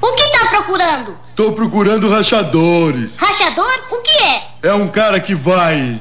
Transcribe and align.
O 0.00 0.14
que 0.14 0.38
tá 0.38 0.48
procurando? 0.50 1.18
Tô 1.36 1.52
procurando 1.52 2.08
rachadores. 2.10 3.16
Rachador? 3.16 3.72
O 3.90 4.02
que 4.02 4.22
é? 4.22 4.42
É 4.62 4.74
um 4.74 4.88
cara 4.88 5.20
que 5.20 5.34
vai. 5.34 6.00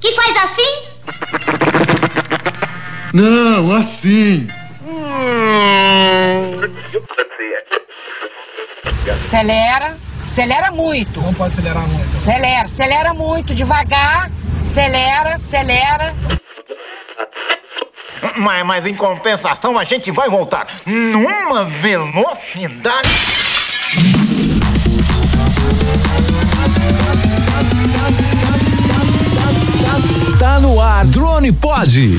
Que 0.00 0.12
faz 0.12 0.36
assim? 0.44 0.84
Não, 3.12 3.72
assim. 3.72 4.48
Acelera, 9.14 9.96
acelera 10.24 10.70
muito. 10.70 11.20
Não 11.20 11.34
pode 11.34 11.52
acelerar 11.52 11.86
muito. 11.86 12.14
Acelera, 12.14 12.64
acelera 12.64 13.14
muito, 13.14 13.54
devagar. 13.54 14.30
Acelera, 14.74 15.34
acelera. 15.34 16.16
Mas, 18.36 18.66
mas 18.66 18.86
em 18.86 18.94
compensação 18.96 19.78
a 19.78 19.84
gente 19.84 20.10
vai 20.10 20.28
voltar 20.28 20.66
numa 20.84 21.64
velocidade. 21.64 23.08
Tá 30.40 30.58
no 30.58 30.80
ar, 30.80 31.04
Drone 31.04 31.52
Pod. 31.52 32.18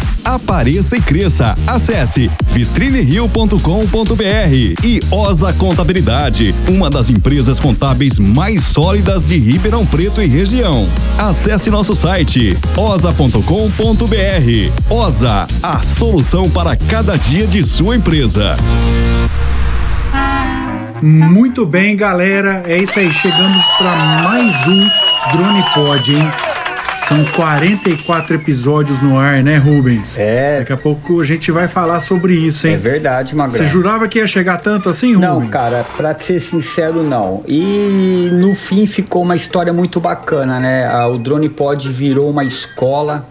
Apareça 0.23 0.95
e 0.95 1.01
cresça. 1.01 1.57
Acesse 1.67 2.29
vitrinerio.com.br 2.51 3.55
e 4.83 4.99
Osa 5.09 5.51
Contabilidade, 5.53 6.53
uma 6.69 6.89
das 6.89 7.09
empresas 7.09 7.59
contábeis 7.59 8.19
mais 8.19 8.63
sólidas 8.63 9.25
de 9.25 9.37
Ribeirão 9.37 9.85
Preto 9.85 10.21
e 10.21 10.27
região. 10.27 10.87
Acesse 11.17 11.69
nosso 11.69 11.93
site 11.93 12.57
osa.com.br. 12.77 13.41
Osa, 14.89 15.47
a 15.63 15.81
solução 15.81 16.49
para 16.49 16.75
cada 16.75 17.17
dia 17.17 17.47
de 17.47 17.63
sua 17.63 17.95
empresa. 17.95 18.55
Muito 21.01 21.65
bem, 21.65 21.95
galera. 21.97 22.63
É 22.67 22.77
isso 22.77 22.99
aí. 22.99 23.11
Chegamos 23.11 23.65
para 23.77 23.95
mais 23.95 24.67
um 24.67 24.89
Drone 25.31 25.63
Pod, 25.73 26.13
hein? 26.13 26.50
São 27.07 27.25
44 27.25 28.35
episódios 28.35 29.01
no 29.01 29.17
ar, 29.17 29.43
né, 29.43 29.57
Rubens? 29.57 30.17
É. 30.19 30.59
Daqui 30.59 30.71
a 30.71 30.77
pouco 30.77 31.19
a 31.19 31.23
gente 31.23 31.51
vai 31.51 31.67
falar 31.67 31.99
sobre 31.99 32.35
isso, 32.35 32.67
hein? 32.67 32.75
É 32.75 32.77
verdade, 32.77 33.35
Magrão. 33.35 33.57
Você 33.57 33.65
jurava 33.65 34.07
que 34.07 34.19
ia 34.19 34.27
chegar 34.27 34.59
tanto 34.59 34.87
assim, 34.87 35.15
Rubens? 35.15 35.29
Não, 35.29 35.47
cara, 35.47 35.85
pra 35.97 36.17
ser 36.17 36.39
sincero, 36.39 37.03
não. 37.03 37.43
E 37.47 38.29
no 38.31 38.53
fim 38.53 38.85
ficou 38.85 39.23
uma 39.23 39.35
história 39.35 39.73
muito 39.73 39.99
bacana, 39.99 40.59
né? 40.59 41.05
O 41.07 41.17
Drone 41.17 41.49
Pod 41.49 41.89
virou 41.91 42.29
uma 42.29 42.45
escola, 42.45 43.27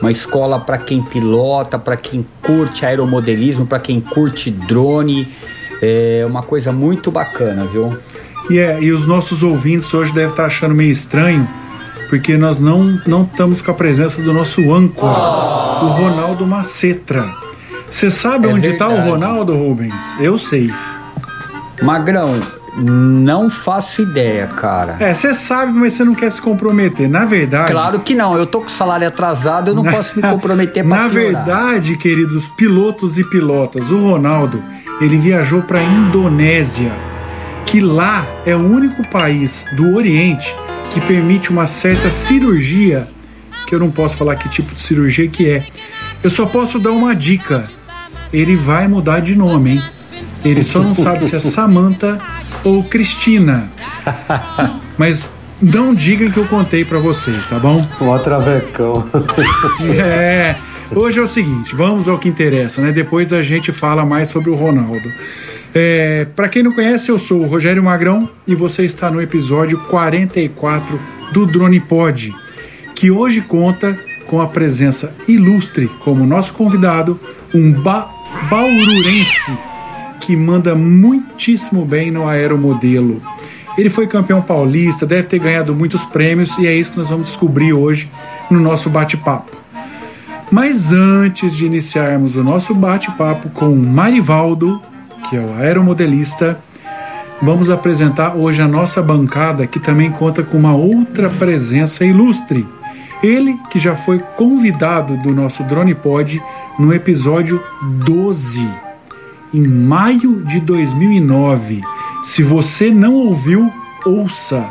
uma 0.00 0.10
escola 0.10 0.58
para 0.58 0.78
quem 0.78 1.02
pilota, 1.02 1.78
para 1.78 1.96
quem 1.96 2.26
curte 2.42 2.86
aeromodelismo, 2.86 3.66
para 3.66 3.78
quem 3.78 4.00
curte 4.00 4.50
drone. 4.50 5.28
É 5.82 6.24
uma 6.26 6.42
coisa 6.42 6.72
muito 6.72 7.10
bacana, 7.10 7.66
viu? 7.66 7.94
E, 8.50 8.58
é, 8.58 8.80
e 8.80 8.90
os 8.90 9.06
nossos 9.06 9.42
ouvintes 9.42 9.92
hoje 9.92 10.12
devem 10.12 10.30
estar 10.30 10.46
achando 10.46 10.74
meio 10.74 10.90
estranho 10.90 11.46
porque 12.12 12.36
nós 12.36 12.60
não 12.60 13.00
não 13.06 13.22
estamos 13.22 13.62
com 13.62 13.70
a 13.70 13.74
presença 13.74 14.20
do 14.20 14.34
nosso 14.34 14.70
âncora, 14.70 15.18
oh. 15.18 15.86
o 15.86 15.88
Ronaldo 15.92 16.46
Macetra. 16.46 17.26
Você 17.88 18.10
sabe 18.10 18.46
é 18.46 18.52
onde 18.52 18.68
está 18.68 18.86
o 18.86 19.00
Ronaldo, 19.00 19.56
Rubens? 19.56 20.14
Eu 20.20 20.36
sei. 20.36 20.70
Magrão, 21.80 22.38
não 22.76 23.48
faço 23.48 24.02
ideia, 24.02 24.46
cara. 24.46 24.98
É, 25.00 25.14
você 25.14 25.32
sabe, 25.32 25.72
mas 25.72 25.94
você 25.94 26.04
não 26.04 26.14
quer 26.14 26.30
se 26.30 26.42
comprometer. 26.42 27.08
Na 27.08 27.24
verdade. 27.24 27.72
Claro 27.72 28.00
que 28.00 28.14
não. 28.14 28.36
Eu 28.36 28.46
tô 28.46 28.60
com 28.60 28.68
salário 28.68 29.08
atrasado, 29.08 29.70
eu 29.70 29.74
não 29.74 29.82
na, 29.82 29.92
posso 29.92 30.14
me 30.14 30.20
comprometer 30.20 30.84
pra 30.86 31.04
Na 31.04 31.08
piorar. 31.08 31.44
verdade, 31.46 31.96
queridos 31.96 32.46
pilotos 32.46 33.16
e 33.16 33.24
pilotas, 33.24 33.90
o 33.90 33.96
Ronaldo, 33.96 34.62
ele 35.00 35.16
viajou 35.16 35.62
pra 35.62 35.82
Indonésia, 35.82 36.92
que 37.64 37.80
lá 37.80 38.26
é 38.44 38.54
o 38.54 38.60
único 38.60 39.02
país 39.08 39.64
do 39.74 39.96
Oriente 39.96 40.54
que 40.92 41.00
permite 41.00 41.50
uma 41.50 41.66
certa 41.66 42.10
cirurgia, 42.10 43.08
que 43.66 43.74
eu 43.74 43.78
não 43.78 43.90
posso 43.90 44.16
falar 44.16 44.36
que 44.36 44.48
tipo 44.48 44.74
de 44.74 44.80
cirurgia 44.80 45.28
que 45.28 45.48
é. 45.48 45.66
Eu 46.22 46.30
só 46.30 46.46
posso 46.46 46.78
dar 46.78 46.92
uma 46.92 47.14
dica. 47.14 47.64
Ele 48.32 48.56
vai 48.56 48.86
mudar 48.88 49.20
de 49.20 49.34
nome, 49.34 49.72
hein? 49.72 49.82
Ele 50.44 50.64
só 50.64 50.82
não 50.82 50.94
sabe 50.94 51.24
se 51.24 51.36
é 51.36 51.40
Samantha 51.40 52.20
ou 52.64 52.82
Cristina. 52.84 53.70
Mas 54.98 55.32
não 55.60 55.94
digam 55.94 56.30
que 56.30 56.38
eu 56.38 56.46
contei 56.46 56.84
para 56.84 56.98
vocês, 56.98 57.46
tá 57.46 57.58
bom? 57.58 57.86
Um 58.00 58.18
travecão. 58.18 59.08
É. 59.96 60.56
Hoje 60.94 61.18
é 61.18 61.22
o 61.22 61.26
seguinte, 61.26 61.74
vamos 61.74 62.06
ao 62.06 62.18
que 62.18 62.28
interessa, 62.28 62.82
né? 62.82 62.92
Depois 62.92 63.32
a 63.32 63.40
gente 63.40 63.72
fala 63.72 64.04
mais 64.04 64.28
sobre 64.28 64.50
o 64.50 64.54
Ronaldo. 64.54 65.10
É, 65.74 66.26
para 66.36 66.50
quem 66.50 66.62
não 66.62 66.72
conhece, 66.72 67.10
eu 67.10 67.18
sou 67.18 67.40
o 67.40 67.46
Rogério 67.46 67.82
Magrão 67.82 68.28
e 68.46 68.54
você 68.54 68.84
está 68.84 69.10
no 69.10 69.22
episódio 69.22 69.78
44 69.88 71.00
do 71.32 71.46
Drone 71.46 71.80
Pod, 71.80 72.34
que 72.94 73.10
hoje 73.10 73.40
conta 73.40 73.98
com 74.26 74.40
a 74.40 74.46
presença 74.46 75.14
ilustre 75.26 75.88
como 76.00 76.26
nosso 76.26 76.52
convidado, 76.52 77.18
um 77.54 77.72
ba 77.72 78.10
baururense 78.50 79.56
que 80.20 80.36
manda 80.36 80.74
muitíssimo 80.74 81.86
bem 81.86 82.10
no 82.10 82.28
aeromodelo. 82.28 83.20
Ele 83.76 83.88
foi 83.88 84.06
campeão 84.06 84.42
paulista, 84.42 85.06
deve 85.06 85.26
ter 85.26 85.38
ganhado 85.38 85.74
muitos 85.74 86.04
prêmios 86.04 86.56
e 86.58 86.66
é 86.66 86.74
isso 86.74 86.92
que 86.92 86.98
nós 86.98 87.08
vamos 87.08 87.28
descobrir 87.28 87.72
hoje 87.72 88.10
no 88.50 88.60
nosso 88.60 88.90
bate-papo. 88.90 89.56
Mas 90.50 90.92
antes 90.92 91.56
de 91.56 91.64
iniciarmos 91.64 92.36
o 92.36 92.44
nosso 92.44 92.74
bate-papo 92.74 93.48
com 93.48 93.70
o 93.70 93.76
Marivaldo, 93.76 94.82
que 95.28 95.36
é 95.36 95.40
o 95.40 95.54
aeromodelista, 95.54 96.58
vamos 97.40 97.70
apresentar 97.70 98.36
hoje 98.36 98.62
a 98.62 98.68
nossa 98.68 99.02
bancada, 99.02 99.66
que 99.66 99.80
também 99.80 100.10
conta 100.10 100.42
com 100.42 100.56
uma 100.56 100.74
outra 100.74 101.28
presença 101.30 102.04
ilustre. 102.04 102.66
Ele 103.22 103.58
que 103.70 103.78
já 103.78 103.94
foi 103.94 104.18
convidado 104.18 105.16
do 105.16 105.32
nosso 105.32 105.62
Drone 105.64 105.94
Pod 105.94 106.42
no 106.78 106.92
episódio 106.92 107.62
12, 108.04 108.68
em 109.54 109.66
maio 109.66 110.42
de 110.44 110.60
2009. 110.60 111.82
Se 112.22 112.42
você 112.42 112.90
não 112.90 113.14
ouviu, 113.14 113.72
ouça. 114.04 114.64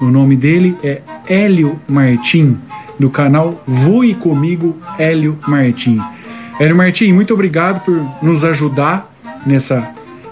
O 0.00 0.06
nome 0.06 0.36
dele 0.36 0.76
é 0.82 1.00
Hélio 1.28 1.80
Martim, 1.88 2.58
do 2.98 3.10
canal 3.10 3.62
Voe 3.66 4.14
Comigo 4.14 4.76
Hélio 4.98 5.38
Martim. 5.46 6.00
Hélio 6.58 6.76
Martim, 6.76 7.12
muito 7.12 7.34
obrigado 7.34 7.84
por 7.84 8.00
nos 8.22 8.44
ajudar 8.44 9.11
nessa, 9.46 9.88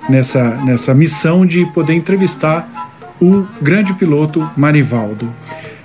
nessa, 0.08 0.42
nessa 0.56 0.94
missão 0.94 1.44
de 1.44 1.64
poder 1.66 1.94
entrevistar 1.94 2.68
o 3.20 3.46
grande 3.60 3.92
piloto 3.94 4.48
Marivaldo. 4.56 5.28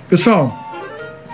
Pessoal, 0.08 0.56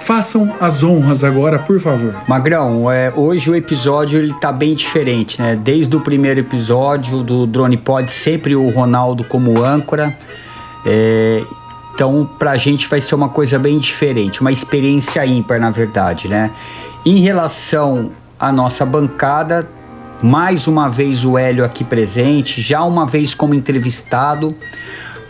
façam 0.01 0.55
as 0.61 0.83
honras 0.83 1.23
agora, 1.23 1.59
por 1.59 1.79
favor. 1.79 2.15
Magrão, 2.27 2.91
é, 2.91 3.13
hoje 3.15 3.51
o 3.51 3.55
episódio 3.55 4.19
ele 4.19 4.35
tá 4.35 4.51
bem 4.53 4.75
diferente, 4.75 5.41
né? 5.41 5.57
Desde 5.57 5.95
o 5.95 6.01
primeiro 6.01 6.41
episódio 6.41 7.23
do 7.23 7.47
Drone 7.47 7.77
Pod, 7.77 8.11
sempre 8.11 8.57
o 8.57 8.69
Ronaldo 8.71 9.25
como 9.25 9.63
âncora. 9.65 10.17
É, 10.85 11.43
então, 11.95 12.29
pra 12.39 12.57
gente 12.57 12.89
vai 12.89 13.01
ser 13.01 13.15
uma 13.15 13.29
coisa 13.29 13.59
bem 13.59 13.79
diferente, 13.79 14.41
uma 14.41 14.51
experiência 14.51 15.25
ímpar, 15.25 15.61
na 15.61 15.71
verdade, 15.71 16.27
né? 16.27 16.51
Em 17.05 17.21
relação 17.21 18.11
à 18.41 18.51
nossa 18.51 18.85
bancada, 18.85 19.69
mais 20.23 20.67
uma 20.67 20.89
vez 20.89 21.25
o 21.25 21.37
Hélio 21.37 21.65
aqui 21.65 21.85
presente, 21.85 22.61
já 22.61 22.83
uma 22.83 23.05
vez 23.05 23.35
como 23.35 23.55
entrevistado, 23.55 24.55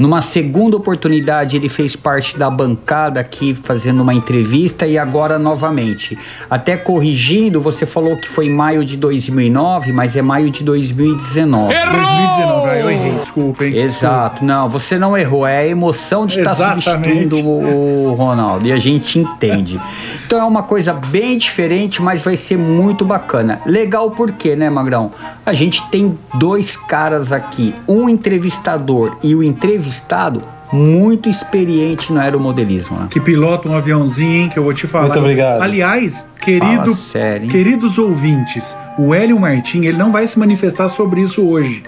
Numa 0.02 0.20
segunda 0.20 0.76
oportunidade, 0.76 1.56
ele 1.56 1.68
fez 1.68 1.94
parte 1.94 2.36
da 2.38 2.50
bancada 2.50 3.20
aqui 3.20 3.54
fazendo 3.54 4.02
uma 4.02 4.12
entrevista 4.12 4.86
e 4.86 4.98
agora 4.98 5.38
novamente. 5.38 6.18
Até 6.50 6.76
corrigindo, 6.76 7.60
você 7.60 7.86
falou 7.86 8.16
que 8.16 8.28
foi 8.28 8.46
em 8.46 8.50
maio 8.50 8.84
de 8.84 8.96
2009, 8.96 9.92
mas 9.92 10.16
é 10.16 10.22
maio 10.22 10.50
de 10.50 10.64
2019. 10.64 11.72
2019, 11.72 12.68
ah, 12.68 12.78
eu 12.80 12.90
errei, 12.90 13.12
desculpa, 13.12 13.64
hein? 13.64 13.76
Exato, 13.76 14.44
não, 14.44 14.68
você 14.68 14.98
não 14.98 15.16
errou, 15.16 15.46
é 15.46 15.58
a 15.58 15.66
emoção 15.68 16.26
de 16.26 16.40
estar 16.40 16.50
Exatamente. 16.50 16.84
substituindo 16.84 17.48
o, 17.48 18.08
o 18.08 18.14
Ronaldo 18.14 18.66
e 18.66 18.72
a 18.72 18.78
gente 18.78 19.18
entende. 19.18 19.80
Então 20.32 20.40
é 20.40 20.46
uma 20.46 20.62
coisa 20.62 20.94
bem 20.94 21.36
diferente, 21.36 22.00
mas 22.00 22.22
vai 22.22 22.36
ser 22.36 22.56
muito 22.56 23.04
bacana. 23.04 23.60
Legal 23.66 24.10
por 24.10 24.32
quê, 24.32 24.56
né, 24.56 24.70
Magrão? 24.70 25.12
A 25.44 25.52
gente 25.52 25.86
tem 25.90 26.18
dois 26.36 26.74
caras 26.74 27.32
aqui, 27.32 27.74
um 27.86 28.08
entrevistador 28.08 29.18
e 29.22 29.34
o 29.34 29.42
entrevistado 29.42 30.42
muito 30.72 31.28
experiente 31.28 32.10
no 32.14 32.18
aeromodelismo. 32.18 32.96
Né? 32.96 33.08
Que 33.10 33.20
pilota 33.20 33.68
um 33.68 33.76
aviãozinho, 33.76 34.44
hein, 34.44 34.48
que 34.48 34.58
eu 34.58 34.64
vou 34.64 34.72
te 34.72 34.86
falar. 34.86 35.08
Muito 35.08 35.18
obrigado. 35.18 35.60
Aliás, 35.60 36.30
querido, 36.40 36.94
Fala 36.94 36.96
sério, 36.96 37.48
queridos 37.50 37.98
ouvintes, 37.98 38.74
o 38.98 39.14
Hélio 39.14 39.38
Martim, 39.38 39.84
ele 39.84 39.98
não 39.98 40.10
vai 40.10 40.26
se 40.26 40.38
manifestar 40.38 40.88
sobre 40.88 41.20
isso 41.20 41.46
hoje. 41.46 41.82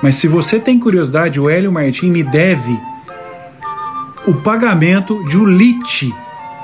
Mas 0.00 0.14
se 0.14 0.28
você 0.28 0.60
tem 0.60 0.78
curiosidade, 0.78 1.40
o 1.40 1.50
Hélio 1.50 1.72
Martim 1.72 2.12
me 2.12 2.22
deve 2.22 2.78
o 4.28 4.34
pagamento 4.34 5.24
de 5.24 5.36
Ulite 5.36 6.14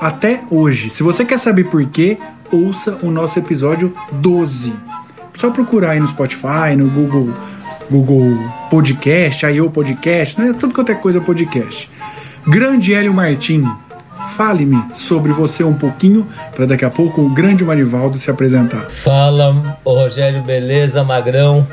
até 0.01 0.41
hoje. 0.49 0.89
Se 0.89 1.03
você 1.03 1.23
quer 1.23 1.37
saber 1.37 1.65
por 1.65 1.85
quê, 1.85 2.17
ouça 2.51 2.97
o 3.03 3.11
nosso 3.11 3.37
episódio 3.37 3.95
12. 4.13 4.73
Só 5.35 5.51
procurar 5.51 5.91
aí 5.91 5.99
no 5.99 6.07
Spotify, 6.07 6.75
no 6.75 6.89
Google, 6.89 7.31
Google 7.89 8.35
Podcast, 8.71 9.45
aí 9.45 9.61
o 9.61 9.69
Podcast, 9.69 10.41
né? 10.41 10.55
Tudo 10.59 10.73
quanto 10.73 10.91
é 10.91 10.95
coisa 10.95 11.21
podcast. 11.21 11.87
Grande 12.47 12.95
Hélio 12.95 13.13
Martim, 13.13 13.63
fale-me 14.35 14.83
sobre 14.95 15.31
você 15.31 15.63
um 15.63 15.75
pouquinho, 15.75 16.27
para 16.55 16.65
daqui 16.65 16.83
a 16.83 16.89
pouco 16.89 17.21
o 17.21 17.29
grande 17.29 17.63
Marivaldo 17.63 18.17
se 18.17 18.31
apresentar. 18.31 18.89
Fala, 18.89 19.53
Rogério, 19.85 20.41
beleza? 20.41 21.03
Magrão. 21.03 21.67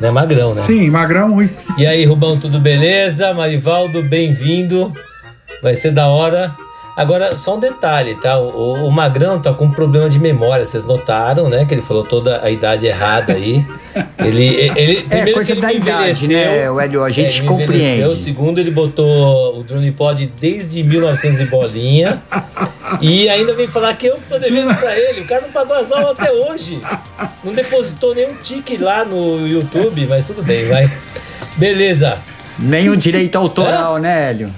Não 0.00 0.08
é 0.08 0.12
Magrão, 0.12 0.54
né? 0.54 0.62
Sim, 0.62 0.88
Magrão 0.88 1.42
e 1.42 1.50
E 1.76 1.86
aí, 1.86 2.04
Rubão, 2.06 2.38
tudo 2.38 2.58
beleza? 2.58 3.34
Marivaldo, 3.34 4.02
bem-vindo. 4.02 4.92
Vai 5.62 5.74
ser 5.74 5.90
da 5.90 6.06
hora. 6.08 6.56
Agora, 6.98 7.36
só 7.36 7.54
um 7.54 7.60
detalhe, 7.60 8.16
tá? 8.16 8.36
O, 8.40 8.88
o 8.88 8.90
Magrão 8.90 9.40
tá 9.40 9.52
com 9.52 9.66
um 9.66 9.70
problema 9.70 10.10
de 10.10 10.18
memória, 10.18 10.66
vocês 10.66 10.84
notaram, 10.84 11.48
né? 11.48 11.64
Que 11.64 11.72
ele 11.74 11.80
falou 11.80 12.02
toda 12.02 12.42
a 12.44 12.50
idade 12.50 12.86
errada 12.86 13.34
aí. 13.34 13.64
Ele, 14.18 14.70
ele, 14.76 15.06
É, 15.10 15.32
coisa 15.32 15.54
da 15.56 15.72
idade, 15.72 16.28
né, 16.28 16.66
Hélio? 16.66 17.02
A 17.02 17.10
gente 17.10 17.40
É, 17.42 17.44
compreende. 17.44 18.16
Segundo, 18.16 18.58
ele 18.60 18.70
botou 18.70 19.58
o 19.58 19.62
Drone 19.64 19.90
Pod 19.90 20.24
desde 20.40 20.82
1900 20.82 21.40
e 21.40 21.44
bolinha. 21.46 22.22
E 23.00 23.28
ainda 23.28 23.54
vem 23.54 23.66
falar 23.66 23.94
que 23.96 24.06
eu 24.06 24.18
tô 24.28 24.38
devendo 24.38 24.72
pra 24.76 24.96
ele. 24.96 25.22
O 25.22 25.26
cara 25.26 25.42
não 25.42 25.50
pagou 25.50 25.74
as 25.76 25.90
aulas 25.90 26.10
até 26.10 26.30
hoje. 26.30 26.80
Não 27.42 27.52
depositou 27.52 28.14
nenhum 28.14 28.34
tique 28.42 28.76
lá 28.76 29.04
no 29.04 29.46
YouTube, 29.46 30.06
mas 30.06 30.24
tudo 30.24 30.42
bem, 30.42 30.66
vai. 30.66 30.88
Beleza. 31.56 32.18
Nenhum 32.58 32.96
direito 32.96 33.36
autoral, 33.36 33.98
né, 33.98 34.30
Hélio? 34.30 34.54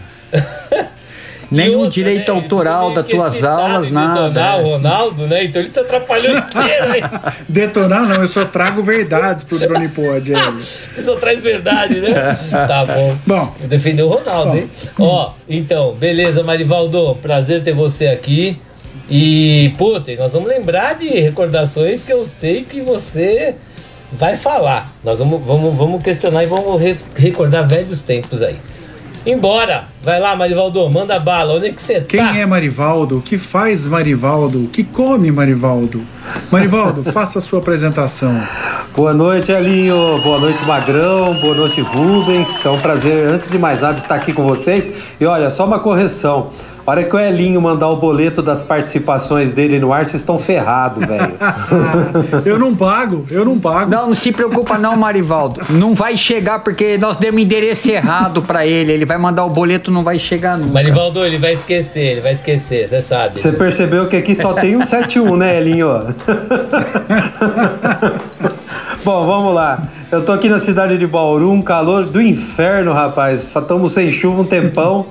Nenhum 1.51 1.79
outra, 1.79 1.91
direito 1.91 2.33
né, 2.33 2.41
autoral 2.41 2.93
das 2.95 3.05
tuas 3.09 3.43
aulas, 3.43 3.91
nada. 3.91 4.29
detonar 4.29 4.61
o 4.61 4.69
Ronaldo, 4.71 5.27
né? 5.27 5.45
Então 5.45 5.61
ele 5.61 5.69
se 5.69 5.81
atrapalhou 5.81 6.31
inteiro 6.37 6.85
aí. 6.93 7.03
detonar 7.49 8.07
não, 8.07 8.17
eu 8.23 8.29
só 8.29 8.45
trago 8.45 8.83
verdades 8.83 9.43
pro 9.45 9.59
Drone 9.59 9.89
Pod. 9.89 10.33
Você 10.95 11.03
só 11.03 11.17
traz 11.17 11.41
verdade, 11.41 12.01
né? 12.01 12.11
Tá 12.69 12.85
bom. 12.87 13.17
Bom, 13.27 13.55
Vou 13.59 13.69
defender 13.69 14.03
o 14.03 14.09
Ronaldo, 14.09 14.57
hein? 14.59 14.71
Ó, 14.99 15.33
então, 15.49 15.93
beleza, 15.95 16.43
Marivaldo. 16.45 17.17
Prazer 17.21 17.63
ter 17.65 17.75
você 17.75 18.07
aqui. 18.07 18.57
E, 19.11 19.75
puta, 19.77 20.15
nós 20.17 20.33
vamos 20.33 20.49
lembrar 20.49 20.95
de 20.95 21.09
recordações 21.09 22.05
que 22.05 22.13
eu 22.13 22.25
sei 22.25 22.63
que 22.63 22.81
você 22.81 23.57
vai 24.13 24.37
falar. 24.37 24.89
Nós 25.03 25.19
vamos, 25.19 25.45
vamos, 25.45 25.75
vamos 25.77 26.01
questionar 26.03 26.45
e 26.45 26.47
vamos 26.47 26.81
re- 26.81 26.97
recordar 27.17 27.67
velhos 27.67 28.03
tempos 28.03 28.41
aí. 28.41 28.57
Embora! 29.27 29.85
Vai 30.03 30.19
lá, 30.19 30.35
Marivaldo, 30.35 30.89
manda 30.89 31.19
bala. 31.19 31.55
Onde 31.55 31.67
é 31.69 31.73
que 31.73 31.83
você 31.83 32.01
quem 32.01 32.21
tá? 32.21 32.35
é 32.35 32.47
Marivaldo? 32.47 33.19
O 33.19 33.23
que 33.23 33.37
faz 33.37 33.87
Marivaldo? 33.87 34.65
O 34.65 34.69
que 34.69 34.83
come 34.83 35.31
Marivaldo? 35.31 36.03
Marivaldo, 36.51 37.05
faça 37.13 37.39
a 37.39 37.43
sua 37.43 37.59
apresentação. 37.59 38.35
Boa 38.97 39.13
noite, 39.13 39.53
Elinho. 39.53 40.19
Boa 40.23 40.39
noite, 40.39 40.65
Magrão. 40.65 41.39
Boa 41.43 41.55
noite, 41.55 41.83
Rubens. 41.83 42.65
É 42.65 42.71
um 42.71 42.81
prazer, 42.81 43.29
antes 43.29 43.51
de 43.51 43.59
mais 43.59 43.83
nada, 43.83 43.99
estar 43.99 44.15
aqui 44.15 44.33
com 44.33 44.43
vocês. 44.43 44.89
E 45.21 45.27
olha, 45.27 45.51
só 45.51 45.67
uma 45.67 45.79
correção. 45.79 46.49
A 46.91 46.93
hora 46.93 47.05
que 47.05 47.15
o 47.15 47.19
Elinho 47.21 47.63
mandar 47.63 47.89
o 47.89 47.95
boleto 47.99 48.43
das 48.43 48.65
participações 48.65 49.53
dele 49.53 49.79
no 49.79 49.93
ar, 49.93 50.05
vocês 50.05 50.23
estão 50.23 50.41
ferrados, 50.41 51.07
velho. 51.07 51.35
Eu 52.45 52.59
não 52.59 52.75
pago, 52.75 53.25
eu 53.31 53.45
não 53.45 53.61
pago. 53.61 53.89
Não, 53.93 54.09
não 54.09 54.15
se 54.15 54.33
preocupa 54.33 54.77
não, 54.77 54.97
Marivaldo. 54.97 55.61
Não 55.71 55.95
vai 55.95 56.17
chegar 56.17 56.65
porque 56.65 56.99
nós 56.99 57.17
demos 57.17 57.41
endereço 57.41 57.93
errado 57.93 58.43
pra 58.43 58.67
ele. 58.67 58.91
Ele 58.91 59.05
vai 59.05 59.19
mandar 59.19 59.45
o 59.45 59.51
boleto, 59.51 59.89
não 59.89 60.03
vai 60.03 60.19
chegar 60.19 60.59
nunca. 60.59 60.73
Marivaldo, 60.73 61.25
ele 61.25 61.39
vai 61.39 61.53
esquecer, 61.53 62.01
ele 62.01 62.21
vai 62.23 62.33
esquecer, 62.33 62.89
você 62.89 63.01
sabe. 63.01 63.39
Você 63.39 63.53
percebeu 63.53 64.09
que 64.09 64.17
aqui 64.17 64.35
só 64.35 64.53
tem 64.55 64.77
um 64.77 64.83
71, 64.83 65.37
né, 65.37 65.59
Elinho? 65.59 65.87
Bom, 69.05 69.27
vamos 69.27 69.55
lá. 69.55 69.81
Eu 70.11 70.25
tô 70.25 70.33
aqui 70.33 70.49
na 70.49 70.59
cidade 70.59 70.99
de 70.99 71.07
Bauru, 71.07 71.53
um 71.53 71.63
calor 71.63 72.05
do 72.05 72.21
inferno, 72.21 72.93
rapaz. 72.93 73.45
Estamos 73.45 73.93
sem 73.93 74.11
chuva 74.11 74.43
um 74.43 74.45
tempão. 74.45 75.07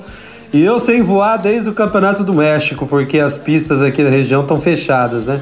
E 0.52 0.64
eu 0.64 0.80
sem 0.80 1.02
voar 1.02 1.38
desde 1.38 1.70
o 1.70 1.74
Campeonato 1.74 2.24
do 2.24 2.34
México, 2.34 2.88
porque 2.88 3.20
as 3.20 3.38
pistas 3.38 3.82
aqui 3.82 4.04
da 4.04 4.10
região 4.10 4.42
estão 4.42 4.60
fechadas, 4.60 5.26
né? 5.26 5.40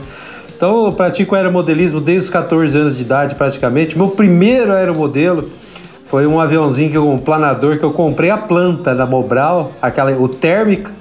Então 0.55 0.85
eu 0.85 0.91
pratico 0.91 1.35
aeromodelismo 1.35 2.01
desde 2.01 2.23
os 2.25 2.29
14 2.29 2.77
anos 2.77 2.95
de 2.97 3.03
idade, 3.03 3.35
praticamente. 3.35 3.97
Meu 3.97 4.09
primeiro 4.09 4.73
aeromodelo 4.73 5.49
foi 6.07 6.27
um 6.27 6.39
aviãozinho, 6.39 6.89
que 6.91 6.97
eu- 6.97 7.07
um 7.07 7.17
planador 7.19 7.77
que 7.77 7.83
eu 7.85 7.91
comprei 7.91 8.29
a 8.31 8.37
planta 8.37 8.93
da 8.93 9.05
Mobral, 9.05 9.71
aquela, 9.81 10.11
o 10.11 10.27
térmica. 10.27 10.91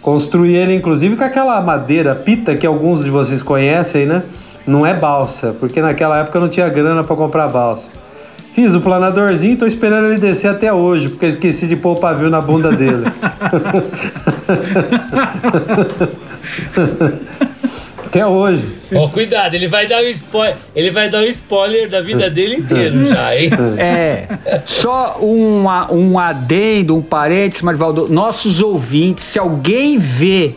Construí 0.00 0.56
ele, 0.56 0.74
inclusive, 0.74 1.14
com 1.14 1.22
aquela 1.22 1.60
madeira 1.60 2.14
pita 2.14 2.56
que 2.56 2.66
alguns 2.66 3.04
de 3.04 3.10
vocês 3.10 3.42
conhecem, 3.42 4.06
né? 4.06 4.22
Não 4.66 4.84
é 4.84 4.94
balsa, 4.94 5.54
porque 5.60 5.80
naquela 5.82 6.18
época 6.18 6.38
eu 6.38 6.42
não 6.42 6.48
tinha 6.48 6.68
grana 6.68 7.04
para 7.04 7.14
comprar 7.14 7.48
balsa. 7.48 7.90
Fiz 8.52 8.74
o 8.74 8.80
planadorzinho, 8.80 9.56
tô 9.56 9.66
esperando 9.66 10.06
ele 10.06 10.18
descer 10.18 10.48
até 10.48 10.72
hoje, 10.72 11.08
porque 11.08 11.26
eu 11.26 11.30
esqueci 11.30 11.66
de 11.66 11.76
pôr 11.76 11.92
o 11.92 12.00
pavio 12.00 12.28
na 12.28 12.40
bunda 12.40 12.72
dele. 12.72 13.04
até 18.10 18.26
hoje. 18.26 18.64
Ó, 18.92 19.08
cuidado, 19.08 19.54
ele 19.54 19.68
vai 19.68 19.86
dar 19.86 20.02
um 20.02 20.08
spoiler. 20.08 20.56
Ele 20.74 20.90
vai 20.90 21.08
dar 21.08 21.20
um 21.20 21.26
spoiler 21.26 21.88
da 21.88 22.02
vida 22.02 22.28
dele 22.28 22.56
inteiro 22.56 23.06
já, 23.06 23.36
hein? 23.36 23.50
É, 23.78 24.26
só 24.66 25.18
um, 25.22 25.64
um 25.92 26.18
adendo, 26.18 26.96
um 26.96 27.02
parênteses, 27.02 27.62
Marivaldo. 27.62 28.06
Nossos 28.10 28.60
ouvintes, 28.60 29.24
se 29.24 29.38
alguém 29.38 29.96
vê, 29.96 30.56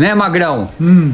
né, 0.00 0.14
Magrão? 0.14 0.68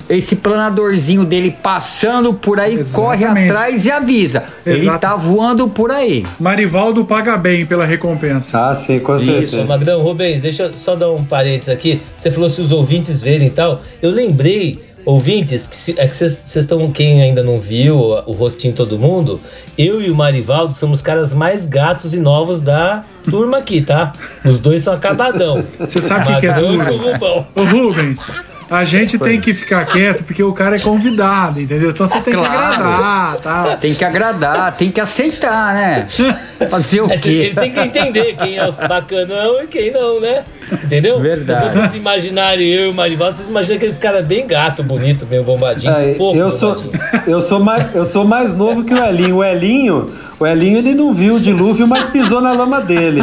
Esse 0.09 0.37
planadorzinho 0.37 1.25
dele 1.25 1.55
passando 1.63 2.33
por 2.33 2.61
aí, 2.61 2.83
corre 2.95 3.17
Exatamente. 3.25 3.51
atrás 3.51 3.85
e 3.87 3.91
avisa. 3.91 4.45
Ele 4.65 4.77
Exato. 4.79 5.01
tá 5.01 5.17
voando 5.17 5.69
por 5.69 5.91
aí. 5.91 6.25
Marivaldo 6.39 7.05
paga 7.05 7.37
bem 7.37 7.67
pela 7.67 7.85
recompensa. 7.85 8.69
Ah, 8.71 8.75
sim, 8.75 9.01
com 9.01 9.17
Isso, 9.17 9.25
certeza. 9.25 9.65
Magrão, 9.65 10.01
Rubens, 10.03 10.41
deixa 10.41 10.65
eu 10.65 10.73
só 10.73 10.95
dar 10.95 11.11
um 11.11 11.25
parênteses 11.25 11.69
aqui. 11.69 12.01
Você 12.15 12.31
falou 12.31 12.49
se 12.49 12.61
os 12.61 12.71
ouvintes 12.71 13.21
verem 13.21 13.49
e 13.49 13.51
tal. 13.51 13.83
Eu 14.01 14.11
lembrei, 14.11 14.81
ouvintes, 15.05 15.67
que 15.67 15.77
se- 15.77 15.95
é 15.99 16.07
que 16.07 16.15
vocês 16.15 16.41
estão, 16.55 16.91
quem 16.93 17.21
ainda 17.23 17.43
não 17.43 17.59
viu 17.59 17.97
o, 17.97 18.23
o 18.27 18.33
rostinho 18.33 18.73
todo 18.73 18.99
mundo, 18.99 19.41
eu 19.77 20.01
e 20.01 20.11
o 20.11 20.15
Marivaldo 20.15 20.75
somos 20.75 20.99
os 20.99 21.03
caras 21.03 21.33
mais 21.33 21.67
gatos 21.67 22.15
e 22.15 22.19
novos 22.21 22.61
da 22.61 23.05
turma 23.29 23.59
aqui, 23.59 23.81
tá? 23.81 24.13
Os 24.45 24.59
dois 24.59 24.83
são 24.83 24.95
acabadão. 24.95 25.65
Você 25.79 26.01
sabe 26.01 26.29
o 26.31 26.35
que, 26.35 26.41
que 26.41 26.47
é 26.47 26.57
o 26.57 26.61
duro? 26.61 26.97
Rubão. 26.97 27.47
Ô 27.55 27.65
Rubens, 27.65 28.31
a 28.71 28.85
gente 28.85 29.19
tem 29.19 29.41
que 29.41 29.55
ficar 29.55 29.87
quieto 29.87 30.25
porque 30.25 30.43
o 30.43 30.53
cara 30.53 30.77
é 30.77 30.79
convidado, 30.79 31.61
entendeu? 31.61 31.91
Então 31.91 32.07
você 32.07 32.21
tem 32.21 32.35
Claro. 32.35 32.51
que 32.53 32.57
agradar, 32.81 33.37
tá? 33.37 33.77
Tem 33.77 33.95
que 33.95 34.05
agradar, 34.05 34.77
tem 34.77 34.91
que 34.91 35.01
aceitar, 35.01 35.75
né? 35.75 36.07
Fazer 36.71 37.01
o 37.03 37.11
É, 37.11 37.19
quê? 37.19 37.29
Eles 37.29 37.55
têm 37.55 37.71
que 37.73 37.81
entender 37.81 38.35
quem 38.37 38.57
é 38.57 38.67
os 38.69 38.77
bacanão 38.77 39.63
e 39.63 39.67
quem 39.67 39.91
não, 39.93 40.21
né? 40.21 40.43
Entendeu? 40.83 41.21
Verdade. 41.21 41.67
Então, 41.69 41.83
vocês 41.83 41.95
imaginarem 41.95 42.67
eu 42.69 42.87
e 42.87 42.91
o 42.91 42.95
Marivaldo, 42.95 43.37
vocês 43.37 43.49
imaginam 43.49 43.77
aqueles 43.77 43.99
caras 43.99 44.27
bem 44.27 44.47
gato, 44.47 44.83
bonito, 44.83 45.25
meio 45.27 45.45
bombadinho. 45.45 45.93
Pouco 46.17 46.37
eu, 46.37 46.51
sou, 46.51 46.75
bombadinho. 46.75 47.23
eu, 47.27 47.41
sou 47.41 47.61
mais, 47.61 47.95
eu 47.95 48.05
sou 48.05 48.25
mais 48.25 48.53
novo 48.55 48.83
que 48.85 48.93
o 48.93 49.05
Elinho. 49.05 49.37
O 49.37 49.45
Elinho, 49.45 50.11
o 50.39 50.47
Elinho 50.47 50.79
ele 50.79 50.95
não 50.95 51.15
viu 51.15 51.37
o 51.37 51.41
dilúvio, 51.41 51.87
mas 51.89 52.07
pisou 52.07 52.41
na 52.41 52.53
lama 52.53 52.81
dele. 52.81 53.21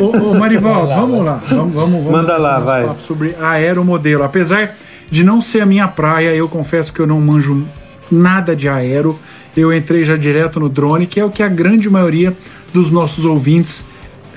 Ô, 0.00 0.30
ô 0.30 0.38
Marivaldo, 0.38 0.88
vamos 0.88 1.24
lá. 1.24 1.42
Vamos, 1.48 1.74
vamos, 1.74 1.96
vamos 1.98 2.12
Manda 2.12 2.36
lá, 2.36 2.58
vai. 2.58 2.88
sobre 2.98 3.36
aeromodelo. 3.40 4.24
Apesar 4.24 4.74
de 5.10 5.22
não 5.22 5.40
ser 5.40 5.60
a 5.60 5.66
minha 5.66 5.86
praia, 5.86 6.34
eu 6.34 6.48
confesso 6.48 6.92
que 6.92 7.00
eu 7.00 7.06
não 7.06 7.20
manjo 7.20 7.66
nada 8.10 8.56
de 8.56 8.68
aero. 8.68 9.18
Eu 9.56 9.72
entrei 9.72 10.04
já 10.04 10.16
direto 10.16 10.60
no 10.60 10.68
drone, 10.68 11.06
que 11.06 11.20
é 11.20 11.24
o 11.24 11.30
que 11.30 11.42
a 11.42 11.48
grande 11.48 11.88
maioria 11.88 12.36
dos 12.72 12.90
nossos 12.90 13.24
ouvintes 13.24 13.86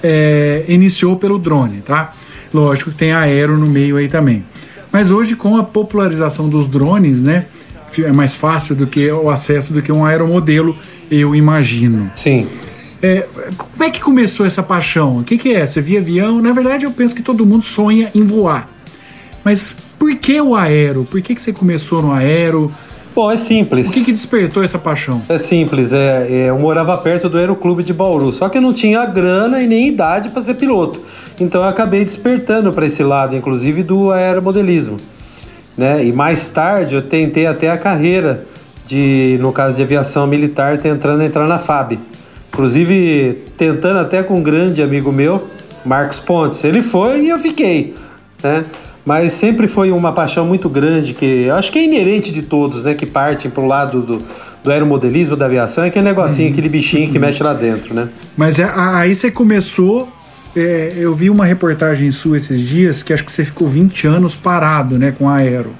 é, 0.03 0.63
iniciou 0.67 1.15
pelo 1.15 1.37
drone, 1.37 1.81
tá? 1.81 2.13
Lógico 2.53 2.91
que 2.91 2.97
tem 2.97 3.13
aero 3.13 3.57
no 3.57 3.67
meio 3.67 3.97
aí 3.97 4.07
também. 4.07 4.43
Mas 4.91 5.09
hoje, 5.09 5.35
com 5.35 5.57
a 5.57 5.63
popularização 5.63 6.49
dos 6.49 6.67
drones, 6.67 7.23
né? 7.23 7.45
É 7.99 8.13
mais 8.13 8.35
fácil 8.35 8.75
do 8.75 8.87
que 8.87 9.11
o 9.11 9.29
acesso 9.29 9.73
do 9.73 9.81
que 9.81 9.91
um 9.91 10.05
aeromodelo, 10.05 10.75
eu 11.09 11.35
imagino. 11.35 12.11
Sim. 12.15 12.47
É, 13.01 13.25
como 13.57 13.83
é 13.83 13.89
que 13.89 13.99
começou 13.99 14.45
essa 14.45 14.61
paixão? 14.61 15.19
O 15.19 15.23
que, 15.23 15.37
que 15.37 15.53
é? 15.53 15.65
Você 15.65 15.81
via 15.81 15.99
avião? 15.99 16.41
Na 16.41 16.51
verdade, 16.51 16.85
eu 16.85 16.91
penso 16.91 17.15
que 17.15 17.23
todo 17.23 17.45
mundo 17.45 17.63
sonha 17.63 18.11
em 18.13 18.23
voar. 18.23 18.69
Mas 19.43 19.75
por 19.97 20.15
que 20.15 20.39
o 20.39 20.55
aero? 20.55 21.03
Por 21.09 21.21
que, 21.21 21.33
que 21.33 21.41
você 21.41 21.51
começou 21.51 22.01
no 22.01 22.11
aero? 22.11 22.71
Bom, 23.13 23.29
é 23.29 23.35
simples. 23.35 23.89
O 23.89 23.93
que, 23.93 24.05
que 24.05 24.11
despertou 24.11 24.63
essa 24.63 24.79
paixão? 24.79 25.21
É 25.27 25.37
simples. 25.37 25.91
É, 25.91 26.27
é, 26.29 26.49
eu 26.49 26.57
morava 26.57 26.97
perto 26.97 27.27
do 27.27 27.37
Aeroclube 27.37 27.83
de 27.83 27.93
Bauru, 27.93 28.31
só 28.31 28.47
que 28.47 28.57
eu 28.57 28.61
não 28.61 28.71
tinha 28.71 29.05
grana 29.05 29.61
e 29.61 29.67
nem 29.67 29.89
idade 29.89 30.29
para 30.29 30.41
ser 30.41 30.53
piloto. 30.53 31.01
Então 31.39 31.61
eu 31.61 31.67
acabei 31.67 32.05
despertando 32.05 32.71
para 32.71 32.85
esse 32.85 33.03
lado, 33.03 33.35
inclusive 33.35 33.83
do 33.83 34.11
aeromodelismo. 34.11 34.95
Né? 35.77 36.05
E 36.05 36.11
mais 36.11 36.49
tarde 36.49 36.95
eu 36.95 37.01
tentei 37.01 37.47
até 37.47 37.69
a 37.71 37.77
carreira 37.77 38.45
de, 38.85 39.37
no 39.39 39.51
caso 39.51 39.77
de 39.77 39.83
aviação 39.83 40.27
militar, 40.27 40.77
tentando 40.77 41.23
entrar 41.23 41.47
na 41.47 41.57
FAB. 41.57 41.97
Inclusive 42.51 43.43
tentando 43.57 43.99
até 43.99 44.21
com 44.21 44.35
um 44.35 44.43
grande 44.43 44.81
amigo 44.81 45.11
meu, 45.11 45.47
Marcos 45.85 46.19
Pontes. 46.19 46.63
Ele 46.63 46.81
foi 46.81 47.21
e 47.21 47.29
eu 47.29 47.39
fiquei, 47.39 47.95
né? 48.43 48.65
Mas 49.03 49.31
sempre 49.33 49.67
foi 49.67 49.91
uma 49.91 50.11
paixão 50.11 50.45
muito 50.45 50.69
grande 50.69 51.13
que 51.15 51.49
acho 51.49 51.71
que 51.71 51.79
é 51.79 51.83
inerente 51.85 52.31
de 52.31 52.43
todos, 52.43 52.83
né? 52.83 52.93
Que 52.93 53.05
partem 53.05 53.49
para 53.49 53.63
o 53.63 53.65
lado 53.65 54.01
do, 54.01 54.21
do 54.63 54.71
aeromodelismo, 54.71 55.35
da 55.35 55.45
aviação, 55.45 55.83
é 55.83 55.87
aquele 55.87 56.05
negocinho, 56.05 56.47
Uhum. 56.47 56.53
aquele 56.53 56.69
bichinho 56.69 57.09
que 57.11 57.17
mexe 57.17 57.41
lá 57.41 57.53
dentro, 57.53 57.95
né? 57.95 58.09
Mas 58.37 58.59
é, 58.59 58.69
aí 58.75 59.15
você 59.15 59.31
começou. 59.31 60.07
É, 60.55 60.93
eu 60.97 61.13
vi 61.13 61.29
uma 61.29 61.45
reportagem 61.45 62.11
sua 62.11 62.37
esses 62.37 62.59
dias 62.61 63.01
que 63.03 63.13
acho 63.13 63.23
que 63.23 63.31
você 63.31 63.45
ficou 63.45 63.67
20 63.69 64.07
anos 64.07 64.35
parado, 64.35 64.97
né, 64.97 65.13
com 65.17 65.29
a 65.29 65.37
aero. 65.37 65.73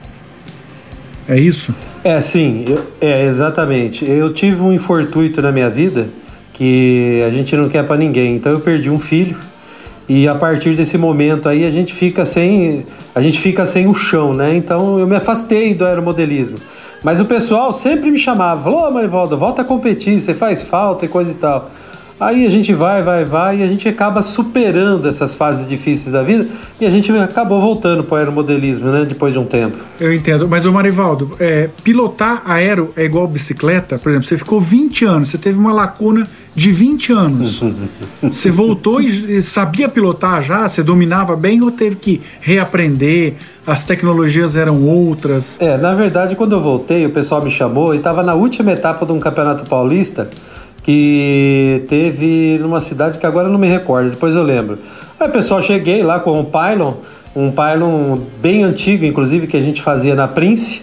É 1.27 1.39
isso? 1.39 1.73
É, 2.03 2.19
sim, 2.21 2.65
eu- 2.67 2.83
é, 2.99 3.25
exatamente. 3.25 4.09
Eu 4.09 4.31
tive 4.33 4.61
um 4.61 4.73
infortuito 4.73 5.41
na 5.41 5.51
minha 5.51 5.69
vida 5.69 6.09
que 6.53 7.23
a 7.25 7.29
gente 7.29 7.55
não 7.55 7.69
quer 7.69 7.83
para 7.83 7.95
ninguém. 7.97 8.35
Então 8.35 8.51
eu 8.51 8.59
perdi 8.59 8.89
um 8.89 8.99
filho 8.99 9.37
e 10.09 10.27
a 10.27 10.35
partir 10.35 10.75
desse 10.75 10.97
momento 10.97 11.47
aí 11.47 11.65
a 11.65 11.69
gente 11.69 11.93
fica 11.93 12.25
sem 12.25 12.85
a 13.13 13.21
gente 13.21 13.39
fica 13.39 13.65
sem 13.65 13.87
o 13.87 13.93
chão, 13.93 14.33
né? 14.33 14.55
Então 14.55 14.97
eu 14.97 15.05
me 15.05 15.15
afastei 15.15 15.73
do 15.73 15.85
aeromodelismo. 15.85 16.57
Mas 17.03 17.19
o 17.19 17.25
pessoal 17.25 17.73
sempre 17.73 18.09
me 18.09 18.17
chamava, 18.17 18.63
falou, 18.63 18.87
ô 18.87 18.91
Marivaldo, 18.91 19.37
volta 19.37 19.63
a 19.63 19.65
competir, 19.65 20.19
você 20.19 20.33
faz 20.33 20.61
falta 20.63 21.05
e 21.05 21.07
coisa 21.07 21.31
e 21.31 21.35
tal. 21.35 21.69
Aí 22.21 22.45
a 22.45 22.49
gente 22.51 22.71
vai, 22.71 23.01
vai, 23.01 23.25
vai 23.25 23.61
e 23.61 23.63
a 23.63 23.67
gente 23.67 23.89
acaba 23.89 24.21
superando 24.21 25.09
essas 25.09 25.33
fases 25.33 25.67
difíceis 25.67 26.11
da 26.11 26.21
vida 26.21 26.45
e 26.79 26.85
a 26.85 26.89
gente 26.91 27.11
acabou 27.13 27.59
voltando 27.59 28.03
para 28.03 28.13
o 28.13 28.17
aeromodelismo, 28.19 28.91
né? 28.91 29.05
Depois 29.05 29.33
de 29.33 29.39
um 29.39 29.45
tempo. 29.45 29.79
Eu 29.99 30.13
entendo. 30.13 30.47
Mas, 30.47 30.63
ô 30.63 30.71
Marivaldo, 30.71 31.31
é, 31.39 31.67
pilotar 31.83 32.43
aero 32.45 32.93
é 32.95 33.03
igual 33.03 33.27
bicicleta? 33.27 33.97
Por 33.97 34.09
exemplo, 34.09 34.27
você 34.27 34.37
ficou 34.37 34.61
20 34.61 35.03
anos, 35.03 35.29
você 35.29 35.39
teve 35.39 35.57
uma 35.57 35.73
lacuna 35.73 36.27
de 36.53 36.71
20 36.71 37.11
anos. 37.11 37.63
você 38.21 38.51
voltou 38.51 39.01
e 39.01 39.41
sabia 39.41 39.89
pilotar 39.89 40.43
já? 40.43 40.69
Você 40.69 40.83
dominava 40.83 41.35
bem 41.35 41.63
ou 41.63 41.71
teve 41.71 41.95
que 41.95 42.21
reaprender? 42.39 43.33
As 43.65 43.85
tecnologias 43.85 44.55
eram 44.55 44.83
outras? 44.83 45.57
É, 45.59 45.77
na 45.77 45.93
verdade, 45.93 46.35
quando 46.35 46.53
eu 46.53 46.61
voltei, 46.61 47.05
o 47.05 47.11
pessoal 47.11 47.43
me 47.43 47.49
chamou 47.49 47.93
e 47.93 47.97
estava 47.97 48.21
na 48.21 48.33
última 48.33 48.71
etapa 48.71 49.05
de 49.05 49.11
um 49.11 49.19
campeonato 49.19 49.67
paulista 49.69 50.29
que 50.83 51.85
teve 51.87 52.57
numa 52.59 52.81
cidade 52.81 53.17
que 53.17 53.25
agora 53.25 53.47
eu 53.47 53.51
não 53.51 53.59
me 53.59 53.67
recordo, 53.67 54.11
depois 54.11 54.35
eu 54.35 54.43
lembro. 54.43 54.79
Aí, 55.19 55.29
pessoal, 55.29 55.61
cheguei 55.61 56.03
lá 56.03 56.19
com 56.19 56.39
um 56.39 56.45
pylon, 56.45 56.93
um 57.35 57.51
pylon 57.51 58.17
bem 58.41 58.63
antigo, 58.63 59.05
inclusive, 59.05 59.47
que 59.47 59.55
a 59.55 59.61
gente 59.61 59.81
fazia 59.81 60.15
na 60.15 60.27
Prince, 60.27 60.81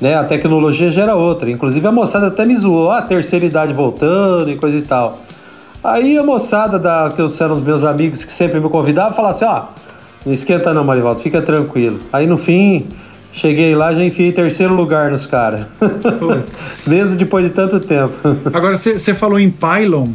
né? 0.00 0.14
A 0.14 0.24
tecnologia 0.24 0.90
já 0.90 1.02
era 1.02 1.14
outra. 1.14 1.50
Inclusive, 1.50 1.86
a 1.86 1.92
moçada 1.92 2.26
até 2.26 2.44
me 2.44 2.56
zoou, 2.56 2.90
ah, 2.90 3.00
terceira 3.02 3.44
idade 3.44 3.72
voltando 3.72 4.50
e 4.50 4.56
coisa 4.56 4.76
e 4.76 4.82
tal. 4.82 5.20
Aí 5.82 6.18
a 6.18 6.22
moçada, 6.24 6.78
da, 6.78 7.12
que 7.14 7.22
eram 7.42 7.54
os 7.54 7.60
meus 7.60 7.84
amigos 7.84 8.24
que 8.24 8.32
sempre 8.32 8.58
me 8.58 8.68
convidavam, 8.68 9.12
falava 9.12 9.34
assim, 9.34 9.44
ó, 9.44 9.66
não 10.24 10.32
esquenta 10.32 10.74
não, 10.74 10.82
Marivaldo, 10.82 11.20
fica 11.20 11.40
tranquilo. 11.40 12.00
Aí 12.12 12.26
no 12.26 12.36
fim, 12.36 12.88
cheguei 13.36 13.74
lá, 13.74 13.92
já 13.92 14.02
enfiei 14.02 14.32
terceiro 14.32 14.74
lugar 14.74 15.10
nos 15.10 15.26
caras. 15.26 15.66
Mesmo 16.88 17.16
depois 17.16 17.44
de 17.44 17.50
tanto 17.50 17.78
tempo. 17.78 18.14
Agora, 18.52 18.76
você 18.76 19.14
falou 19.14 19.38
em 19.38 19.50
pylon. 19.50 20.08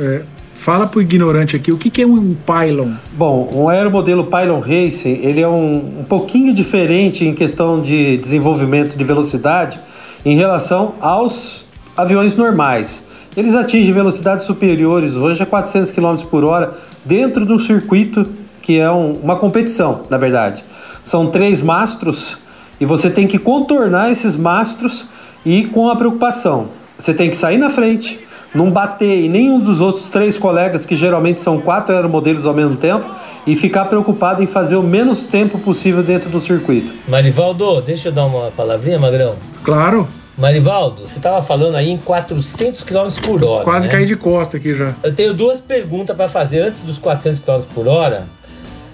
é, 0.00 0.22
fala 0.54 0.86
pro 0.86 1.00
ignorante 1.02 1.54
aqui, 1.56 1.70
o 1.72 1.76
que, 1.76 1.90
que 1.90 2.02
é 2.02 2.06
um 2.06 2.34
pylon? 2.34 2.92
Bom, 3.12 3.48
um 3.54 3.68
aeromodelo 3.68 4.24
Pylon 4.26 4.60
Racing, 4.60 5.20
ele 5.22 5.40
é 5.40 5.48
um, 5.48 6.00
um 6.00 6.04
pouquinho 6.04 6.52
diferente 6.52 7.24
em 7.24 7.34
questão 7.34 7.80
de 7.80 8.16
desenvolvimento 8.16 8.96
de 8.96 9.04
velocidade 9.04 9.78
em 10.24 10.36
relação 10.36 10.94
aos 11.00 11.66
aviões 11.96 12.34
normais. 12.34 13.02
Eles 13.36 13.54
atingem 13.54 13.92
velocidades 13.92 14.46
superiores 14.46 15.14
hoje 15.14 15.40
a 15.42 15.46
400 15.46 15.90
km 15.92 16.16
por 16.28 16.44
hora 16.44 16.72
dentro 17.04 17.44
do 17.44 17.58
circuito 17.58 18.28
que 18.60 18.78
é 18.80 18.90
um- 18.90 19.12
uma 19.22 19.36
competição, 19.36 20.02
na 20.10 20.18
verdade. 20.18 20.64
São 21.04 21.26
três 21.30 21.60
mastros 21.62 22.36
e 22.80 22.86
você 22.86 23.10
tem 23.10 23.26
que 23.26 23.38
contornar 23.38 24.10
esses 24.10 24.36
mastros 24.36 25.06
e 25.44 25.64
com 25.64 25.88
a 25.88 25.96
preocupação. 25.96 26.68
Você 26.98 27.14
tem 27.14 27.30
que 27.30 27.36
sair 27.36 27.58
na 27.58 27.70
frente, 27.70 28.20
não 28.54 28.70
bater 28.70 29.24
em 29.24 29.28
nenhum 29.28 29.58
dos 29.58 29.80
outros 29.80 30.08
três 30.08 30.38
colegas, 30.38 30.84
que 30.84 30.96
geralmente 30.96 31.40
são 31.40 31.60
quatro 31.60 31.94
aeromodelos 31.94 32.46
ao 32.46 32.54
mesmo 32.54 32.76
tempo, 32.76 33.08
e 33.46 33.54
ficar 33.54 33.84
preocupado 33.84 34.42
em 34.42 34.46
fazer 34.46 34.76
o 34.76 34.82
menos 34.82 35.26
tempo 35.26 35.58
possível 35.58 36.02
dentro 36.02 36.28
do 36.28 36.40
circuito. 36.40 36.92
Marivaldo, 37.06 37.80
deixa 37.82 38.08
eu 38.08 38.12
dar 38.12 38.26
uma 38.26 38.50
palavrinha, 38.50 38.98
Magrão. 38.98 39.36
Claro, 39.62 40.08
Marivaldo, 40.38 41.02
você 41.02 41.18
estava 41.18 41.42
falando 41.42 41.74
aí 41.74 41.90
em 41.90 41.98
400 41.98 42.84
km 42.84 43.08
por 43.24 43.42
hora. 43.42 43.64
quase 43.64 43.88
né? 43.88 43.92
caí 43.92 44.06
de 44.06 44.14
costa 44.14 44.56
aqui 44.56 44.72
já. 44.72 44.94
Eu 45.02 45.12
tenho 45.12 45.34
duas 45.34 45.60
perguntas 45.60 46.16
para 46.16 46.28
fazer 46.28 46.60
antes 46.60 46.78
dos 46.78 46.96
400 46.96 47.40
km 47.40 47.74
por 47.74 47.88
hora. 47.88 48.28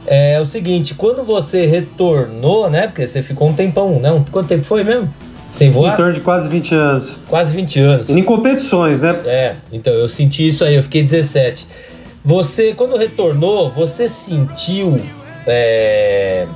É 0.07 0.39
o 0.41 0.45
seguinte, 0.45 0.95
quando 0.95 1.25
você 1.25 1.67
retornou, 1.67 2.69
né? 2.69 2.87
Porque 2.89 3.07
você 3.07 3.23
ficou 3.23 3.49
um 3.49 3.53
tempão, 3.55 3.99
né? 3.99 4.23
Quanto 4.31 4.49
tempo 4.49 4.65
foi 4.65 4.85
mesmo? 4.85 5.13
Sem 5.51 5.69
Em 5.69 5.71
voar? 5.71 5.97
torno 5.97 6.13
de 6.13 6.21
quase 6.21 6.49
20 6.49 6.75
anos. 6.75 7.19
Quase 7.29 7.55
20 7.55 7.81
anos. 7.81 8.09
E 8.09 8.13
em 8.13 8.23
competições, 8.23 9.01
né? 9.01 9.17
É, 9.25 9.55
então 9.73 9.93
eu 9.93 10.09
senti 10.09 10.47
isso 10.49 10.65
aí, 10.65 10.75
eu 10.75 10.83
fiquei 10.83 11.03
17. 11.03 11.67
Você, 12.25 12.73
quando 12.75 12.97
retornou, 12.97 13.71
você 13.71 14.09
sentiu. 14.09 14.99
é, 15.47 16.47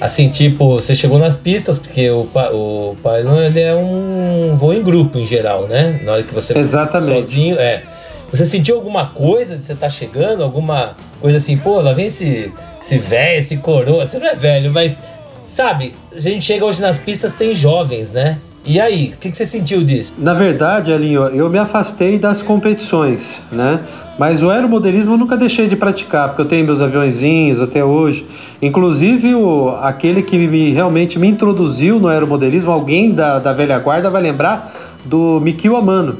assim, 0.00 0.28
tipo, 0.30 0.74
você 0.74 0.94
chegou 0.94 1.18
nas 1.18 1.36
pistas, 1.36 1.78
porque 1.78 2.10
o, 2.10 2.28
o 2.52 2.96
Pylon 3.02 3.40
ele 3.40 3.60
é 3.60 3.74
um 3.74 4.56
voo 4.56 4.72
em 4.74 4.82
grupo 4.82 5.18
em 5.18 5.26
geral, 5.26 5.66
né? 5.68 6.00
Na 6.04 6.12
hora 6.12 6.22
que 6.22 6.34
você 6.34 6.56
Exatamente. 6.58 7.20
sozinho, 7.20 7.56
é. 7.58 7.82
Você 8.30 8.44
sentiu 8.44 8.76
alguma 8.76 9.06
coisa 9.06 9.56
de 9.56 9.64
você 9.64 9.72
estar 9.72 9.88
chegando? 9.88 10.42
Alguma 10.42 10.94
coisa 11.20 11.38
assim, 11.38 11.56
pô, 11.56 11.80
lá 11.80 11.92
vem 11.92 12.06
esse, 12.06 12.52
esse 12.82 12.98
velho, 12.98 13.38
esse 13.38 13.56
coroa. 13.56 14.06
Você 14.06 14.18
não 14.18 14.26
é 14.26 14.34
velho, 14.34 14.70
mas 14.72 14.98
sabe, 15.42 15.92
a 16.14 16.20
gente 16.20 16.44
chega 16.44 16.64
hoje 16.64 16.80
nas 16.80 16.98
pistas, 16.98 17.32
tem 17.32 17.54
jovens, 17.54 18.10
né? 18.10 18.38
E 18.64 18.78
aí, 18.78 19.14
o 19.14 19.18
que, 19.18 19.30
que 19.30 19.36
você 19.36 19.46
sentiu 19.46 19.82
disso? 19.82 20.12
Na 20.18 20.34
verdade, 20.34 20.92
Alinho, 20.92 21.22
eu 21.28 21.48
me 21.48 21.58
afastei 21.58 22.18
das 22.18 22.42
competições, 22.42 23.42
né? 23.50 23.80
Mas 24.18 24.42
o 24.42 24.50
aeromodelismo 24.50 25.14
eu 25.14 25.16
nunca 25.16 25.38
deixei 25.38 25.66
de 25.66 25.74
praticar, 25.74 26.28
porque 26.28 26.42
eu 26.42 26.46
tenho 26.46 26.66
meus 26.66 26.82
aviãozinhos 26.82 27.62
até 27.62 27.82
hoje. 27.82 28.26
Inclusive, 28.60 29.34
o, 29.34 29.70
aquele 29.80 30.22
que 30.22 30.36
me, 30.36 30.70
realmente 30.70 31.18
me 31.18 31.28
introduziu 31.28 31.98
no 31.98 32.08
aeromodelismo, 32.08 32.70
alguém 32.70 33.12
da, 33.12 33.38
da 33.38 33.54
velha 33.54 33.78
guarda 33.78 34.10
vai 34.10 34.20
lembrar 34.20 34.70
do 35.06 35.40
Mikio 35.40 35.74
Amano. 35.74 36.18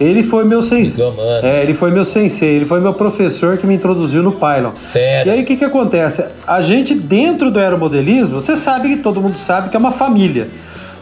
Ele 0.00 0.22
foi 0.22 0.44
meu 0.44 0.62
sensei. 0.62 0.94
É, 1.42 1.62
ele 1.62 1.74
foi 1.74 1.90
meu 1.90 2.04
sensei, 2.04 2.56
ele 2.56 2.64
foi 2.64 2.80
meu 2.80 2.94
professor 2.94 3.58
que 3.58 3.66
me 3.66 3.74
introduziu 3.74 4.22
no 4.22 4.32
Pylon. 4.32 4.72
E 5.26 5.30
aí 5.30 5.42
o 5.42 5.44
que, 5.44 5.56
que 5.56 5.64
acontece? 5.64 6.24
A 6.46 6.62
gente 6.62 6.94
dentro 6.94 7.50
do 7.50 7.58
aeromodelismo, 7.58 8.40
você 8.40 8.56
sabe 8.56 8.88
que 8.90 8.96
todo 8.96 9.20
mundo 9.20 9.36
sabe 9.36 9.70
que 9.70 9.76
é 9.76 9.78
uma 9.78 9.92
família. 9.92 10.48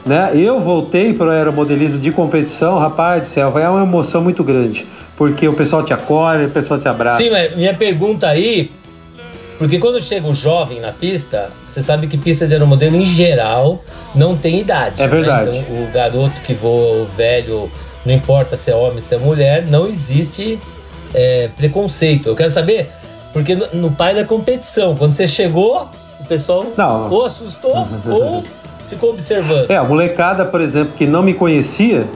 Né? 0.04 0.30
Eu 0.34 0.60
voltei 0.60 1.12
para 1.12 1.26
o 1.26 1.30
aeromodelismo 1.30 1.98
de 1.98 2.12
competição, 2.12 2.78
rapaz 2.78 3.22
do 3.22 3.26
céu, 3.26 3.58
é 3.58 3.68
uma 3.68 3.82
emoção 3.82 4.22
muito 4.22 4.42
grande. 4.44 4.86
Porque 5.16 5.46
o 5.48 5.52
pessoal 5.52 5.82
te 5.82 5.92
acolhe, 5.92 6.46
o 6.46 6.50
pessoal 6.50 6.78
te 6.78 6.88
abraça. 6.88 7.22
Sim, 7.22 7.30
mas 7.30 7.56
minha 7.56 7.74
pergunta 7.74 8.28
aí, 8.28 8.70
porque 9.58 9.78
quando 9.78 10.00
chega 10.00 10.26
um 10.26 10.34
jovem 10.34 10.80
na 10.80 10.92
pista, 10.92 11.50
você 11.68 11.82
sabe 11.82 12.06
que 12.06 12.16
pista 12.16 12.46
de 12.46 12.52
aeromodelo 12.52 12.96
em 12.96 13.06
geral 13.06 13.82
não 14.14 14.36
tem 14.36 14.60
idade. 14.60 15.02
É 15.02 15.08
verdade. 15.08 15.50
Né? 15.50 15.64
Então 15.68 15.84
o 15.84 15.90
garoto 15.90 16.40
que 16.42 16.54
voa, 16.54 17.02
o 17.02 17.06
velho, 17.06 17.70
não 18.06 18.14
importa 18.14 18.56
se 18.56 18.70
é 18.70 18.74
homem, 18.74 19.00
se 19.00 19.14
é 19.14 19.18
mulher, 19.18 19.66
não 19.68 19.86
existe 19.88 20.58
é, 21.12 21.50
preconceito. 21.56 22.28
Eu 22.28 22.36
quero 22.36 22.50
saber, 22.50 22.90
porque 23.32 23.54
no, 23.54 23.66
no 23.74 23.90
pai 23.90 24.14
da 24.14 24.24
competição, 24.24 24.96
quando 24.96 25.12
você 25.12 25.26
chegou, 25.26 25.88
o 26.20 26.24
pessoal 26.24 26.66
Não. 26.76 27.10
ou 27.10 27.26
assustou 27.26 27.86
ou 28.08 28.44
ficou 28.88 29.10
observando. 29.10 29.70
É, 29.70 29.76
a 29.76 29.84
molecada, 29.84 30.44
por 30.44 30.60
exemplo, 30.60 30.94
que 30.96 31.06
não 31.06 31.22
me 31.22 31.34
conhecia, 31.34 32.06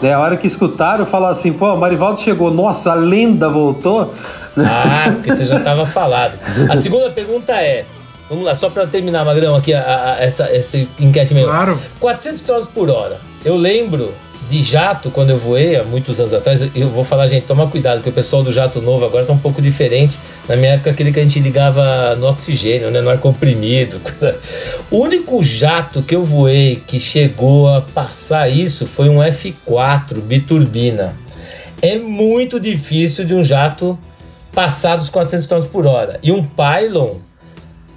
Né? 0.00 0.12
A 0.12 0.20
hora 0.20 0.36
que 0.36 0.46
escutaram, 0.46 1.06
falaram 1.06 1.32
assim, 1.32 1.52
pô, 1.52 1.74
o 1.74 1.76
Marivaldo 1.76 2.20
chegou, 2.20 2.50
nossa, 2.50 2.92
a 2.92 2.94
lenda 2.94 3.48
voltou. 3.48 4.12
Ah, 4.56 5.12
porque 5.14 5.34
você 5.34 5.46
já 5.46 5.58
estava 5.58 5.86
falado. 5.86 6.34
A 6.68 6.76
segunda 6.76 7.08
pergunta 7.10 7.52
é, 7.52 7.84
vamos 8.28 8.44
lá, 8.44 8.54
só 8.54 8.68
para 8.68 8.86
terminar, 8.86 9.24
Magrão, 9.24 9.54
aqui 9.54 9.72
a, 9.72 10.14
a, 10.14 10.22
essa, 10.22 10.44
essa 10.44 10.76
enquete 10.98 11.32
meu. 11.34 11.46
Claro. 11.46 11.80
400 12.00 12.40
km 12.40 12.66
por 12.74 12.90
hora. 12.90 13.20
Eu 13.44 13.56
lembro 13.56 14.12
de 14.52 14.60
jato, 14.60 15.10
quando 15.10 15.30
eu 15.30 15.38
voei 15.38 15.76
há 15.76 15.82
muitos 15.82 16.20
anos 16.20 16.34
atrás, 16.34 16.60
eu 16.74 16.90
vou 16.90 17.02
falar, 17.02 17.26
gente, 17.26 17.46
toma 17.46 17.66
cuidado, 17.68 17.96
porque 17.96 18.10
o 18.10 18.12
pessoal 18.12 18.42
do 18.42 18.52
jato 18.52 18.82
novo 18.82 19.02
agora 19.02 19.24
tá 19.24 19.32
um 19.32 19.38
pouco 19.38 19.62
diferente. 19.62 20.18
Na 20.46 20.56
minha 20.56 20.72
época, 20.72 20.90
aquele 20.90 21.10
que 21.10 21.18
a 21.18 21.22
gente 21.22 21.40
ligava 21.40 22.14
no 22.16 22.28
oxigênio, 22.28 22.90
né, 22.90 23.00
no 23.00 23.08
ar 23.08 23.16
comprimido. 23.16 23.98
Coisa... 24.04 24.38
O 24.90 24.98
único 24.98 25.42
jato 25.42 26.02
que 26.02 26.14
eu 26.14 26.22
voei 26.22 26.82
que 26.86 27.00
chegou 27.00 27.74
a 27.74 27.80
passar 27.80 28.50
isso 28.50 28.86
foi 28.86 29.08
um 29.08 29.20
F4 29.20 30.20
biturbina. 30.20 31.16
É 31.80 31.96
muito 31.96 32.60
difícil 32.60 33.24
de 33.24 33.34
um 33.34 33.42
jato 33.42 33.98
passar 34.52 34.96
dos 34.96 35.08
400 35.08 35.46
km 35.46 35.66
por 35.72 35.86
hora. 35.86 36.20
E 36.22 36.30
um 36.30 36.44
pylon 36.44 37.16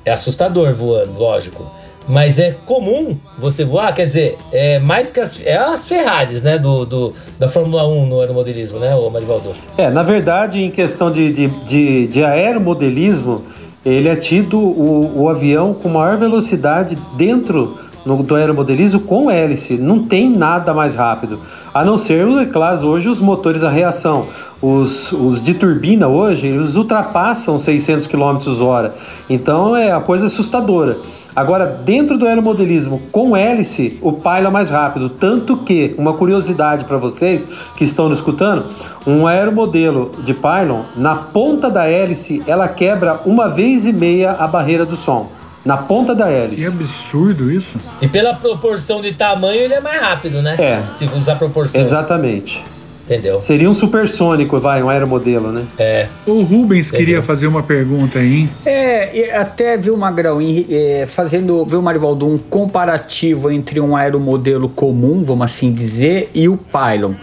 é 0.06 0.12
assustador 0.12 0.74
voando, 0.74 1.20
lógico. 1.20 1.70
Mas 2.08 2.38
é 2.38 2.56
comum 2.66 3.18
você 3.38 3.64
voar, 3.64 3.94
quer 3.94 4.06
dizer, 4.06 4.38
é 4.52 4.80
mais 4.80 5.12
que 5.12 5.20
as, 5.20 5.40
é 5.44 5.58
as 5.58 5.88
Ferraris, 5.88 6.42
né, 6.42 6.58
do, 6.58 6.86
do, 6.86 7.14
da 7.40 7.50
Fórmula 7.50 7.88
1 7.88 8.06
no 8.06 8.20
aeromodelismo, 8.20 8.78
né, 8.78 8.94
o 8.96 9.10
Marivaldo? 9.10 9.50
É, 9.78 9.90
na 9.90 10.04
verdade, 10.04 10.64
em 10.64 10.70
questão 10.70 11.10
de, 11.12 11.32
de, 11.32 11.48
de, 11.48 12.08
de 12.08 12.24
aeromodelismo, 12.24 13.44
ele 13.84 14.08
é 14.08 14.16
tido 14.16 14.58
o, 14.58 15.24
o 15.24 15.30
avião 15.30 15.74
com 15.74 15.90
maior 15.90 16.18
velocidade 16.18 16.98
dentro 17.18 17.78
no, 18.06 18.22
do 18.22 18.36
aeromodelismo 18.36 19.00
com 19.00 19.30
hélice. 19.30 19.78
Não 19.78 20.00
tem 20.00 20.30
nada 20.30 20.74
mais 20.74 20.96
rápido. 20.96 21.40
A 21.74 21.84
não 21.84 21.98
ser, 21.98 22.28
é 22.28 22.46
claro, 22.46 22.88
hoje 22.88 23.10
os 23.10 23.20
motores 23.20 23.64
a 23.64 23.70
reação. 23.70 24.28
Os, 24.62 25.12
os 25.12 25.42
de 25.42 25.54
turbina 25.54 26.08
hoje, 26.08 26.48
eles 26.48 26.76
ultrapassam 26.76 27.58
600 27.58 28.08
km 28.08 28.38
hora. 28.62 28.96
Então 29.30 29.76
é 29.76 29.92
a 29.92 30.00
coisa 30.00 30.28
assustadora. 30.28 30.98
Agora, 31.36 31.66
dentro 31.66 32.18
do 32.18 32.26
aeromodelismo 32.26 33.02
com 33.12 33.36
hélice, 33.36 34.00
o 34.02 34.14
Pylon 34.14 34.48
é 34.48 34.50
mais 34.50 34.70
rápido. 34.70 35.10
Tanto 35.10 35.58
que, 35.58 35.94
uma 35.98 36.14
curiosidade 36.14 36.86
para 36.86 36.98
vocês 36.98 37.46
que 37.76 37.84
estão 37.84 38.08
nos 38.08 38.20
escutando, 38.20 38.64
um 39.06 39.28
aeromodelo 39.28 40.12
de 40.24 40.34
Pylon, 40.34 40.84
na 40.96 41.16
ponta 41.16 41.70
da 41.70 41.86
hélice, 41.86 42.42
ela 42.48 42.70
quebra 42.70 43.20
uma 43.26 43.50
vez 43.50 43.86
e 43.86 43.92
meia 43.92 44.32
a 44.32 44.48
barreira 44.48 44.86
do 44.86 44.96
som. 44.96 45.30
Na 45.66 45.78
ponta 45.78 46.14
da 46.14 46.30
hélice. 46.30 46.62
Que 46.62 46.68
absurdo 46.68 47.52
isso. 47.52 47.80
E 48.00 48.08
pela 48.08 48.36
proporção 48.36 49.02
de 49.02 49.14
tamanho, 49.14 49.60
ele 49.62 49.74
é 49.74 49.82
mais 49.82 50.00
rápido, 50.00 50.40
né? 50.40 50.56
É. 50.60 50.84
Se 50.96 51.06
usar 51.06 51.38
proporção. 51.38 51.82
Exatamente. 51.82 52.64
Entendeu? 53.06 53.40
Seria 53.40 53.70
um 53.70 53.74
supersônico, 53.74 54.60
vai, 54.60 54.82
um 54.82 54.90
aeromodelo, 54.90 55.52
né? 55.52 55.66
É. 55.78 56.08
O 56.26 56.42
Rubens 56.42 56.90
queria 56.90 57.22
fazer 57.22 57.46
uma 57.46 57.62
pergunta 57.62 58.18
aí, 58.18 58.42
hein? 58.42 58.50
É, 58.66 59.36
até 59.36 59.78
viu, 59.78 59.96
Magrão, 59.96 60.40
é, 60.42 61.06
fazendo, 61.08 61.64
viu, 61.66 61.82
Marivaldo, 61.84 62.28
um 62.28 62.38
comparativo 62.38 63.52
entre 63.52 63.80
um 63.80 63.96
aeromodelo 63.96 64.70
comum, 64.70 65.24
vamos 65.24 65.46
assim 65.46 65.72
dizer, 65.72 66.32
e 66.34 66.50
o 66.50 66.58
Pylon. 66.58 67.14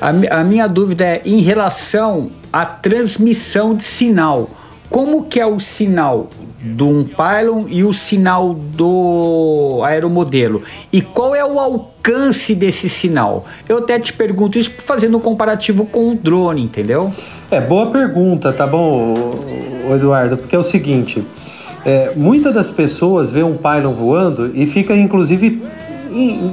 A, 0.00 0.40
a 0.40 0.44
minha 0.44 0.66
dúvida 0.66 1.04
é 1.04 1.22
em 1.24 1.40
relação 1.40 2.30
à 2.50 2.64
transmissão 2.64 3.74
de 3.74 3.84
sinal. 3.84 4.48
Como 4.88 5.24
que 5.24 5.38
é 5.38 5.46
o 5.46 5.60
sinal 5.60 6.30
de 6.60 6.82
um 6.82 7.04
pylon 7.04 7.64
e 7.68 7.84
o 7.84 7.92
sinal 7.92 8.54
do 8.54 9.82
aeromodelo. 9.84 10.62
E 10.92 11.02
qual 11.02 11.34
é 11.34 11.44
o 11.44 11.58
alcance 11.58 12.54
desse 12.54 12.88
sinal? 12.88 13.44
Eu 13.68 13.78
até 13.78 13.98
te 13.98 14.12
pergunto 14.12 14.58
isso 14.58 14.70
fazendo 14.78 15.18
um 15.18 15.20
comparativo 15.20 15.84
com 15.84 16.10
o 16.10 16.14
drone, 16.14 16.62
entendeu? 16.62 17.12
É, 17.50 17.60
boa 17.60 17.86
pergunta, 17.86 18.52
tá 18.52 18.66
bom, 18.66 19.44
Eduardo? 19.94 20.36
Porque 20.36 20.56
é 20.56 20.58
o 20.58 20.64
seguinte, 20.64 21.22
é, 21.84 22.12
muitas 22.16 22.52
das 22.52 22.70
pessoas 22.70 23.30
vê 23.30 23.42
um 23.42 23.56
pylon 23.56 23.92
voando 23.92 24.50
e 24.54 24.66
fica 24.66 24.96
inclusive 24.96 25.62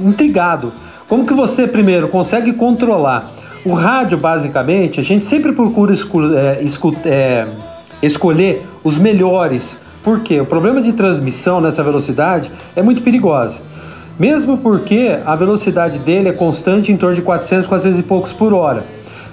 intrigado. 0.04 0.72
Como 1.08 1.26
que 1.26 1.34
você, 1.34 1.66
primeiro, 1.66 2.08
consegue 2.08 2.52
controlar? 2.52 3.32
O 3.64 3.72
rádio, 3.72 4.18
basicamente, 4.18 5.00
a 5.00 5.02
gente 5.02 5.24
sempre 5.24 5.52
procura 5.52 5.94
é, 6.36 6.60
é, 7.06 7.46
escolher 8.02 8.62
os 8.82 8.98
melhores 8.98 9.78
por 10.04 10.20
quê? 10.20 10.38
O 10.38 10.44
problema 10.44 10.82
de 10.82 10.92
transmissão 10.92 11.62
nessa 11.62 11.82
velocidade 11.82 12.52
é 12.76 12.82
muito 12.82 13.02
perigosa. 13.02 13.62
Mesmo 14.18 14.58
porque 14.58 15.18
a 15.24 15.34
velocidade 15.34 15.98
dele 15.98 16.28
é 16.28 16.32
constante 16.32 16.92
em 16.92 16.96
torno 16.96 17.16
de 17.16 17.22
400, 17.22 17.66
400 17.66 18.00
e 18.00 18.02
poucos 18.02 18.30
por 18.30 18.52
hora. 18.52 18.84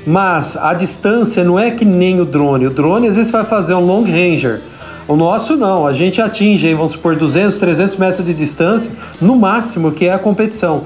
Mas 0.08 0.56
a 0.56 0.74
distância 0.74 1.44
não 1.44 1.60
é 1.60 1.72
que 1.72 1.84
nem 1.84 2.22
o 2.22 2.26
drone. 2.26 2.68
O 2.68 2.70
drone 2.70 3.06
às 3.06 3.18
vezes 3.18 3.30
vai 3.30 3.44
fazer 3.44 3.74
um 3.74 3.86
long 3.86 4.04
ranger. 4.04 4.62
O 5.10 5.16
nosso 5.18 5.58
não, 5.58 5.86
a 5.86 5.92
gente 5.92 6.22
atinge, 6.22 6.74
vamos 6.74 6.94
supor, 6.94 7.18
200, 7.18 7.58
300 7.58 7.98
metros 7.98 8.26
de 8.26 8.34
distância, 8.34 8.90
no 9.20 9.36
máximo, 9.36 9.92
que 9.92 10.06
é 10.06 10.14
a 10.14 10.18
competição. 10.18 10.86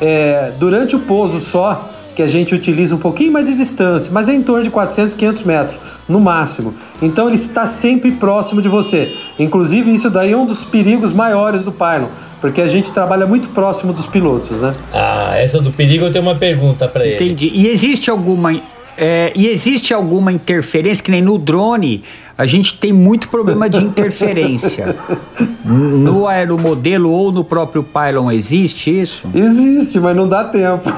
É, 0.00 0.52
durante 0.60 0.94
o 0.94 1.00
pouso 1.00 1.40
só, 1.40 1.90
que 2.18 2.22
a 2.24 2.26
gente 2.26 2.52
utiliza 2.52 2.96
um 2.96 2.98
pouquinho 2.98 3.32
mais 3.32 3.46
de 3.46 3.54
distância, 3.54 4.10
mas 4.12 4.28
é 4.28 4.34
em 4.34 4.42
torno 4.42 4.64
de 4.64 4.70
400, 4.70 5.14
500 5.14 5.42
metros, 5.44 5.78
no 6.08 6.18
máximo. 6.18 6.74
Então 7.00 7.28
ele 7.28 7.36
está 7.36 7.64
sempre 7.64 8.10
próximo 8.10 8.60
de 8.60 8.68
você. 8.68 9.14
Inclusive, 9.38 9.94
isso 9.94 10.10
daí 10.10 10.32
é 10.32 10.36
um 10.36 10.44
dos 10.44 10.64
perigos 10.64 11.12
maiores 11.12 11.62
do 11.62 11.70
Pylon, 11.70 12.08
porque 12.40 12.60
a 12.60 12.66
gente 12.66 12.90
trabalha 12.90 13.24
muito 13.24 13.50
próximo 13.50 13.92
dos 13.92 14.08
pilotos, 14.08 14.60
né? 14.60 14.74
Ah, 14.92 15.34
essa 15.36 15.60
do 15.60 15.70
perigo 15.70 16.06
eu 16.06 16.12
tenho 16.12 16.24
uma 16.24 16.34
pergunta 16.34 16.88
para 16.88 17.06
ele. 17.06 17.14
Entendi. 17.14 17.52
E 17.54 17.68
existe 17.68 18.10
alguma 18.10 18.52
é, 19.00 19.32
e 19.36 19.46
existe 19.46 19.94
alguma 19.94 20.32
interferência, 20.32 21.04
que 21.04 21.12
nem 21.12 21.22
no 21.22 21.38
drone, 21.38 22.02
a 22.36 22.44
gente 22.46 22.76
tem 22.78 22.92
muito 22.92 23.28
problema 23.28 23.70
de 23.70 23.78
interferência. 23.78 24.96
no 25.64 26.26
aeromodelo 26.26 27.12
ou 27.12 27.30
no 27.30 27.44
próprio 27.44 27.84
Pylon 27.84 28.28
existe 28.32 29.00
isso? 29.00 29.28
Existe, 29.32 30.00
mas 30.00 30.16
não 30.16 30.28
dá 30.28 30.42
tempo. 30.42 30.92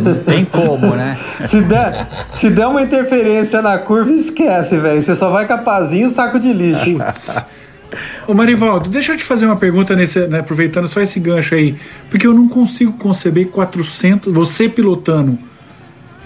Não 0.00 0.14
tem 0.24 0.44
como, 0.44 0.94
né? 0.94 1.16
Se 1.44 1.62
der, 1.62 2.26
se 2.30 2.50
der 2.50 2.66
uma 2.66 2.82
interferência 2.82 3.62
na 3.62 3.78
curva, 3.78 4.10
esquece, 4.10 4.78
velho. 4.78 5.00
Você 5.00 5.14
só 5.14 5.30
vai 5.30 5.46
capazinho 5.46 6.08
saco 6.08 6.38
de 6.38 6.52
lixo. 6.52 6.96
Ô 8.26 8.34
Marivaldo, 8.34 8.88
deixa 8.90 9.12
eu 9.12 9.16
te 9.16 9.24
fazer 9.24 9.46
uma 9.46 9.56
pergunta 9.56 9.94
nesse, 9.94 10.26
né, 10.26 10.40
aproveitando 10.40 10.88
só 10.88 11.00
esse 11.00 11.20
gancho 11.20 11.54
aí, 11.54 11.76
porque 12.10 12.26
eu 12.26 12.34
não 12.34 12.48
consigo 12.48 12.92
conceber 12.94 13.48
400, 13.48 14.32
você 14.32 14.68
pilotando 14.68 15.38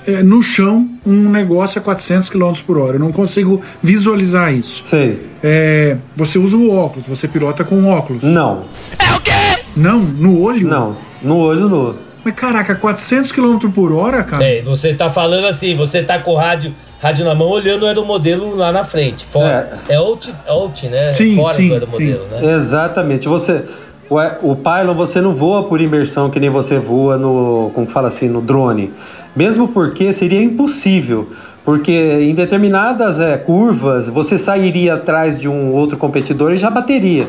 é, 0.06 0.22
no 0.22 0.42
chão 0.42 0.88
um 1.04 1.28
negócio 1.28 1.78
a 1.78 1.82
400 1.82 2.30
km 2.30 2.52
por 2.66 2.78
hora. 2.78 2.96
Eu 2.96 3.00
não 3.00 3.12
consigo 3.12 3.60
visualizar 3.82 4.54
isso. 4.54 4.82
Sei. 4.82 5.22
É, 5.42 5.96
você 6.16 6.38
usa 6.38 6.56
o 6.56 6.70
óculos, 6.70 7.06
você 7.06 7.28
pilota 7.28 7.64
com 7.64 7.86
óculos. 7.86 8.22
Não. 8.22 8.64
É 8.98 9.14
o 9.14 9.20
quê? 9.20 9.62
Não, 9.76 10.00
no 10.00 10.40
olho? 10.40 10.66
Não, 10.66 10.96
no 11.22 11.36
olho 11.38 11.68
no. 11.68 11.94
Mas 12.24 12.34
caraca, 12.34 12.74
400 12.74 13.32
km 13.32 13.58
por 13.74 13.92
hora, 13.92 14.22
cara? 14.22 14.44
É, 14.44 14.62
você 14.62 14.92
tá 14.92 15.10
falando 15.10 15.46
assim, 15.46 15.76
você 15.76 16.02
tá 16.02 16.18
com 16.18 16.32
o 16.32 16.36
rádio, 16.36 16.74
rádio 17.00 17.24
na 17.24 17.34
mão 17.34 17.48
olhando 17.48 17.84
o 17.84 17.86
aeromodelo 17.86 18.56
lá 18.56 18.72
na 18.72 18.84
frente. 18.84 19.26
Fora. 19.26 19.80
É, 19.88 19.94
é 19.94 19.96
out, 19.96 20.32
out, 20.46 20.88
né? 20.88 21.12
Sim, 21.12 21.36
Fora 21.36 21.54
sim, 21.54 21.68
do 21.68 21.74
aeromodelo, 21.74 22.26
sim. 22.28 22.46
né? 22.46 22.54
Exatamente. 22.54 23.28
Você. 23.28 23.64
O, 24.10 24.16
o 24.52 24.56
Pylon 24.56 24.94
você 24.94 25.20
não 25.20 25.34
voa 25.34 25.64
por 25.64 25.82
imersão 25.82 26.30
que 26.30 26.40
nem 26.40 26.48
você 26.48 26.78
voa 26.78 27.18
no, 27.18 27.70
como 27.74 27.86
fala 27.86 28.08
assim, 28.08 28.28
no 28.28 28.40
drone. 28.40 28.90
Mesmo 29.36 29.68
porque 29.68 30.12
seria 30.14 30.42
impossível, 30.42 31.28
porque 31.62 31.92
em 32.22 32.34
determinadas 32.34 33.18
é, 33.20 33.36
curvas 33.36 34.08
você 34.08 34.38
sairia 34.38 34.94
atrás 34.94 35.38
de 35.38 35.46
um 35.46 35.72
outro 35.72 35.98
competidor 35.98 36.52
e 36.52 36.58
já 36.58 36.70
bateria. 36.70 37.28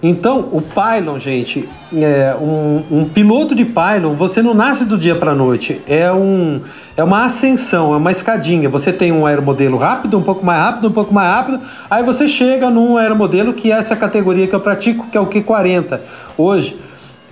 Então, 0.00 0.48
o 0.52 0.62
pylon, 0.62 1.18
gente, 1.18 1.68
é 1.92 2.36
um, 2.40 2.84
um, 2.88 3.04
piloto 3.04 3.52
de 3.52 3.64
pylon, 3.64 4.14
você 4.14 4.40
não 4.40 4.54
nasce 4.54 4.84
do 4.84 4.96
dia 4.96 5.16
para 5.16 5.34
noite. 5.34 5.80
É, 5.88 6.12
um, 6.12 6.60
é 6.96 7.02
uma 7.02 7.24
ascensão, 7.24 7.92
é 7.92 7.96
uma 7.96 8.12
escadinha. 8.12 8.68
Você 8.68 8.92
tem 8.92 9.10
um 9.10 9.26
aeromodelo 9.26 9.76
rápido, 9.76 10.16
um 10.16 10.22
pouco 10.22 10.46
mais 10.46 10.60
rápido, 10.62 10.88
um 10.88 10.92
pouco 10.92 11.12
mais 11.12 11.28
rápido. 11.28 11.60
Aí 11.90 12.04
você 12.04 12.28
chega 12.28 12.70
num 12.70 12.96
aeromodelo 12.96 13.52
que 13.52 13.72
é 13.72 13.74
essa 13.74 13.96
categoria 13.96 14.46
que 14.46 14.54
eu 14.54 14.60
pratico, 14.60 15.08
que 15.10 15.18
é 15.18 15.20
o 15.20 15.26
Q40. 15.26 15.98
Hoje, 16.36 16.78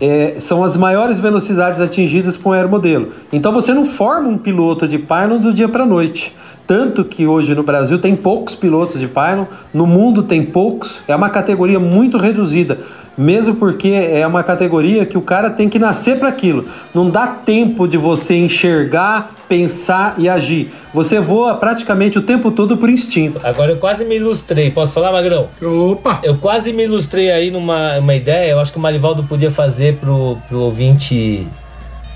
é, 0.00 0.34
são 0.40 0.64
as 0.64 0.76
maiores 0.76 1.20
velocidades 1.20 1.80
atingidas 1.80 2.36
por 2.36 2.50
um 2.50 2.52
aeromodelo. 2.52 3.10
Então 3.32 3.52
você 3.52 3.72
não 3.72 3.86
forma 3.86 4.28
um 4.28 4.36
piloto 4.36 4.88
de 4.88 4.98
pylon 4.98 5.38
do 5.38 5.52
dia 5.52 5.68
para 5.68 5.86
noite. 5.86 6.34
Tanto 6.66 7.04
que 7.04 7.26
hoje 7.26 7.54
no 7.54 7.62
Brasil 7.62 7.98
tem 7.98 8.16
poucos 8.16 8.56
pilotos 8.56 8.98
de 8.98 9.06
pylon, 9.06 9.44
no 9.72 9.86
mundo 9.86 10.24
tem 10.24 10.42
poucos, 10.42 11.00
é 11.06 11.14
uma 11.14 11.30
categoria 11.30 11.78
muito 11.78 12.18
reduzida, 12.18 12.78
mesmo 13.16 13.54
porque 13.54 13.88
é 13.88 14.26
uma 14.26 14.42
categoria 14.42 15.06
que 15.06 15.16
o 15.16 15.22
cara 15.22 15.48
tem 15.48 15.68
que 15.68 15.78
nascer 15.78 16.18
para 16.18 16.28
aquilo. 16.28 16.64
Não 16.92 17.08
dá 17.08 17.26
tempo 17.28 17.86
de 17.86 17.96
você 17.96 18.36
enxergar, 18.36 19.30
pensar 19.48 20.16
e 20.18 20.28
agir. 20.28 20.72
Você 20.92 21.20
voa 21.20 21.54
praticamente 21.54 22.18
o 22.18 22.22
tempo 22.22 22.50
todo 22.50 22.76
por 22.76 22.90
instinto. 22.90 23.46
Agora 23.46 23.70
eu 23.70 23.76
quase 23.76 24.04
me 24.04 24.16
ilustrei, 24.16 24.70
posso 24.72 24.92
falar, 24.92 25.12
Magrão? 25.12 25.48
Opa! 25.62 26.18
Eu 26.24 26.36
quase 26.38 26.72
me 26.72 26.82
ilustrei 26.82 27.30
aí 27.30 27.50
numa 27.50 27.98
uma 27.98 28.14
ideia, 28.14 28.50
eu 28.50 28.58
acho 28.58 28.72
que 28.72 28.78
o 28.78 28.82
Marivaldo 28.82 29.22
podia 29.22 29.52
fazer 29.52 29.98
pro, 29.98 30.36
pro 30.48 30.62
ouvinte 30.62 31.46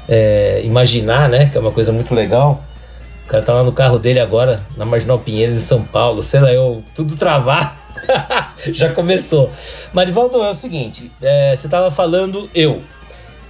é, 0.08 0.60
imaginar, 0.64 1.28
né? 1.28 1.46
Que 1.46 1.56
é 1.56 1.60
uma 1.60 1.70
coisa 1.70 1.92
muito 1.92 2.12
legal. 2.12 2.64
O 3.30 3.32
cara 3.32 3.44
tá 3.44 3.52
lá 3.52 3.62
no 3.62 3.70
carro 3.70 3.96
dele 3.96 4.18
agora, 4.18 4.60
na 4.76 4.84
Marginal 4.84 5.20
Pinheiros, 5.20 5.56
em 5.56 5.60
São 5.60 5.84
Paulo. 5.84 6.20
Sei 6.20 6.40
lá, 6.40 6.52
eu 6.52 6.82
tudo 6.96 7.14
travar. 7.14 7.78
Já 8.72 8.92
começou. 8.92 9.52
Marivaldo, 9.92 10.42
é 10.42 10.50
o 10.50 10.52
seguinte: 10.52 11.12
é, 11.22 11.54
você 11.54 11.68
tava 11.68 11.92
falando 11.92 12.50
eu. 12.52 12.82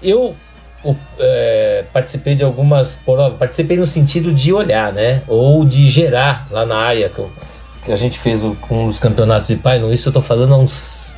Eu 0.02 0.36
o, 0.84 0.94
é, 1.18 1.86
participei 1.94 2.34
de 2.34 2.44
algumas 2.44 2.94
provas, 2.94 3.38
participei 3.38 3.78
no 3.78 3.86
sentido 3.86 4.34
de 4.34 4.52
olhar, 4.52 4.92
né? 4.92 5.22
Ou 5.26 5.64
de 5.64 5.88
gerar 5.88 6.46
lá 6.50 6.66
na 6.66 6.76
área 6.76 7.08
que, 7.08 7.18
eu, 7.18 7.30
que 7.82 7.90
a 7.90 7.96
gente 7.96 8.18
fez 8.18 8.44
o, 8.44 8.54
com 8.56 8.84
os 8.84 8.98
campeonatos 8.98 9.48
de 9.48 9.56
pai. 9.56 9.82
Isso 9.94 10.10
eu 10.10 10.12
tô 10.12 10.20
falando 10.20 10.52
há 10.52 10.58
uns. 10.58 11.16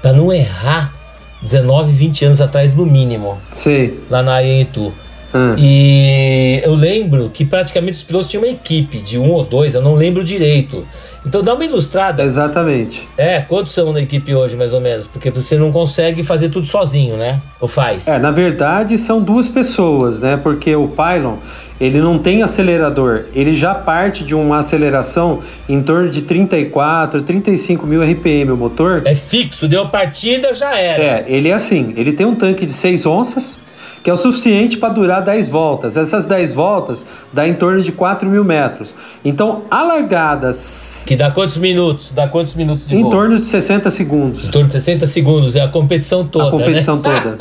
pra 0.00 0.12
não 0.12 0.32
errar 0.32 0.94
19, 1.42 1.90
20 1.90 2.26
anos 2.26 2.40
atrás, 2.40 2.72
no 2.72 2.86
mínimo. 2.86 3.40
Sim. 3.48 3.98
Lá 4.08 4.22
na 4.22 4.34
área 4.34 4.46
em 4.46 4.60
Itu. 4.60 4.94
Hum. 5.34 5.56
E 5.58 6.60
eu 6.62 6.74
lembro 6.74 7.28
que 7.28 7.44
praticamente 7.44 7.98
os 7.98 8.04
pilotos 8.04 8.28
tinham 8.28 8.44
uma 8.44 8.50
equipe 8.50 9.00
de 9.00 9.18
um 9.18 9.32
ou 9.32 9.44
dois, 9.44 9.74
eu 9.74 9.82
não 9.82 9.94
lembro 9.94 10.22
direito. 10.22 10.86
Então 11.26 11.42
dá 11.42 11.54
uma 11.54 11.64
ilustrada. 11.64 12.22
Exatamente. 12.22 13.08
É, 13.16 13.40
quantos 13.40 13.72
são 13.72 13.92
na 13.92 14.00
equipe 14.00 14.34
hoje, 14.34 14.56
mais 14.56 14.72
ou 14.74 14.80
menos? 14.80 15.06
Porque 15.06 15.30
você 15.30 15.56
não 15.56 15.72
consegue 15.72 16.22
fazer 16.22 16.50
tudo 16.50 16.66
sozinho, 16.66 17.16
né? 17.16 17.40
Ou 17.60 17.66
faz? 17.66 18.06
É, 18.06 18.18
na 18.18 18.30
verdade 18.30 18.96
são 18.98 19.22
duas 19.22 19.48
pessoas, 19.48 20.20
né? 20.20 20.36
Porque 20.36 20.76
o 20.76 20.88
Pylon, 20.88 21.36
ele 21.80 22.00
não 22.00 22.18
tem 22.18 22.42
acelerador. 22.42 23.24
Ele 23.34 23.54
já 23.54 23.74
parte 23.74 24.22
de 24.22 24.34
uma 24.34 24.58
aceleração 24.58 25.40
em 25.68 25.80
torno 25.82 26.10
de 26.10 26.22
34, 26.22 27.22
35 27.22 27.86
mil 27.86 28.02
RPM 28.02 28.52
o 28.52 28.56
motor. 28.56 29.02
É 29.06 29.14
fixo, 29.14 29.66
deu 29.66 29.88
partida, 29.88 30.52
já 30.52 30.78
era. 30.78 31.02
É, 31.02 31.24
ele 31.26 31.48
é 31.48 31.54
assim. 31.54 31.94
Ele 31.96 32.12
tem 32.12 32.26
um 32.26 32.34
tanque 32.34 32.66
de 32.66 32.72
6 32.72 33.06
onças, 33.06 33.58
que 34.04 34.10
é 34.10 34.12
o 34.12 34.18
suficiente 34.18 34.76
para 34.76 34.90
durar 34.92 35.22
10 35.22 35.48
voltas. 35.48 35.96
Essas 35.96 36.26
10 36.26 36.52
voltas 36.52 37.06
dá 37.32 37.48
em 37.48 37.54
torno 37.54 37.82
de 37.82 37.90
4 37.90 38.28
mil 38.28 38.44
metros. 38.44 38.94
Então, 39.24 39.62
a 39.70 39.82
largada. 39.82 40.50
Que 41.06 41.16
dá 41.16 41.30
quantos 41.30 41.56
minutos? 41.56 42.12
Dá 42.12 42.28
quantos 42.28 42.52
minutos 42.52 42.86
de 42.86 42.94
Em 42.94 43.00
voo? 43.00 43.10
torno 43.10 43.36
de 43.36 43.46
60 43.46 43.90
segundos. 43.90 44.44
Em 44.44 44.50
torno 44.50 44.66
de 44.66 44.72
60 44.72 45.06
segundos, 45.06 45.56
é 45.56 45.62
a 45.62 45.68
competição 45.68 46.22
toda. 46.22 46.48
A 46.48 46.50
competição 46.50 46.96
né? 46.96 47.02
toda. 47.24 47.38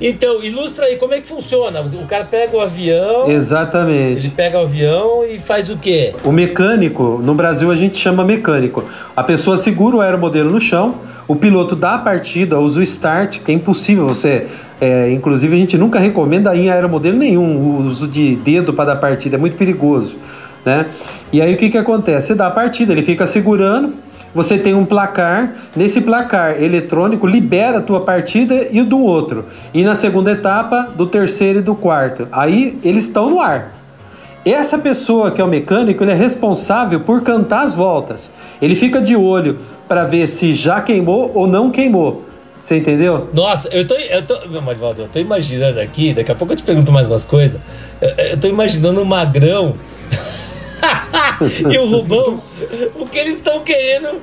então, 0.00 0.42
ilustra 0.42 0.86
aí 0.86 0.96
como 0.96 1.12
é 1.12 1.20
que 1.20 1.26
funciona. 1.26 1.82
O 1.82 2.06
cara 2.06 2.24
pega 2.24 2.56
o 2.56 2.60
avião. 2.62 3.28
Exatamente. 3.28 4.20
Ele 4.20 4.30
pega 4.30 4.58
o 4.58 4.62
avião 4.62 5.26
e 5.26 5.38
faz 5.38 5.68
o 5.68 5.76
quê? 5.76 6.14
O 6.24 6.32
mecânico, 6.32 7.20
no 7.22 7.34
Brasil 7.34 7.70
a 7.70 7.76
gente 7.76 7.98
chama 7.98 8.24
mecânico. 8.24 8.82
A 9.14 9.22
pessoa 9.22 9.58
segura 9.58 9.96
o 9.96 10.00
aeromodelo 10.00 10.50
no 10.50 10.60
chão, 10.60 10.94
o 11.28 11.36
piloto 11.36 11.76
dá 11.76 11.94
a 11.94 11.98
partida, 11.98 12.58
usa 12.58 12.80
o 12.80 12.82
start, 12.82 13.40
que 13.40 13.52
é 13.52 13.54
impossível 13.54 14.06
você. 14.06 14.46
é, 14.80 15.10
inclusive, 15.12 15.54
a 15.54 15.58
gente 15.58 15.78
nunca 15.78 15.98
recomenda 15.98 16.54
em 16.56 16.68
aeromodelo 16.68 17.16
nenhum 17.16 17.56
o 17.56 17.86
uso 17.86 18.08
de 18.08 18.36
dedo 18.36 18.72
para 18.72 18.94
dar 18.94 18.96
partida, 18.96 19.36
é 19.36 19.38
muito 19.38 19.56
perigoso. 19.56 20.16
Né? 20.64 20.86
E 21.32 21.40
aí 21.40 21.54
o 21.54 21.56
que, 21.56 21.70
que 21.70 21.78
acontece? 21.78 22.28
Você 22.28 22.34
dá 22.34 22.46
a 22.46 22.50
partida, 22.50 22.92
ele 22.92 23.02
fica 23.02 23.26
segurando. 23.26 23.94
Você 24.34 24.56
tem 24.56 24.72
um 24.74 24.86
placar, 24.86 25.52
nesse 25.76 26.00
placar 26.00 26.62
eletrônico 26.62 27.26
libera 27.26 27.78
a 27.78 27.80
tua 27.82 28.00
partida 28.00 28.68
e 28.70 28.80
o 28.80 28.84
do 28.84 28.98
outro. 28.98 29.44
E 29.74 29.84
na 29.84 29.94
segunda 29.94 30.30
etapa, 30.30 30.88
do 30.96 31.06
terceiro 31.06 31.58
e 31.58 31.62
do 31.62 31.74
quarto. 31.74 32.26
Aí 32.32 32.78
eles 32.82 33.04
estão 33.04 33.28
no 33.28 33.40
ar. 33.40 33.81
Essa 34.44 34.78
pessoa 34.78 35.30
que 35.30 35.40
é 35.40 35.44
o 35.44 35.48
mecânico, 35.48 36.02
ele 36.02 36.10
é 36.10 36.14
responsável 36.14 37.00
por 37.00 37.22
cantar 37.22 37.64
as 37.64 37.74
voltas. 37.74 38.30
Ele 38.60 38.74
fica 38.74 39.00
de 39.00 39.14
olho 39.14 39.58
para 39.86 40.04
ver 40.04 40.26
se 40.26 40.52
já 40.52 40.80
queimou 40.80 41.30
ou 41.34 41.46
não 41.46 41.70
queimou. 41.70 42.24
Você 42.62 42.76
entendeu? 42.76 43.28
Nossa, 43.32 43.68
eu 43.68 43.86
tô. 43.86 43.94
Eu 43.94 44.24
tô 44.24 44.48
meu, 44.48 44.62
Marivaldo, 44.62 45.02
eu 45.02 45.08
tô 45.08 45.18
imaginando 45.18 45.80
aqui, 45.80 46.12
daqui 46.12 46.30
a 46.30 46.34
pouco 46.34 46.52
eu 46.52 46.56
te 46.56 46.62
pergunto 46.62 46.92
mais 46.92 47.06
umas 47.06 47.24
coisas. 47.24 47.60
Eu, 48.00 48.08
eu 48.10 48.38
tô 48.38 48.46
imaginando 48.46 49.02
o 49.02 49.06
Magrão 49.06 49.74
e 51.70 51.78
o 51.78 51.86
Rubão, 51.86 52.40
o 52.94 53.06
que 53.06 53.18
eles 53.18 53.38
estão 53.38 53.60
querendo 53.60 54.20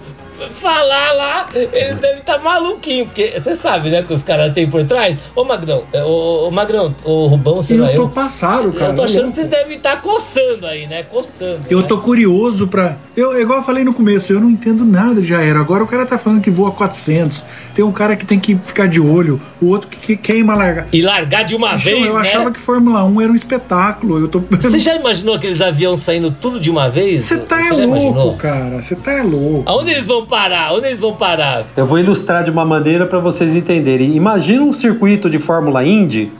falar 0.52 1.13
lá, 1.13 1.49
eles 1.54 1.97
devem 1.97 2.19
estar 2.19 2.38
maluquinhos, 2.39 3.08
porque 3.08 3.34
você 3.38 3.56
sabe, 3.56 3.89
né, 3.89 4.04
que 4.04 4.13
os 4.13 4.23
caras 4.23 4.54
têm 4.54 4.69
por 4.69 4.84
trás. 4.86 5.17
Ô 5.36 5.43
Magrão, 5.43 5.84
é, 5.91 6.04
ô, 6.04 6.47
ô 6.47 6.52
Magrão, 6.52 6.95
ô 7.04 7.28
Rubão, 7.28 7.62
sei 7.62 7.78
Eu 7.78 7.84
lá, 7.84 7.89
tô 7.89 8.10
passado, 8.10 8.71
cara. 8.71 8.91
Eu 8.91 8.95
tô 8.95 9.04
achando 9.04 9.30
que 9.30 9.36
vocês 9.36 9.49
devem 9.49 9.78
estar 9.78 10.02
coçando 10.02 10.65
aí, 10.65 10.88
né? 10.88 11.04
Coçando. 11.04 11.62
Eu 11.69 11.82
né? 11.82 11.88
tô 11.88 11.99
curioso 11.99 12.67
pra. 12.67 12.97
Eu, 13.15 13.36
é 13.36 13.41
igual 13.41 13.60
eu 13.60 13.65
falei 13.65 13.84
no 13.84 13.93
começo, 13.93 14.32
eu 14.32 14.39
não 14.39 14.49
entendo 14.49 14.86
nada 14.86 15.21
de 15.21 15.34
aero. 15.34 15.60
Agora 15.60 15.84
o 15.84 15.88
cara 15.88 16.06
tá 16.06 16.17
falando 16.17 16.41
que 16.41 16.49
voa 16.49 16.71
400. 16.71 17.43
Tem 17.73 17.84
um 17.84 17.91
cara 17.91 18.15
que 18.15 18.25
tem 18.25 18.39
que 18.39 18.56
ficar 18.56 18.88
de 18.88 18.99
olho, 18.99 19.41
o 19.62 19.67
outro 19.67 19.89
que, 19.89 19.97
que 19.97 20.17
queima 20.17 20.56
largar. 20.56 20.88
E 20.91 21.02
largar 21.02 21.43
de 21.43 21.56
uma 21.56 21.73
Bicho, 21.73 21.86
vez, 21.86 22.06
eu 22.06 22.13
né? 22.13 22.21
achava 22.21 22.52
que 22.52 22.60
Fórmula 22.60 23.04
1 23.04 23.21
era 23.21 23.32
um 23.32 23.36
espetáculo. 23.36 24.19
Eu 24.19 24.28
tô. 24.28 24.39
Você 24.39 24.78
já 24.80 24.95
imaginou 24.95 25.36
aqueles 25.36 25.62
aviões 25.62 25.99
saindo 25.99 26.32
tudo 26.32 26.60
de 26.60 26.69
uma 26.69 26.89
vez? 26.89 27.23
Você 27.23 27.38
tá 27.39 27.60
é 27.60 27.69
já 27.69 27.86
louco, 27.86 28.38
cara. 28.38 28.82
Você 28.82 28.95
tá 28.95 29.12
é 29.12 29.21
louco. 29.21 29.63
Aonde 29.65 29.91
eles 29.91 30.06
vão 30.06 30.25
parar? 30.30 30.74
Onde 30.74 30.88
eles 30.88 31.00
vão 31.00 31.13
parar? 31.15 31.63
Eu 31.76 31.86
vou 31.86 31.98
ilustrar 32.00 32.44
de 32.44 32.52
uma 32.52 32.63
maneira 32.63 33.06
para 33.06 33.20
vocês 33.20 33.56
entenderem. 33.56 34.15
Imagina 34.15 34.62
um 34.63 34.72
circuito 34.72 35.30
de 35.30 35.39
Fórmula 35.39 35.84
Indy, 35.84 36.32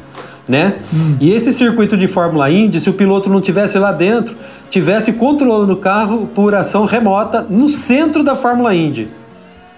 né? 0.48 0.76
E 1.20 1.32
esse 1.32 1.52
circuito 1.52 1.98
de 1.98 2.08
Fórmula 2.08 2.50
Indy, 2.50 2.80
se 2.80 2.90
o 2.90 2.94
piloto 2.94 3.30
não 3.30 3.42
tivesse 3.42 3.78
lá 3.80 3.92
dentro, 3.92 4.36
tivesse 4.70 5.14
controlando 5.14 5.74
o 5.74 5.78
carro 5.78 6.28
por 6.34 6.54
ação 6.56 6.86
remota 6.86 7.46
no 7.50 7.68
centro 7.68 8.24
da 8.24 8.36
Fórmula 8.36 8.74
Indy. 8.74 9.10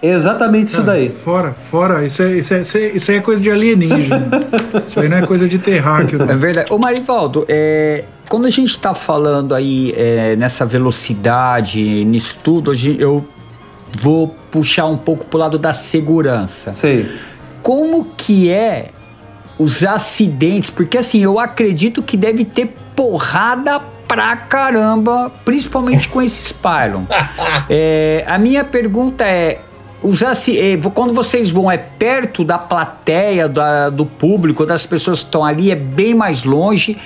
É 0.04 0.08
exatamente 0.10 0.68
isso 0.68 0.82
daí. 0.82 1.08
Fora, 1.08 1.52
fora. 1.52 2.04
Isso 2.04 2.22
é, 2.24 2.32
isso 2.36 2.52
é, 2.54 2.60
isso 2.60 2.76
é, 2.76 2.86
isso 2.88 3.12
é 3.12 3.20
coisa 3.20 3.40
de 3.40 3.48
alienígena. 3.50 4.28
isso 4.84 4.98
aí 4.98 5.08
não 5.08 5.18
é 5.18 5.26
coisa 5.26 5.48
de 5.48 5.58
terráqueo. 5.58 6.20
É 6.22 6.34
verdade. 6.34 6.72
Ô 6.72 6.76
Marivaldo, 6.78 7.44
é, 7.48 8.02
quando 8.28 8.46
a 8.46 8.50
gente 8.50 8.70
está 8.70 8.94
falando 8.94 9.54
aí 9.54 9.92
é, 9.96 10.34
nessa 10.34 10.66
velocidade, 10.66 12.04
nisso 12.04 12.36
tudo, 12.42 12.72
a 12.72 12.74
gente- 12.74 13.00
eu 13.00 13.24
vou 13.94 14.28
puxar 14.50 14.86
um 14.86 14.96
pouco 14.96 15.24
pro 15.26 15.38
lado 15.38 15.58
da 15.58 15.72
segurança. 15.72 16.72
Sei. 16.72 17.10
Como 17.62 18.06
que 18.16 18.50
é 18.50 18.88
os 19.58 19.84
acidentes? 19.84 20.70
Porque 20.70 20.98
assim, 20.98 21.20
eu 21.22 21.38
acredito 21.38 22.02
que 22.02 22.16
deve 22.16 22.44
ter 22.44 22.74
porrada 22.96 23.80
pra 24.08 24.36
caramba, 24.36 25.30
principalmente 25.44 26.08
com 26.08 26.20
esses 26.20 26.52
pylon. 26.52 27.04
É, 27.70 28.24
a 28.26 28.38
minha 28.38 28.64
pergunta 28.64 29.24
é. 29.24 29.60
É, 30.58 30.76
quando 30.92 31.14
vocês 31.14 31.48
vão, 31.50 31.70
é 31.70 31.78
perto 31.78 32.44
da 32.44 32.58
plateia, 32.58 33.48
da- 33.48 33.88
do 33.88 34.04
público, 34.04 34.66
das 34.66 34.84
pessoas 34.84 35.20
que 35.20 35.26
estão 35.26 35.44
ali, 35.44 35.70
é 35.70 35.76
bem 35.76 36.12
mais 36.12 36.42
longe. 36.42 36.98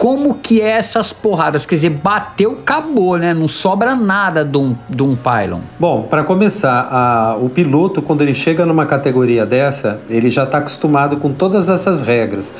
Como 0.00 0.32
que 0.36 0.62
é 0.62 0.70
essas 0.78 1.12
porradas? 1.12 1.66
Quer 1.66 1.74
dizer, 1.74 1.90
bateu, 1.90 2.52
acabou, 2.52 3.18
né? 3.18 3.34
Não 3.34 3.46
sobra 3.46 3.94
nada 3.94 4.42
de 4.42 4.56
um, 4.56 4.74
de 4.88 5.02
um 5.02 5.14
pylon. 5.14 5.60
Bom, 5.78 6.04
para 6.04 6.24
começar, 6.24 6.88
a- 6.90 7.36
o 7.38 7.50
piloto, 7.50 8.00
quando 8.00 8.22
ele 8.22 8.32
chega 8.32 8.64
numa 8.64 8.86
categoria 8.86 9.44
dessa, 9.44 10.00
ele 10.08 10.30
já 10.30 10.44
está 10.44 10.56
acostumado 10.56 11.18
com 11.18 11.30
todas 11.34 11.68
essas 11.68 12.00
regras. 12.00 12.50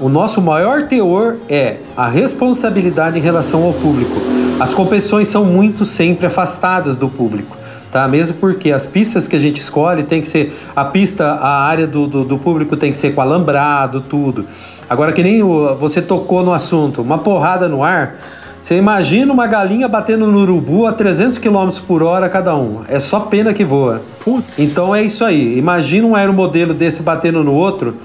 O 0.00 0.08
nosso 0.08 0.40
maior 0.40 0.84
teor 0.84 1.38
é 1.48 1.78
a 1.96 2.06
responsabilidade 2.06 3.18
em 3.18 3.20
relação 3.20 3.64
ao 3.64 3.72
público. 3.72 4.14
As 4.60 4.72
competições 4.72 5.26
são 5.26 5.44
muito 5.44 5.84
sempre 5.84 6.28
afastadas 6.28 6.96
do 6.96 7.08
público. 7.08 7.57
Tá? 7.90 8.06
Mesmo 8.06 8.36
porque 8.36 8.70
as 8.70 8.84
pistas 8.84 9.26
que 9.26 9.34
a 9.34 9.38
gente 9.40 9.60
escolhe 9.60 10.02
tem 10.02 10.20
que 10.20 10.28
ser. 10.28 10.54
A 10.76 10.84
pista, 10.84 11.24
a 11.24 11.62
área 11.64 11.86
do, 11.86 12.06
do, 12.06 12.24
do 12.24 12.38
público 12.38 12.76
tem 12.76 12.90
que 12.90 12.96
ser 12.98 13.14
com 13.14 13.20
alambrado, 13.22 14.00
tudo. 14.02 14.44
Agora, 14.90 15.12
que 15.12 15.22
nem 15.22 15.42
o- 15.42 15.74
você 15.76 16.02
tocou 16.02 16.42
no 16.42 16.52
assunto, 16.52 17.00
uma 17.00 17.18
porrada 17.18 17.66
no 17.68 17.82
ar. 17.82 18.16
Você 18.62 18.76
imagina 18.76 19.32
uma 19.32 19.46
galinha 19.46 19.88
batendo 19.88 20.26
no 20.26 20.40
urubu 20.40 20.86
a 20.86 20.92
300 20.92 21.38
km 21.38 21.70
por 21.86 22.02
hora 22.02 22.28
cada 22.28 22.54
um. 22.54 22.80
É 22.88 23.00
só 23.00 23.20
pena 23.20 23.54
que 23.54 23.64
voa. 23.64 24.02
Putz. 24.22 24.58
Então 24.58 24.94
é 24.94 25.02
isso 25.02 25.24
aí. 25.24 25.56
Imagina 25.56 26.06
um 26.06 26.14
aeromodelo 26.14 26.74
desse 26.74 27.00
batendo 27.02 27.42
no 27.42 27.54
outro. 27.54 27.96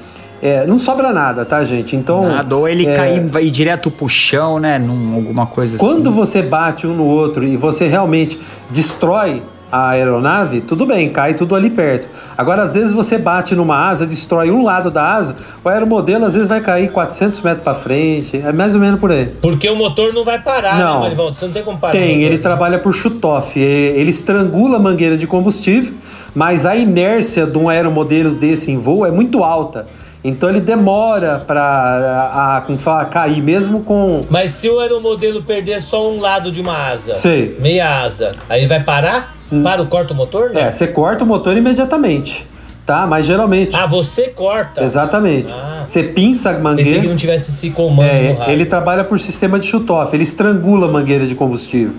É, 0.41 0.65
não 0.65 0.77
sobra 0.79 1.11
nada, 1.11 1.43
tá, 1.43 1.63
gente? 1.65 1.95
Então. 1.95 2.27
Nada, 2.29 2.55
ou 2.55 2.67
ele 2.67 2.85
é, 2.85 2.95
cair 2.95 3.25
vai 3.27 3.49
direto 3.49 3.89
pro 3.91 4.07
chão, 4.07 4.59
né? 4.59 4.77
Num, 4.79 5.15
alguma 5.15 5.45
coisa 5.45 5.77
Quando 5.77 6.09
assim. 6.09 6.17
você 6.17 6.41
bate 6.41 6.85
um 6.87 6.93
no 6.93 7.05
outro 7.05 7.43
e 7.45 7.57
você 7.57 7.85
realmente 7.87 8.39
destrói 8.69 9.41
a 9.73 9.89
aeronave, 9.89 10.61
tudo 10.61 10.85
bem, 10.85 11.09
cai 11.09 11.33
tudo 11.33 11.55
ali 11.55 11.67
perto. 11.67 12.07
Agora, 12.37 12.61
às 12.61 12.75
vezes 12.75 12.91
você 12.91 13.17
bate 13.17 13.55
numa 13.55 13.75
asa, 13.89 14.05
destrói 14.05 14.51
um 14.51 14.63
lado 14.63 14.91
da 14.91 15.03
asa, 15.03 15.35
o 15.63 15.67
aeromodelo 15.67 16.25
às 16.25 16.35
vezes 16.35 16.47
vai 16.47 16.61
cair 16.61 16.91
400 16.91 17.41
metros 17.41 17.63
para 17.63 17.73
frente, 17.73 18.37
é 18.37 18.53
mais 18.53 18.75
ou 18.75 18.81
menos 18.81 18.99
por 18.99 19.11
aí. 19.11 19.25
Porque 19.41 19.67
o 19.67 19.75
motor 19.75 20.13
não 20.13 20.23
vai 20.23 20.37
parar, 20.39 20.77
Não. 20.77 20.93
né, 20.97 20.99
Marivaldo? 21.05 21.35
Você 21.39 21.45
não 21.45 21.53
tem 21.53 21.63
como 21.63 21.79
parar. 21.79 21.91
Tem, 21.93 22.21
ele 22.21 22.37
trabalha 22.37 22.77
por 22.77 22.93
shoot-off. 22.93 23.59
Ele, 23.59 24.11
estrangula 24.11 24.77
a 24.77 24.79
mangueira 24.79 25.17
de 25.17 25.25
combustível, 25.25 25.95
mas 26.35 26.67
a 26.67 26.75
inércia 26.75 27.47
de 27.47 27.57
um 27.57 27.67
aeromodelo 27.67 28.35
desse 28.35 28.69
em 28.69 28.77
voo 28.77 29.03
é 29.03 29.09
muito 29.09 29.43
alta. 29.43 29.87
Então 30.23 30.47
ele 30.49 30.61
demora 30.61 31.43
para 31.45 32.63
como 32.67 32.77
fala, 32.77 33.05
cair, 33.05 33.41
mesmo 33.41 33.81
com. 33.81 34.23
Mas 34.29 34.51
se 34.51 34.69
o 34.69 34.79
aeromodelo 34.79 35.41
perder 35.41 35.81
só 35.81 36.09
um 36.09 36.19
lado 36.21 36.51
de 36.51 36.61
uma 36.61 36.91
asa, 36.91 37.15
Sei. 37.15 37.57
meia 37.59 38.03
asa, 38.03 38.31
aí 38.47 38.67
vai 38.67 38.81
parar? 38.81 39.35
Para 39.63 39.81
o 39.81 39.87
corta 39.87 40.13
o 40.13 40.15
motor? 40.15 40.51
Não. 40.51 40.61
É, 40.61 40.71
você 40.71 40.87
corta 40.87 41.23
o 41.23 41.27
motor 41.27 41.55
imediatamente. 41.55 42.47
tá? 42.85 43.05
Mas 43.07 43.25
geralmente. 43.25 43.75
Ah, 43.75 43.85
você 43.85 44.29
corta. 44.29 44.83
Exatamente. 44.83 45.47
Ah. 45.53 45.83
Você 45.85 46.03
pinça 46.03 46.49
a 46.49 46.53
Pensei 46.53 46.73
que 46.75 46.83
mangueira. 46.83 47.09
não 47.09 47.15
tivesse 47.15 47.51
esse 47.51 47.69
comando 47.69 48.07
É, 48.07 48.45
ele 48.47 48.65
trabalha 48.65 49.03
por 49.03 49.19
sistema 49.19 49.59
de 49.59 49.65
shoot-off, 49.65 50.15
ele 50.15 50.23
estrangula 50.23 50.87
a 50.87 50.91
mangueira 50.91 51.25
de 51.27 51.35
combustível. 51.35 51.93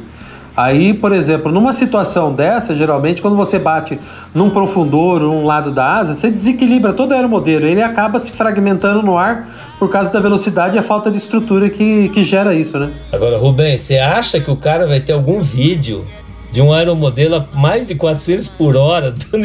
Aí, 0.56 0.94
por 0.94 1.10
exemplo, 1.12 1.50
numa 1.50 1.72
situação 1.72 2.32
dessa, 2.32 2.76
geralmente, 2.76 3.20
quando 3.20 3.36
você 3.36 3.58
bate 3.58 3.98
num 4.32 4.50
profundor 4.50 5.20
ou 5.20 5.28
num 5.34 5.44
lado 5.44 5.72
da 5.72 5.96
asa, 5.96 6.14
você 6.14 6.30
desequilibra 6.30 6.92
todo 6.92 7.10
o 7.10 7.14
aeromodelo. 7.14 7.66
Ele 7.66 7.82
acaba 7.82 8.20
se 8.20 8.30
fragmentando 8.30 9.02
no 9.02 9.18
ar 9.18 9.48
por 9.80 9.90
causa 9.90 10.12
da 10.12 10.20
velocidade 10.20 10.76
e 10.76 10.78
a 10.78 10.82
falta 10.82 11.10
de 11.10 11.16
estrutura 11.18 11.68
que, 11.68 12.08
que 12.10 12.22
gera 12.22 12.54
isso, 12.54 12.78
né? 12.78 12.92
Agora, 13.10 13.36
Rubem, 13.36 13.76
você 13.76 13.98
acha 13.98 14.40
que 14.40 14.48
o 14.50 14.54
cara 14.56 14.86
vai 14.86 15.00
ter 15.00 15.12
algum 15.12 15.40
vídeo 15.40 16.06
de 16.54 16.62
um 16.62 16.72
aeromodelo 16.72 17.34
a 17.34 17.58
mais 17.58 17.88
de 17.88 17.96
400 17.96 18.46
por 18.46 18.76
hora 18.76 19.10
dando 19.32 19.44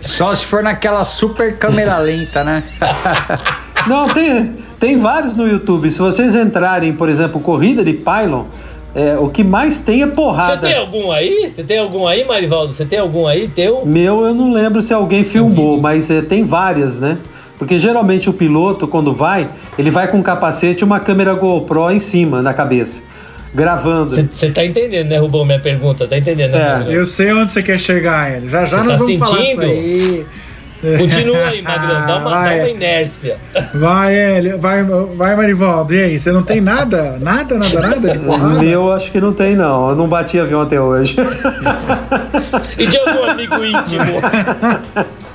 Só 0.00 0.32
se 0.32 0.46
for 0.46 0.62
naquela 0.62 1.02
super 1.02 1.58
câmera 1.58 1.98
lenta, 1.98 2.44
né? 2.44 2.62
Não, 3.88 4.08
tem, 4.08 4.54
tem 4.78 4.96
vários 4.98 5.34
no 5.34 5.48
YouTube. 5.48 5.90
Se 5.90 5.98
vocês 5.98 6.36
entrarem, 6.36 6.92
por 6.92 7.08
exemplo, 7.08 7.40
corrida 7.40 7.84
de 7.84 7.92
pylon, 7.92 8.44
é, 8.94 9.16
o 9.18 9.28
que 9.28 9.42
mais 9.42 9.80
tem 9.80 10.02
é 10.02 10.06
Você 10.06 10.12
porrada. 10.12 10.68
tem 10.68 10.76
algum 10.76 11.10
aí? 11.10 11.50
Você 11.52 11.64
tem 11.64 11.78
algum 11.80 12.06
aí, 12.06 12.24
Marivaldo? 12.24 12.72
Você 12.72 12.84
tem 12.84 13.00
algum 13.00 13.26
aí 13.26 13.48
teu? 13.48 13.84
Meu, 13.84 14.24
eu 14.24 14.32
não 14.32 14.52
lembro 14.52 14.80
se 14.80 14.92
alguém 14.94 15.24
filmou, 15.24 15.80
mas 15.80 16.08
é, 16.08 16.22
tem 16.22 16.44
várias, 16.44 17.00
né? 17.00 17.18
Porque 17.58 17.80
geralmente 17.80 18.30
o 18.30 18.32
piloto, 18.32 18.86
quando 18.86 19.12
vai, 19.12 19.48
ele 19.76 19.90
vai 19.90 20.06
com 20.06 20.18
um 20.18 20.22
capacete 20.22 20.82
e 20.82 20.84
uma 20.84 21.00
câmera 21.00 21.34
GoPro 21.34 21.90
em 21.90 21.98
cima 21.98 22.42
da 22.42 22.54
cabeça, 22.54 23.02
gravando. 23.54 24.28
Você 24.30 24.50
tá 24.50 24.64
entendendo, 24.64 25.08
né, 25.08 25.18
Rubão, 25.18 25.44
minha 25.44 25.60
pergunta? 25.60 26.06
Tá 26.06 26.16
entendendo, 26.16 26.52
né? 26.52 26.86
É. 26.88 26.96
Eu 26.96 27.04
sei 27.06 27.32
onde 27.32 27.50
você 27.50 27.62
quer 27.62 27.78
chegar, 27.78 28.30
Hélio. 28.30 28.48
Já 28.50 28.64
já 28.64 28.78
Você 28.78 28.84
nós 28.84 28.98
tá 28.98 29.04
vamos 29.04 29.18
falar 29.18 29.38
disso 29.38 29.60
sentindo? 29.60 29.72
aí. 29.72 30.26
Continua 30.96 31.46
aí, 31.48 31.60
Magrão. 31.62 32.06
Dá 32.06 32.16
uma, 32.16 32.30
dá 32.30 32.40
Vai. 32.40 32.58
uma 32.60 32.68
inércia. 32.70 33.36
Vai, 33.74 34.14
Hélio. 34.14 34.58
Vai, 34.58 34.82
vai, 34.82 35.36
Marivaldo. 35.36 35.94
E 35.94 36.02
aí, 36.02 36.18
você 36.18 36.32
não 36.32 36.42
tem 36.42 36.60
nada? 36.60 37.18
Nada, 37.20 37.58
nada, 37.58 37.80
nada 37.80 38.18
porrada? 38.18 38.58
Meu, 38.60 38.90
acho 38.90 39.10
que 39.10 39.20
não 39.20 39.32
tem, 39.32 39.54
não. 39.56 39.90
Eu 39.90 39.96
não 39.96 40.08
bati 40.08 40.38
avião 40.40 40.62
até 40.62 40.80
hoje. 40.80 41.16
E 42.78 42.86
de 42.86 42.96
algum 42.96 43.24
amigo 43.24 43.62
íntimo? 43.62 44.22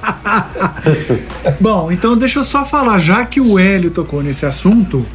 Bom, 1.59 1.91
então 1.91 2.17
deixa 2.17 2.39
eu 2.39 2.43
só 2.43 2.65
falar, 2.65 2.97
já 2.99 3.25
que 3.25 3.39
o 3.39 3.57
Hélio 3.59 3.91
tocou 3.91 4.21
nesse 4.23 4.45
assunto, 4.45 5.05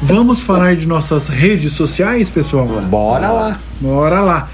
vamos 0.00 0.42
falar 0.42 0.76
de 0.76 0.86
nossas 0.86 1.28
redes 1.28 1.72
sociais, 1.72 2.30
pessoal? 2.30 2.66
Bora 2.66 3.30
lá. 3.30 3.58
Bora 3.80 4.20
lá. 4.20 4.48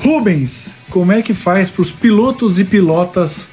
Rubens, 0.00 0.76
como 0.90 1.12
é 1.12 1.22
que 1.22 1.34
faz 1.34 1.70
para 1.70 1.82
os 1.82 1.90
pilotos 1.90 2.58
e 2.58 2.64
pilotas 2.64 3.50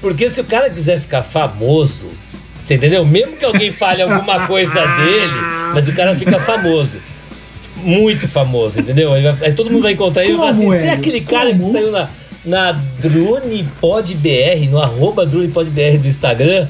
Porque 0.00 0.28
se 0.30 0.40
o 0.40 0.44
cara 0.44 0.70
quiser 0.70 1.00
ficar 1.00 1.22
famoso, 1.22 2.06
você 2.62 2.74
entendeu? 2.74 3.04
Mesmo 3.04 3.36
que 3.36 3.44
alguém 3.44 3.72
fale 3.72 4.02
alguma 4.02 4.44
coisa 4.46 4.72
dele, 4.72 5.32
mas 5.74 5.88
o 5.88 5.92
cara 5.92 6.14
fica 6.14 6.38
famoso. 6.40 6.98
Muito 7.82 8.26
famoso, 8.26 8.80
entendeu? 8.80 9.12
Aí, 9.12 9.22
vai- 9.22 9.36
aí 9.48 9.52
todo 9.52 9.70
mundo 9.70 9.82
vai 9.82 9.92
encontrar 9.92 10.24
ele 10.24 10.32
e 10.32 10.36
vai 10.36 10.46
falar 10.46 10.56
assim: 10.56 10.66
você 10.70 10.86
é 10.86 10.92
aquele 10.92 11.20
cara 11.20 11.52
que 11.52 11.58
Como? 11.60 11.72
saiu 11.72 11.90
na, 11.92 12.08
na 12.46 12.72
DronePodBR, 13.00 14.68
no 14.70 14.80
arroba 14.80 15.26
DronePodBR 15.26 15.98
do 15.98 16.08
Instagram. 16.08 16.68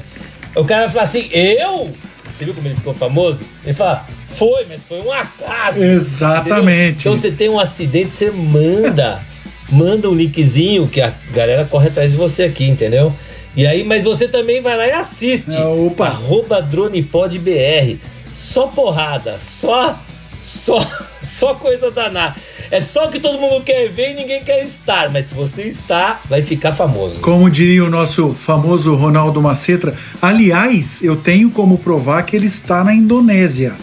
O 0.55 0.65
cara 0.65 0.87
vai 0.87 0.93
falar 0.93 1.03
assim: 1.05 1.29
eu? 1.31 1.93
Você 2.35 2.45
viu 2.45 2.53
como 2.53 2.67
ele 2.67 2.75
ficou 2.75 2.93
famoso? 2.93 3.39
Ele 3.63 3.73
fala: 3.73 4.05
foi, 4.35 4.65
mas 4.67 4.83
foi 4.83 5.01
um 5.01 5.11
acaso. 5.11 5.81
Exatamente. 5.81 7.01
Então 7.01 7.15
você 7.15 7.31
tem 7.31 7.49
um 7.49 7.59
acidente, 7.59 8.11
você 8.11 8.31
manda. 8.31 9.21
manda 9.69 10.09
um 10.09 10.15
linkzinho 10.15 10.87
que 10.87 11.01
a 11.01 11.13
galera 11.33 11.65
corre 11.65 11.89
atrás 11.89 12.11
de 12.11 12.17
você 12.17 12.43
aqui, 12.43 12.65
entendeu? 12.65 13.13
E 13.55 13.65
aí, 13.65 13.83
mas 13.83 14.03
você 14.03 14.27
também 14.27 14.61
vai 14.61 14.77
lá 14.77 14.87
e 14.87 14.91
assiste. 14.91 15.57
Ah, 15.57 15.67
opa. 15.69 16.07
Arroba 16.07 16.61
DronePodBR. 16.61 17.97
Só 18.33 18.67
porrada, 18.67 19.39
só, 19.39 19.99
só, 20.41 20.79
só 21.23 21.55
coisa 21.55 21.89
danada. 21.89 22.35
É 22.69 22.79
só 22.79 23.07
o 23.07 23.11
que 23.11 23.19
todo 23.19 23.39
mundo 23.39 23.63
quer 23.63 23.89
ver 23.89 24.11
e 24.11 24.13
ninguém 24.15 24.43
quer 24.43 24.63
estar. 24.63 25.09
Mas 25.09 25.27
se 25.27 25.33
você 25.33 25.63
está, 25.63 26.19
vai 26.29 26.41
ficar 26.41 26.73
famoso. 26.73 27.19
Como 27.19 27.49
diria 27.49 27.83
o 27.83 27.89
nosso 27.89 28.33
famoso 28.33 28.95
Ronaldo 28.95 29.41
Macetra, 29.41 29.93
aliás, 30.21 31.03
eu 31.03 31.15
tenho 31.15 31.49
como 31.49 31.77
provar 31.77 32.23
que 32.23 32.35
ele 32.35 32.47
está 32.47 32.83
na 32.83 32.93
Indonésia. 32.93 33.73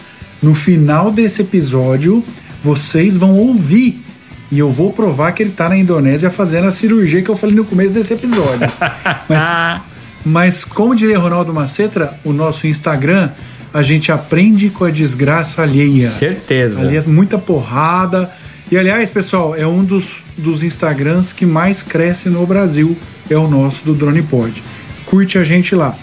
No 0.41 0.53
final 0.53 1.11
desse 1.11 1.41
episódio, 1.41 2.23
vocês 2.61 3.17
vão 3.17 3.37
ouvir. 3.37 4.03
E 4.51 4.59
eu 4.59 4.69
vou 4.69 4.93
provar 4.93 5.31
que 5.31 5.41
ele 5.41 5.49
está 5.49 5.67
na 5.67 5.77
Indonésia 5.77 6.29
fazendo 6.29 6.67
a 6.67 6.71
cirurgia 6.71 7.21
que 7.21 7.29
eu 7.29 7.35
falei 7.35 7.55
no 7.55 7.65
começo 7.65 7.93
desse 7.93 8.13
episódio. 8.13 8.71
Mas, 9.27 9.81
mas 10.23 10.65
como 10.65 10.95
diria 10.95 11.19
Ronaldo 11.19 11.53
Macetra, 11.53 12.17
o 12.23 12.33
nosso 12.33 12.65
Instagram, 12.65 13.29
a 13.73 13.83
gente 13.83 14.11
aprende 14.11 14.69
com 14.69 14.85
a 14.85 14.89
desgraça 14.89 15.61
alheia. 15.61 16.09
Certeza. 16.09 16.79
Aliás, 16.79 17.05
muita 17.05 17.37
porrada. 17.37 18.31
E 18.71 18.77
aliás, 18.77 19.11
pessoal, 19.11 19.55
é 19.55 19.67
um 19.67 19.83
dos, 19.83 20.23
dos 20.37 20.63
Instagrams 20.63 21.31
que 21.31 21.45
mais 21.45 21.83
cresce 21.83 22.29
no 22.29 22.45
Brasil. 22.47 22.97
É 23.29 23.37
o 23.37 23.47
nosso 23.47 23.85
do 23.85 23.93
Drone 23.93 24.23
Pod. 24.23 24.63
Curte 25.05 25.37
a 25.37 25.43
gente 25.43 25.75
lá. 25.75 25.97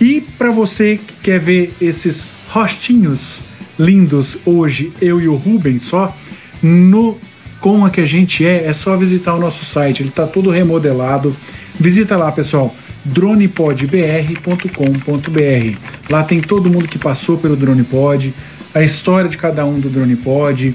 E 0.00 0.20
para 0.20 0.50
você 0.50 0.98
que 1.04 1.14
quer 1.22 1.40
ver 1.40 1.74
esses 1.80 2.26
rostinhos 2.48 3.42
lindos 3.78 4.38
hoje, 4.44 4.92
eu 5.00 5.20
e 5.20 5.28
o 5.28 5.34
Rubens 5.34 5.82
só, 5.82 6.16
no 6.62 7.18
como 7.60 7.86
é 7.86 7.90
que 7.90 8.00
a 8.00 8.06
gente 8.06 8.46
é, 8.46 8.66
é 8.66 8.72
só 8.72 8.96
visitar 8.96 9.34
o 9.34 9.40
nosso 9.40 9.64
site. 9.64 10.02
Ele 10.02 10.10
está 10.10 10.26
todo 10.26 10.50
remodelado. 10.50 11.34
Visita 11.78 12.16
lá, 12.16 12.30
pessoal 12.30 12.74
dronepodbr.com.br. 13.04 15.78
Lá 16.10 16.22
tem 16.22 16.40
todo 16.40 16.70
mundo 16.70 16.88
que 16.88 16.98
passou 16.98 17.36
pelo 17.36 17.54
DronePod, 17.54 18.32
a 18.74 18.82
história 18.82 19.28
de 19.28 19.36
cada 19.36 19.66
um 19.66 19.78
do 19.78 19.90
DronePod. 19.90 20.74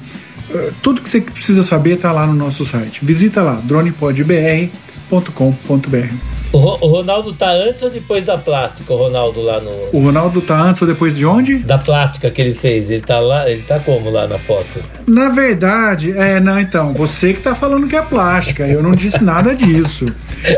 Tudo 0.81 1.01
que 1.01 1.09
você 1.09 1.21
precisa 1.21 1.63
saber 1.63 1.95
está 1.95 2.12
lá 2.12 2.25
no 2.27 2.33
nosso 2.33 2.65
site. 2.65 2.99
Visita 3.03 3.41
lá, 3.41 3.59
dronepodbr.com.br. 3.63 6.13
O, 6.51 6.57
Ro- 6.57 6.79
o 6.81 6.88
Ronaldo 6.88 7.31
tá 7.33 7.51
antes 7.51 7.83
ou 7.83 7.91
depois 7.91 8.25
da 8.25 8.35
plástica? 8.35 8.91
O 8.91 8.97
Ronaldo 8.97 9.39
lá 9.41 9.62
no. 9.62 9.69
O 9.93 9.99
Ronaldo 10.03 10.41
tá 10.41 10.59
antes 10.59 10.81
ou 10.81 10.88
depois 10.88 11.15
de 11.15 11.23
onde? 11.23 11.59
Da 11.59 11.77
plástica 11.77 12.31
que 12.31 12.41
ele 12.41 12.55
fez. 12.55 12.89
Ele 12.89 13.03
tá 13.03 13.19
lá. 13.19 13.47
Ele 13.49 13.62
tá 13.62 13.77
como 13.79 14.09
lá 14.09 14.27
na 14.27 14.39
foto? 14.39 14.81
Na 15.07 15.29
verdade, 15.29 16.12
é, 16.17 16.39
não, 16.39 16.59
então, 16.59 16.91
você 16.93 17.33
que 17.35 17.41
tá 17.41 17.53
falando 17.53 17.85
que 17.88 17.95
é 17.95 18.01
plástica, 18.01 18.67
eu 18.67 18.81
não 18.81 18.95
disse 18.95 19.23
nada 19.23 19.53
disso. 19.55 20.07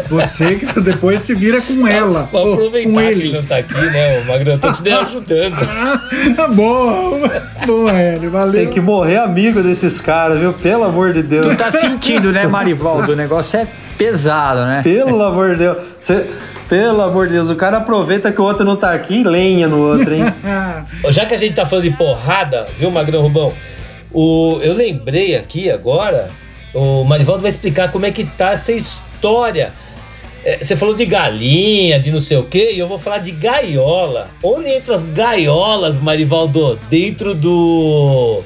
Você 0.10 0.56
que 0.56 0.80
depois 0.82 1.22
se 1.22 1.34
vira 1.34 1.60
com 1.62 1.88
ela, 1.88 2.30
Vou 2.32 2.46
ou 2.48 2.54
aproveitar 2.54 2.90
com 2.92 2.98
que 2.98 3.04
ele 3.06 3.22
ele. 3.28 3.34
não 3.34 3.44
tá 3.44 3.58
aqui, 3.58 3.74
né? 3.74 4.20
O 4.20 4.26
Magrão 4.28 4.58
tô 4.58 4.72
te 4.74 4.90
ajudando. 4.92 5.56
Ah, 6.38 6.48
boa, 6.48 7.30
boa, 7.66 7.92
Hélio, 7.92 8.30
valeu. 8.30 8.54
Tem 8.54 8.70
que 8.70 8.80
morrer 8.82 9.18
amigo 9.18 9.64
desses 9.64 10.00
caras, 10.00 10.40
viu? 10.40 10.54
Pelo 10.54 10.84
amor 10.84 11.14
de 11.14 11.24
Deus. 11.24 11.48
Tu 11.48 11.58
tá 11.58 11.72
sentindo, 11.72 12.32
né, 12.32 12.46
Marivaldo? 12.48 13.14
O 13.14 13.16
negócio 13.16 13.60
é 13.60 13.68
pesado, 13.98 14.66
né? 14.66 14.82
Pelo 14.84 15.22
amor 15.24 15.52
de 15.52 15.58
Deus. 15.58 15.78
Cê- 16.00 16.28
pelo 16.70 17.02
amor 17.02 17.28
de 17.28 17.34
Deus, 17.34 17.50
o 17.50 17.56
cara 17.58 17.78
aproveita 17.78 18.32
que 18.32 18.40
o 18.40 18.46
outro 18.46 18.64
não 18.64 18.78
tá 18.78 18.94
aqui 18.94 19.22
e 19.22 19.24
lenha 19.24 19.68
no 19.68 19.78
outro, 19.80 20.14
hein? 20.14 20.24
Já 21.12 21.26
que 21.26 21.34
a 21.34 21.38
gente 21.38 21.54
tá 21.56 21.66
falando 21.66 21.84
de 21.84 21.92
porrada, 21.98 22.66
viu, 22.78 22.90
Magrão 22.90 23.22
Rubão? 23.24 23.52
O, 24.14 24.58
eu 24.62 24.74
lembrei 24.74 25.36
aqui 25.36 25.70
agora, 25.70 26.30
o 26.74 27.04
Marivaldo 27.04 27.42
vai 27.42 27.50
explicar 27.52 27.92
como 27.92 28.06
é 28.06 28.12
que 28.12 28.24
tá 28.24 28.52
essa 28.52 28.72
história. 28.72 29.11
É, 30.44 30.58
Você 30.58 30.76
falou 30.76 30.96
de 30.96 31.06
galinha, 31.06 32.00
de 32.00 32.12
não 32.12 32.20
sei 32.20 32.38
o 32.38 32.44
quê, 32.44 32.72
e 32.74 32.80
eu 32.80 32.88
vou 32.88 32.98
falar 32.98 33.20
de 33.20 33.32
gaiola. 33.32 34.30
Onde 34.44 34.70
entra 34.70 34.96
as 34.96 35.06
gaiolas, 35.08 36.00
Marivaldo? 36.00 36.80
Dentro 36.90 37.34
do. 37.34 38.42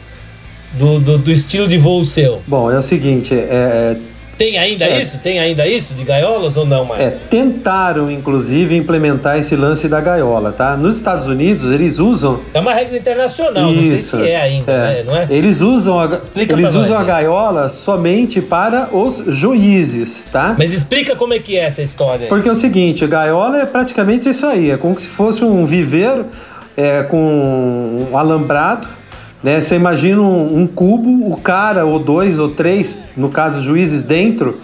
Do, 0.73 0.99
do, 0.99 1.17
do 1.17 1.31
estilo 1.31 1.69
de 1.69 1.77
voo 1.77 2.03
seu. 2.03 2.41
Bom, 2.45 2.69
é 2.69 2.77
o 2.77 2.83
seguinte, 2.83 3.33
é, 3.33 3.95
Tem 4.37 4.57
ainda 4.57 4.85
É. 4.85 5.01
isso? 5.01 5.17
Tem 5.19 5.39
ainda 5.39 5.65
isso 5.67 5.93
de 5.93 6.03
gaiolas 6.03 6.57
ou 6.57 6.65
não 6.65 6.85
mais? 6.85 7.01
é, 7.01 7.09
tentaram 7.29 8.11
inclusive 8.11 8.75
implementar 8.75 9.37
esse 9.37 9.55
lance 9.55 9.87
da 9.87 10.01
gaiola, 10.01 10.51
tá? 10.51 10.75
Nos 10.75 10.97
Estados 10.97 11.25
Unidos 11.25 11.71
eles 11.71 11.99
usam 11.99 12.41
É 12.53 12.59
uma 12.59 12.73
regra 12.73 12.97
internacional, 12.97 13.63
não 13.63 13.73
sei 13.73 13.83
isso, 13.95 14.17
se 14.17 14.27
é 14.29 14.35
ainda, 14.35 14.71
né? 14.71 15.03
Não 15.03 15.15
é? 15.15 15.27
Eles 15.29 15.61
usam 15.61 15.99
a, 15.99 16.05
Explica 16.05 16.53
eles 16.53 16.65
pra 16.69 16.73
nós, 16.73 16.85
usam 16.85 16.97
a 16.97 17.01
né? 17.01 17.05
gaiola 17.07 17.69
somente 17.69 18.41
para 18.41 18.89
os 18.91 19.23
juízes, 19.27 20.27
tá? 20.31 20.55
Mas 20.57 20.71
explica 20.73 21.15
como 21.15 21.33
é 21.33 21.39
que 21.39 21.57
é 21.57 21.63
essa 21.65 21.81
história. 21.81 22.23
aí. 22.23 22.29
Porque 22.29 22.49
é 22.49 22.51
o 22.51 22.55
seguinte, 22.55 23.03
a 23.03 23.07
gaiola 23.07 23.59
é 23.61 23.65
praticamente 23.65 24.27
isso 24.29 24.45
aí, 24.45 24.71
é 24.71 24.77
como 24.77 24.99
se 24.99 25.07
fosse 25.07 25.43
um 25.43 25.65
viveiro 25.65 26.25
é, 26.75 27.03
com 27.03 28.07
um 28.11 28.17
alambrado 28.17 28.87
Né? 29.43 29.61
Você 29.61 29.75
imagina 29.75 30.21
um, 30.21 30.61
um 30.61 30.67
cubo, 30.67 31.31
o 31.31 31.37
cara, 31.37 31.85
ou 31.85 31.99
dois, 31.99 32.39
ou 32.39 32.49
três, 32.49 32.97
no 33.15 33.29
caso, 33.29 33.61
juízes 33.61 34.03
dentro, 34.03 34.57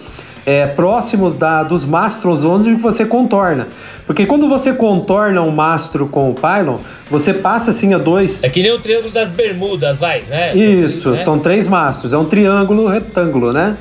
é, 0.44 0.66
próximo 0.66 1.30
da, 1.30 1.62
dos 1.62 1.84
mastros 1.84 2.44
onde 2.44 2.74
você 2.74 3.04
contorna. 3.04 3.68
Porque 4.06 4.26
quando 4.26 4.48
você 4.48 4.72
contorna 4.72 5.40
um 5.42 5.50
mastro 5.50 6.08
com 6.08 6.30
o 6.30 6.34
pylon, 6.34 6.78
você 7.08 7.32
passa 7.32 7.70
assim 7.70 7.94
a 7.94 7.98
dois. 7.98 8.42
É 8.42 8.48
que 8.48 8.62
nem 8.62 8.72
o 8.72 8.78
triângulo 8.78 9.12
das 9.12 9.30
bermudas, 9.30 9.98
vai, 9.98 10.22
né? 10.28 10.54
Isso, 10.56 11.10
né? 11.10 11.16
são 11.18 11.38
três 11.38 11.66
mastros, 11.66 12.12
é 12.12 12.18
um 12.18 12.24
triângulo 12.24 12.88
retângulo, 12.88 13.52
né? 13.52 13.76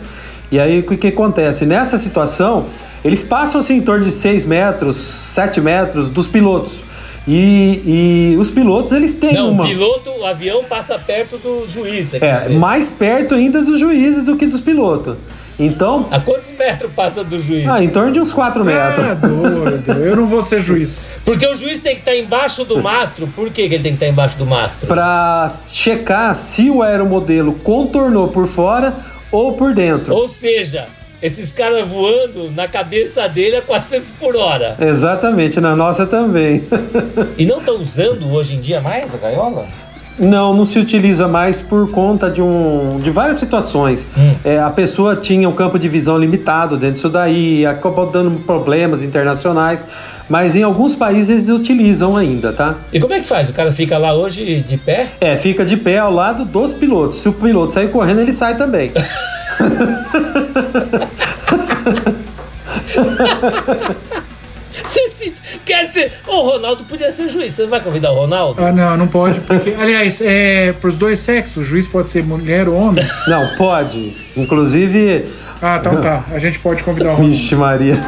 E 0.51 0.60
aí 0.60 0.80
o 0.80 0.84
que, 0.84 0.97
que 0.97 1.08
acontece? 1.08 1.65
Nessa 1.65 1.97
situação, 1.97 2.65
eles 3.04 3.23
passam 3.23 3.62
assim 3.62 3.77
em 3.77 3.82
torno 3.82 4.04
de 4.04 4.12
6 4.12 4.45
metros, 4.45 4.97
7 4.97 5.62
metros 5.62 6.10
dos 6.10 6.27
pilotos. 6.27 6.84
E, 7.27 8.34
e 8.34 8.38
os 8.38 8.49
pilotos, 8.49 8.91
eles 8.91 9.15
têm 9.15 9.34
Não, 9.36 9.51
uma. 9.51 9.63
o 9.63 9.67
piloto, 9.67 10.10
o 10.10 10.25
avião 10.25 10.63
passa 10.63 10.97
perto 10.97 11.38
do 11.38 11.69
juiz. 11.69 12.13
É, 12.15 12.19
dizer. 12.19 12.49
mais 12.57 12.89
perto 12.89 13.36
ainda 13.36 13.62
dos 13.62 13.79
juízes 13.79 14.23
do 14.23 14.36
que 14.36 14.47
dos 14.47 14.60
pilotos. 14.60 15.17
Então. 15.60 16.07
A 16.10 16.19
quantos 16.19 16.49
metros 16.57 16.91
passa 16.95 17.23
do 17.23 17.39
juiz? 17.39 17.67
Ah, 17.67 17.84
em 17.84 17.89
torno 17.89 18.12
de 18.12 18.19
uns 18.19 18.34
4 18.34 18.65
metros. 18.65 19.07
Ah, 19.07 19.13
doido. 19.13 19.91
Eu 19.91 20.15
não 20.15 20.25
vou 20.25 20.41
ser 20.41 20.60
juiz. 20.60 21.07
Porque 21.23 21.45
o 21.45 21.55
juiz 21.55 21.77
tem 21.77 21.93
que 21.93 22.01
estar 22.01 22.15
embaixo 22.15 22.65
do 22.65 22.81
mastro. 22.81 23.27
Por 23.27 23.51
que, 23.51 23.69
que 23.69 23.75
ele 23.75 23.84
tem 23.84 23.91
que 23.91 23.97
estar 23.97 24.07
embaixo 24.07 24.36
do 24.38 24.45
mastro? 24.45 24.88
Pra 24.88 25.47
checar 25.71 26.34
se 26.34 26.71
o 26.71 26.81
aeromodelo 26.81 27.53
contornou 27.53 28.29
por 28.29 28.47
fora 28.47 28.95
ou 29.31 29.53
por 29.53 29.75
dentro. 29.75 30.15
Ou 30.15 30.27
seja, 30.27 30.88
esses 31.21 31.53
caras 31.53 31.88
voando 31.88 32.51
na 32.51 32.67
cabeça 32.67 33.27
dele 33.27 33.57
a 33.57 33.62
400 33.62 34.12
por 34.12 34.36
hora. 34.36 34.75
Exatamente, 34.79 35.60
na 35.60 35.75
nossa 35.75 36.05
também. 36.05 36.63
E 37.38 37.45
não 37.45 37.60
estão 37.60 37.75
usando 37.75 38.31
hoje 38.31 38.55
em 38.55 38.60
dia 38.60 38.81
mais 38.81 39.13
a 39.13 39.17
gaiola? 39.17 39.67
Não, 40.19 40.53
não 40.53 40.65
se 40.65 40.77
utiliza 40.77 41.27
mais 41.27 41.62
por 41.62 41.89
conta 41.89 42.29
de, 42.29 42.41
um, 42.41 42.99
de 43.01 43.10
várias 43.10 43.38
situações. 43.38 44.07
É, 44.43 44.60
a 44.60 44.69
pessoa 44.69 45.15
tinha 45.15 45.47
um 45.47 45.53
campo 45.53 45.79
de 45.79 45.88
visão 45.88 46.17
limitado 46.17 46.77
dentro 46.77 46.95
disso 46.95 47.10
daí, 47.10 47.65
acabou 47.65 48.05
dando 48.05 48.39
problemas 48.41 49.03
internacionais, 49.03 49.84
mas 50.29 50.55
em 50.55 50.63
alguns 50.63 50.95
países 50.95 51.29
eles 51.29 51.49
utilizam 51.49 52.15
ainda, 52.15 52.51
tá? 52.51 52.75
E 52.91 52.99
como 52.99 53.13
é 53.13 53.19
que 53.19 53.25
faz? 53.25 53.49
O 53.49 53.53
cara 53.53 53.71
fica 53.71 53.97
lá 53.97 54.13
hoje 54.13 54.62
de 54.62 54.77
pé? 54.77 55.07
É, 55.19 55.38
fica 55.38 55.65
de 55.65 55.77
pé 55.77 55.97
ao 55.97 56.12
lado 56.12 56.45
dos 56.45 56.73
pilotos. 56.73 57.17
Se 57.17 57.29
o 57.29 57.34
piloto 57.34 57.73
sair 57.73 57.89
correndo, 57.89 58.21
ele 58.21 58.34
sai 58.34 58.55
também. 58.55 58.91
Você 64.84 65.10
se, 65.12 65.34
quer 65.65 65.88
ser. 65.89 66.13
O 66.28 66.41
Ronaldo 66.41 66.84
podia 66.86 67.12
ser 67.12 67.30
juiz. 67.30 67.54
Você 67.54 67.63
não 67.63 67.69
vai 67.69 67.82
convidar 67.82 68.12
o 68.12 68.15
Ronaldo? 68.15 68.63
Ah, 68.63 68.71
não, 68.71 68.97
não 68.97 69.08
pode. 69.08 69.39
Porque, 69.41 69.76
aliás, 69.80 70.21
é 70.21 70.74
pros 70.74 70.97
dois 70.97 71.19
sexos, 71.19 71.58
o 71.58 71.63
juiz 71.63 71.88
pode 71.88 72.10
ser 72.10 72.24
mulher 72.24 72.67
ou 72.67 72.76
homem. 72.76 73.06
Não, 73.28 73.56
pode. 73.56 74.15
Inclusive. 74.36 75.26
Ah, 75.62 75.78
então 75.80 76.02
tá. 76.02 76.26
A 76.32 76.39
gente 76.39 76.58
pode 76.60 76.84
convidar 76.84 77.10
o 77.10 77.12
Ronaldo. 77.13 77.34
Vixe, 77.34 77.56
Maria. 77.56 77.95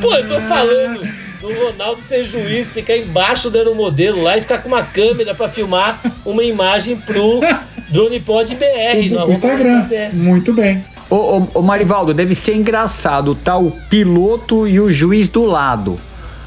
Pô, 0.00 0.14
eu 0.14 0.28
tô 0.28 0.40
falando 0.42 1.00
do 1.00 1.06
Ronaldo 1.52 2.02
ser 2.02 2.24
juiz, 2.24 2.72
ficar 2.72 2.96
embaixo 2.96 3.50
dando 3.50 3.74
modelo 3.74 4.22
lá 4.22 4.36
e 4.36 4.40
ficar 4.40 4.58
com 4.58 4.68
uma 4.68 4.82
câmera 4.82 5.34
pra 5.34 5.48
filmar 5.48 6.00
uma 6.24 6.42
imagem 6.42 6.96
pro 6.96 7.40
DronePod 7.88 8.54
BR. 8.54 9.10
no 9.10 9.30
Instagram. 9.30 9.82
BR. 9.82 10.14
Muito 10.14 10.52
bem. 10.52 10.84
Ô, 11.08 11.16
ô, 11.38 11.48
ô, 11.54 11.62
Marivaldo, 11.62 12.14
deve 12.14 12.34
ser 12.34 12.54
engraçado, 12.54 13.34
tá 13.34 13.58
o 13.58 13.72
piloto 13.88 14.66
e 14.68 14.78
o 14.78 14.92
juiz 14.92 15.28
do 15.28 15.44
lado. 15.44 15.98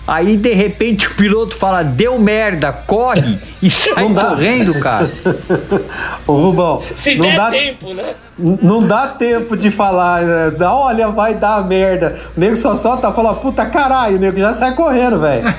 Aí, 0.05 0.35
de 0.35 0.53
repente, 0.53 1.07
o 1.07 1.15
piloto 1.15 1.55
fala, 1.55 1.81
deu 1.81 2.19
merda, 2.19 2.73
corre 2.73 3.39
e 3.61 3.69
sai 3.71 4.09
correndo, 4.13 4.77
cara. 4.79 5.09
Ô, 6.27 6.33
Rubão, 6.33 6.81
Se 6.93 7.15
não 7.15 7.25
der 7.25 7.35
dá, 7.37 7.49
tempo, 7.49 7.93
né? 7.93 8.13
não 8.37 8.83
dá 8.83 9.07
tempo 9.07 9.55
de 9.55 9.71
falar, 9.71 10.21
né? 10.21 10.51
Dá, 10.51 10.73
olha, 10.73 11.07
vai 11.07 11.35
dar 11.35 11.63
merda. 11.65 12.15
O 12.35 12.39
nego 12.39 12.55
só 12.55 12.75
solta 12.75 13.09
e 13.09 13.13
fala, 13.13 13.35
puta 13.35 13.65
caralho, 13.65 14.17
o 14.17 14.19
nego 14.19 14.37
já 14.39 14.51
sai 14.53 14.75
correndo, 14.75 15.19
velho. 15.19 15.43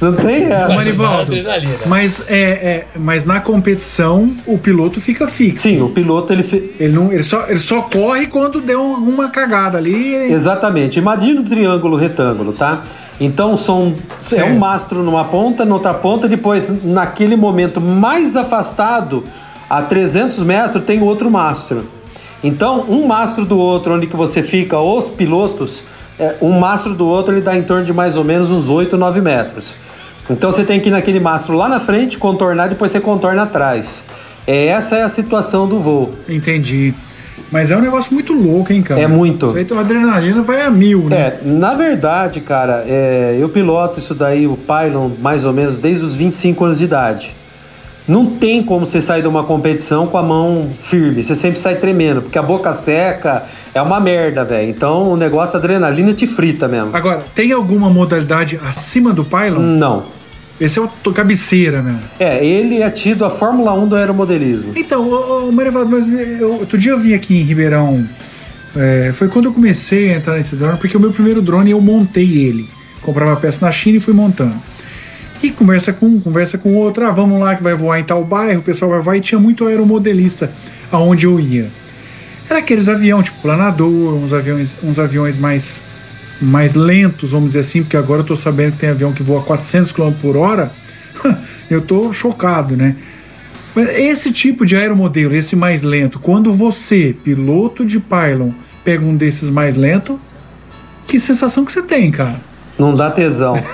não 0.00 0.12
tem 0.14 0.44
essa. 0.44 0.68
Marivaldo, 0.74 1.32
Adrenalina. 1.32 1.78
mas, 1.86 2.24
é, 2.28 2.40
é, 2.40 2.86
mas 2.96 3.24
na 3.24 3.40
competição 3.40 4.32
o 4.46 4.56
piloto 4.58 5.00
fica 5.00 5.26
fixo. 5.26 5.62
Sim, 5.64 5.82
o 5.82 5.88
piloto, 5.90 6.32
ele... 6.32 6.42
fi- 6.42 6.74
Ele, 6.78 6.92
não, 6.92 7.12
ele, 7.12 7.22
só, 7.22 7.46
ele 7.48 7.58
só 7.58 7.82
corre 7.82 8.26
quando 8.26 8.60
deu 8.60 8.80
uma 8.82 9.28
cagada 9.30 9.78
ali. 9.78 10.14
Exatamente. 10.14 10.98
Imagina 10.98 11.40
um 11.40 11.44
triângulo 11.44 11.96
retângulo, 11.96 12.52
tá? 12.52 12.82
Então 13.20 13.56
são 13.56 13.94
é 14.32 14.44
um 14.44 14.58
mastro 14.58 15.02
numa 15.02 15.24
ponta, 15.24 15.64
na 15.64 15.74
outra 15.74 15.94
ponta, 15.94 16.26
depois 16.28 16.72
naquele 16.82 17.36
momento 17.36 17.80
mais 17.80 18.36
afastado, 18.36 19.24
a 19.70 19.82
300 19.82 20.42
metros, 20.42 20.84
tem 20.84 21.00
outro 21.02 21.30
mastro. 21.30 21.88
Então, 22.42 22.84
um 22.88 23.06
mastro 23.06 23.44
do 23.46 23.56
outro, 23.58 23.94
onde 23.94 24.06
que 24.06 24.16
você 24.16 24.42
fica, 24.42 24.78
os 24.78 25.08
pilotos, 25.08 25.82
é, 26.18 26.36
um 26.40 26.58
mastro 26.58 26.94
do 26.94 27.06
outro, 27.06 27.34
ele 27.34 27.40
dá 27.40 27.56
em 27.56 27.62
torno 27.62 27.84
de 27.84 27.92
mais 27.92 28.16
ou 28.16 28.24
menos 28.24 28.50
uns 28.50 28.68
8, 28.68 28.96
9 28.96 29.20
metros. 29.20 29.74
Então 30.28 30.50
você 30.50 30.64
tem 30.64 30.80
que 30.80 30.88
ir 30.88 30.92
naquele 30.92 31.20
mastro 31.20 31.56
lá 31.56 31.68
na 31.68 31.80
frente, 31.80 32.16
contornar, 32.16 32.68
depois 32.68 32.90
você 32.90 33.00
contorna 33.00 33.42
atrás. 33.42 34.02
É, 34.46 34.66
essa 34.66 34.96
é 34.96 35.02
a 35.02 35.08
situação 35.08 35.66
do 35.66 35.78
voo. 35.78 36.14
Entendi. 36.28 36.94
Mas 37.50 37.70
é 37.70 37.76
um 37.76 37.80
negócio 37.80 38.12
muito 38.12 38.32
louco, 38.32 38.72
hein, 38.72 38.82
cara? 38.82 39.00
É 39.00 39.06
muito. 39.06 39.54
Aí, 39.54 39.66
a 39.70 39.80
adrenalina 39.80 40.42
vai 40.42 40.62
a 40.62 40.70
mil, 40.70 41.04
né? 41.04 41.16
É, 41.16 41.40
na 41.44 41.74
verdade, 41.74 42.40
cara, 42.40 42.84
é, 42.86 43.36
eu 43.38 43.48
piloto 43.48 43.98
isso 43.98 44.14
daí, 44.14 44.46
o 44.46 44.56
Pylon, 44.56 45.10
mais 45.20 45.44
ou 45.44 45.52
menos, 45.52 45.78
desde 45.78 46.04
os 46.04 46.16
25 46.16 46.64
anos 46.64 46.78
de 46.78 46.84
idade. 46.84 47.36
Não 48.06 48.26
tem 48.26 48.62
como 48.62 48.86
você 48.86 49.00
sair 49.00 49.22
de 49.22 49.28
uma 49.28 49.44
competição 49.44 50.06
com 50.06 50.18
a 50.18 50.22
mão 50.22 50.70
firme, 50.78 51.22
você 51.22 51.34
sempre 51.34 51.58
sai 51.58 51.76
tremendo, 51.76 52.20
porque 52.20 52.38
a 52.38 52.42
boca 52.42 52.72
seca 52.74 53.44
é 53.74 53.80
uma 53.80 53.98
merda, 53.98 54.44
velho. 54.44 54.68
Então 54.68 55.10
o 55.10 55.16
negócio, 55.16 55.56
a 55.56 55.58
adrenalina 55.58 56.12
te 56.12 56.26
frita 56.26 56.68
mesmo. 56.68 56.94
Agora, 56.94 57.24
tem 57.34 57.52
alguma 57.52 57.88
modalidade 57.88 58.60
acima 58.62 59.12
do 59.12 59.24
Pylon? 59.24 59.60
Não. 59.60 60.04
Esse 60.60 60.78
é 60.78 60.82
o 60.82 60.88
cabeceira 61.12 61.82
mesmo. 61.82 62.00
É, 62.18 62.44
ele 62.44 62.80
é 62.80 62.90
tido 62.90 63.24
a 63.24 63.30
Fórmula 63.30 63.72
1 63.72 63.88
do 63.88 63.96
aeromodelismo. 63.96 64.72
Então, 64.76 65.08
ô, 65.08 65.48
ô, 65.48 65.52
Marivaldo, 65.52 65.90
mas 65.90 66.06
eu, 66.40 66.52
outro 66.52 66.78
dia 66.78 66.92
eu 66.92 66.98
vim 66.98 67.14
aqui 67.14 67.40
em 67.40 67.42
Ribeirão. 67.42 68.06
é, 68.76 69.12
foi 69.14 69.28
quando 69.28 69.46
eu 69.46 69.52
comecei 69.52 70.12
a 70.12 70.16
entrar 70.16 70.36
nesse 70.36 70.54
drone, 70.54 70.78
porque 70.78 70.96
o 70.96 71.00
meu 71.00 71.10
primeiro 71.10 71.42
drone 71.42 71.72
eu 71.72 71.80
montei 71.80 72.46
ele. 72.46 72.68
Comprava 73.02 73.34
peça 73.36 73.64
na 73.64 73.72
China 73.72 73.96
e 73.96 74.00
fui 74.00 74.14
montando. 74.14 74.54
E 75.44 75.50
conversa 75.50 75.92
com 75.92 76.06
um, 76.06 76.18
conversa 76.18 76.56
com 76.56 76.74
outro. 76.74 77.04
Ah, 77.06 77.10
vamos 77.10 77.38
lá 77.38 77.54
que 77.54 77.62
vai 77.62 77.74
voar 77.74 78.00
em 78.00 78.04
tal 78.04 78.24
bairro, 78.24 78.60
o 78.60 78.62
pessoal 78.62 78.92
vai 78.92 79.00
voar. 79.02 79.16
E 79.18 79.20
tinha 79.20 79.38
muito 79.38 79.66
aeromodelista 79.66 80.50
aonde 80.90 81.26
eu 81.26 81.38
ia. 81.38 81.70
Era 82.48 82.60
aqueles 82.60 82.88
aviões, 82.88 83.26
tipo 83.26 83.42
planador, 83.42 84.14
uns 84.14 84.32
aviões, 84.32 84.78
uns 84.82 84.98
aviões 84.98 85.36
mais, 85.36 85.84
mais 86.40 86.72
lentos, 86.72 87.32
vamos 87.32 87.48
dizer 87.48 87.58
assim, 87.58 87.82
porque 87.82 87.94
agora 87.94 88.22
eu 88.22 88.24
tô 88.24 88.34
sabendo 88.34 88.72
que 88.72 88.78
tem 88.78 88.88
avião 88.88 89.12
que 89.12 89.22
voa 89.22 89.42
400 89.42 89.92
km 89.92 90.12
por 90.12 90.34
hora. 90.34 90.72
eu 91.68 91.82
tô 91.82 92.10
chocado, 92.10 92.74
né? 92.74 92.96
Mas 93.74 93.90
esse 93.90 94.32
tipo 94.32 94.64
de 94.64 94.76
aeromodelo, 94.76 95.34
esse 95.34 95.54
mais 95.54 95.82
lento, 95.82 96.18
quando 96.18 96.54
você, 96.54 97.14
piloto 97.22 97.84
de 97.84 98.00
pylon, 98.00 98.50
pega 98.82 99.04
um 99.04 99.14
desses 99.14 99.50
mais 99.50 99.76
lento, 99.76 100.18
que 101.06 101.20
sensação 101.20 101.66
que 101.66 101.72
você 101.72 101.82
tem, 101.82 102.10
cara? 102.10 102.40
Não 102.84 102.94
dá 102.94 103.10
tesão. 103.10 103.54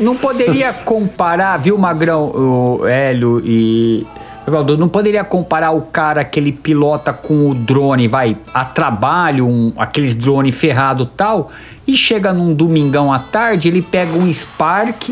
Não 0.00 0.16
poderia 0.16 0.72
comparar, 0.72 1.58
viu, 1.58 1.76
Magrão, 1.76 2.24
o 2.24 2.86
Hélio 2.86 3.42
e. 3.44 4.06
Evaldo, 4.48 4.78
não 4.78 4.88
poderia 4.88 5.24
comparar 5.24 5.72
o 5.72 5.82
cara 5.82 6.24
que 6.24 6.38
ele 6.38 6.52
pilota 6.52 7.12
com 7.12 7.50
o 7.50 7.54
drone, 7.54 8.06
vai, 8.06 8.36
a 8.54 8.64
trabalho, 8.64 9.44
um, 9.44 9.72
aqueles 9.76 10.14
drone 10.14 10.52
ferrado 10.52 11.04
tal, 11.04 11.50
e 11.84 11.96
chega 11.96 12.32
num 12.32 12.54
domingão 12.54 13.12
à 13.12 13.18
tarde, 13.18 13.66
ele 13.66 13.82
pega 13.82 14.16
um 14.16 14.32
Spark 14.32 15.10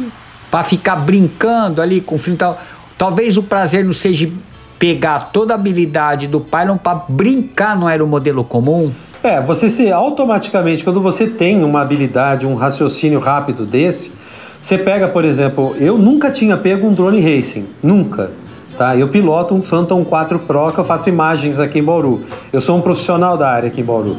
pra 0.52 0.62
ficar 0.62 0.94
brincando 0.94 1.82
ali 1.82 2.00
com 2.00 2.14
o 2.14 2.18
filho 2.18 2.34
e 2.34 2.38
tal. 2.38 2.60
Talvez 2.96 3.36
o 3.36 3.42
prazer 3.42 3.84
não 3.84 3.92
seja 3.92 4.30
pegar 4.78 5.30
toda 5.32 5.52
a 5.52 5.56
habilidade 5.56 6.28
do 6.28 6.38
Pylon 6.38 6.76
pra 6.76 6.94
brincar 6.94 7.76
no 7.76 7.88
aeromodelo 7.88 8.44
comum. 8.44 8.92
É, 9.24 9.40
você 9.40 9.70
se 9.70 9.90
automaticamente, 9.90 10.84
quando 10.84 11.00
você 11.00 11.26
tem 11.26 11.64
uma 11.64 11.80
habilidade, 11.80 12.46
um 12.46 12.54
raciocínio 12.54 13.18
rápido 13.18 13.64
desse, 13.64 14.12
você 14.60 14.76
pega, 14.76 15.08
por 15.08 15.24
exemplo, 15.24 15.74
eu 15.80 15.96
nunca 15.96 16.30
tinha 16.30 16.58
pego 16.58 16.86
um 16.86 16.92
drone 16.92 17.22
racing, 17.22 17.66
nunca. 17.82 18.32
Tá? 18.76 18.94
Eu 18.94 19.08
piloto 19.08 19.54
um 19.54 19.62
Phantom 19.62 20.04
4 20.04 20.40
Pro 20.40 20.70
que 20.72 20.78
eu 20.78 20.84
faço 20.84 21.08
imagens 21.08 21.58
aqui 21.58 21.78
em 21.78 21.82
Bauru. 21.82 22.20
Eu 22.52 22.60
sou 22.60 22.76
um 22.76 22.82
profissional 22.82 23.38
da 23.38 23.48
área 23.48 23.68
aqui 23.68 23.80
em 23.80 23.84
Bauru. 23.84 24.18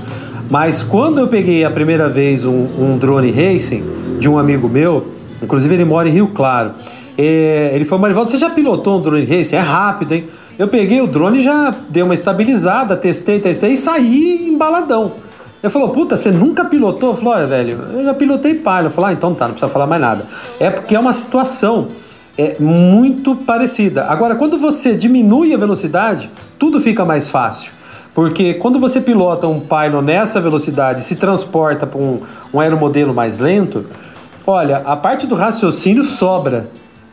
Mas 0.49 0.82
quando 0.82 1.20
eu 1.20 1.28
peguei 1.28 1.64
a 1.64 1.70
primeira 1.70 2.10
vez 2.10 2.43
um, 2.43 2.66
um 2.76 2.97
drone 2.97 3.30
racing 3.30 3.84
de 4.20 4.28
um 4.28 4.39
amigo 4.39 4.68
meu, 4.68 5.06
inclusive 5.39 5.72
ele 5.72 5.86
mora 5.86 6.10
em 6.10 6.14
Rio 6.14 6.30
Claro, 6.30 6.72
é, 7.16 7.70
ele 7.76 7.86
falou, 7.86 8.01
Marivaldo, 8.01 8.32
você 8.32 8.39
já 8.39 8.49
pilotou 8.49 8.97
um 8.97 9.01
drone 9.03 9.24
racing? 9.24 9.56
É 9.56 9.60
rápido, 9.60 10.14
hein? 10.14 10.28
Eu 10.58 10.68
peguei 10.68 11.01
o 11.01 11.08
drone 11.08 11.43
já 11.43 11.76
dei 11.89 12.01
uma 12.01 12.14
estabilizada, 12.14 12.95
testei, 12.95 13.39
testei 13.39 13.74
e 13.74 13.78
saí 13.78 14.47
embaladão. 14.47 15.14
Ele 15.62 15.72
falou, 15.72 15.89
puta, 15.89 16.16
você 16.16 16.32
nunca 16.32 16.66
pilotou? 16.66 17.10
Eu 17.10 17.16
falei, 17.16 17.34
olha, 17.34 17.47
velho, 17.47 17.86
eu 17.93 18.03
já 18.06 18.14
pilotei 18.14 18.53
Pilot. 18.53 18.84
Eu 18.84 18.91
falei, 18.91 19.12
ah, 19.12 19.14
então 19.14 19.34
tá, 19.34 19.45
não 19.45 19.53
precisa 19.56 19.72
falar 19.72 19.88
mais 19.88 19.99
nada. 19.99 20.26
É 20.60 20.70
porque 20.70 20.95
é 20.95 20.99
uma 20.99 21.12
situação 21.12 21.88
é, 22.38 22.56
muito 22.60 23.36
parecida. 23.36 24.06
Agora, 24.06 24.36
quando 24.36 24.60
você 24.60 24.95
diminui 24.95 25.53
a 25.53 25.58
velocidade, 25.58 26.32
tudo 26.60 26.80
fica 26.80 27.03
mais 27.03 27.28
fácil. 27.30 27.72
Porque 28.14 28.53
quando 28.53 28.80
você 28.80 29.01
pilota 29.01 29.47
um 29.47 29.60
Pylon 29.60 30.01
nessa 30.01 30.39
velocidade 30.39 31.01
se 31.01 31.16
transporta 31.16 31.88
para 31.88 31.99
um, 31.99 32.20
um 32.53 32.60
aeromodelo 32.60 33.14
mais 33.14 33.39
lento, 33.39 33.88
olha, 34.45 34.78
a 34.86 34.95
parte 34.95 35.26
do 35.26 35.36
raciocínio 35.36 36.03
sobra. 36.03 36.70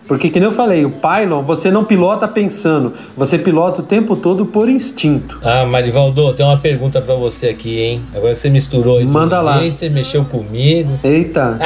Porque, 0.07 0.29
que 0.29 0.41
nem 0.41 0.49
eu 0.49 0.55
falei, 0.55 0.85
o 0.85 0.91
Pylon 0.91 1.43
você 1.43 1.71
não 1.71 1.85
pilota 1.85 2.27
pensando, 2.27 2.93
você 3.17 3.39
pilota 3.39 3.81
o 3.81 3.85
tempo 3.85 4.17
todo 4.17 4.45
por 4.45 4.69
instinto. 4.69 5.41
Ah, 5.43 5.65
Marivaldo, 5.65 6.33
tem 6.35 6.45
uma 6.45 6.59
pergunta 6.59 7.01
para 7.01 7.15
você 7.15 7.49
aqui, 7.49 7.79
hein? 7.79 8.03
Agora 8.15 8.35
que 8.35 8.41
você 8.41 8.51
misturou 8.51 8.99
aí 8.99 9.05
Manda 9.05 9.41
lá. 9.41 9.59
Aí 9.59 9.71
você 9.71 9.89
mexeu 9.89 10.25
comigo. 10.25 10.99
Eita. 11.05 11.59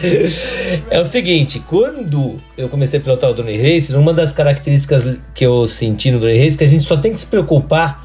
é 0.90 1.00
o 1.00 1.04
seguinte, 1.04 1.62
quando 1.68 2.36
eu 2.56 2.68
comecei 2.68 2.98
a 2.98 3.02
pilotar 3.02 3.30
o 3.30 3.34
Drone 3.34 3.56
Racer, 3.56 3.98
uma 3.98 4.12
das 4.12 4.32
características 4.32 5.16
que 5.34 5.44
eu 5.44 5.68
senti 5.68 6.10
no 6.10 6.18
Drone 6.18 6.36
Racer 6.36 6.54
é 6.54 6.58
que 6.58 6.64
a 6.64 6.68
gente 6.68 6.84
só 6.84 6.96
tem 6.96 7.12
que 7.12 7.20
se 7.20 7.26
preocupar 7.26 8.04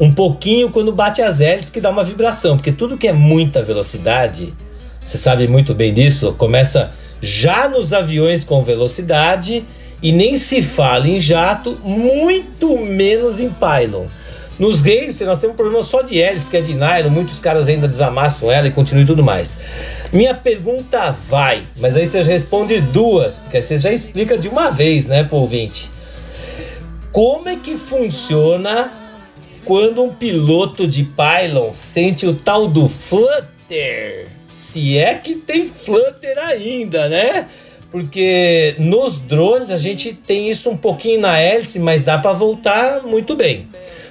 um 0.00 0.10
pouquinho 0.10 0.70
quando 0.70 0.92
bate 0.92 1.20
as 1.20 1.40
hélices 1.40 1.68
que 1.68 1.80
dá 1.80 1.90
uma 1.90 2.02
vibração, 2.02 2.56
porque 2.56 2.72
tudo 2.72 2.96
que 2.96 3.06
é 3.06 3.12
muita 3.12 3.62
velocidade, 3.62 4.54
você 4.98 5.18
sabe 5.18 5.46
muito 5.46 5.74
bem 5.74 5.92
disso, 5.92 6.32
começa 6.38 6.90
já 7.20 7.68
nos 7.68 7.92
aviões 7.92 8.44
com 8.44 8.62
velocidade 8.62 9.64
e 10.02 10.12
nem 10.12 10.36
se 10.36 10.62
fala 10.62 11.08
em 11.08 11.20
jato, 11.20 11.78
muito 11.82 12.78
menos 12.78 13.38
em 13.38 13.50
pylon. 13.50 14.06
Nos 14.58 14.82
racers 14.82 15.22
nós 15.22 15.38
temos 15.38 15.54
um 15.54 15.56
problema 15.56 15.82
só 15.82 16.02
de 16.02 16.20
hélice, 16.20 16.50
que 16.50 16.56
é 16.56 16.60
de 16.60 16.74
nylon, 16.74 17.08
muitos 17.08 17.40
caras 17.40 17.66
ainda 17.66 17.88
desamassam 17.88 18.52
ela 18.52 18.68
e 18.68 18.70
continuam 18.70 19.06
tudo 19.06 19.22
mais. 19.22 19.56
Minha 20.12 20.34
pergunta 20.34 21.16
vai, 21.28 21.62
mas 21.80 21.96
aí 21.96 22.06
você 22.06 22.22
responde 22.22 22.78
duas, 22.78 23.38
porque 23.38 23.56
aí 23.56 23.62
você 23.62 23.78
já 23.78 23.90
explica 23.90 24.36
de 24.36 24.48
uma 24.48 24.70
vez, 24.70 25.06
né, 25.06 25.24
pro 25.24 25.38
ouvinte. 25.38 25.90
Como 27.10 27.48
é 27.48 27.56
que 27.56 27.78
funciona 27.78 28.92
quando 29.64 30.02
um 30.02 30.10
piloto 30.12 30.86
de 30.86 31.04
pylon 31.04 31.72
sente 31.72 32.26
o 32.26 32.34
tal 32.34 32.68
do 32.68 32.86
flutter? 32.86 34.28
Se 34.72 34.96
é 34.96 35.14
que 35.14 35.34
tem 35.34 35.68
flutter 35.68 36.38
ainda, 36.38 37.08
né? 37.08 37.48
Porque 37.90 38.76
nos 38.78 39.18
drones 39.18 39.70
a 39.70 39.78
gente 39.78 40.12
tem 40.12 40.48
isso 40.48 40.70
um 40.70 40.76
pouquinho 40.76 41.20
na 41.20 41.38
hélice, 41.38 41.78
mas 41.80 42.02
dá 42.02 42.18
para 42.18 42.32
voltar 42.32 43.02
muito 43.02 43.34
bem. 43.34 43.66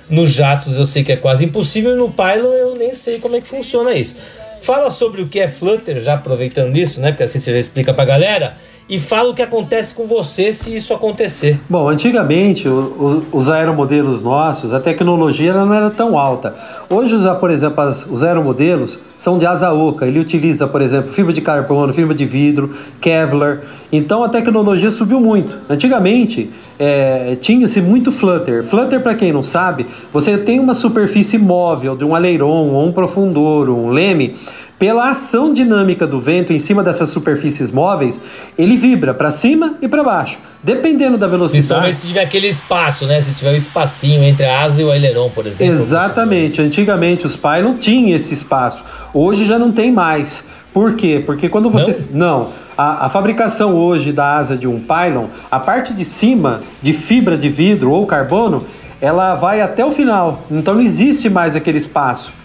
Nos 0.09 0.31
jatos 0.31 0.75
eu 0.75 0.85
sei 0.85 1.03
que 1.03 1.13
é 1.13 1.15
quase 1.15 1.45
impossível, 1.45 1.91
e 1.91 1.95
no 1.95 2.11
Pylon 2.11 2.51
eu 2.53 2.75
nem 2.75 2.93
sei 2.93 3.19
como 3.19 3.35
é 3.35 3.41
que 3.41 3.47
funciona 3.47 3.93
isso. 3.93 4.15
Fala 4.61 4.89
sobre 4.89 5.21
o 5.21 5.29
que 5.29 5.39
é 5.39 5.47
flutter, 5.47 6.03
já 6.03 6.15
aproveitando 6.15 6.75
isso, 6.77 6.99
né? 6.99 7.11
Porque 7.11 7.23
assim 7.23 7.39
você 7.39 7.53
já 7.53 7.59
explica 7.59 7.93
pra 7.93 8.03
galera 8.03 8.57
e 8.89 8.99
fala 8.99 9.29
o 9.29 9.35
que 9.35 9.41
acontece 9.41 9.93
com 9.93 10.07
você 10.07 10.51
se 10.51 10.75
isso 10.75 10.93
acontecer. 10.93 11.59
Bom, 11.69 11.87
antigamente 11.87 12.67
o, 12.67 13.23
o, 13.31 13.37
os 13.37 13.49
aeromodelos 13.49 14.21
nossos, 14.21 14.73
a 14.73 14.79
tecnologia 14.79 15.53
não 15.53 15.71
era 15.71 15.91
tão 15.91 16.17
alta. 16.17 16.55
Hoje, 16.89 17.15
por 17.39 17.51
exemplo, 17.51 17.81
as, 17.81 18.05
os 18.07 18.23
aeromodelos 18.23 18.97
são 19.15 19.37
de 19.37 19.45
asa 19.45 19.71
oca. 19.73 20.07
Ele 20.07 20.19
utiliza, 20.19 20.67
por 20.67 20.81
exemplo, 20.81 21.11
fibra 21.11 21.31
de 21.31 21.41
carbono, 21.41 21.93
fibra 21.93 22.15
de 22.15 22.25
vidro, 22.25 22.71
Kevlar. 22.99 23.61
Então 23.91 24.23
a 24.23 24.29
tecnologia 24.29 24.89
subiu 24.89 25.19
muito. 25.19 25.55
Antigamente 25.69 26.49
é, 26.79 27.35
tinha-se 27.35 27.81
muito 27.81 28.11
flutter. 28.11 28.63
Flutter, 28.63 29.01
para 29.01 29.13
quem 29.13 29.31
não 29.31 29.43
sabe, 29.43 29.85
você 30.11 30.37
tem 30.37 30.59
uma 30.59 30.73
superfície 30.73 31.37
móvel 31.37 31.95
de 31.95 32.03
um 32.03 32.15
aileron, 32.15 32.71
ou 32.71 32.87
um 32.87 32.91
profundor, 32.91 33.69
um 33.69 33.89
leme 33.89 34.33
pela 34.79 35.11
ação 35.11 35.51
dinâmica 35.51 36.07
do 36.07 36.21
vento 36.21 36.53
em 36.53 36.57
cima 36.57 36.81
dessas 36.81 37.09
superfícies 37.09 37.69
móveis, 37.69 38.19
ele 38.57 38.77
vibra 38.77 39.13
para 39.13 39.29
cima 39.29 39.75
e 39.81 39.89
para 39.89 40.03
baixo, 40.03 40.39
dependendo 40.63 41.17
da 41.17 41.27
velocidade. 41.27 41.67
Principalmente 41.67 41.99
se 41.99 42.07
tiver 42.07 42.23
aquele 42.23 42.47
espaço, 42.47 43.05
né? 43.05 43.21
Se 43.21 43.31
tiver 43.33 43.51
um 43.51 43.57
espacinho 43.57 44.23
entre 44.23 44.45
a 44.45 44.61
asa 44.61 44.81
e 44.81 44.85
o 44.85 44.91
aileron, 44.91 45.29
por 45.29 45.45
exemplo. 45.45 45.65
Exatamente. 45.65 46.61
Antigamente 46.61 47.27
os 47.27 47.37
não 47.61 47.77
tinham 47.77 48.15
esse 48.15 48.33
espaço. 48.33 48.85
Hoje 49.13 49.45
já 49.45 49.59
não 49.59 49.71
tem 49.71 49.91
mais. 49.91 50.45
Por 50.71 50.95
quê? 50.95 51.21
Porque 51.23 51.49
quando 51.49 51.69
você. 51.69 52.07
Não. 52.11 52.39
não 52.39 52.49
a, 52.77 53.07
a, 53.07 53.09
fabricação 53.09 53.75
hoje 53.75 54.13
da 54.13 54.37
asa 54.37 54.55
de 54.55 54.65
um 54.65 54.79
pylon, 54.79 55.27
a 55.51 55.59
parte 55.59 55.93
de 55.93 56.05
cima 56.05 56.61
de 56.81 56.93
fibra 56.93 57.37
de 57.37 57.49
vidro 57.49 57.91
ou 57.91 58.05
carbono, 58.05 58.63
ela 59.01 59.35
vai 59.35 59.59
até 59.59 59.83
o 59.83 59.91
final. 59.91 60.45
Então 60.49 60.75
não 60.75 60.81
existe 60.81 61.29
mais 61.29 61.57
aquele 61.57 61.77
espaço. 61.77 62.38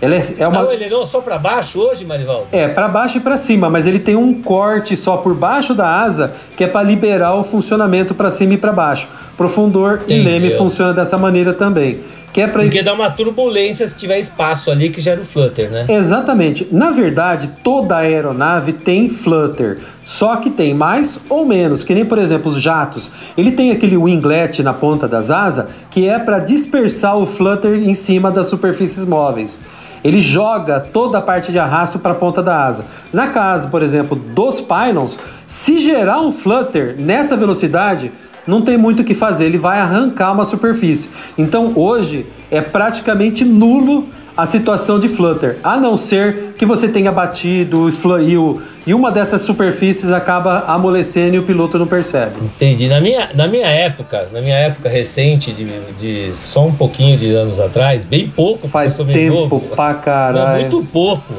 Ela 0.00 0.16
é, 0.16 0.22
é 0.38 0.48
uma... 0.48 0.62
Não, 0.62 0.72
ele 0.72 0.88
não 0.88 1.04
só 1.04 1.20
para 1.20 1.36
baixo 1.36 1.78
hoje, 1.78 2.04
Marivaldo? 2.04 2.46
É, 2.52 2.66
para 2.68 2.88
baixo 2.88 3.18
e 3.18 3.20
para 3.20 3.36
cima, 3.36 3.68
mas 3.68 3.86
ele 3.86 3.98
tem 3.98 4.16
um 4.16 4.40
corte 4.40 4.96
só 4.96 5.18
por 5.18 5.34
baixo 5.34 5.74
da 5.74 5.86
asa 5.86 6.32
que 6.56 6.64
é 6.64 6.66
para 6.66 6.82
liberar 6.82 7.34
o 7.34 7.44
funcionamento 7.44 8.14
para 8.14 8.30
cima 8.30 8.54
e 8.54 8.56
para 8.56 8.72
baixo. 8.72 9.06
Profundor 9.36 10.00
Entendeu. 10.04 10.18
e 10.18 10.24
leme 10.24 10.50
funciona 10.52 10.94
dessa 10.94 11.18
maneira 11.18 11.52
também. 11.52 12.00
Que 12.32 12.42
é 12.42 12.46
pra 12.46 12.62
Porque 12.62 12.82
dá 12.82 12.94
uma 12.94 13.10
turbulência 13.10 13.88
se 13.88 13.94
tiver 13.96 14.18
espaço 14.18 14.70
ali 14.70 14.88
que 14.88 15.00
gera 15.00 15.20
o 15.20 15.24
flutter, 15.24 15.68
né? 15.68 15.86
Exatamente. 15.88 16.68
Na 16.70 16.90
verdade, 16.92 17.50
toda 17.62 17.96
aeronave 17.96 18.72
tem 18.72 19.08
flutter, 19.08 19.78
só 20.00 20.36
que 20.36 20.48
tem 20.48 20.72
mais 20.72 21.18
ou 21.28 21.44
menos, 21.44 21.82
que 21.82 21.92
nem 21.92 22.04
por 22.04 22.18
exemplo 22.18 22.50
os 22.50 22.62
jatos. 22.62 23.10
Ele 23.36 23.50
tem 23.50 23.72
aquele 23.72 23.96
winglet 23.96 24.62
na 24.62 24.72
ponta 24.72 25.08
das 25.08 25.28
asas 25.28 25.66
que 25.90 26.08
é 26.08 26.20
para 26.20 26.38
dispersar 26.38 27.18
o 27.18 27.26
flutter 27.26 27.74
em 27.74 27.94
cima 27.94 28.30
das 28.30 28.46
superfícies 28.46 29.04
móveis 29.04 29.58
ele 30.02 30.20
joga 30.20 30.80
toda 30.80 31.18
a 31.18 31.22
parte 31.22 31.52
de 31.52 31.58
arrasto 31.58 31.98
para 31.98 32.12
a 32.12 32.14
ponta 32.14 32.42
da 32.42 32.64
asa. 32.64 32.86
Na 33.12 33.28
casa, 33.28 33.68
por 33.68 33.82
exemplo, 33.82 34.16
dos 34.16 34.60
pylons, 34.60 35.18
se 35.46 35.78
gerar 35.78 36.20
um 36.20 36.32
flutter 36.32 36.96
nessa 36.98 37.36
velocidade, 37.36 38.12
não 38.46 38.62
tem 38.62 38.76
muito 38.76 39.00
o 39.00 39.04
que 39.04 39.14
fazer, 39.14 39.46
ele 39.46 39.58
vai 39.58 39.78
arrancar 39.78 40.32
uma 40.32 40.44
superfície. 40.44 41.08
Então 41.36 41.72
hoje 41.76 42.26
é 42.50 42.60
praticamente 42.60 43.44
nulo 43.44 44.08
a 44.40 44.46
situação 44.46 44.98
de 44.98 45.06
flutter, 45.06 45.58
a 45.62 45.76
não 45.76 45.96
ser 45.96 46.54
que 46.56 46.64
você 46.64 46.88
tenha 46.88 47.12
batido 47.12 47.90
e, 48.26 48.36
o, 48.38 48.60
e 48.86 48.94
uma 48.94 49.12
dessas 49.12 49.42
superfícies 49.42 50.10
acaba 50.10 50.60
amolecendo 50.60 51.36
e 51.36 51.38
o 51.38 51.42
piloto 51.42 51.78
não 51.78 51.86
percebe. 51.86 52.36
Entendi. 52.42 52.88
Na 52.88 53.00
minha, 53.00 53.28
na 53.34 53.46
minha 53.46 53.68
época, 53.68 54.28
na 54.32 54.40
minha 54.40 54.56
época 54.56 54.88
recente, 54.88 55.52
de, 55.52 55.66
de 55.98 56.34
só 56.34 56.66
um 56.66 56.72
pouquinho 56.72 57.18
de 57.18 57.34
anos 57.34 57.60
atrás, 57.60 58.02
bem 58.02 58.28
pouco, 58.28 58.66
faz 58.66 58.96
tempo 58.96 59.34
novo, 59.34 59.60
pra 59.60 59.92
caralho. 59.92 60.70
Muito 60.70 60.88
pouco. 60.90 61.34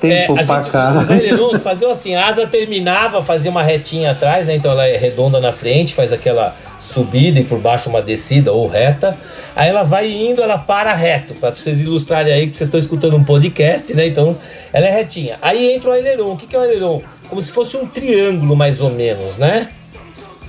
Tempo 0.00 0.38
é, 0.38 0.44
pra 0.44 0.60
caralho. 0.60 1.46
Os 1.52 1.60
faziam 1.60 1.90
assim, 1.90 2.14
a 2.14 2.28
asa 2.28 2.46
terminava, 2.46 3.24
fazia 3.24 3.50
uma 3.50 3.64
retinha 3.64 4.12
atrás, 4.12 4.46
né? 4.46 4.54
Então 4.54 4.70
ela 4.70 4.86
é 4.86 4.96
redonda 4.96 5.40
na 5.40 5.52
frente, 5.52 5.92
faz 5.92 6.12
aquela 6.12 6.54
subida 6.80 7.40
e 7.40 7.44
por 7.44 7.58
baixo 7.58 7.90
uma 7.90 8.00
descida 8.00 8.52
ou 8.52 8.68
reta. 8.68 9.16
Aí 9.58 9.70
ela 9.70 9.82
vai 9.82 10.08
indo, 10.08 10.40
ela 10.40 10.56
para 10.56 10.94
reto, 10.94 11.34
para 11.34 11.50
vocês 11.50 11.80
ilustrarem 11.80 12.32
aí 12.32 12.46
que 12.48 12.56
vocês 12.56 12.68
estão 12.68 12.78
escutando 12.78 13.16
um 13.16 13.24
podcast, 13.24 13.92
né? 13.92 14.06
Então 14.06 14.38
ela 14.72 14.86
é 14.86 14.90
retinha. 14.92 15.36
Aí 15.42 15.72
entra 15.72 15.90
o 15.90 15.92
aileron. 15.94 16.32
O 16.34 16.36
que, 16.36 16.46
que 16.46 16.54
é 16.54 16.58
o 16.60 16.62
aileron? 16.62 17.02
Como 17.28 17.42
se 17.42 17.50
fosse 17.50 17.76
um 17.76 17.84
triângulo, 17.84 18.54
mais 18.54 18.80
ou 18.80 18.88
menos, 18.88 19.36
né? 19.36 19.70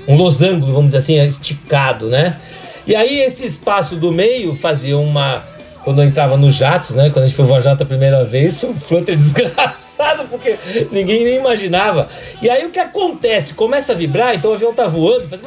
Um 0.07 0.15
losango, 0.15 0.67
vamos 0.67 0.93
dizer 0.93 0.99
assim, 0.99 1.19
esticado, 1.27 2.07
né? 2.07 2.39
E 2.85 2.95
aí 2.95 3.21
esse 3.21 3.43
espaço 3.43 3.95
do 3.95 4.11
meio 4.11 4.53
fazia 4.53 4.95
uma. 4.95 5.43
Quando 5.83 6.03
eu 6.03 6.07
entrava 6.07 6.37
nos 6.37 6.53
jatos, 6.53 6.91
né? 6.91 7.09
Quando 7.09 7.25
a 7.25 7.27
gente 7.27 7.35
foi 7.35 7.45
voar 7.45 7.61
jato 7.61 7.81
a 7.81 7.87
primeira 7.87 8.23
vez, 8.25 8.57
foi 8.57 8.69
um 8.69 8.75
flutter 8.75 9.17
desgraçado, 9.17 10.25
porque 10.29 10.55
ninguém 10.91 11.23
nem 11.23 11.37
imaginava. 11.37 12.07
E 12.43 12.47
aí 12.47 12.63
o 12.63 12.69
que 12.69 12.79
acontece? 12.79 13.55
Começa 13.55 13.91
a 13.91 13.95
vibrar, 13.95 14.35
então 14.35 14.51
o 14.51 14.53
avião 14.53 14.71
tá 14.71 14.85
voando, 14.85 15.27
faz... 15.27 15.41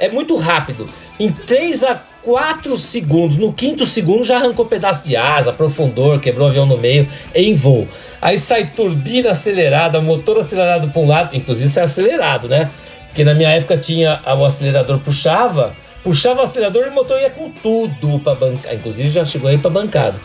é 0.00 0.08
muito 0.08 0.34
rápido. 0.34 0.90
Em 1.20 1.30
3 1.30 1.84
a 1.84 2.07
4 2.28 2.76
segundos. 2.76 3.38
No 3.38 3.54
quinto 3.54 3.86
segundo 3.86 4.22
já 4.22 4.36
arrancou 4.36 4.66
pedaço 4.66 5.02
de 5.02 5.16
asa, 5.16 5.50
profundor, 5.50 6.20
quebrou 6.20 6.46
o 6.46 6.50
avião 6.50 6.66
no 6.66 6.76
meio, 6.76 7.08
em 7.34 7.54
voo. 7.54 7.88
Aí 8.20 8.36
sai 8.36 8.66
turbina 8.66 9.30
acelerada, 9.30 9.98
motor 9.98 10.36
acelerado 10.36 10.88
para 10.88 11.00
um 11.00 11.08
lado, 11.08 11.34
inclusive 11.34 11.80
acelerado, 11.80 12.46
né? 12.46 12.70
Porque 13.06 13.24
na 13.24 13.32
minha 13.32 13.48
época 13.48 13.78
tinha 13.78 14.20
o 14.26 14.44
acelerador 14.44 14.98
puxava, 14.98 15.74
puxava 16.04 16.42
o 16.42 16.44
acelerador 16.44 16.84
e 16.84 16.90
o 16.90 16.94
motor 16.94 17.18
ia 17.18 17.30
com 17.30 17.50
tudo 17.50 18.18
para 18.18 18.34
bancar. 18.34 18.74
Inclusive 18.74 19.08
já 19.08 19.24
chegou 19.24 19.48
aí 19.48 19.56
para 19.56 19.70
bancada. 19.70 20.16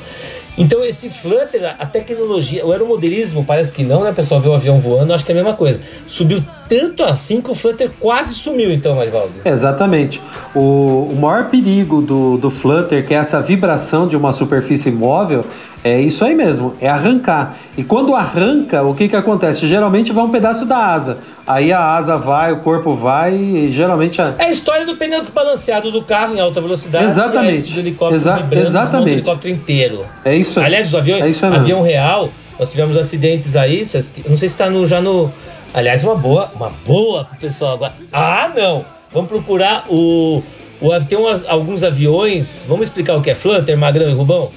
Então 0.58 0.84
esse 0.84 1.10
Flutter, 1.10 1.74
a 1.80 1.86
tecnologia, 1.86 2.66
o 2.66 2.74
aeromodelismo 2.74 3.46
parece 3.46 3.72
que 3.72 3.84
não, 3.84 4.04
né? 4.04 4.12
Pessoal 4.12 4.42
vê 4.42 4.50
o 4.50 4.54
avião 4.54 4.78
voando, 4.78 5.14
acho 5.14 5.24
que 5.24 5.32
é 5.32 5.36
a 5.36 5.38
mesma 5.38 5.54
coisa. 5.54 5.80
Subiu 6.06 6.44
tanto 6.74 7.04
assim 7.04 7.40
que 7.40 7.52
o 7.52 7.56
Flutter 7.56 7.92
quase 8.00 8.34
sumiu, 8.34 8.72
então, 8.74 8.96
Marivaldo. 8.96 9.32
Exatamente. 9.46 10.20
O, 10.56 11.10
o 11.12 11.16
maior 11.16 11.52
perigo 11.52 12.02
do, 12.02 12.36
do 12.40 12.50
Flutter, 12.50 13.06
que 13.06 13.14
é 13.14 13.18
essa 13.18 13.40
vibração 13.40 14.08
de 14.08 14.18
uma 14.18 14.34
superfície 14.34 14.90
móvel, 14.90 15.46
é 15.84 16.02
isso 16.02 16.26
aí 16.26 16.34
mesmo, 16.34 16.74
é 16.82 16.90
arrancar. 16.90 17.56
E 17.78 17.84
quando 17.84 18.16
arranca, 18.16 18.82
o 18.82 18.96
que, 18.96 19.08
que 19.08 19.16
acontece? 19.16 19.68
Geralmente 19.68 20.12
vai 20.12 20.24
um 20.24 20.32
pedaço 20.32 20.66
da 20.66 20.78
asa. 20.78 21.20
Aí 21.46 21.72
a 21.72 21.80
asa 21.80 22.18
vai, 22.18 22.52
o 22.52 22.62
corpo 22.62 22.96
vai 22.96 23.36
e 23.36 23.70
geralmente. 23.70 24.20
A... 24.20 24.34
É 24.40 24.46
a 24.46 24.50
história 24.50 24.84
do 24.84 24.96
pneu 24.96 25.22
desbalanceado 25.22 25.92
do 25.92 26.04
carro 26.04 26.36
em 26.36 26.40
alta 26.40 26.60
velocidade. 26.60 27.06
Exatamente. 27.06 27.72
do 27.72 27.80
helicóptero 27.82 28.20
Exa 28.20 28.48
exatamente. 28.52 29.12
helicóptero 29.12 29.54
inteiro. 29.54 30.06
É 30.26 30.36
isso 30.36 30.60
aí. 30.60 30.66
Aliás, 30.66 30.88
os 30.88 30.96
aviões, 30.96 31.44
É 31.44 31.46
avião 31.46 31.84
real, 31.84 32.30
nós 32.58 32.70
tivemos 32.70 32.98
acidentes 32.98 33.56
aí, 33.56 33.88
não 34.28 34.38
sei 34.38 34.50
se 34.50 34.56
tá 34.56 34.72
no, 34.72 34.88
já 34.88 35.00
no. 35.00 35.32
Aliás, 35.74 36.04
uma 36.04 36.16
boa, 36.16 36.52
uma 36.56 36.72
boa 36.86 37.26
pro 37.26 37.38
pessoal 37.38 37.74
agora. 37.74 37.94
Ah, 38.12 38.52
não! 38.56 38.86
Vamos 39.12 39.30
procurar 39.30 39.86
o. 39.90 40.44
o 40.80 40.90
tem 41.08 41.18
alguns 41.48 41.84
aviões. 41.84 42.64
Vamos 42.68 42.88
explicar 42.88 43.16
o 43.16 43.22
que 43.22 43.32
é 43.32 43.36
Flutter, 43.36 43.78
Magrão 43.78 44.10
e 44.10 44.14
Rubão? 44.14 44.52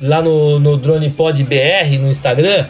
Lá 0.00 0.20
no, 0.20 0.58
no 0.58 0.76
Drone 0.76 1.08
Pod 1.10 1.42
BR, 1.44 1.98
no 2.00 2.10
Instagram. 2.10 2.66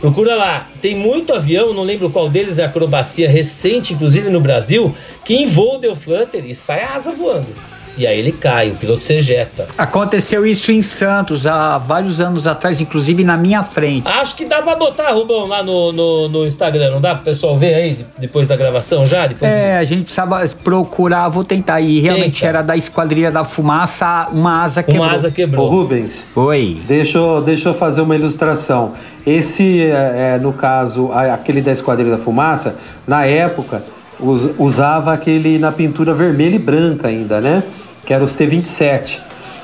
Procura 0.00 0.34
lá. 0.34 0.68
Tem 0.80 0.94
muito 0.94 1.34
avião, 1.34 1.74
não 1.74 1.82
lembro 1.82 2.10
qual 2.10 2.28
deles 2.28 2.58
é 2.58 2.64
acrobacia 2.64 3.28
recente, 3.28 3.94
inclusive 3.94 4.30
no 4.30 4.40
Brasil, 4.40 4.94
que 5.24 5.34
em 5.34 5.46
voo 5.46 5.78
deu 5.78 5.96
Flutter 5.96 6.44
e 6.46 6.54
sai 6.54 6.82
a 6.82 6.94
asa 6.94 7.12
voando. 7.12 7.48
E 7.98 8.06
aí 8.06 8.18
ele 8.20 8.30
cai, 8.30 8.70
o 8.70 8.76
piloto 8.76 9.04
se 9.04 9.14
ejeta. 9.14 9.66
Aconteceu 9.76 10.46
isso 10.46 10.70
em 10.70 10.80
Santos 10.82 11.46
há 11.48 11.76
vários 11.78 12.20
anos 12.20 12.46
atrás, 12.46 12.80
inclusive 12.80 13.24
na 13.24 13.36
minha 13.36 13.62
frente. 13.64 14.06
Acho 14.06 14.36
que 14.36 14.44
dá 14.44 14.62
pra 14.62 14.76
botar, 14.76 15.10
Rubão, 15.10 15.46
lá 15.48 15.64
no, 15.64 15.90
no, 15.92 16.28
no 16.28 16.46
Instagram, 16.46 16.92
não 16.92 17.00
dá 17.00 17.16
pro 17.16 17.24
pessoal 17.24 17.56
ver 17.58 17.74
aí 17.74 17.94
de- 17.94 18.06
depois 18.18 18.46
da 18.46 18.54
gravação 18.54 19.04
já? 19.04 19.26
Depois 19.26 19.50
É, 19.50 19.78
a 19.78 19.84
gente 19.84 20.02
precisava 20.04 20.40
procurar, 20.62 21.28
vou 21.28 21.42
tentar. 21.42 21.80
E 21.80 21.98
realmente 21.98 22.34
Tenta. 22.34 22.46
era 22.46 22.62
da 22.62 22.76
Esquadrilha 22.76 23.32
da 23.32 23.44
Fumaça, 23.44 24.28
uma 24.30 24.62
asa 24.62 24.80
quebrou. 24.82 25.04
Uma 25.04 25.14
asa 25.14 25.28
Ô 25.28 25.32
quebrou. 25.32 25.66
Rubens, 25.68 26.24
Oi. 26.36 26.80
deixa 26.86 27.18
eu, 27.18 27.40
deixa 27.42 27.70
eu 27.70 27.74
fazer 27.74 28.00
uma 28.02 28.14
ilustração. 28.14 28.92
Esse, 29.26 29.82
é, 29.82 30.34
é, 30.36 30.38
no 30.38 30.52
caso, 30.52 31.10
aquele 31.12 31.60
da 31.60 31.72
Esquadrilha 31.72 32.12
da 32.12 32.18
Fumaça, 32.18 32.76
na 33.06 33.24
época, 33.26 33.82
us- 34.20 34.50
usava 34.56 35.12
aquele 35.12 35.58
na 35.58 35.72
pintura 35.72 36.14
vermelha 36.14 36.54
e 36.54 36.58
branca 36.58 37.08
ainda, 37.08 37.40
né? 37.40 37.62
Que 38.04 38.12
era 38.14 38.22
os 38.24 38.34
T-27. 38.34 39.18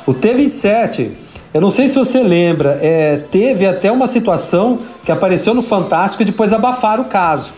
O 0.06 0.12
T-27, 0.12 1.10
eu 1.52 1.60
não 1.60 1.70
sei 1.70 1.88
se 1.88 1.94
você 1.94 2.22
lembra, 2.22 2.78
é, 2.82 3.16
teve 3.30 3.66
até 3.66 3.90
uma 3.90 4.06
situação 4.06 4.78
que 5.04 5.10
apareceu 5.10 5.54
no 5.54 5.62
Fantástico 5.62 6.22
e 6.22 6.26
depois 6.26 6.52
abafaram 6.52 7.04
o 7.04 7.06
caso. 7.06 7.52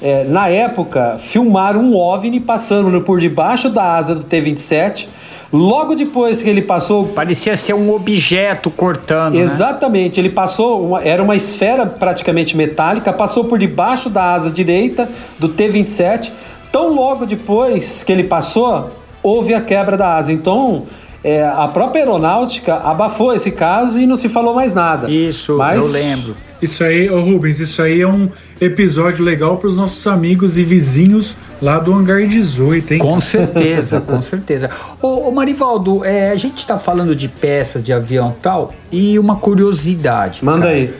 É, 0.00 0.22
na 0.24 0.48
época, 0.48 1.16
filmaram 1.18 1.80
um 1.80 1.96
OVNI 1.96 2.38
passando 2.38 3.00
por 3.02 3.18
debaixo 3.18 3.68
da 3.68 3.96
asa 3.96 4.14
do 4.14 4.22
T-27. 4.22 5.08
Logo 5.52 5.94
depois 5.96 6.40
que 6.42 6.48
ele 6.48 6.60
passou 6.62 7.06
Parecia 7.06 7.56
ser 7.56 7.72
um 7.74 7.92
objeto 7.92 8.70
cortando. 8.70 9.34
né? 9.34 9.40
Exatamente, 9.40 10.20
ele 10.20 10.28
passou, 10.28 10.84
uma- 10.86 11.02
era 11.02 11.20
uma 11.22 11.34
esfera 11.34 11.84
praticamente 11.86 12.56
metálica, 12.56 13.12
passou 13.12 13.44
por 13.46 13.58
debaixo 13.58 14.08
da 14.10 14.34
asa 14.34 14.50
direita 14.52 15.08
do 15.38 15.48
T-27. 15.48 16.30
Tão 16.70 16.94
logo 16.94 17.24
depois 17.26 18.04
que 18.04 18.12
ele 18.12 18.24
passou, 18.24 18.90
houve 19.22 19.54
a 19.54 19.60
quebra 19.60 19.96
da 19.96 20.16
asa. 20.16 20.32
Então, 20.32 20.84
é, 21.24 21.44
a 21.44 21.66
própria 21.68 22.02
aeronáutica 22.02 22.74
abafou 22.76 23.32
esse 23.34 23.50
caso 23.50 24.00
e 24.00 24.06
não 24.06 24.16
se 24.16 24.28
falou 24.28 24.54
mais 24.54 24.72
nada. 24.74 25.10
Isso, 25.10 25.56
Mas- 25.56 25.84
eu 25.86 25.92
lembro. 25.92 26.36
Isso 26.60 26.82
aí, 26.82 27.08
ô 27.08 27.20
Rubens, 27.20 27.60
isso 27.60 27.80
aí 27.80 28.00
é 28.00 28.08
um 28.08 28.28
episódio 28.60 29.24
legal 29.24 29.58
para 29.58 29.68
os 29.68 29.76
nossos 29.76 30.04
amigos 30.08 30.58
e 30.58 30.64
vizinhos 30.64 31.36
lá 31.62 31.78
do 31.78 31.94
Hangar 31.94 32.26
18, 32.26 32.94
hein? 32.94 32.98
Com 32.98 33.20
certeza, 33.20 34.00
com 34.00 34.18
certeza. 34.22 34.68
Ô, 35.00 35.28
ô 35.28 35.30
Marivaldo, 35.30 36.04
é, 36.04 36.30
a 36.30 36.34
gente 36.36 36.66
tá 36.66 36.76
falando 36.76 37.14
de 37.14 37.28
peças 37.28 37.84
de 37.84 37.92
avião 37.92 38.34
e 38.36 38.42
tal, 38.42 38.74
e 38.90 39.16
uma 39.20 39.36
curiosidade. 39.36 40.44
Manda 40.44 40.62
cara. 40.66 40.74
aí. 40.76 40.92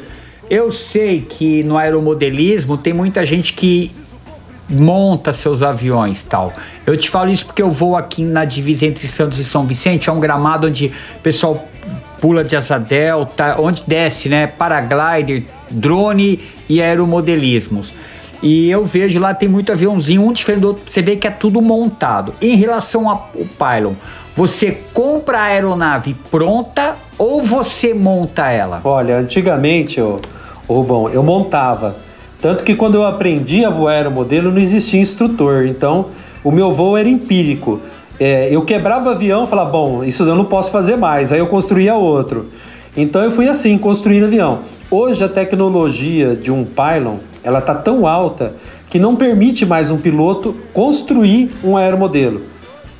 Eu 0.48 0.70
sei 0.70 1.22
que 1.22 1.64
no 1.64 1.76
aeromodelismo 1.76 2.78
tem 2.78 2.92
muita 2.92 3.26
gente 3.26 3.52
que 3.52 3.90
monta 4.68 5.32
seus 5.32 5.62
aviões 5.62 6.22
tal. 6.22 6.52
Eu 6.86 6.96
te 6.96 7.08
falo 7.08 7.30
isso 7.30 7.46
porque 7.46 7.62
eu 7.62 7.70
vou 7.70 7.96
aqui 7.96 8.22
na 8.22 8.44
divisa 8.44 8.86
entre 8.86 9.08
Santos 9.08 9.38
e 9.38 9.44
São 9.44 9.64
Vicente, 9.64 10.08
é 10.08 10.12
um 10.12 10.20
gramado 10.20 10.66
onde 10.66 10.92
o 11.16 11.22
pessoal 11.22 11.66
pula 12.20 12.44
de 12.44 12.56
asa 12.56 12.78
delta, 12.78 13.56
onde 13.58 13.82
desce, 13.86 14.28
né? 14.28 14.46
Paraglider, 14.46 15.44
drone 15.70 16.40
e 16.68 16.82
aeromodelismos. 16.82 17.92
E 18.42 18.70
eu 18.70 18.84
vejo 18.84 19.18
lá 19.18 19.34
tem 19.34 19.48
muito 19.48 19.72
aviãozinho, 19.72 20.22
um 20.22 20.32
diferente 20.32 20.60
do 20.60 20.68
outro, 20.68 20.82
você 20.88 21.02
vê 21.02 21.16
que 21.16 21.26
é 21.26 21.30
tudo 21.30 21.60
montado. 21.60 22.34
Em 22.40 22.54
relação 22.54 23.08
ao 23.08 23.32
pylon, 23.58 23.94
você 24.36 24.80
compra 24.92 25.38
a 25.38 25.42
aeronave 25.44 26.14
pronta 26.30 26.96
ou 27.16 27.42
você 27.42 27.92
monta 27.92 28.48
ela? 28.48 28.80
Olha, 28.84 29.16
antigamente, 29.16 30.00
ô, 30.00 30.20
ô 30.68 30.74
Rubão, 30.74 31.08
eu 31.08 31.22
montava. 31.22 31.96
Tanto 32.40 32.62
que 32.62 32.74
quando 32.74 32.94
eu 32.94 33.04
aprendi 33.04 33.64
a 33.64 33.70
voar 33.70 33.94
aeromodelo, 33.94 34.52
não 34.52 34.60
existia 34.60 35.00
instrutor. 35.00 35.66
Então, 35.66 36.06
o 36.44 36.50
meu 36.50 36.72
voo 36.72 36.96
era 36.96 37.08
empírico. 37.08 37.80
É, 38.20 38.48
eu 38.54 38.62
quebrava 38.62 39.10
avião 39.10 39.44
e 39.44 39.46
falava, 39.46 39.70
bom, 39.70 40.04
isso 40.04 40.22
eu 40.22 40.36
não 40.36 40.44
posso 40.44 40.70
fazer 40.70 40.96
mais. 40.96 41.32
Aí 41.32 41.38
eu 41.38 41.46
construía 41.46 41.94
outro. 41.94 42.46
Então 42.96 43.22
eu 43.22 43.30
fui 43.30 43.48
assim, 43.48 43.76
construindo 43.78 44.24
avião. 44.24 44.60
Hoje 44.90 45.22
a 45.22 45.28
tecnologia 45.28 46.34
de 46.34 46.50
um 46.50 46.64
pylon, 46.64 47.18
ela 47.42 47.60
tá 47.60 47.74
tão 47.74 48.06
alta 48.06 48.54
que 48.88 48.98
não 48.98 49.14
permite 49.14 49.66
mais 49.66 49.90
um 49.90 49.98
piloto 49.98 50.56
construir 50.72 51.50
um 51.62 51.76
aeromodelo 51.76 52.57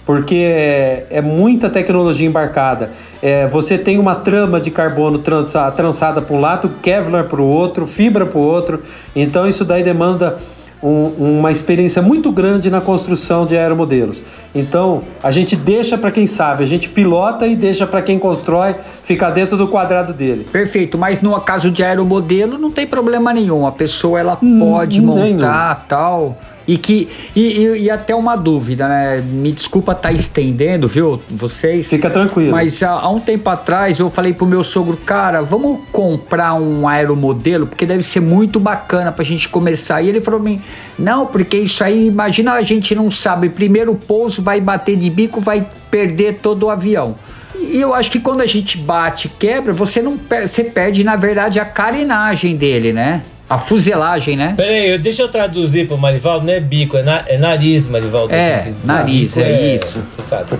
porque 0.08 0.36
é, 0.36 1.06
é 1.10 1.20
muita 1.20 1.68
tecnologia 1.68 2.26
embarcada. 2.26 2.88
É, 3.20 3.46
você 3.46 3.76
tem 3.76 3.98
uma 3.98 4.14
trama 4.14 4.58
de 4.58 4.70
carbono 4.70 5.18
trança, 5.18 5.70
trançada 5.70 6.22
para 6.22 6.34
um 6.34 6.40
lado, 6.40 6.70
Kevlar 6.80 7.24
para 7.24 7.42
o 7.42 7.46
outro, 7.46 7.86
fibra 7.86 8.24
para 8.24 8.38
o 8.38 8.40
outro. 8.40 8.82
Então 9.14 9.46
isso 9.46 9.66
daí 9.66 9.82
demanda 9.82 10.38
um- 10.82 11.38
uma 11.40 11.52
experiência 11.52 12.00
muito 12.00 12.32
grande 12.32 12.70
na 12.70 12.80
construção 12.80 13.44
de 13.44 13.54
aeromodelos. 13.54 14.22
Então 14.54 15.02
a 15.22 15.30
gente 15.30 15.54
deixa 15.54 15.98
para 15.98 16.10
quem 16.10 16.26
sabe, 16.26 16.64
a 16.64 16.66
gente 16.66 16.88
pilota 16.88 17.46
e 17.46 17.54
deixa 17.54 17.86
para 17.86 18.00
quem 18.00 18.18
constrói 18.18 18.74
ficar 19.02 19.28
dentro 19.28 19.58
do 19.58 19.68
quadrado 19.68 20.14
dele. 20.14 20.46
Perfeito, 20.50 20.96
mas 20.96 21.20
no 21.20 21.38
caso 21.42 21.70
de 21.70 21.82
aeromodelo 21.84 22.56
não 22.56 22.70
tem 22.70 22.86
problema 22.86 23.30
nenhum. 23.34 23.66
A 23.66 23.72
pessoa 23.72 24.18
ela 24.18 24.38
Hum, 24.42 24.58
pode 24.58 25.02
nenhum. 25.02 25.14
montar 25.34 25.84
tal. 25.86 26.38
E 26.68 26.76
que 26.76 27.08
e, 27.34 27.40
e- 27.64 27.78
e 27.84 27.90
até 27.90 28.14
uma 28.14 28.36
dúvida, 28.36 28.86
né? 28.86 29.22
Me 29.26 29.50
desculpa 29.50 29.92
estar 29.92 30.12
estendendo, 30.12 30.86
viu, 30.86 31.18
vocês? 31.30 31.86
Fica 31.88 32.10
tranquilo. 32.10 32.50
Mas 32.52 32.82
há, 32.82 32.90
há 32.90 33.08
um 33.08 33.18
tempo 33.18 33.48
atrás 33.48 33.98
eu 33.98 34.10
falei 34.10 34.34
pro 34.34 34.44
meu 34.46 34.62
sogro, 34.62 34.94
cara, 34.98 35.40
vamos 35.40 35.80
comprar 35.90 36.52
um 36.54 36.86
aeromodelo, 36.86 37.66
porque 37.66 37.86
deve 37.86 38.02
ser 38.02 38.20
muito 38.20 38.60
bacana 38.60 39.10
pra 39.10 39.24
gente 39.24 39.48
começar. 39.48 40.02
E 40.02 40.08
ele 40.10 40.20
falou 40.20 40.38
pra 40.40 40.50
mim, 40.50 40.60
não, 40.98 41.24
porque 41.26 41.56
isso 41.56 41.82
aí, 41.82 42.06
imagina 42.06 42.52
a 42.52 42.62
gente 42.62 42.94
não 42.94 43.10
sabe, 43.10 43.48
primeiro 43.48 43.92
o 43.92 43.96
pouso 43.96 44.42
vai 44.42 44.60
bater 44.60 44.94
de 44.98 45.08
bico, 45.08 45.40
vai 45.40 45.66
perder 45.90 46.40
todo 46.42 46.64
o 46.64 46.70
avião. 46.70 47.16
E 47.58 47.80
eu 47.80 47.94
acho 47.94 48.10
que 48.10 48.20
quando 48.20 48.42
a 48.42 48.46
gente 48.46 48.76
bate 48.76 49.26
e 49.26 49.30
quebra, 49.30 49.72
você 49.72 50.02
não 50.02 50.18
per 50.18 50.46
você 50.46 50.62
perde, 50.62 51.02
na 51.02 51.16
verdade, 51.16 51.58
a 51.58 51.64
carenagem 51.64 52.54
dele, 52.56 52.92
né? 52.92 53.22
A 53.50 53.58
fuselagem, 53.58 54.36
né? 54.36 54.52
Peraí, 54.56 54.90
eu- 54.90 54.98
deixa 54.98 55.22
eu 55.22 55.28
traduzir 55.28 55.86
pro 55.88 55.96
Marivaldo, 55.96 56.44
não 56.44 56.52
é 56.52 56.60
bico, 56.60 56.96
é, 56.98 57.02
na- 57.02 57.24
é 57.26 57.38
nariz, 57.38 57.86
Marivaldo. 57.86 58.34
É, 58.34 58.70
dizer, 58.70 58.86
nariz, 58.86 59.30
bico 59.34 59.40
é 59.40 59.76
isso. 59.76 59.98
Você 60.16 60.28
sabe. 60.28 60.50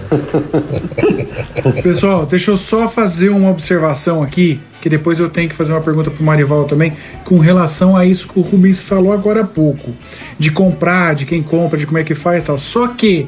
Pessoal, 1.83 2.25
deixa 2.27 2.51
eu 2.51 2.57
só 2.57 2.89
fazer 2.89 3.29
uma 3.29 3.51
observação 3.51 4.23
aqui, 4.23 4.61
que 4.81 4.89
depois 4.89 5.19
eu 5.19 5.29
tenho 5.29 5.49
que 5.49 5.55
fazer 5.55 5.73
uma 5.73 5.81
pergunta 5.81 6.11
pro 6.11 6.25
Marival 6.25 6.65
também, 6.65 6.93
com 7.25 7.39
relação 7.39 7.97
a 7.97 8.07
isso 8.07 8.29
que 8.29 8.39
o 8.39 8.43
Rubens 8.43 8.81
falou 8.81 9.13
agora 9.13 9.43
há 9.43 9.45
pouco, 9.47 9.93
de 10.39 10.51
comprar, 10.51 11.15
de 11.15 11.27
quem 11.27 11.43
compra, 11.43 11.79
de 11.79 11.87
como 11.87 11.99
é 11.99 12.05
que 12.05 12.15
faz 12.15 12.45
e 12.45 12.47
tal. 12.47 12.59
Só 12.59 12.89
que 12.89 13.27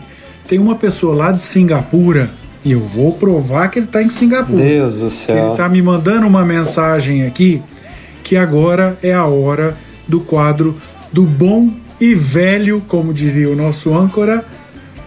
tem 0.48 0.58
uma 0.58 0.74
pessoa 0.76 1.14
lá 1.14 1.32
de 1.32 1.42
Singapura, 1.42 2.30
e 2.64 2.72
eu 2.72 2.80
vou 2.80 3.12
provar 3.12 3.68
que 3.68 3.78
ele 3.78 3.86
tá 3.86 4.02
em 4.02 4.10
Singapura. 4.10 4.56
Deus 4.62 4.98
do 5.00 5.06
que 5.06 5.12
céu. 5.12 5.48
ele 5.48 5.56
tá 5.56 5.68
me 5.68 5.80
mandando 5.82 6.26
uma 6.26 6.44
mensagem 6.44 7.26
aqui 7.26 7.62
que 8.30 8.36
agora 8.36 8.96
é 9.02 9.12
a 9.12 9.24
hora 9.24 9.76
do 10.06 10.20
quadro 10.20 10.76
do 11.12 11.26
bom 11.26 11.74
e 12.00 12.14
velho, 12.14 12.80
como 12.86 13.12
diria 13.12 13.50
o 13.50 13.56
nosso 13.56 13.92
âncora, 13.92 14.44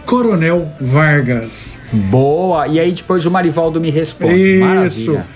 Coronel 0.04 0.70
Vargas. 0.78 1.78
Boa! 1.90 2.68
E 2.68 2.78
aí 2.78 2.92
depois 2.92 3.24
o 3.24 3.30
Marivaldo 3.30 3.80
me 3.80 3.90
responde. 3.90 4.34
Isso. 4.34 4.60
Maravilha. 5.14 5.26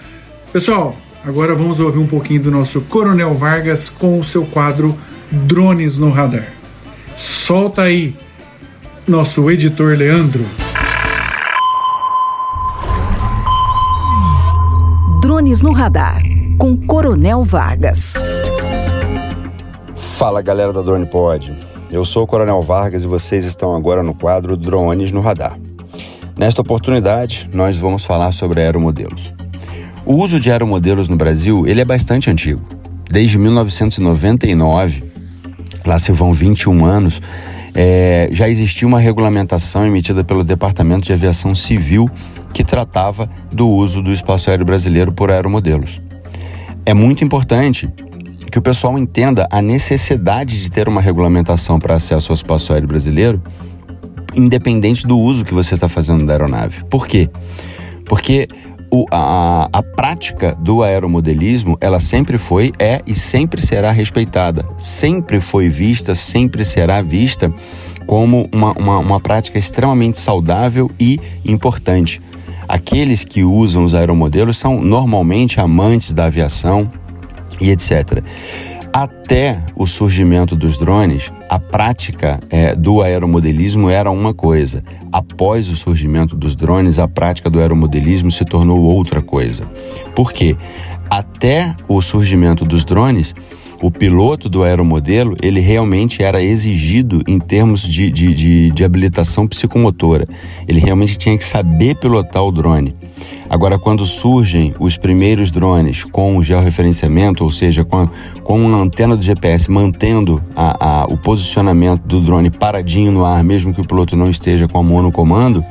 Pessoal, 0.53 0.95
agora 1.24 1.55
vamos 1.55 1.80
ouvir 1.80 1.99
um 1.99 2.07
pouquinho 2.07 2.43
do 2.43 2.51
nosso 2.51 2.82
Coronel 2.82 3.32
Vargas 3.32 3.89
com 3.89 4.20
o 4.20 4.24
seu 4.24 4.45
quadro 4.45 4.95
Drones 5.32 5.97
no 5.97 6.11
Radar. 6.11 6.53
Solta 7.16 7.84
aí, 7.84 8.14
nosso 9.07 9.51
editor 9.51 9.97
Leandro. 9.97 10.45
Drones 15.22 15.62
no 15.62 15.72
Radar, 15.72 16.20
com 16.59 16.76
Coronel 16.76 17.44
Vargas. 17.44 18.14
Fala 19.94 20.42
galera 20.42 20.72
da 20.72 20.82
Drone 20.82 21.06
Pod. 21.06 21.56
Eu 21.88 22.04
sou 22.04 22.24
o 22.24 22.26
Coronel 22.26 22.61
Vargas 22.61 23.04
e 23.04 23.06
vocês 23.06 23.44
estão 23.44 23.76
agora 23.76 24.02
no 24.02 24.12
quadro 24.12 24.56
Drones 24.56 25.12
no 25.12 25.20
Radar. 25.20 25.56
Nesta 26.36 26.61
oportunidade, 26.61 27.48
nós 27.52 27.76
vamos 27.76 28.04
falar 28.04 28.32
sobre 28.32 28.61
aeromodelos. 28.61 29.32
O 30.04 30.16
uso 30.16 30.40
de 30.40 30.50
aeromodelos 30.50 31.09
no 31.09 31.16
Brasil 31.16 31.64
ele 31.64 31.80
é 31.80 31.84
bastante 31.84 32.28
antigo. 32.28 32.61
Desde 33.09 33.38
1999, 33.38 35.04
lá 35.86 35.98
se 36.00 36.11
vão 36.11 36.32
21 36.32 36.84
anos, 36.84 37.22
é, 37.72 38.28
já 38.32 38.48
existia 38.48 38.86
uma 38.86 38.98
regulamentação 38.98 39.86
emitida 39.86 40.24
pelo 40.24 40.42
Departamento 40.42 41.06
de 41.06 41.12
Aviação 41.12 41.54
Civil 41.54 42.11
que 42.52 42.64
tratava 42.64 43.30
do 43.52 43.68
uso 43.68 44.02
do 44.02 44.12
espaço 44.12 44.50
aéreo 44.50 44.66
brasileiro 44.66 45.12
por 45.12 45.30
aeromodelos. 45.30 46.00
É 46.84 46.94
muito 46.94 47.24
importante 47.24 47.88
que 48.50 48.58
o 48.58 48.62
pessoal 48.62 48.98
entenda 48.98 49.46
a 49.50 49.60
necessidade 49.60 50.62
de 50.62 50.70
ter 50.70 50.88
uma 50.88 51.00
regulamentação 51.00 51.78
para 51.78 51.96
acesso 51.96 52.32
ao 52.32 52.34
espaço 52.34 52.72
aéreo 52.72 52.88
brasileiro, 52.88 53.42
independente 54.34 55.06
do 55.06 55.18
uso 55.18 55.44
que 55.44 55.54
você 55.54 55.74
está 55.74 55.88
fazendo 55.88 56.24
da 56.24 56.32
aeronave. 56.32 56.84
Por 56.84 57.06
quê? 57.06 57.28
Porque 58.06 58.48
o, 58.90 59.04
a, 59.10 59.68
a 59.72 59.82
prática 59.82 60.56
do 60.58 60.82
aeromodelismo, 60.82 61.76
ela 61.80 62.00
sempre 62.00 62.38
foi, 62.38 62.72
é 62.78 63.02
e 63.06 63.14
sempre 63.14 63.60
será 63.60 63.90
respeitada. 63.90 64.66
Sempre 64.78 65.40
foi 65.40 65.68
vista, 65.68 66.14
sempre 66.14 66.64
será 66.64 67.02
vista 67.02 67.52
como 68.06 68.48
uma, 68.52 68.72
uma, 68.72 68.98
uma 68.98 69.20
prática 69.20 69.58
extremamente 69.58 70.18
saudável 70.18 70.90
e 70.98 71.20
importante. 71.44 72.22
Aqueles 72.68 73.24
que 73.24 73.42
usam 73.42 73.84
os 73.84 73.94
aeromodelos 73.94 74.58
são 74.58 74.80
normalmente 74.80 75.60
amantes 75.60 76.12
da 76.12 76.26
aviação 76.26 76.90
e 77.60 77.70
etc. 77.70 78.22
Até 78.92 79.60
o 79.76 79.86
surgimento 79.86 80.56
dos 80.56 80.76
drones, 80.76 81.32
a 81.48 81.58
prática 81.58 82.40
é, 82.50 82.74
do 82.74 83.00
aeromodelismo 83.00 83.88
era 83.88 84.10
uma 84.10 84.34
coisa. 84.34 84.82
Após 85.12 85.68
o 85.68 85.76
surgimento 85.76 86.36
dos 86.36 86.56
drones, 86.56 86.98
a 86.98 87.06
prática 87.06 87.48
do 87.48 87.60
aeromodelismo 87.60 88.30
se 88.30 88.44
tornou 88.44 88.80
outra 88.80 89.22
coisa. 89.22 89.66
Por 90.14 90.32
quê? 90.32 90.56
Até 91.10 91.74
o 91.86 92.02
surgimento 92.02 92.64
dos 92.64 92.84
drones, 92.84 93.34
o 93.80 93.90
piloto 93.90 94.48
do 94.48 94.64
aeromodelo, 94.64 95.36
ele 95.40 95.60
realmente 95.60 96.22
era 96.22 96.42
exigido 96.42 97.22
em 97.28 97.38
termos 97.38 97.82
de, 97.82 98.10
de, 98.10 98.34
de, 98.34 98.70
de 98.70 98.84
habilitação 98.84 99.46
psicomotora. 99.46 100.26
Ele 100.66 100.80
realmente 100.80 101.16
tinha 101.16 101.36
que 101.38 101.44
saber 101.44 101.94
pilotar 101.96 102.42
o 102.42 102.50
drone. 102.50 102.94
Agora, 103.48 103.78
quando 103.78 104.04
surgem 104.04 104.74
os 104.78 104.96
primeiros 104.96 105.50
drones 105.50 106.04
com 106.04 106.36
o 106.36 106.42
georreferenciamento, 106.42 107.44
ou 107.44 107.52
seja, 107.52 107.84
com, 107.84 107.98
a, 107.98 108.10
com 108.42 108.60
uma 108.60 108.78
antena 108.78 109.16
do 109.16 109.22
GPS 109.22 109.70
mantendo 109.70 110.42
a, 110.54 111.02
a, 111.02 111.04
o 111.04 111.16
posicionamento 111.16 112.02
do 112.02 112.20
drone 112.20 112.50
paradinho 112.50 113.12
no 113.12 113.24
ar, 113.24 113.42
mesmo 113.42 113.72
que 113.72 113.80
o 113.80 113.86
piloto 113.86 114.16
não 114.16 114.28
esteja 114.28 114.68
com 114.68 114.78
a 114.78 114.82
mão 114.82 115.02
no 115.02 115.12
comando, 115.12 115.64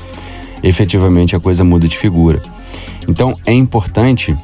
efetivamente 0.64 1.36
a 1.36 1.40
coisa 1.40 1.64
muda 1.64 1.88
de 1.88 1.98
figura. 1.98 2.42
Então, 3.08 3.36
é 3.46 3.54
importante 3.54 4.36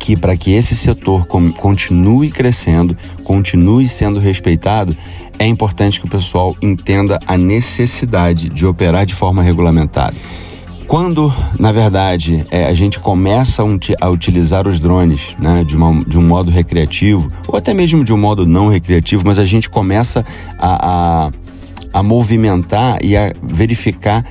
que 0.00 0.16
para 0.16 0.34
que 0.34 0.50
esse 0.52 0.74
setor 0.74 1.26
continue 1.26 2.30
crescendo, 2.30 2.96
continue 3.22 3.86
sendo 3.86 4.18
respeitado, 4.18 4.96
é 5.38 5.46
importante 5.46 6.00
que 6.00 6.06
o 6.06 6.10
pessoal 6.10 6.56
entenda 6.60 7.20
a 7.26 7.36
necessidade 7.36 8.48
de 8.48 8.64
operar 8.66 9.04
de 9.04 9.14
forma 9.14 9.42
regulamentada. 9.42 10.16
Quando, 10.86 11.32
na 11.58 11.70
verdade, 11.70 12.44
é, 12.50 12.64
a 12.64 12.74
gente 12.74 12.98
começa 12.98 13.62
a 14.00 14.08
utilizar 14.08 14.66
os 14.66 14.80
drones 14.80 15.36
né, 15.38 15.62
de, 15.62 15.76
uma, 15.76 16.02
de, 16.04 16.18
um 16.18 16.22
modo 16.22 16.50
recreativo, 16.50 17.28
ou 17.46 17.56
até 17.56 17.72
mesmo 17.72 18.02
de 18.02 18.12
um 18.12 18.16
modo 18.16 18.44
não 18.44 18.68
recreativo, 18.68 19.22
mas 19.24 19.38
a 19.38 19.44
gente 19.44 19.70
começa 19.70 20.24
a, 20.58 21.26
a, 21.26 21.30
a 21.92 22.02
movimentar 22.02 22.98
e 23.04 23.16
a 23.16 23.32
verificar 23.40 24.24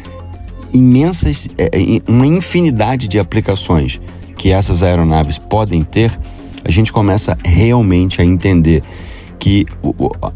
imensas, 0.74 1.48
é, 1.58 1.70
uma 2.08 2.28
infinidade 2.28 3.08
de 3.08 3.20
aplicações 3.20 4.02
que 4.40 4.54
essas 4.54 4.82
aeronaves 4.82 5.38
podem 5.38 5.82
ter, 5.82 6.18
a 6.64 6.72
gente 6.72 6.94
começa 6.94 7.38
realmente 7.46 8.22
a 8.22 8.26
entender 8.26 8.82
que 9.38 9.66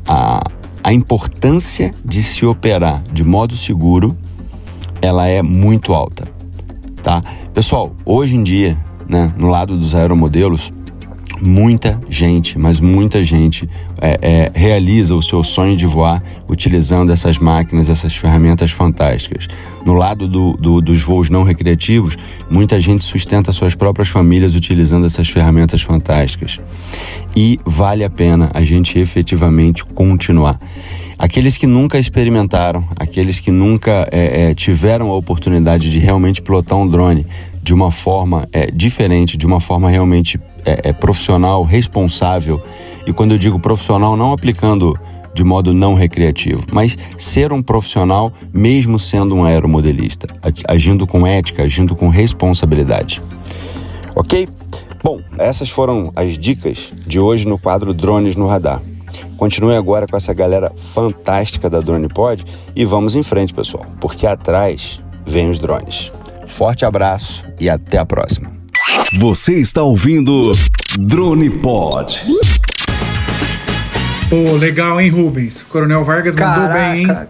a, 0.05 0.43
a 0.83 0.93
importância 0.93 1.89
de 2.03 2.21
se 2.21 2.45
operar 2.45 3.01
de 3.13 3.23
modo 3.23 3.55
seguro 3.55 4.15
ela 5.01 5.27
é 5.27 5.41
muito 5.41 5.93
alta, 5.93 6.27
tá? 7.01 7.21
Pessoal, 7.53 7.95
hoje 8.05 8.35
em 8.35 8.43
dia, 8.43 8.77
né, 9.07 9.33
no 9.37 9.47
lado 9.47 9.77
dos 9.77 9.95
aeromodelos, 9.95 10.71
muita 11.41 11.99
gente, 12.09 12.57
mas 12.57 12.79
muita 12.79 13.23
gente 13.23 13.67
é, 14.01 14.17
é, 14.21 14.51
realiza 14.53 15.15
o 15.15 15.21
seu 15.21 15.43
sonho 15.43 15.75
de 15.75 15.85
voar 15.85 16.21
utilizando 16.47 17.11
essas 17.11 17.37
máquinas, 17.37 17.89
essas 17.89 18.15
ferramentas 18.15 18.71
fantásticas. 18.71 19.47
No 19.85 19.93
lado 19.93 20.27
do, 20.27 20.53
do, 20.53 20.81
dos 20.81 21.01
voos 21.01 21.29
não 21.29 21.43
recreativos, 21.43 22.17
muita 22.49 22.79
gente 22.79 23.03
sustenta 23.03 23.51
suas 23.51 23.75
próprias 23.75 24.07
famílias 24.07 24.55
utilizando 24.55 25.05
essas 25.05 25.29
ferramentas 25.29 25.81
fantásticas. 25.81 26.59
E 27.35 27.59
vale 27.65 28.03
a 28.03 28.09
pena 28.09 28.49
a 28.53 28.63
gente 28.63 28.97
efetivamente 28.99 29.83
continuar. 29.83 30.59
Aqueles 31.17 31.57
que 31.57 31.67
nunca 31.67 31.99
experimentaram, 31.99 32.83
aqueles 32.95 33.39
que 33.39 33.51
nunca 33.51 34.07
é, 34.11 34.49
é, 34.49 34.53
tiveram 34.53 35.09
a 35.09 35.15
oportunidade 35.15 35.89
de 35.89 35.99
realmente 35.99 36.41
pilotar 36.41 36.77
um 36.77 36.87
drone 36.87 37.25
de 37.61 37.73
uma 37.73 37.91
forma 37.91 38.47
é, 38.51 38.69
diferente, 38.69 39.37
de 39.37 39.45
uma 39.45 39.59
forma 39.59 39.89
realmente 39.89 40.39
é, 40.65 40.89
é, 40.89 40.93
profissional, 40.93 41.63
responsável, 41.63 42.61
e 43.05 43.13
quando 43.13 43.31
eu 43.31 43.37
digo 43.37 43.59
profissional, 43.59 44.15
não 44.15 44.31
aplicando 44.31 44.97
de 45.33 45.43
modo 45.43 45.73
não 45.73 45.95
recreativo, 45.95 46.63
mas 46.71 46.97
ser 47.17 47.51
um 47.51 47.61
profissional 47.61 48.31
mesmo 48.53 48.99
sendo 48.99 49.35
um 49.35 49.43
aeromodelista, 49.43 50.27
agindo 50.67 51.07
com 51.07 51.25
ética, 51.25 51.63
agindo 51.63 51.95
com 51.95 52.07
responsabilidade. 52.07 53.21
Ok? 54.15 54.47
Bom, 55.03 55.19
essas 55.37 55.69
foram 55.69 56.11
as 56.15 56.37
dicas 56.37 56.93
de 57.05 57.19
hoje 57.19 57.47
no 57.47 57.57
quadro 57.57 57.93
Drones 57.93 58.35
no 58.35 58.47
Radar. 58.47 58.81
Continue 59.37 59.75
agora 59.75 60.07
com 60.07 60.15
essa 60.15 60.33
galera 60.33 60.71
fantástica 60.77 61.69
da 61.69 61.81
Drone 61.81 62.07
Pod 62.07 62.45
e 62.75 62.85
vamos 62.85 63.15
em 63.15 63.23
frente, 63.23 63.53
pessoal, 63.53 63.85
porque 63.99 64.25
atrás 64.25 65.01
vem 65.25 65.49
os 65.49 65.59
drones. 65.59 66.11
Forte 66.45 66.85
abraço 66.85 67.45
e 67.59 67.69
até 67.69 67.97
a 67.97 68.05
próxima. 68.05 68.62
Você 69.19 69.53
está 69.53 69.81
ouvindo 69.81 70.51
Drone 70.97 71.49
Pod. 71.49 72.21
Pô, 74.29 74.55
legal, 74.57 74.99
hein, 74.99 75.09
Rubens? 75.09 75.63
Coronel 75.69 76.03
Vargas 76.03 76.33
Caraca, 76.33 76.59
mandou 76.59 76.73
bem, 76.73 77.03
hein? 77.03 77.27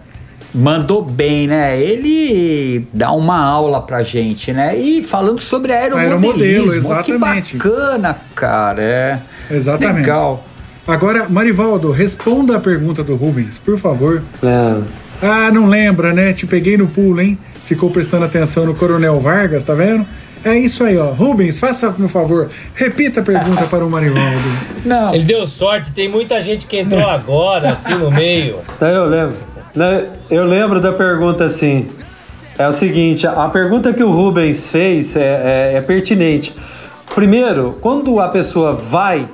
Mandou 0.54 1.02
bem, 1.02 1.46
né? 1.46 1.78
Ele 1.78 2.86
dá 2.92 3.12
uma 3.12 3.38
aula 3.38 3.82
pra 3.82 4.02
gente, 4.02 4.52
né? 4.52 4.78
E 4.78 5.02
falando 5.02 5.40
sobre 5.40 5.72
aeromodelismo. 5.72 6.14
Aeromodelo, 6.14 6.74
exatamente. 6.74 7.58
Que 7.58 7.68
bacana, 7.68 8.16
cara. 8.34 8.82
É. 8.82 9.18
Exatamente. 9.50 10.00
Legal. 10.00 10.44
Agora, 10.86 11.28
Marivaldo, 11.28 11.90
responda 11.90 12.56
a 12.56 12.60
pergunta 12.60 13.02
do 13.02 13.16
Rubens, 13.16 13.58
por 13.58 13.78
favor. 13.78 14.22
É. 14.42 14.80
Ah, 15.22 15.50
não 15.52 15.66
lembra, 15.66 16.12
né? 16.12 16.32
Te 16.32 16.46
peguei 16.46 16.76
no 16.76 16.86
pulo, 16.86 17.20
hein? 17.20 17.38
Ficou 17.64 17.90
prestando 17.90 18.24
atenção 18.24 18.66
no 18.66 18.74
Coronel 18.74 19.18
Vargas, 19.18 19.64
tá 19.64 19.74
vendo? 19.74 20.06
É 20.44 20.56
isso 20.58 20.84
aí, 20.84 20.98
ó. 20.98 21.10
Rubens, 21.10 21.58
faça 21.58 21.90
por 21.90 22.08
favor. 22.08 22.50
Repita 22.74 23.20
a 23.20 23.22
pergunta 23.22 23.64
para 23.64 23.84
o 23.84 23.90
Marivaldo. 23.90 24.42
Não. 24.84 25.14
Ele 25.14 25.24
deu 25.24 25.46
sorte, 25.46 25.90
tem 25.92 26.08
muita 26.08 26.40
gente 26.40 26.66
que 26.66 26.76
entrou 26.78 27.08
agora, 27.08 27.72
assim, 27.72 27.94
no 27.94 28.10
meio. 28.10 28.58
Não, 28.80 28.88
eu 28.88 29.06
lembro. 29.06 29.36
Não, 29.74 30.06
eu 30.30 30.44
lembro 30.44 30.80
da 30.80 30.92
pergunta 30.92 31.44
assim. 31.44 31.88
É 32.56 32.68
o 32.68 32.72
seguinte, 32.72 33.26
a 33.26 33.48
pergunta 33.48 33.92
que 33.92 34.04
o 34.04 34.12
Rubens 34.12 34.68
fez 34.68 35.16
é, 35.16 35.72
é, 35.72 35.76
é 35.76 35.80
pertinente. 35.80 36.54
Primeiro, 37.14 37.78
quando 37.80 38.20
a 38.20 38.28
pessoa 38.28 38.72
vai 38.72 39.28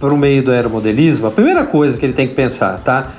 para 0.00 0.12
o 0.12 0.16
meio 0.16 0.42
do 0.42 0.50
aeromodelismo, 0.50 1.26
a 1.26 1.30
primeira 1.30 1.64
coisa 1.64 1.96
que 1.96 2.04
ele 2.06 2.12
tem 2.12 2.26
que 2.26 2.34
pensar, 2.34 2.78
tá? 2.78 3.10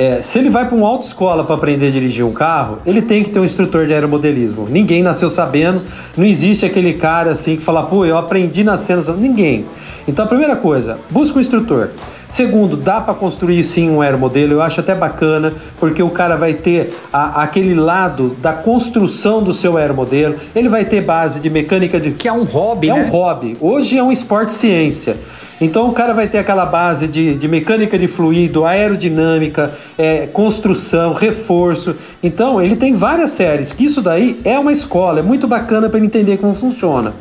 É, 0.00 0.22
se 0.22 0.38
ele 0.38 0.48
vai 0.48 0.64
para 0.64 0.76
uma 0.76 0.86
autoescola 0.86 1.42
para 1.42 1.56
aprender 1.56 1.88
a 1.88 1.90
dirigir 1.90 2.24
um 2.24 2.30
carro, 2.32 2.78
ele 2.86 3.02
tem 3.02 3.24
que 3.24 3.30
ter 3.30 3.40
um 3.40 3.44
instrutor 3.44 3.84
de 3.84 3.92
aeromodelismo. 3.92 4.68
Ninguém 4.70 5.02
nasceu 5.02 5.28
sabendo, 5.28 5.82
não 6.16 6.24
existe 6.24 6.64
aquele 6.64 6.92
cara 6.92 7.32
assim 7.32 7.56
que 7.56 7.62
fala, 7.64 7.82
pô, 7.82 8.06
eu 8.06 8.16
aprendi 8.16 8.62
nascendo. 8.62 9.16
Ninguém. 9.16 9.66
Então 10.06 10.24
a 10.24 10.28
primeira 10.28 10.54
coisa, 10.54 10.98
busca 11.10 11.38
um 11.38 11.40
instrutor. 11.40 11.90
Segundo, 12.30 12.76
dá 12.76 13.00
para 13.00 13.14
construir 13.14 13.64
sim 13.64 13.88
um 13.88 14.02
aeromodelo, 14.02 14.52
eu 14.52 14.62
acho 14.62 14.80
até 14.80 14.94
bacana, 14.94 15.54
porque 15.80 16.02
o 16.02 16.10
cara 16.10 16.36
vai 16.36 16.52
ter 16.52 16.92
a, 17.10 17.42
aquele 17.42 17.74
lado 17.74 18.36
da 18.40 18.52
construção 18.52 19.42
do 19.42 19.52
seu 19.52 19.78
aeromodelo, 19.78 20.36
ele 20.54 20.68
vai 20.68 20.84
ter 20.84 21.00
base 21.00 21.40
de 21.40 21.48
mecânica 21.48 21.98
de. 21.98 22.10
Que 22.10 22.28
é 22.28 22.32
um 22.32 22.44
hobby, 22.44 22.90
é 22.90 22.94
né? 22.94 23.04
um 23.04 23.08
hobby. 23.08 23.56
Hoje 23.60 23.96
é 23.96 24.02
um 24.02 24.12
esporte 24.12 24.52
ciência. 24.52 25.16
Então 25.60 25.88
o 25.88 25.92
cara 25.92 26.12
vai 26.12 26.28
ter 26.28 26.38
aquela 26.38 26.66
base 26.66 27.08
de, 27.08 27.34
de 27.34 27.48
mecânica 27.48 27.98
de 27.98 28.06
fluido, 28.06 28.64
aerodinâmica, 28.64 29.72
é, 29.96 30.26
construção, 30.26 31.12
reforço. 31.14 31.96
Então 32.22 32.60
ele 32.60 32.76
tem 32.76 32.92
várias 32.92 33.30
séries, 33.30 33.72
que 33.72 33.84
isso 33.84 34.02
daí 34.02 34.38
é 34.44 34.58
uma 34.58 34.72
escola, 34.72 35.20
é 35.20 35.22
muito 35.22 35.48
bacana 35.48 35.88
para 35.88 35.98
ele 35.98 36.06
entender 36.06 36.36
como 36.36 36.54
funciona. 36.54 37.14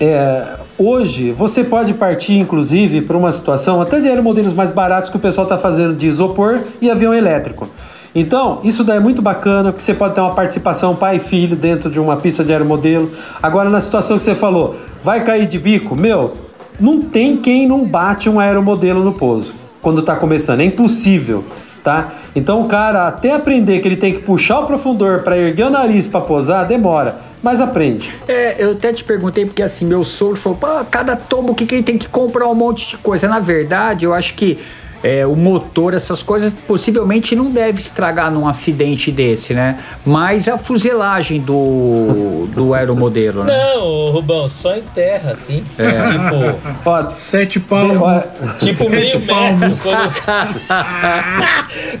É, 0.00 0.63
hoje 0.78 1.32
você 1.32 1.64
pode 1.64 1.94
partir, 1.94 2.38
inclusive, 2.38 3.02
para 3.02 3.16
uma 3.16 3.32
situação 3.32 3.80
até 3.80 4.00
de 4.00 4.08
aeromodelos 4.08 4.52
mais 4.52 4.70
baratos 4.70 5.10
que 5.10 5.16
o 5.16 5.20
pessoal 5.20 5.44
está 5.44 5.58
fazendo 5.58 5.94
de 5.94 6.06
isopor 6.06 6.60
e 6.80 6.90
avião 6.90 7.12
elétrico. 7.12 7.68
Então, 8.14 8.60
isso 8.62 8.84
daí 8.84 8.98
é 8.98 9.00
muito 9.00 9.20
bacana, 9.20 9.72
porque 9.72 9.82
você 9.82 9.92
pode 9.92 10.14
ter 10.14 10.20
uma 10.20 10.34
participação 10.34 10.94
pai 10.94 11.16
e 11.16 11.20
filho 11.20 11.56
dentro 11.56 11.90
de 11.90 11.98
uma 11.98 12.16
pista 12.16 12.44
de 12.44 12.52
aeromodelo. 12.52 13.10
Agora, 13.42 13.68
na 13.68 13.80
situação 13.80 14.16
que 14.16 14.22
você 14.22 14.34
falou, 14.34 14.76
vai 15.02 15.24
cair 15.24 15.46
de 15.46 15.58
bico? 15.58 15.96
Meu, 15.96 16.38
não 16.78 17.00
tem 17.00 17.36
quem 17.36 17.66
não 17.66 17.84
bate 17.84 18.28
um 18.28 18.38
aeromodelo 18.38 19.02
no 19.02 19.14
pouso 19.14 19.64
quando 19.84 20.00
está 20.00 20.16
começando, 20.16 20.62
é 20.62 20.64
impossível. 20.64 21.44
Tá? 21.84 22.14
Então 22.34 22.62
o 22.62 22.66
cara 22.66 23.06
até 23.08 23.34
aprender 23.34 23.78
que 23.78 23.86
ele 23.86 23.96
tem 23.96 24.10
que 24.10 24.20
puxar 24.20 24.60
o 24.60 24.66
profundor 24.66 25.22
para 25.22 25.36
erguer 25.36 25.66
o 25.66 25.70
nariz 25.70 26.06
para 26.06 26.22
posar, 26.22 26.66
demora. 26.66 27.16
mas 27.42 27.60
aprende. 27.60 28.10
É, 28.26 28.56
eu 28.58 28.70
até 28.70 28.90
te 28.90 29.04
perguntei, 29.04 29.44
porque 29.44 29.62
assim, 29.62 29.84
meu 29.84 30.02
sogro 30.02 30.34
falou, 30.34 30.58
cada 30.90 31.14
tombo 31.14 31.54
que 31.54 31.74
ele 31.74 31.82
tem 31.82 31.98
que 31.98 32.08
comprar 32.08 32.48
um 32.48 32.54
monte 32.54 32.88
de 32.88 32.96
coisa. 32.96 33.28
Na 33.28 33.38
verdade, 33.38 34.06
eu 34.06 34.14
acho 34.14 34.32
que 34.32 34.58
é, 35.04 35.26
o 35.26 35.36
motor, 35.36 35.92
essas 35.92 36.22
coisas, 36.22 36.54
possivelmente 36.54 37.36
não 37.36 37.50
deve 37.50 37.78
estragar 37.78 38.30
num 38.32 38.48
acidente 38.48 39.12
desse, 39.12 39.52
né? 39.52 39.78
Mas 40.02 40.48
a 40.48 40.56
fuselagem 40.56 41.42
do, 41.42 42.48
do 42.54 42.72
aeromodelo, 42.74 43.44
né? 43.44 43.52
Não, 43.54 44.10
Rubão, 44.12 44.48
só 44.48 44.74
em 44.74 44.82
terra, 44.94 45.32
assim. 45.32 45.62
É. 45.76 45.90
Tipo, 46.06 46.88
Ó, 46.88 47.10
sete 47.10 47.60
palmos. 47.60 48.58
tipo 48.60 48.76
sete 48.76 48.88
meio 48.88 49.20
palmos. 49.26 49.84
metro. 49.84 50.22
Quando... 50.24 50.60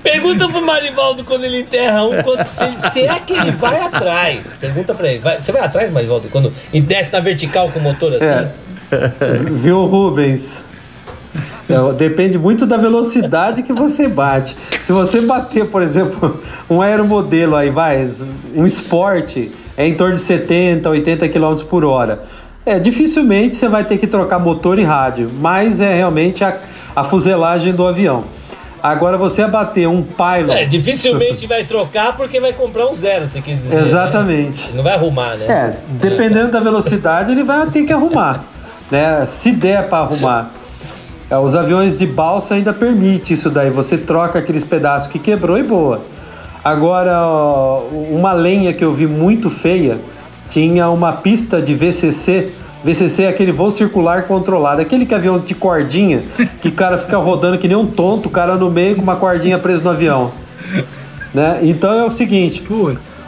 Pergunta 0.02 0.48
pro 0.48 0.64
Marivaldo 0.64 1.24
quando 1.24 1.44
ele 1.44 1.60
enterra 1.60 2.04
um, 2.04 2.22
quanto, 2.22 2.40
é 2.40 3.20
que 3.20 3.34
ele 3.34 3.52
vai 3.52 3.82
atrás. 3.82 4.46
Pergunta 4.58 4.94
pra 4.94 5.08
ele. 5.10 5.18
Vai, 5.18 5.42
você 5.42 5.52
vai 5.52 5.60
atrás, 5.60 5.92
Marivaldo, 5.92 6.28
quando 6.30 6.50
e 6.72 6.80
desce 6.80 7.12
na 7.12 7.20
vertical 7.20 7.68
com 7.68 7.80
o 7.80 7.82
motor 7.82 8.14
assim? 8.14 8.24
É. 8.24 8.50
Viu, 9.50 9.84
Rubens? 9.84 10.62
É, 11.68 11.92
depende 11.94 12.38
muito 12.38 12.66
da 12.66 12.76
velocidade 12.76 13.62
que 13.62 13.72
você 13.72 14.06
bate. 14.06 14.56
Se 14.80 14.92
você 14.92 15.20
bater, 15.20 15.66
por 15.66 15.82
exemplo, 15.82 16.40
um 16.68 16.80
aeromodelo 16.82 17.56
aí, 17.56 17.70
vai, 17.70 18.06
um 18.54 18.66
esporte, 18.66 19.50
é 19.76 19.86
em 19.86 19.94
torno 19.94 20.14
de 20.14 20.20
70, 20.20 20.88
80 20.88 21.28
km 21.28 21.54
por 21.68 21.84
hora. 21.84 22.22
É, 22.66 22.78
dificilmente 22.78 23.56
você 23.56 23.68
vai 23.68 23.84
ter 23.84 23.98
que 23.98 24.06
trocar 24.06 24.38
motor 24.38 24.78
e 24.78 24.84
rádio, 24.84 25.30
mas 25.38 25.80
é 25.80 25.94
realmente 25.94 26.42
a, 26.42 26.58
a 26.96 27.04
fuselagem 27.04 27.74
do 27.74 27.86
avião. 27.86 28.24
Agora 28.82 29.16
você 29.16 29.40
abater 29.40 29.88
um 29.88 30.02
pylon. 30.02 30.52
É, 30.52 30.66
dificilmente 30.66 31.46
vai 31.46 31.64
trocar 31.64 32.16
porque 32.16 32.38
vai 32.38 32.52
comprar 32.52 32.86
um 32.86 32.94
zero, 32.94 33.26
se 33.26 33.40
quis 33.40 33.62
dizer. 33.62 33.80
Exatamente. 33.80 34.68
Né? 34.68 34.76
Não 34.76 34.84
vai 34.84 34.92
arrumar, 34.92 35.36
né? 35.36 35.46
É, 35.46 35.82
dependendo 35.92 36.50
da 36.50 36.60
velocidade, 36.60 37.32
ele 37.32 37.42
vai 37.42 37.66
ter 37.68 37.84
que 37.84 37.92
arrumar. 37.94 38.44
Né? 38.90 39.24
Se 39.24 39.52
der 39.52 39.88
para 39.88 40.04
arrumar. 40.04 40.50
É, 41.30 41.36
Os 41.38 41.54
aviões 41.54 41.98
de 41.98 42.06
balsa 42.06 42.54
ainda 42.54 42.72
permite 42.72 43.32
isso 43.32 43.50
daí. 43.50 43.70
Você 43.70 43.96
troca 43.96 44.38
aqueles 44.38 44.64
pedaços 44.64 45.08
que 45.08 45.18
quebrou 45.18 45.58
e 45.58 45.62
boa. 45.62 46.02
Agora, 46.64 47.26
uma 48.10 48.32
lenha 48.32 48.72
que 48.72 48.84
eu 48.84 48.92
vi 48.92 49.06
muito 49.06 49.50
feia 49.50 50.00
tinha 50.48 50.88
uma 50.88 51.12
pista 51.12 51.60
de 51.60 51.74
VCC. 51.74 52.50
VCC 52.82 53.24
é 53.24 53.28
aquele 53.28 53.52
voo 53.52 53.70
circular 53.70 54.24
controlado, 54.24 54.80
aquele 54.80 55.06
que 55.06 55.14
é 55.14 55.16
avião 55.16 55.38
de 55.38 55.54
cordinha, 55.54 56.22
que 56.60 56.68
o 56.68 56.72
cara 56.72 56.98
fica 56.98 57.16
rodando 57.16 57.58
que 57.58 57.66
nem 57.66 57.76
um 57.76 57.86
tonto, 57.86 58.28
o 58.28 58.30
cara 58.30 58.56
no 58.56 58.70
meio 58.70 58.96
com 58.96 59.02
uma 59.02 59.16
cordinha 59.16 59.58
preso 59.58 59.82
no 59.82 59.90
avião. 59.90 60.32
Né? 61.32 61.60
Então 61.62 61.92
é 61.92 62.04
o 62.04 62.10
seguinte, 62.10 62.62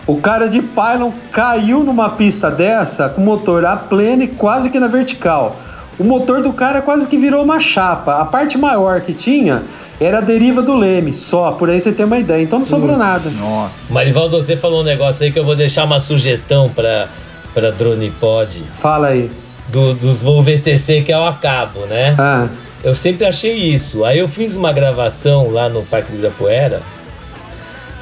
o 0.07 0.17
cara 0.17 0.47
de 0.49 0.63
pylon 0.63 1.11
caiu 1.33 1.83
numa 1.83 2.11
pista 2.11 2.51
dessa 2.51 3.09
com 3.09 3.21
o 3.21 3.25
motor 3.25 3.65
a 3.65 3.77
pleno 3.77 4.23
e 4.23 4.29
quase 4.29 4.71
que 4.71 4.79
na 4.79 4.89
vertical. 4.89 5.57
O 5.99 6.05
motor 6.05 6.43
do 6.43 6.53
cara 6.53 6.83
quase 6.83 7.09
que 7.09 7.17
virou 7.17 7.43
uma 7.43 7.59
chapa. 7.59 8.21
A 8.21 8.25
parte 8.25 8.59
maior 8.59 9.01
que 9.01 9.13
tinha 9.13 9.63
era 10.01 10.19
a 10.19 10.21
deriva 10.21 10.63
do 10.63 10.77
leme, 10.77 11.13
só. 11.13 11.53
Por 11.53 11.71
aí 11.71 11.81
você 11.81 11.93
tem 11.93 12.05
uma 12.05 12.19
ideia. 12.19 12.43
Então 12.43 12.59
não 12.59 12.67
sobrou 12.67 12.97
nada. 12.97 13.29
Marivaldo, 13.89 14.37
você 14.41 14.57
falou 14.57 14.81
um 14.81 14.85
negócio 14.85 15.25
aí 15.25 15.33
que 15.33 15.39
eu 15.39 15.45
vou 15.45 15.57
deixar 15.57 15.85
uma 15.85 15.99
sugestão 15.99 16.69
pra, 16.69 17.09
pra 17.55 17.71
Drone 17.71 18.11
Pod. 18.11 18.63
Fala 18.75 19.09
aí. 19.09 19.31
Do, 19.69 19.95
dos 19.95 20.23
voos 20.23 20.45
VCC 20.45 21.03
que 21.03 21.11
é 21.11 21.19
o 21.19 21.25
acabo, 21.25 21.81
né? 21.87 22.15
Ah. 22.19 22.49
Eu 22.85 22.95
sempre 22.95 23.27
achei 23.27 23.57
isso. 23.57 24.05
Aí 24.05 24.19
eu 24.19 24.29
fiz 24.29 24.55
uma 24.55 24.73
gravação 24.73 25.51
lá 25.51 25.69
no 25.69 25.83
Parque 25.83 26.13
do 26.13 26.19
Ibirapuera. 26.19 26.83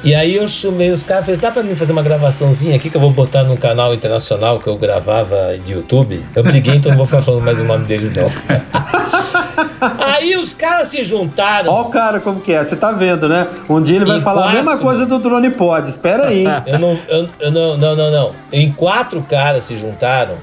E 0.05 0.13
aí 0.13 0.35
eu 0.35 0.47
chamei 0.47 0.91
os 0.91 1.03
caras, 1.03 1.25
falei, 1.25 1.39
dá 1.41 1.49
pra 1.51 1.63
mim 1.63 1.73
fazer 1.75 1.91
uma 1.91 2.03
gravaçãozinha 2.03 2.75
aqui 2.75 2.89
que 2.91 2.95
eu 2.95 3.01
vou 3.01 3.09
botar 3.09 3.43
num 3.43 3.57
canal 3.57 3.91
internacional 3.93 4.59
que 4.59 4.67
eu 4.67 4.77
gravava 4.77 5.57
de 5.57 5.73
YouTube? 5.73 6.23
Eu 6.35 6.43
briguei, 6.43 6.75
então 6.75 6.91
não 6.91 6.97
vou 6.99 7.07
ficar 7.07 7.23
falando 7.23 7.43
mais 7.43 7.59
o 7.59 7.63
nome 7.63 7.85
deles 7.85 8.11
não. 8.15 8.25
aí 9.99 10.37
os 10.37 10.53
caras 10.53 10.87
se 10.89 11.03
juntaram. 11.03 11.71
Ó 11.71 11.81
o 11.81 11.85
cara 11.89 12.19
como 12.19 12.39
que 12.39 12.51
é, 12.53 12.63
você 12.63 12.75
tá 12.75 12.91
vendo, 12.91 13.27
né? 13.27 13.47
Um 13.67 13.81
dia 13.81 13.95
ele 13.95 14.05
vai 14.05 14.17
Em 14.17 14.21
falar 14.21 14.41
a 14.41 14.43
quatro. 14.43 14.57
mesma 14.63 14.77
coisa 14.77 15.05
do 15.05 15.17
drone 15.19 15.49
pod. 15.49 15.87
Espera 15.89 16.27
aí. 16.27 16.45
Eu 16.65 16.79
não, 16.79 16.99
eu, 17.07 17.29
eu 17.39 17.51
não, 17.51 17.77
não, 17.77 17.95
não, 17.95 18.11
não. 18.11 18.31
Em 18.53 18.71
quatro 18.71 19.21
caras 19.23 19.63
se 19.63 19.75
juntaram 19.77 20.35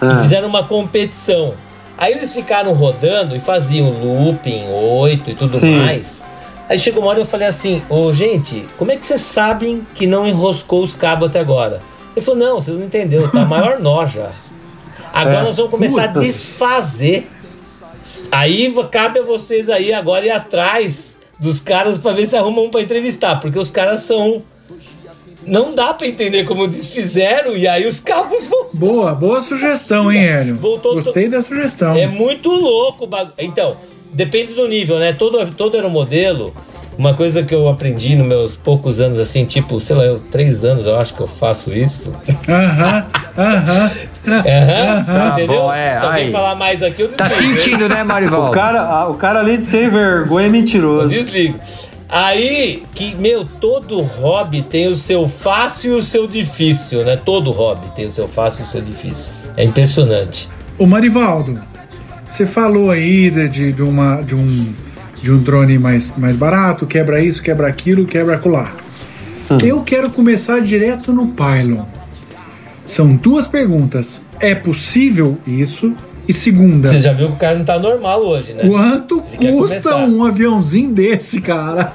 Ah. 0.00 0.12
e 0.18 0.22
fizeram 0.22 0.48
uma 0.48 0.64
competição. 0.64 1.54
Aí 1.98 2.12
eles 2.12 2.32
ficaram 2.32 2.72
rodando 2.72 3.36
e 3.36 3.40
faziam 3.40 3.88
looping, 3.90 4.64
oito 5.00 5.30
e 5.30 5.34
tudo 5.34 5.48
Sim. 5.48 5.76
mais. 5.78 6.22
Aí 6.72 6.78
chegou 6.78 7.02
uma 7.02 7.10
hora 7.10 7.18
e 7.18 7.22
eu 7.22 7.26
falei 7.26 7.46
assim, 7.48 7.82
ô 7.90 8.14
gente, 8.14 8.64
como 8.78 8.90
é 8.90 8.96
que 8.96 9.06
vocês 9.06 9.20
sabem 9.20 9.86
que 9.94 10.06
não 10.06 10.26
enroscou 10.26 10.82
os 10.82 10.94
cabos 10.94 11.28
até 11.28 11.38
agora? 11.38 11.80
Ele 12.16 12.24
falou, 12.24 12.40
não, 12.40 12.58
vocês 12.58 12.74
não 12.78 12.86
entenderam, 12.86 13.28
tá 13.28 13.44
maior 13.44 13.78
nó 13.78 14.06
já. 14.06 14.30
Agora 15.12 15.36
É. 15.40 15.42
nós 15.42 15.56
vamos 15.58 15.70
começar 15.70 16.08
Puta. 16.08 16.20
a 16.20 16.22
desfazer. 16.22 17.30
Aí 18.30 18.74
cabe 18.90 19.18
a 19.18 19.22
vocês 19.22 19.68
aí 19.68 19.92
agora 19.92 20.24
ir 20.24 20.30
atrás 20.30 21.18
dos 21.38 21.60
caras 21.60 21.98
pra 21.98 22.12
ver 22.12 22.24
se 22.24 22.36
arrumam 22.38 22.64
um 22.64 22.70
pra 22.70 22.80
entrevistar, 22.80 23.38
porque 23.38 23.58
os 23.58 23.70
caras 23.70 24.00
são. 24.00 24.42
Não 25.46 25.74
dá 25.74 25.92
pra 25.92 26.06
entender 26.06 26.44
como 26.44 26.66
desfizeram 26.66 27.54
e 27.54 27.68
aí 27.68 27.86
os 27.86 28.00
cabos 28.00 28.46
vão. 28.46 28.66
Boa, 28.72 29.14
boa 29.14 29.42
sugestão, 29.42 30.10
hein, 30.10 30.24
Hélio? 30.26 30.54
Voltou- 30.56 30.94
Gostei 30.94 31.28
da 31.28 31.42
sugestão. 31.42 31.94
É 31.94 32.06
muito 32.06 32.48
louco 32.48 33.04
o 33.04 33.06
bagulho. 33.06 33.34
Então, 33.36 33.76
depende 34.12 34.54
do 34.54 34.68
nível, 34.68 34.98
né? 34.98 35.12
Todo, 35.12 35.44
todo 35.54 35.74
aeromodelo, 35.76 36.52
uma 36.98 37.14
coisa 37.14 37.42
que 37.42 37.54
eu 37.54 37.68
aprendi 37.68 38.14
nos 38.14 38.26
meus 38.26 38.56
poucos 38.56 39.00
anos, 39.00 39.18
assim, 39.18 39.44
tipo, 39.44 39.80
sei 39.80 39.96
lá, 39.96 40.04
eu, 40.04 40.20
três 40.30 40.64
anos 40.64 40.86
eu 40.86 40.96
acho 40.98 41.14
que 41.14 41.20
eu 41.20 41.26
faço 41.26 41.72
isso. 41.74 42.12
Aham, 42.48 43.06
aham. 43.38 43.90
Aham, 44.24 45.04
Tá 45.04 45.30
entendeu? 45.32 45.60
bom, 45.62 45.72
é, 45.72 45.98
Se 45.98 46.04
alguém 46.04 46.24
aí. 46.26 46.32
falar 46.32 46.54
mais 46.54 46.82
aqui, 46.82 47.02
eu 47.02 47.08
Tá 47.08 47.26
desligo, 47.26 47.50
hein? 47.52 47.56
sentindo, 47.58 47.88
né, 47.88 48.04
Marivaldo? 48.04 48.48
O 48.48 48.52
cara, 48.52 49.08
o 49.08 49.14
cara, 49.14 49.40
além 49.40 49.56
de 49.58 49.64
ser 49.64 49.90
vergonha, 49.90 50.46
é 50.46 50.48
Eu 50.48 50.52
mentiroso. 50.52 51.08
desligo. 51.08 51.58
Aí, 52.08 52.82
que, 52.94 53.14
meu, 53.14 53.44
todo 53.44 54.00
hobby 54.02 54.62
tem 54.62 54.86
o 54.86 54.94
seu 54.94 55.26
fácil 55.28 55.94
e 55.94 55.96
o 55.96 56.02
seu 56.02 56.26
difícil, 56.28 57.04
né? 57.04 57.16
Todo 57.16 57.50
hobby 57.50 57.86
tem 57.96 58.06
o 58.06 58.10
seu 58.10 58.28
fácil 58.28 58.60
e 58.60 58.64
o 58.64 58.66
seu 58.66 58.82
difícil. 58.82 59.32
É 59.56 59.64
impressionante. 59.64 60.46
Ô 60.78 60.86
Marivaldo, 60.86 61.58
você 62.32 62.46
falou 62.46 62.90
aí 62.90 63.30
de, 63.30 63.72
de, 63.72 63.82
uma, 63.82 64.22
de, 64.22 64.34
um, 64.34 64.72
de 65.20 65.30
um 65.30 65.38
drone 65.38 65.78
mais, 65.78 66.16
mais 66.16 66.34
barato, 66.34 66.86
quebra 66.86 67.22
isso, 67.22 67.42
quebra 67.42 67.68
aquilo, 67.68 68.06
quebra 68.06 68.36
acolá. 68.36 68.74
Eu 69.62 69.82
quero 69.82 70.08
começar 70.08 70.60
direto 70.60 71.12
no 71.12 71.28
Pylon. 71.28 71.84
São 72.86 73.16
duas 73.16 73.46
perguntas. 73.46 74.22
É 74.40 74.54
possível 74.54 75.36
isso? 75.46 75.94
E 76.26 76.32
segunda, 76.32 76.88
Você 76.88 77.00
já 77.00 77.12
viu 77.12 77.26
que 77.28 77.34
o 77.34 77.36
cara 77.36 77.58
não 77.58 77.64
tá 77.66 77.78
normal 77.78 78.24
hoje, 78.24 78.54
né? 78.54 78.62
quanto 78.62 79.22
Ele 79.32 79.52
custa 79.52 79.96
um 79.96 80.24
aviãozinho 80.24 80.90
desse, 80.90 81.40
cara? 81.40 81.92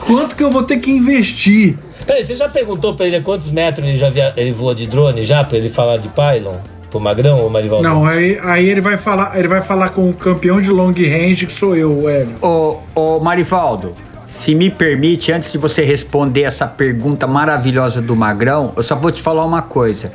Quanto 0.00 0.36
que 0.36 0.44
eu 0.44 0.50
vou 0.50 0.62
ter 0.62 0.76
que 0.76 0.92
investir? 0.92 1.76
Peraí, 2.06 2.22
você 2.22 2.36
já 2.36 2.48
perguntou 2.48 2.94
pra 2.94 3.06
ele 3.06 3.20
quantos 3.22 3.50
metros 3.50 3.84
ele 3.84 3.98
já 3.98 4.10
via, 4.10 4.32
ele 4.36 4.52
voa 4.52 4.74
de 4.74 4.86
drone 4.86 5.24
já, 5.24 5.42
pra 5.42 5.58
ele 5.58 5.70
falar 5.70 5.96
de 5.96 6.08
pylon? 6.08 6.58
Pro 6.90 7.00
Magrão 7.00 7.40
ou 7.40 7.48
Marivaldo? 7.48 7.84
Não, 7.84 8.04
aí, 8.04 8.38
aí 8.42 8.68
ele 8.68 8.80
vai 8.80 8.96
falar, 8.96 9.38
ele 9.38 9.48
vai 9.48 9.62
falar 9.62 9.90
com 9.90 10.08
o 10.08 10.12
campeão 10.12 10.60
de 10.60 10.70
long 10.70 10.92
range 10.92 11.46
que 11.46 11.52
sou 11.52 11.76
eu, 11.76 12.08
Hélio. 12.08 12.34
Ô, 12.42 12.78
ô 12.94 13.20
Marivaldo, 13.20 13.94
se 14.26 14.54
me 14.54 14.70
permite, 14.70 15.32
antes 15.32 15.52
de 15.52 15.58
você 15.58 15.82
responder 15.82 16.42
essa 16.42 16.66
pergunta 16.66 17.26
maravilhosa 17.26 18.00
do 18.00 18.14
Magrão, 18.16 18.72
eu 18.76 18.82
só 18.82 18.94
vou 18.94 19.10
te 19.10 19.22
falar 19.22 19.44
uma 19.44 19.62
coisa. 19.62 20.12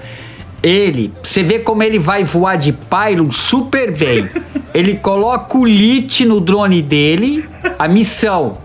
Ele, 0.64 1.14
você 1.22 1.44
vê 1.44 1.60
como 1.60 1.84
ele 1.84 2.00
vai 2.00 2.24
voar 2.24 2.58
de 2.58 2.74
pylon 2.74 3.30
super 3.30 3.96
bem. 3.96 4.28
Ele 4.74 4.98
coloca 4.98 5.58
o 5.58 5.64
lit 5.64 6.26
no 6.26 6.42
drone 6.42 6.82
dele, 6.82 7.48
a 7.80 7.88
missão. 7.88 8.58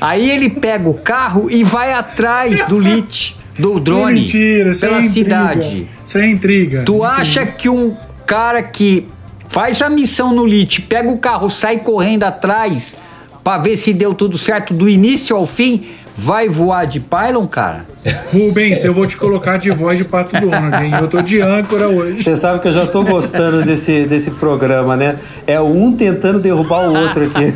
Aí 0.00 0.30
ele 0.30 0.48
pega 0.48 0.88
o 0.88 0.94
carro 0.94 1.50
e 1.50 1.62
vai 1.62 1.92
atrás 1.92 2.64
do 2.66 2.78
lit, 2.78 3.36
do 3.58 3.80
drone, 3.80 4.20
Mentira, 4.20 4.70
isso 4.70 4.80
pela 4.80 4.98
é 4.98 5.04
intriga. 5.04 5.24
cidade. 5.30 5.86
Isso 6.06 6.18
é 6.18 6.28
intriga. 6.30 6.82
Tu 6.84 7.02
acha 7.04 7.44
que 7.46 7.68
um 7.68 7.96
cara 8.26 8.62
que 8.62 9.06
faz 9.48 9.80
a 9.82 9.88
missão 9.88 10.32
no 10.34 10.44
lit, 10.46 10.82
pega 10.82 11.10
o 11.10 11.18
carro, 11.18 11.50
sai 11.50 11.78
correndo 11.78 12.24
atrás 12.24 12.96
pra 13.42 13.58
ver 13.58 13.76
se 13.76 13.92
deu 13.92 14.14
tudo 14.14 14.36
certo 14.36 14.74
do 14.74 14.88
início 14.88 15.34
ao 15.34 15.46
fim, 15.46 15.86
vai 16.18 16.48
voar 16.48 16.84
de 16.84 16.98
pylon, 16.98 17.46
cara? 17.46 17.86
Rubens, 18.32 18.84
eu 18.84 18.92
vou 18.92 19.06
te 19.06 19.16
colocar 19.16 19.56
de 19.56 19.70
voz 19.70 19.96
de 19.96 20.04
Pato 20.04 20.38
Donald, 20.38 20.84
hein? 20.84 20.92
Eu 21.00 21.06
tô 21.06 21.22
de 21.22 21.40
âncora 21.40 21.88
hoje. 21.88 22.24
Você 22.24 22.36
sabe 22.36 22.58
que 22.58 22.66
eu 22.66 22.72
já 22.72 22.86
tô 22.86 23.04
gostando 23.04 23.62
desse, 23.62 24.04
desse 24.04 24.32
programa, 24.32 24.96
né? 24.96 25.16
É 25.46 25.60
um 25.60 25.96
tentando 25.96 26.40
derrubar 26.40 26.88
o 26.88 26.98
outro 26.98 27.24
aqui. 27.24 27.54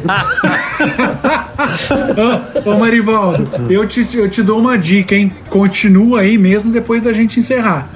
Ô, 2.65 2.71
ô, 2.71 2.79
Marivaldo, 2.79 3.51
eu 3.69 3.87
te, 3.87 4.07
eu 4.17 4.29
te 4.29 4.43
dou 4.43 4.61
uma 4.61 4.79
dica, 4.79 5.17
hein? 5.17 5.33
Continua 5.51 6.21
aí 6.21 6.39
mesmo 6.39 6.71
depois 6.71 7.03
da 7.03 7.13
gente 7.13 7.41
encerrar. 7.41 7.89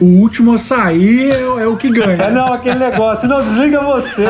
O 0.00 0.04
último 0.20 0.54
a 0.54 0.58
sair 0.58 1.30
é, 1.30 1.40
é 1.62 1.66
o 1.68 1.76
que 1.76 1.86
É 1.86 1.90
ganha. 1.90 2.30
não, 2.30 2.52
aquele 2.52 2.78
negócio. 2.78 3.28
Não, 3.28 3.40
desliga 3.42 3.80
você. 3.80 4.26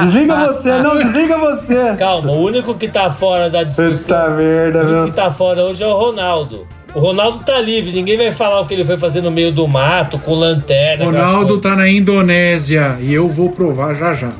Desliga 0.00 0.34
você, 0.46 0.78
não, 0.80 0.96
desliga 0.96 1.38
você. 1.38 1.94
Calma, 1.96 2.32
o 2.32 2.42
único 2.42 2.74
que 2.74 2.88
tá 2.88 3.10
fora 3.10 3.48
da 3.48 3.62
discussão. 3.62 3.96
Puta 3.96 4.30
merda, 4.30 4.78
O 4.80 4.82
único 4.82 4.96
meu. 4.96 5.04
que 5.06 5.12
tá 5.16 5.30
fora 5.30 5.62
hoje 5.62 5.82
é 5.82 5.86
o 5.86 5.96
Ronaldo. 5.96 6.66
O 6.94 6.98
Ronaldo 6.98 7.44
tá 7.44 7.60
livre, 7.60 7.92
ninguém 7.92 8.16
vai 8.16 8.32
falar 8.32 8.60
o 8.62 8.66
que 8.66 8.74
ele 8.74 8.84
foi 8.84 8.96
fazer 8.96 9.20
no 9.20 9.30
meio 9.30 9.52
do 9.52 9.68
mato, 9.68 10.18
com 10.18 10.34
lanterna. 10.34 11.04
Ronaldo 11.04 11.58
tá 11.58 11.76
na 11.76 11.88
Indonésia 11.88 12.96
e 13.00 13.12
eu 13.12 13.28
vou 13.28 13.50
provar 13.50 13.94
já 13.94 14.12
já. 14.12 14.30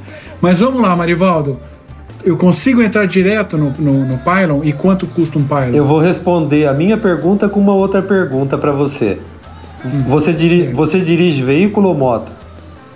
Mas 0.41 0.61
vamos 0.61 0.81
lá, 0.83 0.97
Marivaldo. 0.97 1.61
Eu 2.25 2.37
consigo 2.37 2.83
entrar 2.83 3.07
direto 3.07 3.57
no, 3.57 3.73
no, 3.79 4.05
no 4.05 4.19
Pylon 4.19 4.63
e 4.65 4.73
quanto 4.73 5.07
custa 5.07 5.39
um 5.39 5.45
Pylon? 5.45 5.71
Eu 5.75 5.85
vou 5.85 6.01
responder 6.01 6.67
a 6.67 6.73
minha 6.75 6.97
pergunta 6.97 7.49
com 7.49 7.61
uma 7.61 7.75
outra 7.75 8.03
pergunta 8.03 8.59
pra 8.59 8.73
você. 8.73 9.19
Você, 10.07 10.33
diri 10.33 10.73
você 10.73 11.01
dirige 11.01 11.43
veículo 11.43 11.89
ou 11.89 11.95
moto? 11.95 12.33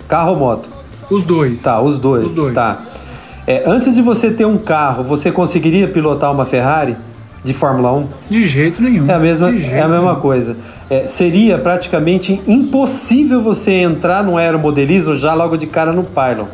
Carro 0.07 0.31
ou 0.31 0.37
moto? 0.37 0.69
Os 1.09 1.23
dois. 1.23 1.61
Tá, 1.61 1.81
os 1.81 1.99
dois. 1.99 2.25
Os 2.25 2.33
dois. 2.33 2.53
Tá. 2.53 2.81
É, 3.45 3.63
antes 3.65 3.95
de 3.95 4.01
você 4.01 4.31
ter 4.31 4.45
um 4.45 4.57
carro, 4.57 5.03
você 5.03 5.31
conseguiria 5.31 5.87
pilotar 5.87 6.31
uma 6.31 6.45
Ferrari 6.45 6.95
de 7.43 7.53
Fórmula 7.53 7.91
1? 7.93 8.07
De 8.29 8.45
jeito 8.45 8.81
nenhum. 8.81 9.09
É 9.09 9.13
a 9.15 9.19
mesma, 9.19 9.49
é 9.49 9.81
a 9.81 9.87
mesma 9.87 10.09
nenhum. 10.09 10.21
coisa. 10.21 10.55
É, 10.89 11.07
seria 11.07 11.57
praticamente 11.57 12.41
impossível 12.47 13.41
você 13.41 13.71
entrar 13.71 14.23
no 14.23 14.37
aeromodelismo 14.37 15.15
já 15.15 15.33
logo 15.33 15.57
de 15.57 15.67
cara 15.67 15.91
no 15.91 16.03
Pylon. 16.03 16.45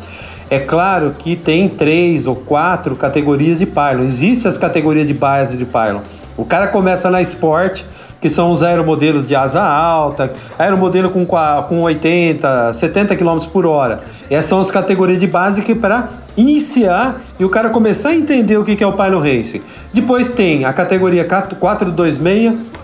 É 0.50 0.58
claro 0.58 1.14
que 1.18 1.36
tem 1.36 1.68
três 1.68 2.26
ou 2.26 2.34
quatro 2.34 2.96
categorias 2.96 3.58
de 3.58 3.66
Pylon. 3.66 4.04
Existem 4.04 4.50
as 4.50 4.56
categorias 4.56 5.06
de 5.06 5.12
base 5.12 5.58
de 5.58 5.66
Pylon. 5.66 6.00
O 6.38 6.44
cara 6.44 6.68
começa 6.68 7.10
na 7.10 7.20
Sport, 7.20 7.82
que 8.20 8.28
são 8.28 8.50
os 8.50 8.62
aeromodelos 8.62 9.24
de 9.24 9.34
asa 9.34 9.62
alta, 9.62 10.32
aeromodelo 10.58 11.10
com, 11.10 11.26
com 11.26 11.82
80, 11.82 12.74
70 12.74 13.16
km 13.16 13.38
por 13.52 13.66
hora. 13.66 14.00
Essas 14.30 14.46
são 14.46 14.60
as 14.60 14.70
categorias 14.70 15.18
de 15.18 15.26
base 15.26 15.62
que 15.62 15.74
para 15.74 16.08
iniciar 16.36 17.20
e 17.38 17.44
o 17.44 17.48
cara 17.48 17.70
começar 17.70 18.10
a 18.10 18.14
entender 18.14 18.56
o 18.56 18.64
que 18.64 18.82
é 18.82 18.86
o 18.86 18.92
Pylon 18.92 19.20
Racing. 19.20 19.62
Depois 19.92 20.30
tem 20.30 20.64
a 20.64 20.72
categoria 20.72 21.24
426 21.24 22.78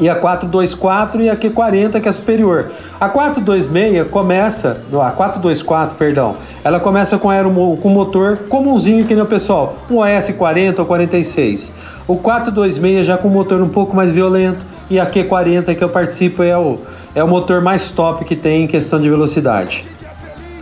e 0.00 0.08
a 0.08 0.14
424 0.14 1.22
e 1.22 1.30
a 1.30 1.36
Q40 1.36 2.00
que 2.00 2.08
é 2.08 2.12
superior. 2.12 2.70
A 3.00 3.08
426 3.08 4.08
começa, 4.10 4.80
a 4.92 5.10
424, 5.10 5.96
perdão, 5.96 6.36
ela 6.62 6.80
começa 6.80 7.16
com 7.18 7.30
aeromo, 7.30 7.76
com 7.76 7.88
motor 7.88 8.38
comumzinho 8.48 9.06
que 9.06 9.14
nem 9.14 9.22
o 9.22 9.26
pessoal, 9.26 9.78
um 9.90 9.98
OS 9.98 10.30
40 10.36 10.82
ou 10.82 10.86
46. 10.86 11.70
O 12.06 12.16
426 12.16 13.06
já 13.06 13.16
com 13.16 13.28
motor 13.28 13.62
um 13.62 13.68
pouco 13.68 13.94
mais 13.94 14.10
violento 14.10 14.73
e 14.90 14.98
a 15.00 15.06
Q40 15.06 15.74
que 15.74 15.82
eu 15.82 15.88
participo 15.88 16.42
é 16.42 16.56
o, 16.56 16.78
é 17.14 17.22
o 17.24 17.28
motor 17.28 17.60
mais 17.62 17.90
top 17.90 18.24
que 18.24 18.36
tem 18.36 18.64
em 18.64 18.66
questão 18.66 19.00
de 19.00 19.08
velocidade. 19.08 19.86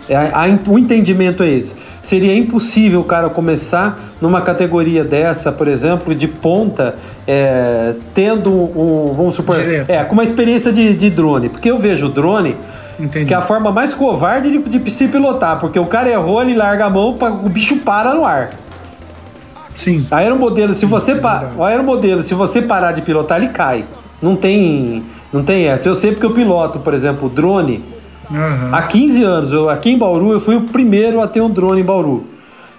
É, 0.09 0.17
a- 0.17 0.47
o 0.69 0.79
entendimento 0.79 1.43
é 1.43 1.49
esse. 1.49 1.75
Seria 2.03 2.37
impossível 2.37 3.01
o 3.01 3.05
cara 3.05 3.31
começar 3.31 3.99
numa 4.21 4.41
categoria 4.41 5.05
dessa, 5.05 5.53
por 5.53 5.69
exemplo, 5.69 6.15
de 6.15 6.27
ponta, 6.27 6.97
é, 7.27 7.95
tendo 8.13 8.53
um, 8.53 9.15
vamos 9.17 9.35
supor, 9.37 9.57
Direto. 9.57 9.89
é, 9.89 10.03
com 10.05 10.13
uma 10.15 10.25
experiência 10.25 10.73
de, 10.73 10.95
de 10.95 11.09
drone. 11.09 11.49
Porque 11.49 11.71
eu 11.71 11.79
vejo 11.79 12.07
o 12.07 12.09
drone 12.09 12.57
Entendi. 12.99 13.27
que 13.27 13.33
é 13.33 13.37
a 13.37 13.41
forma 13.41 13.71
mais 13.71 13.95
covarde 13.95 14.51
de, 14.51 14.59
de 14.81 14.91
se 14.91 15.07
pilotar, 15.09 15.59
porque 15.61 15.79
o 15.79 15.87
cara 15.87 16.11
errou, 16.11 16.43
ele 16.43 16.55
larga 16.55 16.87
a 16.87 16.91
mão, 16.91 17.17
o 17.45 17.49
bicho 17.49 17.77
para 17.79 18.13
no 18.13 18.25
ar. 18.25 18.51
Sim. 19.73 20.07
Aeromodelo, 20.11 20.75
se 20.75 20.85
você 20.85 21.15
pa, 21.17 21.51
o 21.57 21.65
aeromodelo, 21.65 22.21
se 22.23 22.35
você 22.35 22.61
parar 22.61 22.93
de 22.93 23.01
pilotar, 23.03 23.39
ele 23.39 23.49
cai. 23.53 23.85
Não 24.23 24.37
tem, 24.37 25.03
não 25.33 25.43
tem 25.43 25.67
essa. 25.67 25.89
Eu 25.89 25.95
sei 25.95 26.13
porque 26.13 26.25
eu 26.25 26.33
piloto, 26.33 26.79
por 26.79 26.95
exemplo, 26.95 27.27
o 27.27 27.31
drone. 27.31 27.83
Aham. 28.31 28.71
Há 28.73 28.83
15 28.83 29.25
anos, 29.25 29.53
eu, 29.53 29.69
aqui 29.69 29.91
em 29.91 29.99
Bauru, 29.99 30.33
eu 30.33 30.41
fui 30.41 30.57
o 30.57 30.63
primeiro 30.63 31.21
a 31.21 31.27
ter 31.27 31.41
um 31.41 31.51
drone 31.51 31.81
em 31.81 31.85
Bauru. 31.85 32.25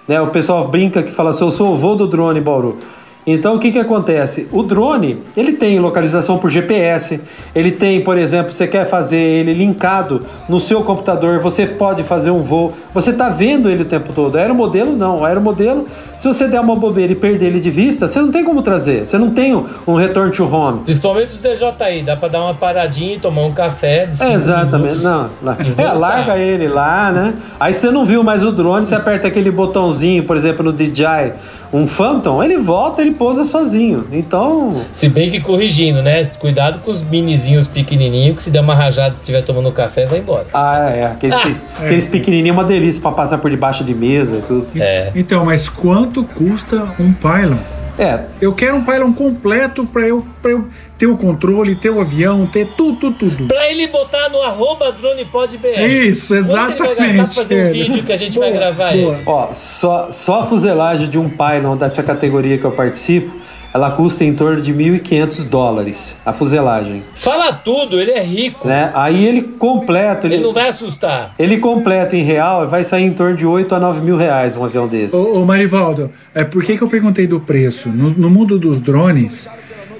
Né, 0.08 0.20
o 0.20 0.28
pessoal 0.28 0.68
brinca 0.68 1.02
que 1.02 1.10
fala 1.10 1.30
assim, 1.30 1.44
eu 1.44 1.50
sou 1.50 1.72
o 1.72 1.76
vô 1.76 1.94
do 1.94 2.06
drone 2.06 2.40
em 2.40 2.42
Bauru. 2.42 2.78
Então, 3.26 3.54
o 3.54 3.58
que 3.58 3.72
que 3.72 3.78
acontece? 3.78 4.46
O 4.52 4.62
drone, 4.62 5.22
ele 5.36 5.52
tem 5.52 5.78
localização 5.78 6.36
por 6.36 6.50
GPS, 6.50 7.20
ele 7.54 7.70
tem, 7.70 8.00
por 8.02 8.18
exemplo, 8.18 8.52
você 8.52 8.66
quer 8.66 8.86
fazer 8.86 9.16
ele 9.16 9.54
linkado 9.54 10.20
no 10.48 10.60
seu 10.60 10.82
computador, 10.82 11.40
você 11.40 11.66
pode 11.66 12.02
fazer 12.02 12.30
um 12.30 12.42
voo, 12.42 12.72
você 12.92 13.10
está 13.10 13.30
vendo 13.30 13.70
ele 13.70 13.82
o 13.82 13.86
tempo 13.86 14.12
todo. 14.12 14.36
Aeromodelo, 14.36 14.94
não. 14.94 15.20
O 15.20 15.24
aeromodelo, 15.24 15.86
se 16.18 16.26
você 16.26 16.46
der 16.46 16.60
uma 16.60 16.76
bobeira 16.76 17.12
e 17.12 17.14
perder 17.14 17.46
ele 17.46 17.60
de 17.60 17.70
vista, 17.70 18.06
você 18.06 18.20
não 18.20 18.30
tem 18.30 18.44
como 18.44 18.60
trazer, 18.60 19.06
você 19.06 19.16
não 19.16 19.30
tem 19.30 19.54
um, 19.54 19.64
um 19.86 19.94
return 19.94 20.30
to 20.30 20.44
home. 20.44 20.80
Principalmente 20.80 21.30
os 21.30 21.38
DJI, 21.38 22.02
dá 22.04 22.16
pra 22.16 22.28
dar 22.28 22.42
uma 22.42 22.54
paradinha 22.54 23.14
e 23.14 23.18
tomar 23.18 23.42
um 23.42 23.52
café. 23.52 24.06
De 24.06 24.22
É, 24.22 24.32
exatamente, 24.34 24.98
minutos. 24.98 25.02
não. 25.42 25.54
É, 25.78 25.92
larga 25.92 26.36
ele 26.36 26.68
lá, 26.68 27.10
né? 27.10 27.34
Aí 27.58 27.72
você 27.72 27.90
não 27.90 28.04
viu 28.04 28.22
mais 28.22 28.42
o 28.44 28.52
drone, 28.52 28.84
você 28.84 28.94
aperta 28.94 29.28
aquele 29.28 29.50
botãozinho, 29.50 30.24
por 30.24 30.36
exemplo, 30.36 30.62
no 30.62 30.72
DJI, 30.72 31.32
um 31.72 31.86
Phantom, 31.86 32.42
ele 32.42 32.56
volta, 32.58 33.02
ele 33.02 33.13
pousa 33.14 33.44
sozinho. 33.44 34.06
Então, 34.12 34.84
Se 34.92 35.08
bem 35.08 35.30
que 35.30 35.40
corrigindo, 35.40 36.02
né? 36.02 36.24
Cuidado 36.38 36.80
com 36.80 36.90
os 36.90 37.00
minizinhos 37.02 37.66
pequenininhos, 37.66 38.36
que 38.36 38.42
se 38.42 38.50
der 38.50 38.60
uma 38.60 38.74
rajada 38.74 39.14
e 39.14 39.16
estiver 39.16 39.42
tomando 39.42 39.72
café, 39.72 40.06
vai 40.06 40.18
embora. 40.18 40.46
ah, 40.52 40.90
é, 40.90 41.06
aqueles, 41.06 41.36
pe- 41.36 41.56
aqueles 41.78 42.06
pequenininhos 42.06 42.50
é 42.56 42.60
uma 42.60 42.64
delícia 42.64 43.00
pra 43.00 43.12
passar 43.12 43.38
por 43.38 43.50
debaixo 43.50 43.82
de 43.84 43.94
mesa 43.94 44.38
e 44.38 44.42
tudo. 44.42 44.66
É. 44.76 45.10
Então, 45.14 45.44
mas 45.44 45.68
quanto 45.68 46.24
custa 46.24 46.88
um 47.00 47.12
Pylon? 47.12 47.56
É, 47.96 48.20
Eu 48.40 48.52
quero 48.52 48.74
um 48.76 48.82
Pylon 48.84 49.12
completo 49.12 49.86
pra 49.86 50.02
eu, 50.02 50.26
pra 50.42 50.50
eu 50.50 50.66
ter 50.96 51.06
o 51.06 51.16
controle, 51.16 51.74
ter 51.74 51.90
o 51.90 52.00
avião, 52.00 52.46
ter 52.46 52.66
tudo, 52.76 53.10
tudo, 53.12 53.16
tudo. 53.36 53.46
Pra 53.48 53.68
ele 53.70 53.86
botar 53.88 54.28
no 54.28 54.40
arroba 54.42 54.92
DronePodBR. 54.92 55.82
Isso, 55.84 56.34
Quanto 56.34 56.84
ele 56.84 56.94
vai 56.94 57.10
exatamente, 57.10 57.34
fazer 57.34 57.66
um 57.68 57.72
vídeo 57.72 58.02
que 58.04 58.12
a 58.12 58.16
gente 58.16 58.38
vai 58.38 58.50
Boa, 58.50 58.60
gravar 58.60 58.92
boa. 58.92 59.14
ele? 59.14 59.22
ó, 59.26 59.48
só, 59.52 60.12
só 60.12 60.40
a 60.40 60.44
fuselagem 60.44 61.08
de 61.08 61.18
um 61.18 61.28
Pylon 61.28 61.76
dessa 61.76 62.02
categoria 62.02 62.56
que 62.58 62.64
eu 62.64 62.72
participo, 62.72 63.34
ela 63.72 63.90
custa 63.90 64.22
em 64.22 64.32
torno 64.32 64.62
de 64.62 64.72
1.500 64.72 65.44
dólares, 65.48 66.16
a 66.24 66.32
fuselagem, 66.32 67.02
Fala 67.16 67.52
tudo, 67.52 68.00
ele 68.00 68.12
é 68.12 68.22
rico. 68.22 68.68
né? 68.68 68.92
Aí 68.94 69.26
ele 69.26 69.42
completo, 69.42 70.28
Ele 70.28 70.36
ele, 70.36 70.44
não 70.44 70.52
vai 70.52 70.68
assustar. 70.68 71.34
ele 71.36 71.58
completo 71.58 72.14
em 72.14 72.22
real 72.22 72.68
vai 72.68 72.84
sair 72.84 73.02
em 73.02 73.12
torno 73.12 73.36
de 73.36 73.44
8 73.44 73.74
a 73.74 73.80
9 73.80 74.00
mil 74.00 74.16
reais 74.16 74.56
um 74.56 74.64
avião 74.64 74.86
desse. 74.86 75.16
Ô, 75.16 75.40
ô 75.40 75.44
Marivaldo, 75.44 76.08
é, 76.32 76.44
por 76.44 76.62
que, 76.62 76.76
que 76.76 76.82
eu 76.84 76.88
perguntei 76.88 77.26
do 77.26 77.40
preço? 77.40 77.88
No, 77.88 78.10
no 78.10 78.30
mundo 78.30 78.60
dos 78.60 78.78
drones, 78.78 79.48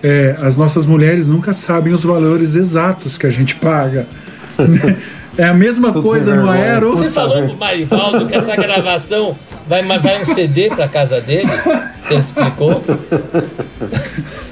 é, 0.04 0.36
as 0.42 0.54
nossas 0.54 0.84
mulheres 0.84 1.26
nunca 1.26 1.54
sabem 1.54 1.94
os 1.94 2.04
valores 2.04 2.54
exatos 2.54 3.16
que 3.16 3.26
a 3.26 3.30
gente 3.30 3.56
paga. 3.56 4.06
É 5.36 5.46
a 5.46 5.52
mesma 5.52 5.90
Tudo 5.90 6.08
coisa 6.08 6.36
no 6.36 6.48
aero. 6.48 6.90
Você 6.92 7.10
falou 7.10 7.42
pro 7.42 7.56
Marivaldo 7.56 8.28
que 8.28 8.36
essa 8.36 8.54
gravação 8.54 9.36
vai, 9.66 9.82
vai 9.82 10.22
um 10.22 10.26
CD 10.26 10.68
pra 10.68 10.86
casa 10.86 11.20
dele? 11.20 11.50
Você 12.00 12.14
explicou? 12.14 12.80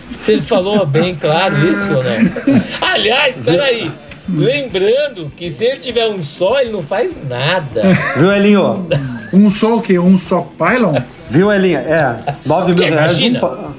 Você 0.09 0.41
falou 0.41 0.85
bem 0.85 1.15
claro 1.15 1.55
isso 1.71 1.85
ou 1.85 2.03
não? 2.03 2.61
Aliás, 2.81 3.37
peraí. 3.45 3.93
Lembrando 4.29 5.31
que 5.37 5.53
se 5.53 5.65
ele 5.65 5.79
tiver 5.79 6.09
um 6.09 6.23
só, 6.23 6.61
ele 6.61 6.73
não 6.73 6.83
faz 6.83 7.17
nada. 7.29 7.83
Viu, 8.17 8.33
Elinho? 8.33 8.89
Um 9.33 9.49
só 9.51 9.77
o 9.77 9.81
quê? 9.81 9.99
Um 9.99 10.19
só 10.19 10.41
pylon? 10.59 11.01
Viu, 11.29 11.53
Elinha? 11.53 11.79
É, 11.79 12.35
9 12.45 12.75
mil 12.75 12.85
reais. 12.85 13.19
imagina? 13.19 13.45
Um 13.47 13.72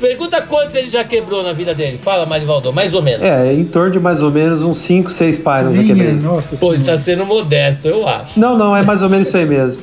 Pergunta 0.00 0.40
quantos 0.42 0.74
ele 0.76 0.88
já 0.88 1.02
quebrou 1.04 1.42
na 1.42 1.52
vida 1.52 1.74
dele. 1.74 1.98
Fala, 2.02 2.24
Marivaldo, 2.24 2.72
mais 2.72 2.94
ou 2.94 3.02
menos. 3.02 3.26
é, 3.26 3.52
em 3.52 3.64
torno 3.64 3.90
de 3.90 4.00
mais 4.00 4.22
ou 4.22 4.30
menos 4.30 4.62
uns 4.62 4.78
5, 4.78 5.10
6 5.10 5.36
pylons 5.38 5.76
já 5.76 5.82
quebrei. 5.84 6.12
nossa 6.12 6.56
Pô, 6.56 6.72
ele 6.74 6.84
tá 6.84 6.96
sendo 6.96 7.26
modesto, 7.26 7.88
eu 7.88 8.06
acho. 8.08 8.38
Não, 8.38 8.56
não, 8.56 8.76
é 8.76 8.82
mais 8.82 9.02
ou 9.02 9.08
menos 9.10 9.26
isso 9.28 9.36
aí 9.36 9.44
mesmo. 9.46 9.82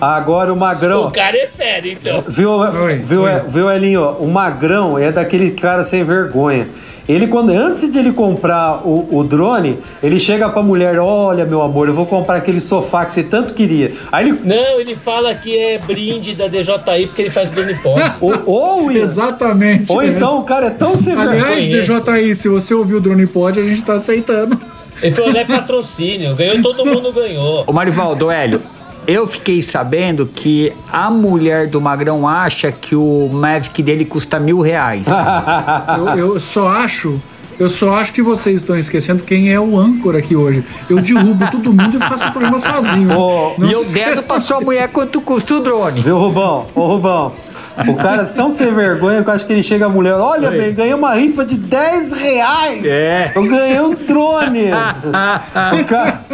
Agora 0.00 0.52
o 0.52 0.56
Magrão. 0.56 1.06
O 1.06 1.10
cara 1.12 1.36
é 1.36 1.46
fera, 1.46 1.86
então. 1.86 2.24
Viu, 2.26 2.50
Oi, 2.50 2.96
viu, 2.98 3.22
oi. 3.22 3.30
viu, 3.46 3.70
Elinho? 3.70 4.16
O 4.18 4.26
Magrão 4.26 4.98
é 4.98 5.12
daquele 5.12 5.52
cara 5.52 5.84
sem 5.84 6.02
vergonha. 6.02 6.66
Ele, 7.08 7.26
quando, 7.26 7.50
antes 7.50 7.90
de 7.90 7.98
ele 7.98 8.12
comprar 8.12 8.86
o, 8.86 9.08
o 9.18 9.24
drone, 9.24 9.78
ele 10.02 10.18
chega 10.18 10.48
pra 10.48 10.62
mulher: 10.62 10.98
Olha, 10.98 11.44
meu 11.44 11.62
amor, 11.62 11.88
eu 11.88 11.94
vou 11.94 12.06
comprar 12.06 12.36
aquele 12.36 12.60
sofá 12.60 13.04
que 13.04 13.12
você 13.12 13.22
tanto 13.22 13.54
queria. 13.54 13.92
Aí 14.10 14.28
ele. 14.28 14.40
Não, 14.44 14.80
ele 14.80 14.94
fala 14.94 15.34
que 15.34 15.56
é 15.56 15.78
brinde 15.78 16.34
da 16.34 16.46
DJI 16.46 17.06
porque 17.06 17.22
ele 17.22 17.30
faz 17.30 17.50
drone 17.50 17.74
pod. 17.76 18.02
Ou, 18.20 18.42
ou, 18.46 18.90
Exatamente. 18.90 19.90
ou 19.90 20.00
né? 20.00 20.08
então 20.08 20.38
o 20.38 20.44
cara 20.44 20.66
é 20.66 20.70
tão 20.70 20.94
sem 20.96 21.14
Aliás. 21.14 21.66
DJI, 21.66 22.34
se 22.34 22.48
você 22.48 22.74
ouviu 22.74 22.98
o 22.98 23.00
Drone 23.00 23.26
Pod, 23.26 23.58
a 23.58 23.62
gente 23.62 23.84
tá 23.84 23.94
aceitando. 23.94 24.60
Ele 25.02 25.14
falou, 25.14 25.32
não 25.32 25.40
é 25.40 25.44
patrocínio, 25.44 26.34
ganhou, 26.36 26.62
todo 26.62 26.86
mundo 26.86 27.12
ganhou. 27.12 27.64
Ô 27.66 27.72
Marivaldo, 27.72 28.30
Hélio, 28.30 28.62
eu 29.06 29.26
fiquei 29.26 29.62
sabendo 29.62 30.26
que 30.26 30.72
a 30.90 31.10
mulher 31.10 31.66
do 31.66 31.80
Magrão 31.80 32.26
acha 32.26 32.70
que 32.70 32.94
o 32.94 33.28
Mavic 33.32 33.82
dele 33.82 34.04
custa 34.04 34.38
mil 34.38 34.60
reais. 34.60 35.06
Eu, 35.98 36.18
eu 36.18 36.40
só 36.40 36.68
acho. 36.68 37.20
Eu 37.58 37.68
só 37.68 37.94
acho 37.96 38.12
que 38.12 38.22
vocês 38.22 38.60
estão 38.60 38.76
esquecendo 38.76 39.22
quem 39.22 39.52
é 39.52 39.60
o 39.60 39.78
âncora 39.78 40.18
aqui 40.18 40.34
hoje. 40.34 40.64
Eu 40.88 41.00
derrubo 41.00 41.50
todo 41.50 41.72
mundo 41.72 41.96
e 41.96 42.00
faço 42.00 42.26
o 42.26 42.32
programa 42.32 42.58
sozinho. 42.58 43.16
Ô, 43.16 43.54
Não 43.58 43.68
e 43.68 43.72
eu 43.72 43.84
dedo 43.84 44.22
pra 44.22 44.40
sua 44.40 44.60
mulher 44.60 44.88
quanto 44.88 45.20
custa 45.20 45.56
o 45.56 45.60
drone. 45.60 46.00
Viu, 46.00 46.18
Rubão? 46.18 46.66
Ô, 46.74 46.86
Rubão. 46.88 47.32
O 47.88 47.94
cara 47.96 48.22
é 48.22 48.24
tão 48.24 48.50
sem 48.50 48.72
vergonha 48.74 49.22
que 49.22 49.30
eu 49.30 49.34
acho 49.34 49.46
que 49.46 49.52
ele 49.52 49.62
chega 49.62 49.86
a 49.86 49.88
mulher. 49.88 50.14
Olha, 50.14 50.50
bem, 50.50 50.74
ganhei 50.74 50.94
uma 50.94 51.14
rifa 51.14 51.44
de 51.44 51.56
10 51.56 52.12
reais. 52.12 52.84
É. 52.84 53.32
Eu 53.34 53.42
ganhei 53.44 53.80
um 53.80 53.94
drone. 53.94 54.70
o, 55.80 55.84
cara, 55.84 56.24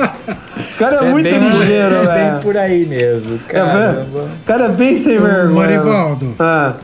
cara 0.79 0.97
é, 1.05 1.11
muito 1.11 1.29
bem, 1.29 1.39
ligeiro, 1.39 1.95
é 1.95 2.07
velho. 2.07 2.33
bem 2.33 2.43
por 2.43 2.57
aí 2.57 2.87
mesmo. 2.87 3.39
É, 3.49 3.63
bem- 3.65 4.23
o 4.25 4.45
cara 4.47 4.65
é 4.65 4.69
bem 4.69 4.97
sem 4.97 5.19
vergonha. 5.21 5.51
Marivaldo. 5.55 6.35
Ah, 6.39 6.75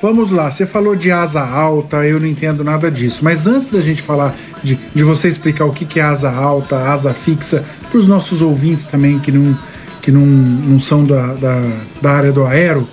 vamos 0.00 0.30
lá. 0.30 0.50
Você 0.50 0.66
falou 0.66 0.96
de 0.96 1.10
asa 1.12 1.40
alta, 1.40 1.98
eu 2.06 2.18
não 2.18 2.26
entendo 2.26 2.64
nada 2.64 2.90
disso. 2.90 3.20
Mas 3.22 3.46
antes 3.46 3.68
da 3.68 3.80
gente 3.80 4.02
falar 4.02 4.34
de, 4.62 4.78
de 4.94 5.04
você 5.04 5.28
explicar 5.28 5.64
o 5.66 5.72
que, 5.72 5.84
que 5.84 6.00
é 6.00 6.02
asa 6.02 6.30
alta, 6.30 6.76
asa 6.78 7.12
fixa, 7.14 7.62
para 7.90 7.98
os 7.98 8.08
nossos 8.08 8.40
ouvintes 8.42 8.86
também 8.86 9.18
que 9.18 9.30
não, 9.30 9.56
que 10.00 10.10
não, 10.10 10.20
não 10.22 10.78
são 10.80 11.04
da, 11.04 11.34
da, 11.34 11.60
da 12.00 12.10
área 12.10 12.32
do 12.32 12.44
aero, 12.46 12.86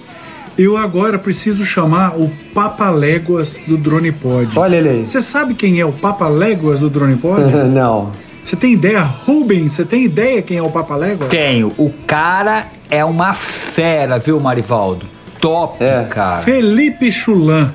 eu 0.58 0.76
agora 0.76 1.18
preciso 1.18 1.64
chamar 1.64 2.18
o 2.20 2.30
Papa 2.54 2.90
Léguas 2.90 3.62
do 3.66 3.78
Drone 3.78 4.12
Pod. 4.12 4.60
Olha 4.60 4.76
ele 4.76 4.90
aí. 4.90 5.06
Você 5.06 5.22
sabe 5.22 5.54
quem 5.54 5.80
é 5.80 5.86
o 5.86 5.94
Papa 5.94 6.28
Léguas 6.28 6.82
do 6.82 6.90
Drone 6.90 7.16
Pod? 7.16 7.42
não. 7.72 8.12
Você 8.42 8.56
tem 8.56 8.74
ideia? 8.74 9.02
Rubens, 9.02 9.74
você 9.74 9.86
tem 9.86 10.04
ideia 10.06 10.42
quem 10.42 10.58
é 10.58 10.62
o 10.64 10.70
Papa 10.72 10.96
Léguas? 10.96 11.30
Tenho. 11.30 11.74
O 11.78 11.92
cara 12.08 12.66
é 12.90 13.04
uma 13.04 13.34
fera, 13.34 14.18
viu, 14.18 14.40
Marivaldo? 14.40 15.06
Top, 15.40 15.84
É. 15.84 16.06
cara. 16.10 16.42
Felipe 16.42 17.12
Chulan, 17.12 17.74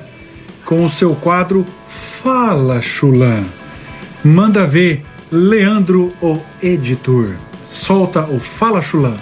com 0.65 0.83
o 0.85 0.89
seu 0.89 1.15
quadro 1.15 1.65
Fala 1.87 2.81
Chulan. 2.81 3.43
Manda 4.23 4.65
ver 4.65 5.03
Leandro, 5.31 6.13
o 6.21 6.39
editor. 6.61 7.35
Solta 7.63 8.21
o 8.25 8.39
Fala 8.39 8.81
Chulan. 8.81 9.17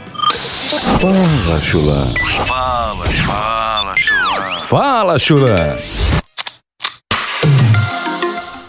Fala, 0.99 1.59
Chulã. 1.61 2.05
Fala, 2.47 3.05
fala, 3.05 3.95
chulão. 3.95 4.61
Fala, 4.67 5.19
Chulã. 5.19 5.77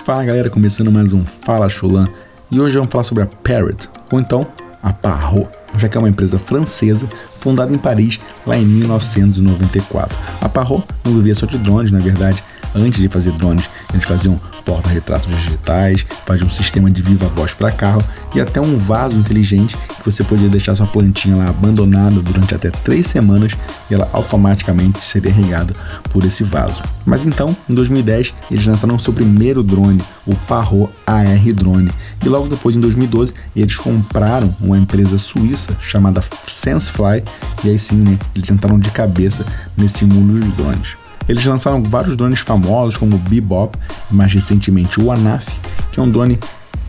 Fala 0.04 0.24
galera, 0.24 0.50
começando 0.50 0.90
mais 0.92 1.12
um 1.12 1.24
Fala 1.24 1.68
Chulan 1.68 2.06
e 2.54 2.60
hoje 2.60 2.76
vamos 2.76 2.92
falar 2.92 3.02
sobre 3.02 3.24
a 3.24 3.26
Parrot, 3.26 3.88
ou 4.12 4.20
então 4.20 4.46
a 4.80 4.92
Parrot, 4.92 5.48
já 5.76 5.88
que 5.88 5.96
é 5.96 6.00
uma 6.00 6.08
empresa 6.08 6.38
francesa 6.38 7.08
fundada 7.40 7.74
em 7.74 7.78
Paris 7.78 8.20
lá 8.46 8.56
em 8.56 8.64
1994. 8.64 10.16
A 10.40 10.48
Parrot 10.48 10.84
não 11.04 11.14
vivia 11.14 11.34
só 11.34 11.46
de 11.46 11.58
drones, 11.58 11.90
na 11.90 11.98
verdade, 11.98 12.44
antes 12.74 13.00
de 13.00 13.08
fazer 13.08 13.32
drones, 13.32 13.68
eles 13.92 14.04
faziam 14.04 14.40
porta-retratos 14.64 15.34
digitais, 15.36 16.04
faziam 16.24 16.46
um 16.46 16.50
sistema 16.50 16.90
de 16.90 17.02
viva 17.02 17.28
voz 17.28 17.52
para 17.52 17.70
carro 17.70 18.02
e 18.34 18.40
até 18.40 18.60
um 18.60 18.78
vaso 18.78 19.16
inteligente 19.16 19.76
que 19.76 20.04
você 20.04 20.24
podia 20.24 20.48
deixar 20.48 20.74
sua 20.74 20.86
plantinha 20.86 21.36
lá 21.36 21.48
abandonada 21.48 22.20
durante 22.20 22.54
até 22.54 22.70
três 22.70 23.06
semanas 23.06 23.52
e 23.90 23.94
ela 23.94 24.08
automaticamente 24.12 24.98
seria 25.00 25.32
regada 25.32 25.74
por 26.10 26.24
esse 26.24 26.42
vaso. 26.42 26.82
Mas 27.04 27.26
então, 27.26 27.54
em 27.68 27.74
2010, 27.74 28.34
eles 28.50 28.66
lançaram 28.66 28.98
seu 28.98 29.12
primeiro 29.12 29.62
drone, 29.62 30.02
o 30.26 30.34
Parrot 30.34 30.90
AR 31.06 31.52
Drone, 31.54 31.90
e 32.24 32.28
logo 32.28 32.48
depois, 32.48 32.74
em 32.74 32.80
2012, 32.80 33.34
eles 33.54 33.76
compraram 33.76 34.54
uma 34.60 34.78
empresa 34.78 35.18
suíça 35.18 35.76
chamada 35.80 36.24
SenseFly 36.48 37.22
e 37.62 37.68
aí 37.68 37.78
sim, 37.78 37.96
né, 37.96 38.18
eles 38.34 38.50
entraram 38.50 38.78
de 38.78 38.90
cabeça 38.90 39.44
nesse 39.76 40.04
mundo 40.04 40.40
dos 40.40 40.56
drones. 40.56 41.03
Eles 41.28 41.44
lançaram 41.44 41.82
vários 41.82 42.16
drones 42.16 42.40
famosos, 42.40 42.96
como 42.96 43.16
o 43.16 43.18
Bebop 43.18 43.78
e 44.10 44.14
mais 44.14 44.32
recentemente 44.32 45.00
o 45.00 45.10
Anaf, 45.10 45.48
que 45.92 46.00
é 46.00 46.02
um 46.02 46.08
drone 46.08 46.38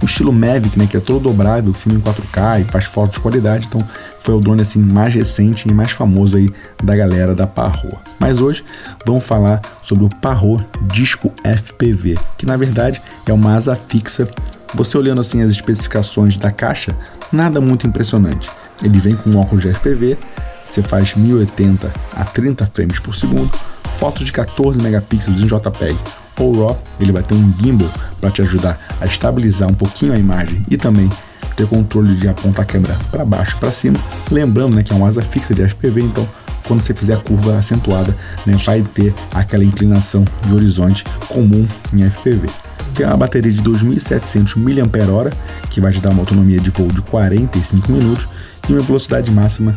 no 0.01 0.07
estilo 0.07 0.33
Mavic, 0.33 0.77
né, 0.77 0.87
que 0.87 0.97
é 0.97 0.99
todo 0.99 1.23
dobrável, 1.23 1.73
filma 1.73 1.97
em 1.97 2.01
4K 2.01 2.61
e 2.61 2.63
faz 2.65 2.85
fotos 2.85 3.15
de 3.15 3.21
qualidade, 3.21 3.67
então 3.67 3.81
foi 4.19 4.35
o 4.35 4.39
drone 4.39 4.61
assim 4.61 4.79
mais 4.79 5.13
recente 5.13 5.69
e 5.69 5.73
mais 5.73 5.91
famoso 5.91 6.37
aí 6.37 6.49
da 6.83 6.95
galera 6.95 7.33
da 7.33 7.47
Parrot. 7.47 7.97
Mas 8.19 8.39
hoje 8.39 8.63
vamos 9.05 9.25
falar 9.25 9.61
sobre 9.83 10.05
o 10.05 10.09
Parrot 10.09 10.65
Disco 10.91 11.31
FPV, 11.43 12.17
que 12.37 12.45
na 12.45 12.57
verdade 12.57 13.01
é 13.25 13.31
uma 13.31 13.55
asa 13.55 13.79
fixa. 13.87 14.27
Você 14.73 14.97
olhando 14.97 15.21
assim 15.21 15.41
as 15.41 15.51
especificações 15.51 16.37
da 16.37 16.51
caixa, 16.51 16.91
nada 17.31 17.61
muito 17.61 17.87
impressionante. 17.87 18.49
Ele 18.83 18.99
vem 18.99 19.15
com 19.15 19.29
um 19.29 19.37
óculos 19.37 19.63
de 19.63 19.73
FPV, 19.73 20.17
você 20.65 20.81
faz 20.83 21.15
1080 21.15 21.91
a 22.15 22.25
30 22.25 22.65
frames 22.73 22.99
por 22.99 23.15
segundo, 23.15 23.51
fotos 23.97 24.25
de 24.25 24.31
14 24.31 24.77
megapixels 24.81 25.41
em 25.41 25.47
JPEG 25.47 25.97
ou 26.39 26.67
RAW, 26.67 26.81
ele 26.99 27.11
vai 27.11 27.23
ter 27.23 27.33
um 27.33 27.53
gimbal 27.59 27.89
para 28.19 28.29
te 28.29 28.41
ajudar 28.41 28.79
a 28.99 29.05
estabilizar 29.05 29.69
um 29.69 29.73
pouquinho 29.73 30.13
a 30.13 30.17
imagem 30.17 30.63
e 30.69 30.77
também 30.77 31.09
ter 31.55 31.67
controle 31.67 32.15
de 32.15 32.27
apontar 32.27 32.63
a 32.63 32.65
câmera 32.65 32.97
para 33.09 33.23
baixo 33.23 33.57
para 33.57 33.71
cima. 33.71 33.97
Lembrando 34.29 34.75
né, 34.75 34.83
que 34.83 34.91
é 34.91 34.95
uma 34.95 35.07
asa 35.07 35.21
fixa 35.21 35.53
de 35.53 35.67
FPV, 35.67 36.01
então 36.01 36.27
quando 36.67 36.81
você 36.81 36.93
fizer 36.93 37.13
a 37.13 37.17
curva 37.17 37.57
acentuada, 37.57 38.15
né, 38.45 38.57
vai 38.65 38.81
ter 38.81 39.13
aquela 39.33 39.63
inclinação 39.63 40.25
de 40.45 40.53
horizonte 40.53 41.03
comum 41.27 41.65
em 41.93 42.09
FPV. 42.09 42.49
Tem 42.95 43.05
uma 43.05 43.17
bateria 43.17 43.51
de 43.51 43.61
2.700 43.61 44.55
mAh, 44.57 45.29
que 45.69 45.79
vai 45.81 45.91
te 45.91 45.99
dar 45.99 46.09
uma 46.09 46.21
autonomia 46.21 46.59
de 46.59 46.69
voo 46.69 46.87
de 46.87 47.01
45 47.01 47.91
minutos 47.91 48.27
e 48.67 48.73
uma 48.73 48.81
velocidade 48.81 49.31
máxima 49.31 49.73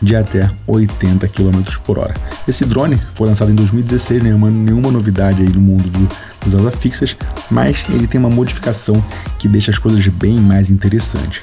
de 0.00 0.14
até 0.14 0.50
80 0.66 1.26
km 1.28 1.62
por 1.84 1.98
hora. 1.98 2.14
Esse 2.46 2.64
drone 2.64 2.98
foi 3.14 3.26
lançado 3.26 3.50
em 3.50 3.54
2016, 3.54 4.22
nenhuma, 4.22 4.50
nenhuma 4.50 4.90
novidade 4.90 5.42
aí 5.42 5.48
no 5.48 5.60
mundo 5.60 5.90
do, 5.90 6.08
dos 6.44 6.60
asa 6.60 6.70
fixas, 6.70 7.16
mas 7.50 7.84
ele 7.90 8.06
tem 8.06 8.18
uma 8.18 8.30
modificação 8.30 9.02
que 9.38 9.48
deixa 9.48 9.70
as 9.70 9.78
coisas 9.78 10.06
bem 10.06 10.36
mais 10.38 10.70
interessantes. 10.70 11.42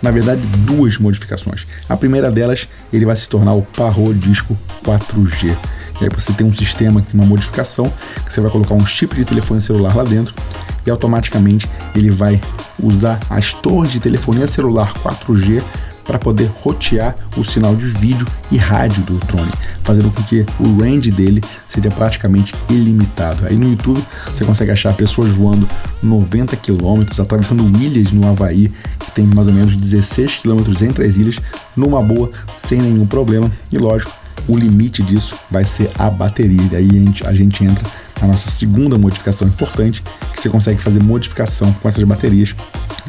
Na 0.00 0.10
verdade, 0.10 0.40
duas 0.58 0.96
modificações. 0.98 1.66
A 1.88 1.96
primeira 1.96 2.30
delas, 2.30 2.68
ele 2.92 3.04
vai 3.04 3.16
se 3.16 3.28
tornar 3.28 3.54
o 3.54 3.62
Parrot 3.62 4.14
Disco 4.14 4.56
4G. 4.84 5.56
E 6.00 6.04
aí 6.04 6.10
você 6.10 6.32
tem 6.32 6.46
um 6.46 6.54
sistema, 6.54 7.04
uma 7.12 7.26
modificação, 7.26 7.92
que 8.24 8.32
você 8.32 8.40
vai 8.40 8.50
colocar 8.50 8.74
um 8.74 8.86
chip 8.86 9.16
de 9.16 9.24
telefone 9.24 9.60
celular 9.60 9.96
lá 9.96 10.04
dentro 10.04 10.32
e 10.86 10.90
automaticamente 10.90 11.68
ele 11.94 12.10
vai 12.10 12.40
usar 12.80 13.18
as 13.28 13.52
torres 13.52 13.90
de 13.90 13.98
telefonia 13.98 14.46
celular 14.46 14.92
4G 14.94 15.60
para 16.08 16.18
poder 16.18 16.50
rotear 16.62 17.14
o 17.36 17.44
sinal 17.44 17.76
de 17.76 17.84
vídeo 17.84 18.26
e 18.50 18.56
rádio 18.56 19.02
do 19.02 19.18
drone, 19.18 19.52
fazendo 19.84 20.10
com 20.10 20.22
que 20.22 20.44
o 20.58 20.78
range 20.80 21.10
dele 21.10 21.44
seja 21.68 21.90
praticamente 21.90 22.54
ilimitado. 22.70 23.46
Aí 23.46 23.58
no 23.58 23.68
YouTube 23.68 24.02
você 24.34 24.42
consegue 24.42 24.70
achar 24.70 24.94
pessoas 24.94 25.28
voando 25.28 25.68
90 26.02 26.56
km, 26.56 27.04
atravessando 27.20 27.62
ilhas 27.78 28.10
no 28.10 28.26
Havaí, 28.26 28.70
que 28.98 29.10
tem 29.10 29.26
mais 29.26 29.46
ou 29.48 29.52
menos 29.52 29.76
16 29.76 30.38
km 30.38 30.62
entre 30.80 31.04
as 31.04 31.16
ilhas, 31.16 31.36
numa 31.76 32.02
boa, 32.02 32.30
sem 32.54 32.80
nenhum 32.80 33.06
problema. 33.06 33.50
E 33.70 33.76
lógico, 33.76 34.10
o 34.48 34.56
limite 34.56 35.02
disso 35.02 35.36
vai 35.50 35.64
ser 35.64 35.90
a 35.98 36.08
bateria. 36.08 36.62
E 36.72 36.76
aí 36.76 36.88
a 36.88 37.04
gente, 37.04 37.26
a 37.26 37.34
gente 37.34 37.62
entra 37.62 37.84
na 38.22 38.28
nossa 38.28 38.50
segunda 38.50 38.96
modificação 38.96 39.46
importante, 39.46 40.02
que 40.32 40.40
você 40.40 40.48
consegue 40.48 40.80
fazer 40.80 41.02
modificação 41.02 41.70
com 41.74 41.86
essas 41.86 42.04
baterias. 42.04 42.54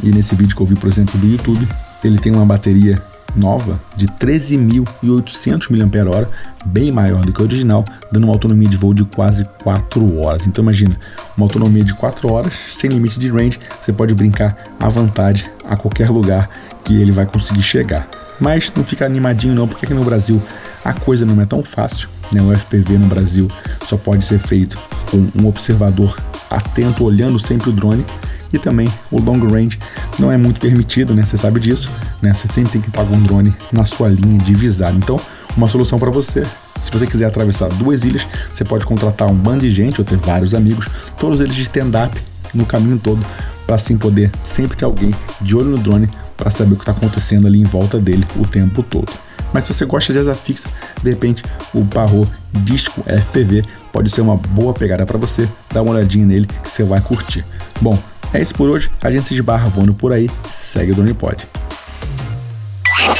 E 0.03 0.09
nesse 0.09 0.35
vídeo 0.35 0.53
que 0.53 0.61
eu 0.61 0.65
vi, 0.65 0.75
por 0.75 0.89
exemplo, 0.89 1.17
do 1.17 1.25
YouTube, 1.25 1.65
ele 2.03 2.17
tem 2.17 2.31
uma 2.31 2.45
bateria 2.45 3.01
nova 3.35 3.79
de 3.95 4.07
13.800 4.07 5.69
mAh, 5.69 6.27
bem 6.65 6.91
maior 6.91 7.23
do 7.25 7.31
que 7.31 7.41
a 7.41 7.45
original, 7.45 7.85
dando 8.11 8.23
uma 8.23 8.33
autonomia 8.33 8.67
de 8.67 8.77
voo 8.77 8.93
de 8.93 9.03
quase 9.05 9.47
4 9.63 10.19
horas. 10.19 10.47
Então 10.47 10.63
imagina, 10.63 10.97
uma 11.37 11.45
autonomia 11.45 11.83
de 11.83 11.93
4 11.93 12.31
horas, 12.31 12.53
sem 12.75 12.89
limite 12.89 13.19
de 13.19 13.29
range, 13.29 13.59
você 13.83 13.93
pode 13.93 14.13
brincar 14.13 14.57
à 14.79 14.89
vontade 14.89 15.49
a 15.67 15.75
qualquer 15.75 16.09
lugar 16.09 16.49
que 16.83 16.99
ele 16.99 17.11
vai 17.11 17.25
conseguir 17.25 17.63
chegar. 17.63 18.07
Mas 18.39 18.71
não 18.75 18.83
fica 18.83 19.05
animadinho 19.05 19.53
não, 19.53 19.67
porque 19.67 19.85
aqui 19.85 19.93
no 19.93 20.03
Brasil 20.03 20.41
a 20.83 20.93
coisa 20.93 21.25
não 21.25 21.39
é 21.41 21.45
tão 21.45 21.61
fácil. 21.61 22.07
Né? 22.31 22.41
O 22.41 22.55
FPV 22.55 22.97
no 22.97 23.07
Brasil 23.07 23.49
só 23.85 23.97
pode 23.97 24.23
ser 24.23 24.39
feito 24.39 24.77
com 25.11 25.27
um 25.41 25.47
observador 25.47 26.15
atento, 26.49 27.03
olhando 27.03 27.37
sempre 27.37 27.69
o 27.69 27.73
drone 27.73 28.05
e 28.51 28.57
também 28.57 28.91
o 29.11 29.19
long 29.19 29.39
range 29.47 29.79
não 30.17 30.31
é 30.31 30.37
muito 30.37 30.59
permitido, 30.59 31.13
né? 31.13 31.23
Você 31.23 31.37
sabe 31.37 31.59
disso, 31.59 31.91
né? 32.21 32.33
Você 32.33 32.47
sempre 32.53 32.71
tem 32.71 32.81
que 32.81 32.89
estar 32.89 33.05
com 33.05 33.15
um 33.15 33.23
drone 33.23 33.53
na 33.71 33.85
sua 33.85 34.09
linha 34.09 34.39
de 34.39 34.53
visado. 34.53 34.97
Então, 34.97 35.19
uma 35.55 35.67
solução 35.67 35.99
para 35.99 36.09
você. 36.09 36.45
Se 36.81 36.91
você 36.91 37.05
quiser 37.05 37.25
atravessar 37.25 37.67
duas 37.69 38.03
ilhas, 38.03 38.25
você 38.53 38.63
pode 38.63 38.85
contratar 38.85 39.29
um 39.29 39.35
bando 39.35 39.61
de 39.61 39.71
gente 39.71 39.99
ou 39.99 40.05
ter 40.05 40.17
vários 40.17 40.53
amigos, 40.53 40.87
todos 41.17 41.39
eles 41.41 41.55
de 41.55 41.63
stand-up 41.63 42.17
no 42.53 42.65
caminho 42.65 42.97
todo, 42.97 43.23
para 43.65 43.75
assim 43.75 43.97
poder 43.97 44.31
sempre 44.43 44.77
ter 44.77 44.85
alguém 44.85 45.13
de 45.41 45.55
olho 45.55 45.69
no 45.69 45.77
drone 45.77 46.09
para 46.35 46.49
saber 46.49 46.73
o 46.73 46.75
que 46.77 46.83
está 46.83 46.93
acontecendo 46.93 47.47
ali 47.47 47.59
em 47.59 47.65
volta 47.65 47.99
dele 47.99 48.25
o 48.37 48.47
tempo 48.47 48.81
todo. 48.81 49.11
Mas 49.53 49.65
se 49.65 49.73
você 49.73 49.85
gosta 49.85 50.13
de 50.13 50.19
asa 50.19 50.35
fixa, 50.35 50.69
de 51.01 51.09
repente 51.09 51.43
o 51.73 51.83
Parrot 51.85 52.29
Disco 52.53 53.03
FPV 53.03 53.63
pode 53.91 54.09
ser 54.09 54.21
uma 54.21 54.35
boa 54.35 54.73
pegada 54.73 55.05
para 55.05 55.17
você. 55.17 55.47
Dá 55.71 55.81
uma 55.81 55.93
olhadinha 55.93 56.25
nele 56.25 56.47
que 56.47 56.69
você 56.69 56.83
vai 56.83 57.01
curtir. 57.01 57.43
Bom, 57.81 57.97
é 58.33 58.41
isso 58.41 58.53
por 58.55 58.69
hoje. 58.69 58.89
A 59.01 59.11
gente 59.11 59.27
se 59.27 59.33
esbarra 59.33 59.69
voando 59.69 59.93
por 59.93 60.13
aí. 60.13 60.29
Segue 60.51 60.91
o 60.91 60.95
Drone 60.95 61.13
Pod. 61.13 61.47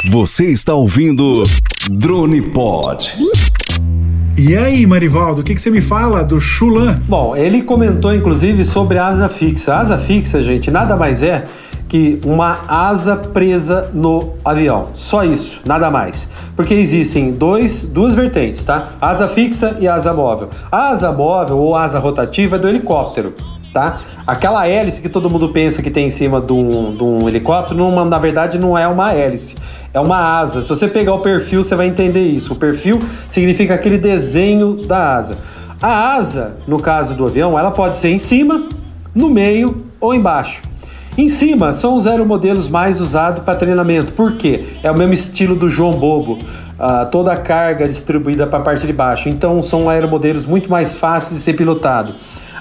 Você 0.08 0.46
está 0.46 0.74
ouvindo 0.74 1.42
Drone 1.90 2.40
Pod. 2.50 3.16
E 4.38 4.56
aí, 4.56 4.86
Marivaldo, 4.86 5.42
o 5.42 5.44
que, 5.44 5.54
que 5.54 5.60
você 5.60 5.70
me 5.70 5.82
fala 5.82 6.24
do 6.24 6.40
Chulan? 6.40 6.98
Bom, 7.06 7.36
ele 7.36 7.62
comentou 7.62 8.14
inclusive 8.14 8.64
sobre 8.64 8.96
a 8.96 9.08
asa 9.08 9.28
fixa. 9.28 9.74
A 9.74 9.80
asa 9.80 9.98
fixa, 9.98 10.40
gente, 10.42 10.70
nada 10.70 10.96
mais 10.96 11.22
é 11.22 11.44
que 11.88 12.20
uma 12.24 12.60
asa 12.68 13.16
presa 13.16 13.90
no 13.92 14.34
avião. 14.44 14.90
Só 14.94 15.24
isso, 15.24 15.60
nada 15.66 15.90
mais. 15.90 16.28
Porque 16.54 16.72
existem 16.72 17.32
dois, 17.32 17.84
duas 17.84 18.14
vertentes, 18.14 18.64
tá? 18.64 18.92
Asa 19.00 19.28
fixa 19.28 19.76
e 19.80 19.88
asa 19.88 20.14
móvel. 20.14 20.48
A 20.70 20.90
asa 20.90 21.12
móvel 21.12 21.58
ou 21.58 21.74
asa 21.74 21.98
rotativa 21.98 22.56
é 22.56 22.58
do 22.58 22.68
helicóptero, 22.68 23.34
tá? 23.72 24.00
Aquela 24.26 24.66
hélice 24.66 25.00
que 25.00 25.08
todo 25.08 25.28
mundo 25.28 25.48
pensa 25.48 25.82
que 25.82 25.90
tem 25.90 26.06
em 26.06 26.10
cima 26.10 26.40
de 26.40 26.52
um, 26.52 26.94
de 26.94 27.02
um 27.02 27.28
helicóptero, 27.28 27.76
numa, 27.76 28.04
na 28.04 28.18
verdade 28.18 28.58
não 28.58 28.76
é 28.76 28.86
uma 28.86 29.12
hélice, 29.12 29.56
é 29.92 30.00
uma 30.00 30.38
asa. 30.38 30.62
Se 30.62 30.68
você 30.68 30.88
pegar 30.88 31.14
o 31.14 31.20
perfil, 31.20 31.64
você 31.64 31.74
vai 31.74 31.86
entender 31.86 32.26
isso. 32.26 32.52
O 32.52 32.56
perfil 32.56 33.00
significa 33.28 33.74
aquele 33.74 33.98
desenho 33.98 34.74
da 34.74 35.16
asa. 35.16 35.38
A 35.82 36.14
asa, 36.14 36.56
no 36.66 36.78
caso 36.78 37.14
do 37.14 37.26
avião, 37.26 37.58
ela 37.58 37.70
pode 37.70 37.96
ser 37.96 38.10
em 38.10 38.18
cima, 38.18 38.68
no 39.14 39.30
meio 39.30 39.84
ou 40.00 40.14
embaixo. 40.14 40.62
Em 41.16 41.28
cima 41.28 41.72
são 41.72 41.94
os 41.94 42.06
aeromodelos 42.06 42.68
mais 42.68 43.00
usados 43.00 43.42
para 43.42 43.54
treinamento. 43.54 44.12
Por 44.12 44.34
quê? 44.34 44.64
É 44.82 44.90
o 44.90 44.96
mesmo 44.96 45.12
estilo 45.12 45.56
do 45.56 45.68
João 45.68 45.92
Bobo. 45.92 46.38
Uh, 46.78 47.04
toda 47.10 47.32
a 47.32 47.36
carga 47.36 47.86
distribuída 47.86 48.46
para 48.46 48.58
a 48.58 48.62
parte 48.62 48.86
de 48.86 48.92
baixo. 48.92 49.28
Então 49.28 49.62
são 49.62 49.88
aeromodelos 49.90 50.46
muito 50.46 50.70
mais 50.70 50.94
fáceis 50.94 51.36
de 51.36 51.42
ser 51.42 51.54
pilotado. 51.54 52.14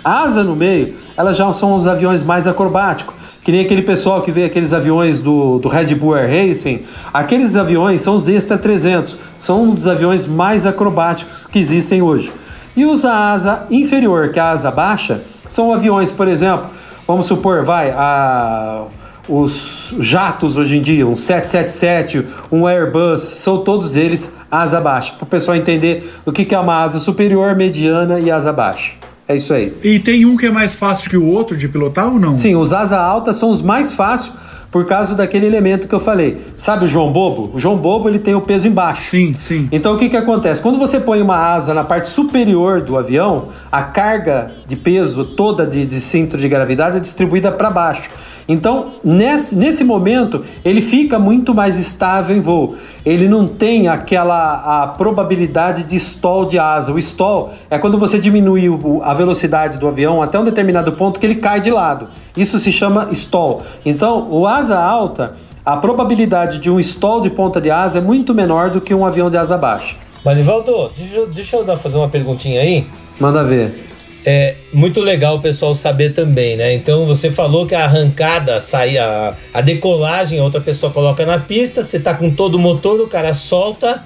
A 0.03 0.23
asa 0.23 0.43
no 0.43 0.55
meio, 0.55 0.95
elas 1.17 1.37
já 1.37 1.51
são 1.53 1.75
os 1.75 1.85
aviões 1.85 2.23
mais 2.23 2.47
acrobáticos. 2.47 3.15
Que 3.43 3.51
nem 3.51 3.61
aquele 3.61 3.81
pessoal 3.81 4.21
que 4.21 4.31
vê 4.31 4.43
aqueles 4.43 4.73
aviões 4.73 5.21
do, 5.21 5.59
do 5.59 5.67
Red 5.67 5.95
Bull 5.95 6.13
Air 6.13 6.29
Racing. 6.29 6.81
Aqueles 7.13 7.55
aviões 7.55 8.01
são 8.01 8.15
os 8.15 8.27
Extra 8.27 8.57
300. 8.57 9.17
São 9.39 9.63
um 9.63 9.73
dos 9.73 9.87
aviões 9.87 10.27
mais 10.27 10.65
acrobáticos 10.65 11.45
que 11.45 11.57
existem 11.57 12.01
hoje. 12.01 12.31
E 12.75 12.85
os 12.85 13.03
a 13.05 13.31
asa 13.31 13.65
inferior, 13.69 14.29
que 14.29 14.39
é 14.39 14.41
a 14.41 14.51
asa 14.51 14.71
baixa, 14.71 15.21
são 15.47 15.73
aviões, 15.73 16.11
por 16.11 16.27
exemplo, 16.27 16.69
vamos 17.07 17.25
supor, 17.25 17.65
vai, 17.65 17.89
a, 17.91 18.83
os 19.27 19.93
jatos 19.99 20.57
hoje 20.57 20.77
em 20.77 20.81
dia, 20.81 21.05
um 21.05 21.15
777, 21.15 22.25
um 22.51 22.67
Airbus, 22.67 23.19
são 23.19 23.57
todos 23.59 23.95
eles 23.95 24.31
asa 24.49 24.79
baixa, 24.79 25.13
para 25.13 25.23
o 25.23 25.27
pessoal 25.27 25.57
entender 25.57 26.03
o 26.25 26.31
que 26.31 26.53
é 26.53 26.59
uma 26.59 26.81
asa 26.81 26.99
superior, 26.99 27.55
mediana 27.55 28.19
e 28.19 28.31
asa 28.31 28.53
baixa. 28.53 28.93
É 29.29 29.35
isso 29.35 29.53
aí. 29.53 29.71
E 29.83 29.99
tem 29.99 30.25
um 30.25 30.35
que 30.35 30.47
é 30.47 30.51
mais 30.51 30.73
fácil 30.73 31.07
que 31.07 31.15
o 31.15 31.27
outro 31.27 31.55
de 31.55 31.69
pilotar 31.69 32.11
ou 32.11 32.19
não? 32.19 32.35
Sim, 32.35 32.55
os 32.55 32.73
asa 32.73 32.99
altas 32.99 33.35
são 33.35 33.51
os 33.51 33.61
mais 33.61 33.93
fáceis 33.93 34.33
por 34.71 34.87
causa 34.87 35.13
daquele 35.13 35.45
elemento 35.45 35.87
que 35.87 35.93
eu 35.93 35.99
falei. 35.99 36.39
Sabe 36.57 36.85
o 36.85 36.87
João 36.87 37.13
Bobo? 37.13 37.51
O 37.53 37.59
João 37.59 37.77
Bobo 37.77 38.09
ele 38.09 38.17
tem 38.17 38.33
o 38.33 38.41
peso 38.41 38.67
embaixo. 38.67 39.11
Sim, 39.11 39.35
sim. 39.39 39.69
Então 39.71 39.93
o 39.93 39.97
que, 39.99 40.09
que 40.09 40.17
acontece? 40.17 40.63
Quando 40.63 40.79
você 40.79 40.99
põe 40.99 41.21
uma 41.21 41.35
asa 41.35 41.75
na 41.75 41.83
parte 41.83 42.09
superior 42.09 42.81
do 42.81 42.97
avião, 42.97 43.49
a 43.71 43.83
carga 43.83 44.51
de 44.65 44.75
peso 44.75 45.23
toda 45.23 45.65
de, 45.65 45.85
de 45.85 46.01
centro 46.01 46.39
de 46.39 46.49
gravidade 46.49 46.97
é 46.97 46.99
distribuída 46.99 47.51
para 47.51 47.69
baixo. 47.69 48.09
Então, 48.49 48.93
nesse, 49.03 49.55
nesse 49.55 49.83
momento, 49.83 50.43
ele 50.65 50.81
fica 50.81 51.19
muito 51.19 51.53
mais 51.53 51.77
estável 51.77 52.35
em 52.35 52.41
voo. 52.41 52.75
Ele 53.05 53.27
não 53.27 53.47
tem 53.47 53.87
aquela 53.87 54.81
a 54.83 54.87
probabilidade 54.87 55.83
de 55.83 55.95
stall 55.97 56.45
de 56.45 56.57
asa. 56.57 56.91
O 56.91 56.97
stall 56.97 57.53
é 57.69 57.77
quando 57.77 57.99
você 57.99 58.17
diminui 58.17 58.67
o, 58.67 59.01
a 59.03 59.13
velocidade 59.13 59.77
do 59.77 59.87
avião 59.87 60.19
até 60.19 60.39
um 60.39 60.43
determinado 60.43 60.91
ponto 60.93 61.19
que 61.19 61.27
ele 61.27 61.35
cai 61.35 61.61
de 61.61 61.69
lado. 61.69 62.09
Isso 62.35 62.59
se 62.59 62.71
chama 62.71 63.09
stall. 63.11 63.61
Então, 63.85 64.27
o 64.31 64.47
asa 64.47 64.79
alta, 64.79 65.33
a 65.63 65.77
probabilidade 65.77 66.57
de 66.57 66.71
um 66.71 66.79
stall 66.79 67.21
de 67.21 67.29
ponta 67.29 67.61
de 67.61 67.69
asa 67.69 67.99
é 67.99 68.01
muito 68.01 68.33
menor 68.33 68.71
do 68.71 68.81
que 68.81 68.95
um 68.95 69.05
avião 69.05 69.29
de 69.29 69.37
asa 69.37 69.59
baixa. 69.59 69.95
Manivaldo, 70.25 70.89
deixa, 70.97 71.25
deixa 71.27 71.57
eu 71.57 71.77
fazer 71.77 71.97
uma 71.97 72.09
perguntinha 72.09 72.61
aí. 72.61 72.87
Manda 73.19 73.43
ver. 73.43 73.88
É 74.25 74.55
muito 74.73 74.99
legal 74.99 75.37
o 75.37 75.41
pessoal 75.41 75.73
saber 75.73 76.13
também, 76.13 76.57
né? 76.57 76.73
Então 76.73 77.05
você 77.05 77.31
falou 77.31 77.65
que 77.65 77.73
a 77.73 77.85
arrancada, 77.85 78.59
sai 78.59 78.97
a, 78.97 79.33
a 79.53 79.61
decolagem, 79.61 80.39
a 80.39 80.43
outra 80.43 80.59
pessoa 80.59 80.91
coloca 80.91 81.25
na 81.25 81.39
pista, 81.39 81.83
você 81.83 81.99
tá 81.99 82.13
com 82.13 82.29
todo 82.29 82.55
o 82.55 82.59
motor, 82.59 82.99
o 82.99 83.07
cara 83.07 83.33
solta. 83.33 84.03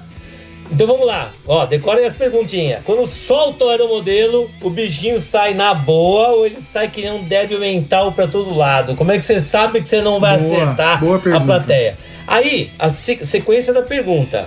Então 0.70 0.86
vamos 0.86 1.06
lá, 1.06 1.30
ó, 1.46 1.66
decorem 1.66 2.06
as 2.06 2.14
perguntinhas. 2.14 2.82
Quando 2.84 3.06
solta 3.06 3.64
o 3.64 3.68
aeromodelo, 3.68 4.48
o 4.62 4.70
bichinho 4.70 5.20
sai 5.20 5.52
na 5.52 5.74
boa 5.74 6.28
ou 6.28 6.46
ele 6.46 6.60
sai 6.60 6.88
que 6.88 7.02
nem 7.02 7.12
um 7.12 7.24
débil 7.24 7.58
mental 7.58 8.12
para 8.12 8.26
todo 8.26 8.56
lado? 8.56 8.94
Como 8.94 9.12
é 9.12 9.18
que 9.18 9.24
você 9.24 9.40
sabe 9.40 9.82
que 9.82 9.88
você 9.88 10.00
não 10.00 10.20
vai 10.20 10.38
boa, 10.38 10.62
acertar 10.62 11.00
boa 11.00 11.20
a 11.34 11.40
plateia? 11.40 11.98
Aí, 12.26 12.70
a 12.78 12.88
sequência 12.88 13.74
da 13.74 13.82
pergunta. 13.82 14.46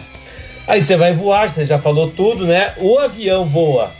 Aí 0.66 0.82
você 0.82 0.98
vai 0.98 1.14
voar, 1.14 1.50
você 1.50 1.66
já 1.66 1.78
falou 1.78 2.10
tudo, 2.10 2.46
né? 2.46 2.74
O 2.78 2.98
avião 2.98 3.46
voa 3.46 3.92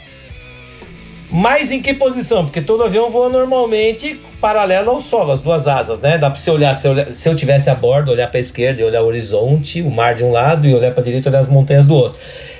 mas 1.30 1.70
em 1.70 1.82
que 1.82 1.92
posição? 1.92 2.44
Porque 2.44 2.60
todo 2.60 2.82
avião 2.82 3.10
voa 3.10 3.28
normalmente 3.28 4.20
paralelo 4.40 4.90
ao 4.90 5.02
solo, 5.02 5.32
as 5.32 5.40
duas 5.40 5.66
asas, 5.66 5.98
né? 6.00 6.16
Dá 6.16 6.30
pra 6.30 6.38
você 6.38 6.50
olhar, 6.50 6.74
se 6.74 6.86
eu, 6.88 7.12
se 7.12 7.28
eu 7.28 7.34
tivesse 7.34 7.68
a 7.68 7.74
bordo, 7.74 8.12
olhar 8.12 8.28
pra 8.28 8.40
esquerda 8.40 8.80
e 8.80 8.84
olhar 8.84 9.02
o 9.02 9.06
horizonte, 9.06 9.82
o 9.82 9.90
mar 9.90 10.14
de 10.14 10.24
um 10.24 10.30
lado, 10.30 10.66
e 10.66 10.74
olhar 10.74 10.92
pra 10.92 11.02
direita 11.02 11.28
e 11.28 11.30
olhar 11.30 11.40
as 11.40 11.48
montanhas 11.48 11.86
do 11.86 11.94
outro. 11.94 12.18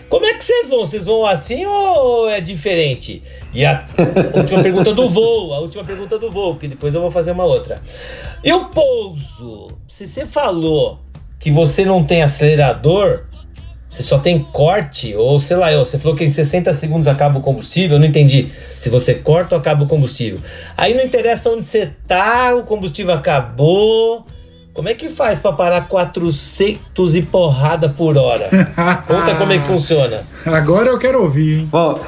Como 0.08 0.24
é 0.24 0.34
que 0.34 0.44
vocês 0.44 0.68
vão? 0.68 0.80
Vocês 0.80 1.04
vão 1.04 1.26
assim 1.26 1.66
ou 1.66 2.28
é 2.30 2.40
diferente? 2.40 3.22
E 3.52 3.64
a 3.64 3.84
última 4.34 4.62
pergunta 4.62 4.94
do 4.94 5.08
voo, 5.08 5.52
a 5.52 5.60
última 5.60 5.84
pergunta 5.84 6.18
do 6.18 6.30
voo, 6.30 6.56
que 6.56 6.66
depois 6.68 6.94
eu 6.94 7.00
vou 7.00 7.10
fazer 7.10 7.32
uma 7.32 7.44
outra. 7.44 7.80
E 8.42 8.52
o 8.52 8.66
pouso? 8.66 9.68
Se 9.86 10.08
você 10.08 10.24
falou 10.24 10.98
que 11.38 11.50
você 11.50 11.84
não 11.84 12.02
tem 12.02 12.22
acelerador, 12.22 13.24
você 13.88 14.02
só 14.02 14.18
tem 14.18 14.40
corte, 14.52 15.14
ou 15.14 15.40
sei 15.40 15.56
lá, 15.56 15.74
você 15.76 15.98
falou 15.98 16.16
que 16.16 16.24
em 16.24 16.28
60 16.28 16.72
segundos 16.74 17.08
acaba 17.08 17.38
o 17.38 17.42
combustível, 17.42 17.96
eu 17.96 18.00
não 18.00 18.06
entendi 18.06 18.52
se 18.76 18.90
você 18.90 19.14
corta 19.14 19.54
ou 19.54 19.60
acaba 19.60 19.84
o 19.84 19.88
combustível. 19.88 20.38
Aí 20.76 20.94
não 20.94 21.02
interessa 21.02 21.48
onde 21.50 21.64
você 21.64 21.90
tá, 22.06 22.54
o 22.54 22.64
combustível 22.64 23.14
acabou. 23.14 24.26
Como 24.74 24.88
é 24.88 24.94
que 24.94 25.08
faz 25.08 25.40
para 25.40 25.52
parar 25.52 25.88
400 25.88 27.16
e 27.16 27.22
porrada 27.22 27.88
por 27.88 28.16
hora? 28.16 28.48
Conta 29.08 29.34
como 29.34 29.52
é 29.52 29.58
que 29.58 29.64
funciona. 29.64 30.22
Agora 30.46 30.90
eu 30.90 30.98
quero 30.98 31.22
ouvir, 31.22 31.60
hein? 31.60 31.68
Bom, 31.70 31.98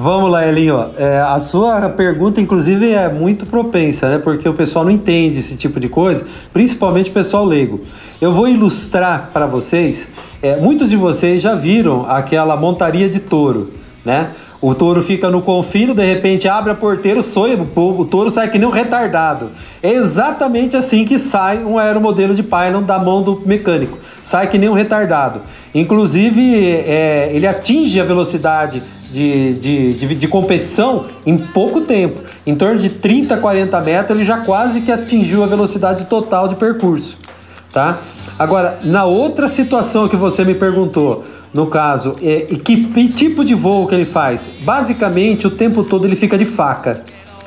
Vamos 0.00 0.30
lá, 0.30 0.46
Elinho. 0.46 0.92
É, 0.96 1.18
a 1.18 1.40
sua 1.40 1.88
pergunta, 1.88 2.40
inclusive, 2.40 2.92
é 2.92 3.08
muito 3.08 3.44
propensa, 3.44 4.08
né? 4.08 4.18
Porque 4.18 4.48
o 4.48 4.54
pessoal 4.54 4.84
não 4.84 4.92
entende 4.92 5.40
esse 5.40 5.56
tipo 5.56 5.80
de 5.80 5.88
coisa, 5.88 6.24
principalmente 6.52 7.10
o 7.10 7.12
pessoal 7.12 7.44
leigo. 7.44 7.80
Eu 8.20 8.32
vou 8.32 8.46
ilustrar 8.46 9.30
para 9.32 9.44
vocês. 9.48 10.06
É, 10.40 10.56
muitos 10.56 10.90
de 10.90 10.96
vocês 10.96 11.42
já 11.42 11.56
viram 11.56 12.06
aquela 12.08 12.56
montaria 12.56 13.08
de 13.08 13.18
touro, 13.18 13.72
né? 14.04 14.28
O 14.60 14.72
touro 14.72 15.02
fica 15.02 15.30
no 15.30 15.42
confino, 15.42 15.94
de 15.94 16.04
repente 16.04 16.48
abre 16.48 16.70
a 16.72 16.74
porteira, 16.76 17.20
soia, 17.20 17.56
o 17.56 18.04
touro 18.04 18.30
sai 18.30 18.48
que 18.48 18.58
nem 18.58 18.68
um 18.68 18.72
retardado. 18.72 19.50
É 19.80 19.92
exatamente 19.92 20.76
assim 20.76 21.04
que 21.04 21.18
sai 21.18 21.64
um 21.64 21.76
aeromodelo 21.76 22.34
de 22.34 22.42
pylon 22.44 22.82
da 22.82 23.00
mão 23.00 23.22
do 23.22 23.42
mecânico. 23.44 23.98
Sai 24.22 24.48
que 24.48 24.58
nem 24.58 24.68
um 24.68 24.74
retardado. 24.74 25.42
Inclusive, 25.72 26.66
é, 26.66 27.30
ele 27.32 27.46
atinge 27.46 28.00
a 28.00 28.04
velocidade 28.04 28.82
de, 29.10 29.54
de, 29.54 29.94
de, 29.94 30.14
de, 30.14 30.28
competição 30.28 31.06
em 31.24 31.38
pouco 31.38 31.80
tempo. 31.80 32.20
Em 32.46 32.54
torno 32.54 32.78
de 32.78 32.90
30, 32.90 33.36
40 33.36 33.80
metros, 33.80 34.16
ele 34.16 34.24
já 34.24 34.38
quase 34.38 34.80
que 34.80 34.92
atingiu 34.92 35.42
a 35.42 35.46
velocidade 35.46 36.04
total 36.04 36.48
de 36.48 36.56
percurso. 36.56 37.16
Tá? 37.72 38.00
Agora, 38.38 38.78
na 38.84 39.04
outra 39.04 39.48
situação 39.48 40.08
que 40.08 40.16
você 40.16 40.44
me 40.44 40.54
perguntou, 40.54 41.24
no 41.52 41.66
caso, 41.66 42.14
é, 42.22 42.40
que, 42.40 42.84
que 42.84 43.08
tipo 43.08 43.44
de 43.44 43.54
voo 43.54 43.86
que 43.86 43.94
ele 43.94 44.06
faz? 44.06 44.48
Basicamente, 44.62 45.46
o 45.46 45.50
tempo 45.50 45.82
todo 45.82 46.06
ele 46.06 46.16
fica 46.16 46.36
de 46.36 46.44
faca. 46.44 47.02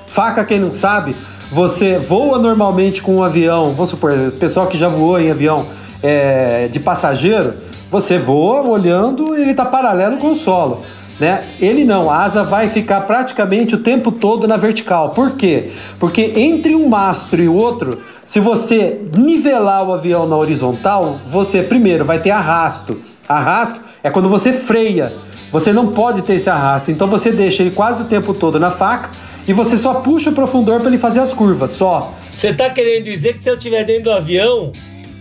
Faca, 0.07 0.43
quem 0.43 0.59
não 0.59 0.71
sabe, 0.71 1.15
você 1.51 1.97
voa 1.97 2.39
normalmente 2.39 3.01
com 3.01 3.17
um 3.17 3.23
avião, 3.23 3.71
vamos 3.71 3.89
supor, 3.89 4.13
pessoal 4.39 4.67
que 4.67 4.77
já 4.77 4.87
voou 4.87 5.19
em 5.19 5.29
avião 5.29 5.67
é, 6.01 6.67
de 6.67 6.79
passageiro, 6.79 7.53
você 7.89 8.17
voa 8.17 8.67
olhando 8.67 9.37
e 9.37 9.41
ele 9.41 9.51
está 9.51 9.65
paralelo 9.65 10.17
com 10.17 10.31
o 10.31 10.35
solo. 10.35 10.81
Né? 11.21 11.49
Ele 11.59 11.85
não, 11.85 12.09
a 12.09 12.23
asa 12.23 12.43
vai 12.43 12.67
ficar 12.67 13.01
praticamente 13.01 13.75
o 13.75 13.77
tempo 13.77 14.11
todo 14.11 14.47
na 14.47 14.57
vertical. 14.57 15.11
Por 15.11 15.35
quê? 15.35 15.69
Porque 15.99 16.33
entre 16.35 16.73
um 16.73 16.89
mastro 16.89 17.43
e 17.43 17.47
o 17.47 17.53
outro, 17.53 18.01
se 18.25 18.39
você 18.39 18.99
nivelar 19.15 19.87
o 19.87 19.93
avião 19.93 20.27
na 20.27 20.35
horizontal, 20.35 21.19
você 21.27 21.61
primeiro 21.61 22.03
vai 22.03 22.17
ter 22.17 22.31
arrasto. 22.31 22.99
Arrasto 23.29 23.79
é 24.01 24.09
quando 24.09 24.29
você 24.29 24.51
freia. 24.51 25.13
Você 25.51 25.71
não 25.71 25.91
pode 25.91 26.23
ter 26.23 26.33
esse 26.33 26.49
arrasto, 26.49 26.89
então 26.89 27.07
você 27.07 27.31
deixa 27.31 27.61
ele 27.61 27.69
quase 27.69 28.01
o 28.01 28.05
tempo 28.05 28.33
todo 28.33 28.59
na 28.59 28.71
faca 28.71 29.11
e 29.47 29.53
você 29.53 29.77
só 29.77 29.93
puxa 29.93 30.31
o 30.31 30.33
profundor 30.33 30.79
para 30.79 30.89
ele 30.89 30.97
fazer 30.97 31.19
as 31.19 31.33
curvas, 31.33 31.69
só. 31.69 32.11
Você 32.33 32.47
está 32.47 32.67
querendo 32.67 33.03
dizer 33.03 33.37
que 33.37 33.43
se 33.43 33.49
eu 33.51 33.57
estiver 33.57 33.83
dentro 33.83 34.05
do 34.05 34.11
avião, 34.11 34.71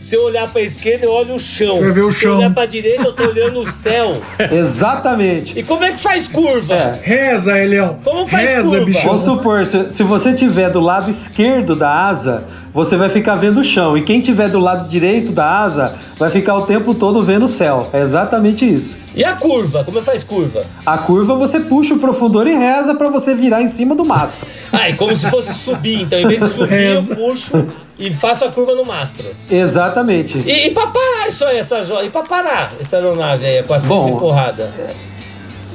se 0.01 0.15
eu 0.17 0.23
olhar 0.25 0.51
pra 0.51 0.61
esquerda, 0.63 1.05
eu 1.07 1.13
olho 1.13 1.35
o 1.35 1.41
chão. 1.41 1.77
Você 1.77 1.93
vê 1.93 2.01
o 2.01 2.11
Se 2.11 2.21
chão. 2.21 2.33
eu 2.33 2.37
olhar 2.39 2.55
pra 2.55 2.67
direita, 2.67 3.03
eu 3.05 3.13
tô 3.13 3.23
olhando 3.25 3.61
o 3.61 3.71
céu. 3.73 4.21
Exatamente. 4.51 5.59
E 5.59 5.63
como 5.63 5.85
é 5.85 5.93
que 5.93 6.01
faz 6.01 6.27
curva? 6.27 6.75
É. 6.75 6.99
Reza, 7.03 7.59
Elião. 7.59 7.99
Como 8.03 8.27
faz 8.27 8.49
Reza, 8.49 8.69
curva? 8.71 8.85
bichão. 8.87 9.03
Vamos 9.03 9.21
supor, 9.21 9.67
se, 9.67 9.91
se 9.91 10.03
você 10.03 10.33
tiver 10.33 10.71
do 10.71 10.81
lado 10.81 11.11
esquerdo 11.11 11.77
da 11.77 12.07
asa, 12.09 12.45
você 12.73 12.97
vai 12.97 13.09
ficar 13.09 13.37
vendo 13.37 13.61
o 13.61 13.65
chão. 13.65 13.97
E 13.97 14.03
quem 14.03 14.21
tiver 14.21 14.49
do 14.49 14.59
lado 14.59 14.89
direito 14.89 15.33
da 15.33 15.61
asa 15.63 15.95
vai 16.19 16.31
ficar 16.31 16.57
o 16.57 16.63
tempo 16.63 16.95
todo 16.95 17.23
vendo 17.23 17.45
o 17.45 17.49
céu. 17.49 17.89
É 17.93 18.01
exatamente 18.01 18.65
isso. 18.69 18.97
E 19.15 19.25
a 19.25 19.35
curva? 19.35 19.85
Como 19.85 19.99
é 19.99 20.01
que 20.01 20.07
faz 20.07 20.23
curva? 20.25 20.65
A 20.87 20.99
curva 20.99 21.35
você 21.35 21.61
puxa 21.61 21.95
o 21.95 21.99
profundor 21.99 22.47
e 22.47 22.55
reza 22.57 22.95
para 22.95 23.09
você 23.09 23.35
virar 23.35 23.61
em 23.63 23.69
cima 23.69 23.95
do 23.95 24.05
mastro. 24.05 24.47
Ah, 24.73 24.89
é 24.89 24.93
como 24.93 25.15
se 25.17 25.29
fosse 25.29 25.53
subir. 25.55 26.03
Então, 26.03 26.19
em 26.19 26.27
vez 26.27 26.41
de 26.41 26.55
subir, 26.55 26.69
Reza. 26.71 27.13
eu 27.13 27.17
puxo 27.17 27.67
e 28.01 28.13
faço 28.15 28.47
a 28.47 28.51
curva 28.51 28.75
no 28.75 28.85
mastro. 28.85 29.27
Exatamente. 29.51 30.39
E, 30.39 30.69
e 30.69 30.71
pra 30.71 30.87
parar 30.87 31.29
isso 31.29 31.45
aí, 31.45 31.59
essa. 31.59 31.85
E 32.03 32.09
pra 32.09 32.23
parar 32.23 32.73
essa 32.81 32.97
aeronave 32.97 33.45
aí, 33.45 33.63
400 33.63 33.89
Bom, 33.89 34.17
e 34.17 34.19
porrada? 34.19 34.73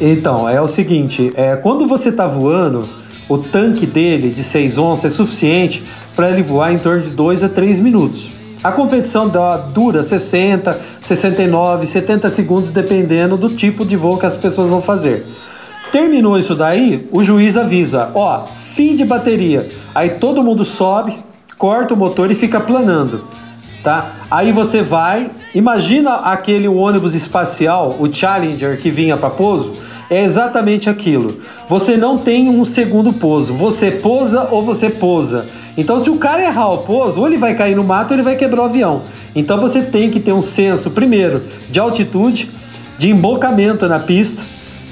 Então, 0.02 0.50
é 0.50 0.60
o 0.60 0.68
seguinte, 0.68 1.32
é, 1.36 1.56
quando 1.56 1.88
você 1.88 2.10
está 2.10 2.26
voando, 2.26 2.90
o 3.30 3.38
tanque 3.38 3.86
dele 3.86 4.32
de 4.32 4.44
6 4.44 4.78
onças 4.80 5.14
é 5.14 5.16
suficiente 5.16 5.84
para 6.16 6.32
ele 6.32 6.42
voar 6.42 6.74
em 6.74 6.80
torno 6.80 7.04
de 7.04 7.12
2 7.12 7.44
a 7.44 7.50
3 7.50 7.80
minutos. 7.80 8.32
A 8.64 8.72
competição 8.72 9.32
dura 9.72 10.02
60, 10.02 10.80
69, 11.00 11.86
70 11.86 12.30
segundos, 12.32 12.72
dependendo 12.72 13.38
do 13.38 13.50
tipo 13.50 13.86
de 13.86 13.96
voo 13.96 14.18
que 14.18 14.26
as 14.26 14.36
pessoas 14.36 14.68
vão 14.68 14.82
fazer. 14.82 15.24
Terminou 15.92 16.38
isso 16.38 16.56
daí, 16.56 17.08
o 17.12 17.24
juiz 17.24 17.56
avisa, 17.56 18.10
ó, 18.16 18.48
fim 18.48 18.96
de 18.96 19.06
bateria. 19.06 19.70
Aí 19.94 20.10
todo 20.10 20.44
mundo 20.44 20.66
sobe, 20.66 21.16
corta 21.58 21.94
o 21.94 21.98
motor 21.98 22.32
e 22.32 22.36
fica 22.36 22.60
planando, 22.60 23.24
tá? 23.84 24.12
Aí 24.30 24.52
você 24.52 24.82
vai, 24.82 25.30
imagina 25.54 26.16
aquele 26.16 26.68
ônibus 26.68 27.14
espacial, 27.14 27.96
o 28.00 28.12
Challenger 28.12 28.80
que 28.80 28.92
vinha 28.92 29.16
para 29.18 29.30
pouso, 29.30 29.74
é 30.10 30.24
exatamente 30.24 30.90
aquilo. 30.90 31.40
Você 31.68 31.98
não 31.98 32.18
tem 32.18 32.50
um 32.50 32.64
segundo 32.66 33.14
pouso, 33.14 33.54
você 33.54 33.92
pousa 33.92 34.48
ou 34.52 34.62
você 34.62 34.90
pousa. 34.90 35.48
Então 35.78 36.00
se 36.00 36.10
o 36.10 36.18
cara 36.18 36.44
errar 36.44 36.72
o 36.74 36.80
pouso, 36.80 37.20
ou 37.20 37.28
ele 37.28 37.38
vai 37.38 37.54
cair 37.54 37.76
no 37.76 37.84
mato 37.84 38.12
ou 38.12 38.16
ele 38.16 38.24
vai 38.24 38.36
quebrar 38.36 38.62
o 38.62 38.66
avião. 38.66 39.02
Então 39.36 39.60
você 39.60 39.82
tem 39.82 40.10
que 40.10 40.20
ter 40.20 40.34
um 40.34 40.42
senso, 40.42 40.92
primeiro, 40.92 41.44
de 41.70 41.80
altitude, 41.80 42.50
de 42.98 43.10
embocamento 43.10 43.88
na 43.88 44.00
pista, 44.00 44.44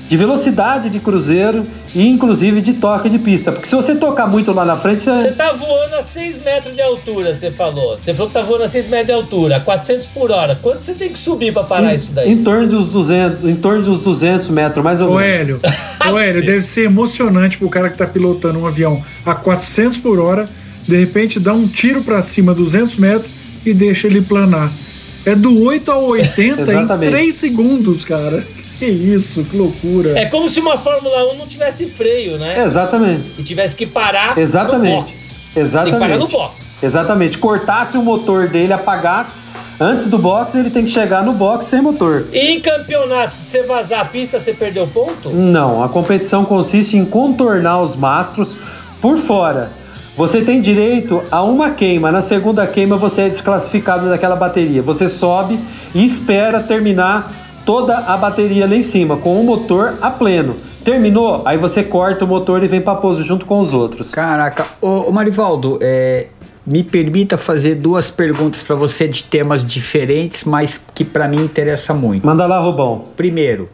de 0.07 0.17
velocidade 0.17 0.89
de 0.89 0.99
cruzeiro 0.99 1.65
e 1.95 2.07
inclusive 2.07 2.61
de 2.61 2.73
toque 2.73 3.09
de 3.09 3.17
pista. 3.17 3.51
Porque 3.51 3.67
se 3.67 3.75
você 3.75 3.95
tocar 3.95 4.27
muito 4.27 4.51
lá 4.51 4.65
na 4.65 4.75
frente, 4.75 5.03
você. 5.03 5.11
Você 5.11 5.31
tá 5.31 5.53
voando 5.53 5.95
a 5.95 6.03
6 6.03 6.43
metros 6.43 6.75
de 6.75 6.81
altura, 6.81 7.34
você 7.34 7.51
falou. 7.51 7.97
Você 7.97 8.13
falou 8.13 8.27
que 8.27 8.34
tá 8.34 8.41
voando 8.41 8.63
a 8.63 8.69
6 8.69 8.89
metros 8.89 9.07
de 9.07 9.13
altura, 9.13 9.57
a 9.57 9.59
400 9.59 10.05
por 10.07 10.31
hora. 10.31 10.59
Quanto 10.61 10.84
você 10.84 10.93
tem 10.93 11.09
que 11.09 11.17
subir 11.17 11.53
para 11.53 11.63
parar 11.63 11.93
em, 11.93 11.95
isso 11.95 12.11
daí? 12.11 12.31
Em 12.31 12.43
torno 12.43 12.67
dos 12.67 12.89
200, 12.89 13.45
em 13.45 13.55
torno 13.55 13.84
dos 13.84 13.99
200 13.99 14.49
metros, 14.49 14.84
mais 14.84 15.01
ou 15.01 15.11
Ô, 15.11 15.15
menos. 15.17 15.34
Hélio, 15.34 15.61
ô, 16.11 16.19
Hélio, 16.19 16.45
deve 16.45 16.61
ser 16.61 16.84
emocionante 16.84 17.57
pro 17.57 17.69
cara 17.69 17.89
que 17.89 17.97
tá 17.97 18.05
pilotando 18.05 18.59
um 18.59 18.67
avião 18.67 19.01
a 19.25 19.34
400 19.34 19.97
por 19.99 20.19
hora, 20.19 20.49
de 20.88 20.99
repente 20.99 21.39
dá 21.39 21.53
um 21.53 21.67
tiro 21.67 22.03
para 22.03 22.21
cima 22.21 22.53
200 22.53 22.97
metros 22.97 23.31
e 23.65 23.73
deixa 23.73 24.07
ele 24.07 24.21
planar. 24.21 24.71
É 25.25 25.35
do 25.35 25.63
8 25.63 25.89
ao 25.89 26.03
80 26.07 26.41
em 26.41 26.63
Exatamente. 26.63 27.11
3 27.11 27.35
segundos, 27.35 28.03
cara. 28.03 28.45
Que 28.79 28.85
isso, 28.85 29.43
que 29.45 29.55
loucura. 29.55 30.17
É 30.17 30.25
como 30.25 30.49
se 30.49 30.59
uma 30.59 30.77
Fórmula 30.77 31.33
1 31.33 31.37
não 31.37 31.47
tivesse 31.47 31.85
freio, 31.87 32.37
né? 32.37 32.61
Exatamente. 32.63 33.35
E 33.37 33.43
tivesse 33.43 33.75
que 33.75 33.85
parar 33.85 34.35
no 34.35 34.41
Exatamente. 34.41 35.11
box. 35.11 35.41
Exatamente. 35.55 35.91
Tem 35.91 35.99
que 36.01 36.07
parar 36.07 36.19
no 36.19 36.27
box. 36.27 36.55
Exatamente. 36.81 37.37
Cortasse 37.37 37.97
o 37.97 38.03
motor 38.03 38.49
dele, 38.49 38.73
apagasse. 38.73 39.41
Antes 39.79 40.07
do 40.07 40.17
box, 40.17 40.55
ele 40.55 40.69
tem 40.69 40.85
que 40.85 40.91
chegar 40.91 41.23
no 41.23 41.33
box 41.33 41.65
sem 41.65 41.81
motor. 41.81 42.27
E 42.31 42.39
em 42.39 42.61
campeonato, 42.61 43.35
se 43.35 43.49
você 43.49 43.63
vazar 43.63 44.01
a 44.01 44.05
pista, 44.05 44.39
você 44.39 44.53
perdeu 44.53 44.87
ponto? 44.87 45.29
Não, 45.29 45.83
a 45.83 45.89
competição 45.89 46.45
consiste 46.45 46.95
em 46.95 47.05
contornar 47.05 47.81
os 47.81 47.95
mastros 47.95 48.57
por 49.01 49.17
fora. 49.17 49.71
Você 50.15 50.43
tem 50.43 50.61
direito 50.61 51.23
a 51.31 51.41
uma 51.41 51.71
queima. 51.71 52.11
Na 52.11 52.21
segunda 52.21 52.67
queima, 52.67 52.97
você 52.97 53.23
é 53.23 53.29
desclassificado 53.29 54.07
daquela 54.09 54.35
bateria. 54.35 54.83
Você 54.83 55.07
sobe 55.07 55.59
e 55.93 56.05
espera 56.05 56.59
terminar 56.59 57.42
toda 57.65 57.98
a 57.98 58.18
bateria 58.18 58.68
lá 58.68 58.76
em 58.76 58.84
cima, 58.84 59.18
com 59.18 59.40
o 59.40 59.44
motor 59.44 59.98
a 60.02 60.11
pleno. 60.11 60.56
Terminou? 60.84 61.41
Aí 61.45 61.57
você 61.57 61.81
corta 61.84 62.26
o 62.26 62.27
motor 62.27 62.61
e 62.64 62.68
vem 62.68 62.81
para 62.81 62.95
pouso 62.95 63.23
junto 63.23 63.45
com 63.45 63.60
os 63.60 63.72
outros. 63.72 64.11
Caraca, 64.11 64.65
ô, 64.81 65.07
ô 65.07 65.11
Marivaldo, 65.11 65.77
é, 65.81 66.27
me 66.65 66.84
permita 66.84 67.38
fazer 67.38 67.76
duas 67.76 68.10
perguntas 68.10 68.61
para 68.61 68.76
você 68.76 69.07
de 69.07 69.23
temas 69.23 69.65
diferentes, 69.65 70.44
mas 70.44 70.80
que 70.94 71.06
para 71.06 71.27
mim 71.27 71.44
interessa 71.44 71.94
muito. 71.94 72.26
Manda 72.26 72.45
lá, 72.45 72.60
Rubão. 72.60 73.06
Primeiro, 73.15 73.69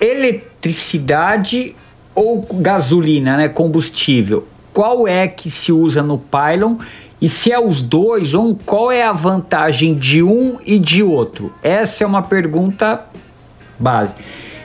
eletricidade 0.00 1.74
ou 2.14 2.46
gasolina, 2.50 3.36
né, 3.36 3.48
combustível? 3.48 4.46
Qual 4.72 5.06
é 5.06 5.28
que 5.28 5.50
se 5.50 5.72
usa 5.72 6.02
no 6.02 6.18
pylon? 6.18 6.76
E 7.20 7.28
se 7.28 7.50
é 7.50 7.58
os 7.58 7.80
dois, 7.80 8.34
um, 8.34 8.54
qual 8.54 8.92
é 8.92 9.02
a 9.02 9.12
vantagem 9.12 9.94
de 9.94 10.22
um 10.22 10.58
e 10.66 10.78
de 10.78 11.02
outro? 11.02 11.52
Essa 11.62 12.04
é 12.04 12.06
uma 12.06 12.22
pergunta 12.22 13.04
base. 13.78 14.14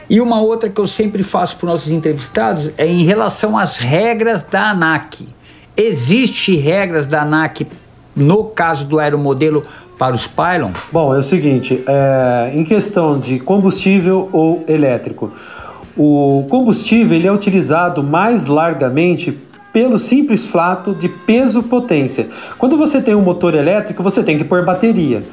E 0.09 0.19
uma 0.19 0.41
outra 0.41 0.69
que 0.69 0.79
eu 0.79 0.88
sempre 0.88 1.23
faço 1.23 1.55
para 1.55 1.65
os 1.67 1.71
nossos 1.71 1.91
entrevistados 1.91 2.71
é 2.77 2.85
em 2.85 3.03
relação 3.03 3.57
às 3.57 3.77
regras 3.77 4.43
da 4.43 4.71
ANAC. 4.71 5.27
Existe 5.77 6.55
regras 6.55 7.05
da 7.05 7.21
ANAC 7.21 7.65
no 8.15 8.43
caso 8.43 8.85
do 8.85 8.99
aeromodelo 8.99 9.65
para 9.97 10.13
os 10.13 10.27
pylon? 10.27 10.71
Bom, 10.91 11.15
é 11.15 11.19
o 11.19 11.23
seguinte, 11.23 11.83
é, 11.88 12.51
em 12.53 12.63
questão 12.63 13.19
de 13.19 13.39
combustível 13.39 14.27
ou 14.31 14.65
elétrico, 14.67 15.31
o 15.95 16.45
combustível 16.49 17.15
ele 17.15 17.27
é 17.27 17.31
utilizado 17.31 18.03
mais 18.03 18.47
largamente 18.47 19.38
pelo 19.71 19.97
simples 19.97 20.45
fato 20.45 20.93
de 20.93 21.07
peso-potência. 21.07 22.27
Quando 22.57 22.77
você 22.77 23.01
tem 23.01 23.15
um 23.15 23.21
motor 23.21 23.55
elétrico, 23.55 24.03
você 24.03 24.21
tem 24.23 24.38
que 24.38 24.43
pôr 24.43 24.65
bateria. 24.65 25.23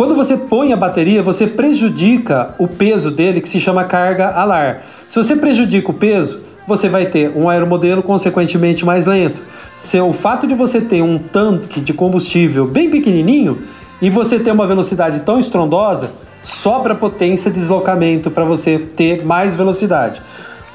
Quando 0.00 0.14
você 0.14 0.34
põe 0.34 0.72
a 0.72 0.78
bateria, 0.78 1.22
você 1.22 1.46
prejudica 1.46 2.54
o 2.58 2.66
peso 2.66 3.10
dele, 3.10 3.38
que 3.38 3.46
se 3.46 3.60
chama 3.60 3.84
carga 3.84 4.30
alar. 4.30 4.82
Se 5.06 5.22
você 5.22 5.36
prejudica 5.36 5.90
o 5.90 5.92
peso, 5.92 6.40
você 6.66 6.88
vai 6.88 7.04
ter 7.04 7.36
um 7.36 7.50
aeromodelo 7.50 8.02
consequentemente 8.02 8.82
mais 8.82 9.04
lento. 9.04 9.42
Se 9.76 10.00
o 10.00 10.14
fato 10.14 10.46
de 10.46 10.54
você 10.54 10.80
ter 10.80 11.02
um 11.02 11.18
tanque 11.18 11.82
de 11.82 11.92
combustível 11.92 12.66
bem 12.66 12.88
pequenininho 12.88 13.58
e 14.00 14.08
você 14.08 14.40
ter 14.40 14.52
uma 14.52 14.66
velocidade 14.66 15.20
tão 15.20 15.38
estrondosa, 15.38 16.10
sobra 16.42 16.94
potência 16.94 17.50
de 17.50 17.60
deslocamento 17.60 18.30
para 18.30 18.46
você 18.46 18.78
ter 18.78 19.22
mais 19.22 19.54
velocidade. 19.54 20.22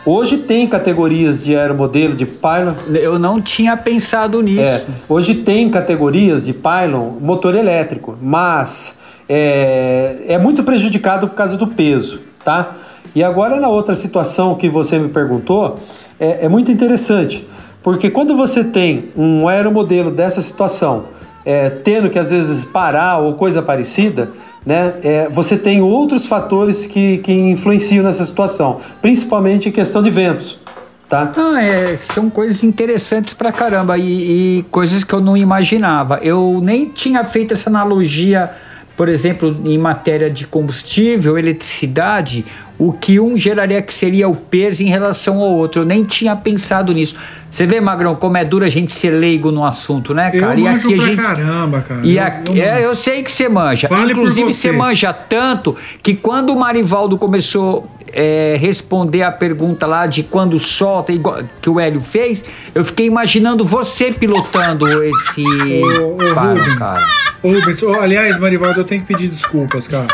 Hoje 0.05 0.37
tem 0.37 0.67
categorias 0.67 1.43
de 1.43 1.55
aeromodelo, 1.55 2.13
de 2.13 2.27
pylon. 2.27 2.75
Eu 2.93 3.17
não 3.17 3.41
tinha 3.41 3.75
pensado 3.75 4.39
nisso. 4.39 4.61
É, 4.61 4.85
hoje 5.09 5.33
tem 5.33 5.67
categorias 5.67 6.45
de 6.45 6.53
pylon 6.53 7.13
motor 7.19 7.55
elétrico, 7.55 8.15
mas 8.21 8.93
é, 9.27 10.25
é 10.27 10.37
muito 10.37 10.63
prejudicado 10.63 11.27
por 11.27 11.35
causa 11.35 11.57
do 11.57 11.67
peso, 11.67 12.21
tá? 12.43 12.75
E 13.15 13.23
agora 13.23 13.59
na 13.59 13.69
outra 13.69 13.95
situação 13.95 14.55
que 14.55 14.69
você 14.69 14.99
me 14.99 15.09
perguntou, 15.09 15.77
é, 16.19 16.45
é 16.45 16.49
muito 16.49 16.71
interessante, 16.71 17.47
porque 17.81 18.09
quando 18.09 18.35
você 18.35 18.63
tem 18.63 19.11
um 19.15 19.47
aeromodelo 19.47 20.11
dessa 20.11 20.41
situação, 20.41 21.05
é, 21.45 21.69
tendo 21.69 22.09
que 22.09 22.17
às 22.17 22.31
vezes 22.31 22.65
parar 22.65 23.19
ou 23.19 23.35
coisa 23.35 23.61
parecida, 23.61 24.31
né, 24.65 24.95
é, 25.03 25.29
você 25.29 25.55
tem 25.55 25.81
outros 25.81 26.25
fatores 26.25 26.85
que, 26.85 27.19
que 27.19 27.31
influenciam 27.31 28.03
nessa 28.03 28.25
situação, 28.25 28.77
principalmente 29.01 29.69
em 29.69 29.71
questão 29.71 30.01
de 30.01 30.09
ventos. 30.09 30.59
Tá? 31.07 31.31
Ah, 31.37 31.61
é, 31.61 31.97
são 31.97 32.31
coisas 32.31 32.63
interessantes 32.63 33.31
pra 33.31 33.51
caramba 33.51 33.95
e, 33.95 34.59
e 34.59 34.63
coisas 34.71 35.03
que 35.03 35.13
eu 35.13 35.21
não 35.21 35.37
imaginava. 35.37 36.19
Eu 36.23 36.59
nem 36.63 36.89
tinha 36.89 37.23
feito 37.23 37.53
essa 37.53 37.69
analogia, 37.69 38.51
por 38.95 39.09
exemplo, 39.09 39.55
em 39.65 39.77
matéria 39.77 40.29
de 40.29 40.47
combustível, 40.47 41.37
eletricidade, 41.37 42.45
o 42.77 42.91
que 42.91 43.19
um 43.19 43.37
geraria 43.37 43.81
que 43.81 43.93
seria 43.93 44.27
o 44.27 44.35
peso 44.35 44.83
em 44.83 44.87
relação 44.87 45.39
ao 45.39 45.49
outro. 45.49 45.81
Eu 45.81 45.85
nem 45.85 46.03
tinha 46.03 46.35
pensado 46.35 46.93
nisso. 46.93 47.15
Você 47.49 47.65
vê, 47.65 47.79
Magrão, 47.79 48.15
como 48.15 48.35
é 48.35 48.43
duro 48.43 48.65
a 48.65 48.69
gente 48.69 48.93
ser 48.93 49.11
leigo 49.11 49.49
no 49.49 49.63
assunto, 49.63 50.13
né, 50.13 50.29
cara? 50.31 50.59
Eu 50.59 50.65
e 50.65 50.67
aqui 50.67 50.93
a 50.93 50.97
gente. 50.97 51.15
caramba, 51.21 51.81
cara. 51.81 52.01
E 52.05 52.17
Eu- 52.17 52.23
aqui, 52.23 52.57
eu 52.59 52.63
é, 52.65 52.71
manjo. 52.73 52.83
eu 52.83 52.95
sei 52.95 53.23
que 53.23 53.31
você 53.31 53.47
manja. 53.47 53.87
Fale 53.87 54.11
Inclusive, 54.11 54.51
você. 54.51 54.69
você 54.69 54.71
manja 54.73 55.13
tanto 55.13 55.75
que 56.03 56.13
quando 56.15 56.49
o 56.51 56.59
Marivaldo 56.59 57.17
começou 57.17 57.89
é, 58.11 58.57
responder 58.59 59.23
a 59.23 59.31
pergunta 59.31 59.85
lá 59.85 60.05
de 60.05 60.23
quando 60.23 60.57
solta, 60.59 61.11
igual 61.13 61.39
que 61.61 61.69
o 61.69 61.79
Hélio 61.79 61.99
fez, 62.01 62.43
eu 62.73 62.83
fiquei 62.83 63.05
imaginando 63.07 63.63
você 63.65 64.11
pilotando 64.11 64.85
esse 65.03 65.43
Ô, 65.45 66.15
ô, 66.15 66.33
paro, 66.35 66.57
Rubens, 66.59 66.75
cara. 66.75 67.05
ô, 67.43 67.51
Rubens, 67.51 67.83
ô, 67.83 67.93
aliás, 67.99 68.37
Marivaldo, 68.37 68.81
eu 68.81 68.83
tenho 68.85 69.01
que 69.01 69.07
pedir 69.07 69.27
desculpas, 69.29 69.87
cara. 69.87 70.07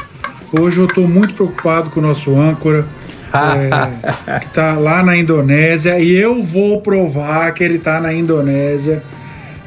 Hoje 0.53 0.79
eu 0.79 0.87
tô 0.87 1.01
muito 1.01 1.33
preocupado 1.33 1.89
com 1.89 1.99
o 1.99 2.03
nosso 2.03 2.35
âncora, 2.35 2.85
é, 4.27 4.39
que 4.39 4.49
tá 4.49 4.75
lá 4.77 5.01
na 5.01 5.15
Indonésia, 5.17 5.99
e 5.99 6.11
eu 6.11 6.41
vou 6.41 6.81
provar 6.81 7.53
que 7.53 7.63
ele 7.63 7.79
tá 7.79 7.99
na 8.01 8.13
Indonésia. 8.13 9.01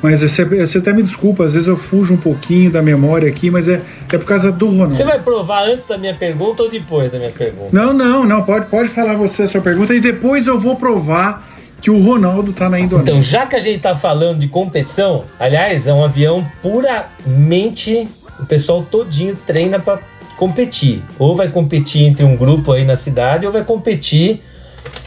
Mas 0.03 0.21
você, 0.21 0.45
você 0.45 0.77
até 0.77 0.93
me 0.93 1.03
desculpa, 1.03 1.47
às 1.47 1.55
vezes 1.55 1.67
eu 1.67 1.79
fujo 1.79 2.13
um 2.13 2.19
pouquinho 2.19 2.71
da 2.71 2.83
memória 2.83 3.27
aqui, 3.27 3.51
mas 3.51 3.69
é, 3.69 3.81
é 4.13 4.19
por 4.19 4.27
causa 4.27 4.53
do 4.53 4.67
Ronaldo. 4.67 4.95
Você 4.95 5.03
vai 5.03 5.19
provar 5.19 5.65
antes 5.65 5.87
da 5.87 5.97
minha 5.97 6.13
pergunta 6.13 6.63
ou 6.63 6.71
depois 6.71 7.11
da 7.11 7.17
minha 7.17 7.31
pergunta? 7.31 7.71
Não, 7.73 7.95
não, 7.95 8.27
não, 8.27 8.43
pode, 8.43 8.67
pode 8.67 8.91
falar 8.91 9.15
você 9.15 9.45
a 9.45 9.47
sua 9.47 9.63
pergunta 9.63 9.95
e 9.95 10.01
depois 10.01 10.47
eu 10.47 10.59
vou 10.59 10.77
provar 10.77 11.43
que 11.81 11.91
o 11.91 12.03
Ronaldo 12.03 12.53
tá 12.53 12.69
na 12.69 12.79
Indonésia. 12.79 13.13
Então, 13.13 13.23
já 13.23 13.47
que 13.47 13.57
a 13.57 13.59
gente 13.59 13.79
tá 13.79 13.97
falando 13.97 14.41
de 14.41 14.49
competição, 14.49 15.25
aliás, 15.41 15.87
é 15.87 15.93
um 15.95 16.05
avião 16.05 16.47
puramente. 16.61 18.07
O 18.39 18.45
pessoal 18.45 18.83
todinho 18.83 19.39
treina 19.47 19.79
pra 19.79 19.99
competir. 20.35 21.03
Ou 21.19 21.35
vai 21.35 21.49
competir 21.49 22.05
entre 22.05 22.25
um 22.25 22.37
grupo 22.37 22.73
aí 22.73 22.85
na 22.85 22.97
cidade, 22.97 23.47
ou 23.47 23.53
vai 23.53 23.65
competir 23.65 24.43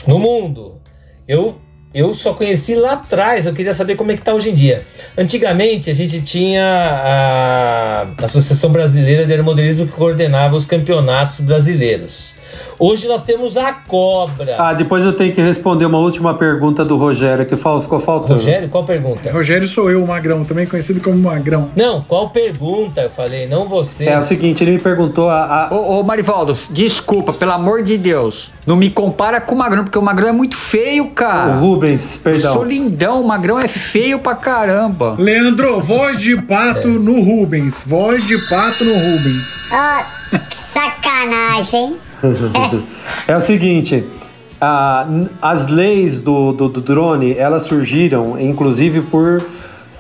no 0.06 0.20
mundo. 0.20 0.76
Eu, 1.28 1.58
eu 1.94 2.14
só 2.14 2.34
conheci 2.34 2.76
lá 2.76 2.94
atrás, 2.94 3.46
eu 3.46 3.54
queria 3.54 3.74
saber 3.74 3.96
como 3.96 4.12
é 4.12 4.16
que 4.16 4.22
tá 4.22 4.34
hoje 4.34 4.50
em 4.50 4.54
dia. 4.54 4.84
Antigamente, 5.18 5.90
a 5.90 5.94
gente 5.94 6.22
tinha 6.22 6.64
a 6.64 8.26
Associação 8.26 8.72
Brasileira 8.72 9.26
de 9.26 9.32
Aeromodelismo 9.32 9.86
que 9.86 9.92
coordenava 9.92 10.56
os 10.56 10.66
campeonatos 10.66 11.40
brasileiros. 11.40 12.37
Hoje 12.80 13.08
nós 13.08 13.24
temos 13.24 13.58
a 13.58 13.74
cobra. 13.74 14.56
Ah, 14.60 14.74
depois 14.74 15.04
eu 15.06 15.14
tenho 15.14 15.34
que 15.34 15.42
responder 15.42 15.86
uma 15.86 15.98
última 15.98 16.34
pergunta 16.36 16.86
do 16.86 16.96
Rogério 16.98 17.46
que 17.46 17.56
ficou 17.56 18.00
faltando. 18.00 18.36
Rogério, 18.40 18.70
qual 18.70 18.84
pergunta? 18.84 19.32
Rogério 19.32 19.68
sou 19.68 19.90
eu, 19.90 20.04
o 20.04 20.08
Magrão, 20.08 20.44
também 20.46 20.66
conhecido 20.66 21.02
como 21.02 21.18
Magrão. 21.18 21.70
Não, 21.76 22.02
qual 22.02 22.30
pergunta? 22.30 23.02
Eu 23.02 23.10
falei, 23.10 23.48
não 23.48 23.68
você. 23.68 24.06
É 24.06 24.18
o 24.18 24.24
seguinte, 24.24 24.64
ele 24.64 24.72
me 24.72 24.80
perguntou 24.80 25.30
a. 25.30 25.66
a- 25.68 25.74
Ô, 25.74 26.00
ô, 26.00 26.04
Marivaldo, 26.04 26.58
desculpa, 26.70 27.34
pelo 27.34 27.52
amor 27.52 27.82
de 27.84 27.98
Deus. 27.98 28.52
Não 28.66 28.76
me 28.76 28.90
compara 28.90 29.40
com 29.42 29.56
o 29.56 29.58
Magrão, 29.58 29.84
porque 29.84 29.98
o 29.98 30.02
Magrão 30.02 30.28
é 30.28 30.32
muito 30.32 30.56
feio, 30.56 31.10
cara. 31.12 31.54
O 31.54 31.60
Rubens, 31.60 32.18
perdão. 32.18 32.52
Eu 32.52 32.54
sou 32.54 32.64
lindão, 32.64 33.22
o 33.22 33.28
Magrão 33.28 33.60
é 33.60 33.68
feio 33.68 34.20
pra 34.20 34.36
caramba. 34.36 35.16
Leandro, 35.18 35.80
voz 35.82 36.20
de 36.20 36.40
pato 36.42 36.88
no 36.88 37.22
Rubens. 37.22 37.84
Voz 37.88 38.28
de 38.28 38.38
pato 38.50 38.84
no 38.84 38.94
Rubens. 38.94 39.56
Ó, 39.72 40.38
sacanagem. 40.74 41.98
É 43.28 43.36
o 43.36 43.42
seguinte, 43.42 44.06
a- 44.60 45.08
as 45.42 45.68
leis 45.68 46.22
do, 46.22 46.52
do, 46.54 46.70
do 46.70 46.82
drone, 46.82 47.34
elas 47.38 47.64
surgiram, 47.64 48.40
inclusive, 48.40 49.02
por 49.02 49.44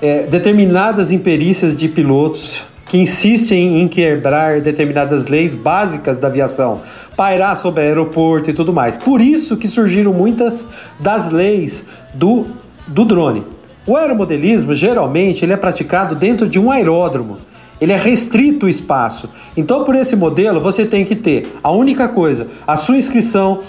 é, 0.01 0.27
determinadas 0.27 1.11
imperícias 1.11 1.75
de 1.75 1.87
pilotos 1.89 2.63
que 2.85 2.97
insistem 2.97 3.81
em 3.81 3.87
quebrar 3.87 4.61
determinadas 4.61 5.27
leis 5.27 5.53
básicas 5.53 6.17
da 6.17 6.27
aviação, 6.29 6.79
pairar 7.17 7.53
sobre 7.55 7.81
aeroporto 7.83 8.49
e 8.49 8.53
tudo 8.53 8.71
mais. 8.71 8.95
Por 8.95 9.19
isso 9.19 9.57
que 9.57 9.67
surgiram 9.67 10.13
muitas 10.13 10.65
das 10.99 11.29
leis 11.29 11.83
do, 12.13 12.45
do 12.87 13.03
drone. 13.03 13.43
O 13.85 13.95
aeromodelismo, 13.97 14.73
geralmente, 14.73 15.43
ele 15.43 15.51
é 15.53 15.57
praticado 15.57 16.15
dentro 16.15 16.47
de 16.47 16.57
um 16.59 16.71
aeródromo. 16.71 17.37
Ele 17.79 17.93
é 17.93 17.97
restrito 17.97 18.65
o 18.65 18.69
espaço. 18.69 19.29
Então, 19.55 19.83
por 19.83 19.95
esse 19.95 20.15
modelo, 20.15 20.59
você 20.59 20.85
tem 20.85 21.05
que 21.05 21.15
ter 21.15 21.57
a 21.63 21.71
única 21.71 22.07
coisa, 22.07 22.47
a 22.65 22.77
sua 22.77 22.97
inscrição 22.97 23.59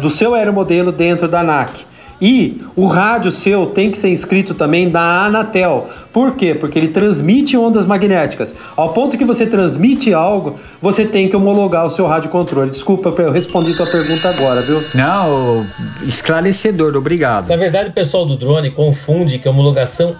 do 0.00 0.10
seu 0.10 0.34
aeromodelo 0.34 0.92
dentro 0.92 1.28
da 1.28 1.40
ANAC. 1.40 1.84
E 2.20 2.62
o 2.74 2.86
rádio 2.86 3.30
seu 3.30 3.66
tem 3.66 3.90
que 3.90 3.98
ser 3.98 4.08
inscrito 4.08 4.54
também 4.54 4.88
na 4.88 5.26
Anatel. 5.26 5.86
Por 6.12 6.34
quê? 6.34 6.54
Porque 6.54 6.78
ele 6.78 6.88
transmite 6.88 7.56
ondas 7.58 7.84
magnéticas. 7.84 8.54
Ao 8.74 8.90
ponto 8.94 9.18
que 9.18 9.24
você 9.24 9.46
transmite 9.46 10.14
algo, 10.14 10.54
você 10.80 11.04
tem 11.04 11.28
que 11.28 11.36
homologar 11.36 11.84
o 11.84 11.90
seu 11.90 12.06
rádio 12.06 12.30
controle. 12.30 12.70
Desculpa, 12.70 13.14
eu 13.20 13.30
respondi 13.30 13.76
tua 13.76 13.86
pergunta 13.86 14.30
agora, 14.30 14.62
viu? 14.62 14.82
Não, 14.94 15.66
esclarecedor, 16.06 16.96
obrigado. 16.96 17.48
Na 17.48 17.56
verdade, 17.56 17.90
o 17.90 17.92
pessoal 17.92 18.24
do 18.24 18.36
drone 18.36 18.70
confunde 18.70 19.38
que 19.38 19.46
a 19.46 19.50
homologação 19.50 20.16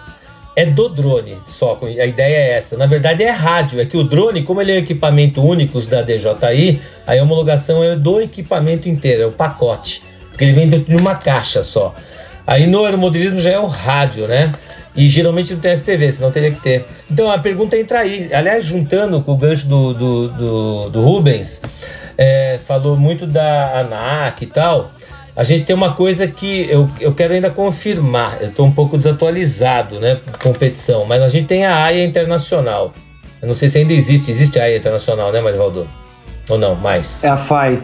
é 0.56 0.64
do 0.64 0.88
drone 0.88 1.36
só. 1.46 1.78
A 1.82 2.06
ideia 2.06 2.34
é 2.34 2.56
essa. 2.56 2.78
Na 2.78 2.86
verdade, 2.86 3.22
é 3.22 3.30
rádio. 3.30 3.78
É 3.78 3.84
que 3.84 3.96
o 3.96 4.02
drone, 4.02 4.42
como 4.42 4.62
ele 4.62 4.72
é 4.72 4.74
um 4.76 4.78
equipamento 4.78 5.42
único 5.42 5.78
da 5.82 6.00
DJI, 6.00 6.80
a 7.06 7.14
homologação 7.22 7.84
é 7.84 7.94
do 7.94 8.22
equipamento 8.22 8.88
inteiro, 8.88 9.22
é 9.22 9.26
o 9.26 9.32
pacote. 9.32 10.02
Porque 10.30 10.44
ele 10.44 10.54
vem 10.54 10.66
dentro 10.66 10.96
de 10.96 11.00
uma 11.00 11.14
caixa 11.14 11.62
só. 11.62 11.94
Aí 12.46 12.66
no 12.66 12.84
aeromodelismo 12.84 13.38
já 13.38 13.50
é 13.50 13.58
o 13.58 13.66
rádio, 13.66 14.26
né? 14.26 14.50
E 14.94 15.08
geralmente 15.10 15.52
não 15.52 15.60
tem 15.60 15.76
FPV, 15.76 16.12
senão 16.12 16.30
teria 16.30 16.50
que 16.50 16.60
ter. 16.60 16.86
Então 17.10 17.30
a 17.30 17.36
pergunta 17.36 17.76
entra 17.76 18.00
aí. 18.00 18.30
Aliás, 18.32 18.64
juntando 18.64 19.20
com 19.20 19.32
o 19.32 19.36
gancho 19.36 19.66
do, 19.66 19.92
do, 19.92 20.28
do, 20.28 20.88
do 20.88 21.02
Rubens, 21.02 21.60
é, 22.16 22.58
falou 22.64 22.96
muito 22.96 23.26
da 23.26 23.80
ANAC 23.80 24.42
e 24.42 24.46
tal. 24.46 24.90
A 25.36 25.44
gente 25.44 25.64
tem 25.64 25.76
uma 25.76 25.92
coisa 25.92 26.26
que 26.26 26.66
eu, 26.70 26.88
eu 26.98 27.14
quero 27.14 27.34
ainda 27.34 27.50
confirmar. 27.50 28.38
Eu 28.40 28.48
estou 28.48 28.64
um 28.66 28.72
pouco 28.72 28.96
desatualizado, 28.96 30.00
né? 30.00 30.18
com 30.40 30.48
Competição, 30.48 31.04
mas 31.04 31.22
a 31.22 31.28
gente 31.28 31.46
tem 31.46 31.66
a 31.66 31.76
AIA 31.84 32.04
Internacional. 32.06 32.94
Eu 33.42 33.48
não 33.48 33.54
sei 33.54 33.68
se 33.68 33.76
ainda 33.76 33.92
existe. 33.92 34.30
Existe 34.30 34.58
a 34.58 34.62
AIA 34.64 34.78
Internacional, 34.78 35.30
né, 35.30 35.40
Marivaldo? 35.42 35.86
Ou 36.48 36.56
não? 36.56 36.74
Mais? 36.74 37.22
É 37.22 37.28
a 37.28 37.36
FAI. 37.36 37.82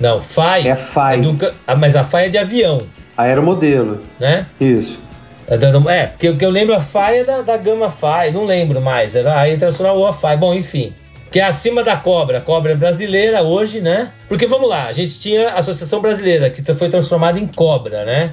Não, 0.00 0.20
FAI. 0.22 0.68
É 0.68 0.74
FAI. 0.76 1.20
do 1.20 1.34
ca- 1.36 1.52
ah, 1.66 1.76
mas 1.76 1.94
a 1.94 2.02
FAI 2.02 2.26
é 2.26 2.28
de 2.30 2.38
avião, 2.38 2.80
Aeromodelo. 3.16 4.00
né? 4.20 4.46
Isso. 4.60 5.00
É, 5.48 5.54
é, 5.54 6.06
porque 6.06 6.28
o 6.30 6.36
que 6.36 6.44
eu 6.44 6.50
lembro 6.50 6.74
a 6.74 6.80
FAI 6.80 7.20
é 7.20 7.24
da, 7.24 7.40
da 7.42 7.56
gama 7.56 7.90
FAI, 7.90 8.30
não 8.30 8.44
lembro 8.44 8.80
mais. 8.80 9.14
Era 9.14 9.32
a 9.34 9.40
AIA 9.40 9.54
Internacional 9.54 9.96
ou 9.96 10.06
a 10.06 10.12
FAI. 10.12 10.36
Bom, 10.36 10.54
enfim. 10.54 10.92
Que 11.30 11.40
é 11.40 11.44
acima 11.44 11.82
da 11.82 11.96
cobra. 11.96 12.40
Cobra 12.40 12.72
é 12.72 12.74
brasileira 12.74 13.42
hoje, 13.42 13.80
né? 13.80 14.10
Porque 14.28 14.46
vamos 14.46 14.68
lá, 14.68 14.86
a 14.86 14.92
gente 14.92 15.18
tinha 15.18 15.50
a 15.50 15.58
Associação 15.58 16.00
Brasileira, 16.00 16.48
que 16.50 16.62
foi 16.74 16.88
transformada 16.88 17.38
em 17.38 17.46
cobra, 17.46 18.04
né? 18.04 18.32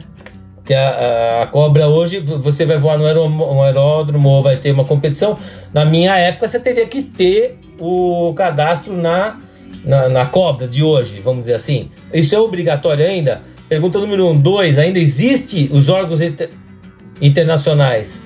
Que 0.64 0.74
a, 0.74 0.90
a- 0.90 1.44
a 1.44 1.48
cobra 1.48 1.88
hoje, 1.88 2.20
você 2.20 2.66
vai 2.66 2.78
voar 2.78 2.98
no 2.98 3.06
aeródromo 3.64 4.30
ou 4.30 4.42
vai 4.42 4.58
ter 4.58 4.72
uma 4.72 4.86
competição. 4.86 5.36
Na 5.74 5.84
minha 5.84 6.16
época, 6.18 6.48
você 6.48 6.60
teria 6.60 6.86
que 6.88 7.02
ter 7.04 7.60
o 7.80 8.34
cadastro 8.36 8.94
na, 8.96 9.40
na, 9.84 10.08
na 10.08 10.26
cobra 10.26 10.68
de 10.68 10.82
hoje, 10.84 11.20
vamos 11.20 11.42
dizer 11.42 11.56
assim. 11.56 11.90
Isso 12.14 12.34
é 12.34 12.40
obrigatório 12.40 13.06
ainda? 13.06 13.42
Pergunta 13.68 14.00
número 14.00 14.28
um. 14.30 14.38
Dois, 14.40 14.78
ainda 14.78 15.00
existe 15.00 15.68
os 15.74 15.90
órgãos 15.90 16.22
inter- 16.22 16.50
internacionais? 17.22 18.26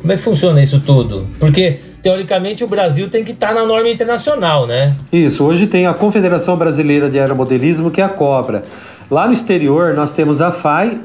Como 0.00 0.12
é 0.12 0.16
que 0.16 0.22
funciona 0.22 0.60
isso 0.62 0.80
tudo? 0.80 1.26
Porque, 1.38 1.78
teoricamente, 2.02 2.64
o 2.64 2.66
Brasil 2.66 3.08
tem 3.10 3.24
que 3.24 3.32
estar 3.32 3.54
na 3.54 3.64
norma 3.64 3.88
internacional, 3.88 4.66
né? 4.66 4.96
Isso, 5.12 5.44
hoje 5.44 5.66
tem 5.66 5.86
a 5.86 5.94
Confederação 5.94 6.56
Brasileira 6.56 7.08
de 7.10 7.18
Aeromodelismo, 7.18 7.90
que 7.90 8.00
é 8.00 8.04
a 8.04 8.08
COBRA. 8.08 8.62
Lá 9.10 9.26
no 9.26 9.32
exterior, 9.32 9.94
nós 9.94 10.12
temos 10.12 10.40
a 10.40 10.50
FAI 10.50 11.00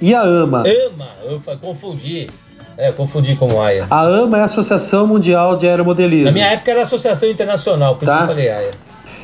e 0.00 0.14
a 0.14 0.22
AMA. 0.22 0.60
AMA, 0.60 1.08
eu 1.24 1.40
confundi. 1.60 2.28
É, 2.76 2.88
eu 2.88 2.94
confundi 2.94 3.36
com 3.36 3.46
o 3.52 3.60
AIA. 3.60 3.86
A 3.90 4.00
AMA 4.00 4.38
é 4.38 4.40
a 4.40 4.44
Associação 4.44 5.06
Mundial 5.06 5.56
de 5.56 5.68
Aeromodelismo. 5.68 6.24
Na 6.26 6.32
minha 6.32 6.46
época 6.46 6.70
era 6.70 6.82
Associação 6.82 7.28
Internacional, 7.28 7.96
por 7.96 8.04
isso 8.04 8.12
Tá. 8.12 8.18
que 8.18 8.22
eu 8.24 8.28
falei 8.28 8.50
AIA. 8.50 8.70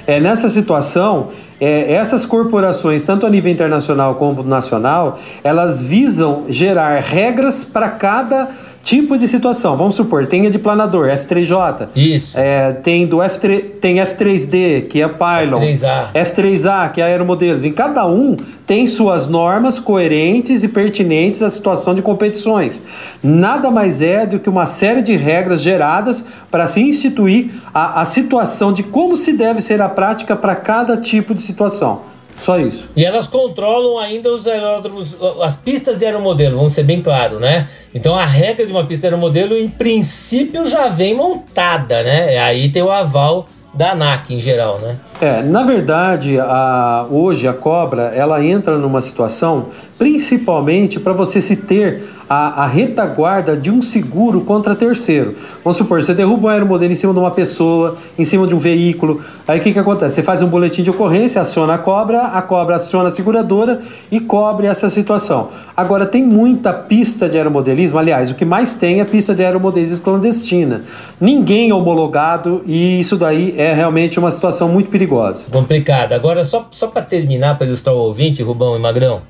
É, 0.07 0.20
nessa 0.20 0.49
situação, 0.49 1.28
é, 1.61 1.93
essas 1.93 2.24
corporações, 2.24 3.05
tanto 3.05 3.27
a 3.27 3.31
nível 3.31 3.51
internacional 3.53 4.15
como 4.15 4.43
nacional, 4.43 5.19
elas 5.45 5.82
visam 5.82 6.45
gerar 6.49 6.99
regras 7.01 7.65
para 7.65 7.90
cada 7.90 8.49
tipo 8.89 9.19
de 9.19 9.28
situação. 9.28 9.77
Vamos 9.77 9.97
supor, 9.97 10.27
tem 10.27 10.47
a 10.47 10.51
de 10.51 10.59
planador, 10.59 11.09
F3J. 11.09 11.89
Isso. 11.94 12.32
É, 12.35 12.73
tem 12.73 13.06
do 13.06 13.19
F3, 13.19 13.74
tem 13.74 13.97
F3D, 13.97 14.86
que 14.89 15.02
é 15.02 15.09
Pylon. 15.09 15.60
F3A. 15.60 16.12
F3A, 16.15 16.93
que 16.93 17.02
é 17.02 17.05
aeromodelos. 17.05 17.65
Em 17.66 17.73
cada 17.73 18.06
um 18.06 18.35
tem 18.66 18.86
suas 18.86 19.28
normas 19.28 19.78
coerentes 19.78 20.62
e 20.62 20.69
pertinentes 20.69 21.43
à 21.43 21.51
situação 21.51 21.94
de 21.94 22.01
competições. 22.01 22.81
Nada 23.23 23.70
mais 23.70 24.01
é 24.01 24.24
do 24.24 24.40
que 24.40 24.48
uma 24.48 24.65
série 24.65 25.02
de 25.02 25.16
regras 25.16 25.60
geradas 25.60 26.24
para 26.51 26.66
se 26.66 26.81
instituir 26.81 27.51
a, 27.74 28.01
a 28.01 28.05
situação 28.06 28.73
de 28.73 28.82
como 28.82 29.19
se 29.19 29.35
deve 29.35 29.60
ser 29.60 29.82
a 29.82 29.89
prática 29.90 30.35
para 30.35 30.55
cada 30.55 30.97
tipo 30.97 31.35
de 31.35 31.43
situação. 31.43 32.01
Só 32.39 32.59
isso. 32.59 32.89
E 32.97 33.05
elas 33.05 33.27
controlam 33.27 33.98
ainda 33.98 34.32
os 34.32 34.47
aeródromos, 34.47 35.16
as 35.43 35.56
pistas 35.56 35.98
de 35.98 36.06
aeromodelo, 36.06 36.56
vamos 36.56 36.73
ser 36.73 36.85
bem 36.85 37.02
claro, 37.02 37.39
né? 37.40 37.69
Então 37.93 38.15
a 38.15 38.24
regra 38.24 38.65
de 38.65 38.73
uma 38.73 38.86
pista 38.86 39.02
de 39.02 39.15
aeromodelo, 39.15 39.56
em 39.56 39.69
princípio, 39.69 40.69
já 40.69 40.89
vem 40.89 41.15
montada, 41.15 42.02
né? 42.02 42.39
Aí 42.39 42.70
tem 42.70 42.82
o 42.82 42.90
aval 42.90 43.47
da 43.74 43.93
ANAC 43.93 44.32
em 44.35 44.40
geral, 44.40 44.78
né? 44.81 44.97
É, 45.20 45.43
na 45.43 45.62
verdade, 45.62 46.39
a, 46.40 47.06
hoje 47.10 47.47
a 47.47 47.52
cobra 47.52 48.12
ela 48.15 48.43
entra 48.44 48.78
numa 48.78 49.01
situação 49.01 49.69
principalmente 49.98 50.98
para 50.98 51.12
você 51.12 51.43
se 51.43 51.56
ter 51.56 52.02
a, 52.29 52.65
a 52.65 52.67
retaguarda 52.67 53.57
de 53.57 53.71
um 53.71 53.81
seguro 53.81 54.43
contra 54.43 54.75
terceiro. 54.75 55.35
Vamos 55.65 55.77
supor, 55.77 56.03
você 56.03 56.13
derruba 56.13 56.49
um 56.49 56.51
aeromodelo 56.51 56.93
em 56.93 56.97
cima 56.97 57.13
de 57.13 57.19
uma 57.19 57.31
pessoa, 57.31 57.97
em 58.19 58.25
cima 58.25 58.47
de 58.47 58.55
um 58.55 58.59
veículo. 58.59 59.21
Aí 59.47 59.59
o 59.59 59.63
que, 59.63 59.73
que 59.73 59.79
acontece? 59.79 60.17
Você 60.17 60.23
faz 60.23 60.43
um 60.43 60.49
boletim 60.49 60.83
de 60.83 60.91
ocorrência, 60.91 61.41
aciona 61.41 61.75
a 61.75 61.79
cobra, 61.79 62.23
a 62.23 62.43
cobra 62.43 62.77
aciona 62.77 63.09
a 63.09 63.11
seguradora 63.11 63.81
e 64.11 64.21
cobre 64.21 64.67
essa 64.67 64.91
situação. 64.91 65.49
Agora, 65.77 66.05
tem 66.05 66.23
muita 66.23 66.73
pista 66.73 67.29
de 67.29 67.37
aeromodelismo, 67.37 67.99
aliás, 67.99 68.31
o 68.31 68.35
que 68.35 68.45
mais 68.45 68.75
tem 68.75 69.01
é 69.01 69.05
pista 69.05 69.35
de 69.35 69.45
aeromodelismo 69.45 70.01
clandestina. 70.01 70.83
Ninguém 71.21 71.71
é 71.71 71.75
homologado 71.75 72.63
e 72.67 73.01
isso 73.01 73.17
daí 73.17 73.55
é 73.57 73.73
realmente 73.73 74.19
uma 74.19 74.31
situação 74.31 74.69
muito 74.69 74.91
perigosa. 74.91 75.47
Complicado. 75.51 76.13
Agora, 76.13 76.45
só, 76.45 76.69
só 76.71 76.89
para 76.89 77.03
terminar, 77.03 77.57
para 77.57 77.67
ilustrar 77.67 77.95
o 77.95 77.99
ouvinte, 77.99 78.43
Rubão 78.43 78.77
e 78.77 78.79
Magrão, 78.79 79.23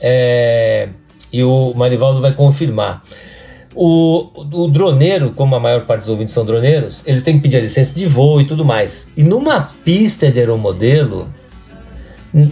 é, 0.00 0.88
e 1.32 1.42
o 1.42 1.72
Marivaldo 1.74 2.20
vai 2.20 2.32
confirmar. 2.32 3.02
O, 3.74 4.28
o 4.34 4.68
droneiro, 4.68 5.32
como 5.36 5.54
a 5.54 5.60
maior 5.60 5.84
parte 5.84 6.00
dos 6.00 6.08
ouvintes 6.08 6.32
são 6.32 6.46
droneiros, 6.46 7.02
eles 7.06 7.22
têm 7.22 7.36
que 7.36 7.42
pedir 7.42 7.58
a 7.58 7.60
licença 7.60 7.94
de 7.94 8.06
voo 8.06 8.40
e 8.40 8.44
tudo 8.44 8.64
mais. 8.64 9.06
E 9.14 9.22
numa 9.22 9.60
pista 9.84 10.30
de 10.30 10.38
aeromodelo, 10.38 11.28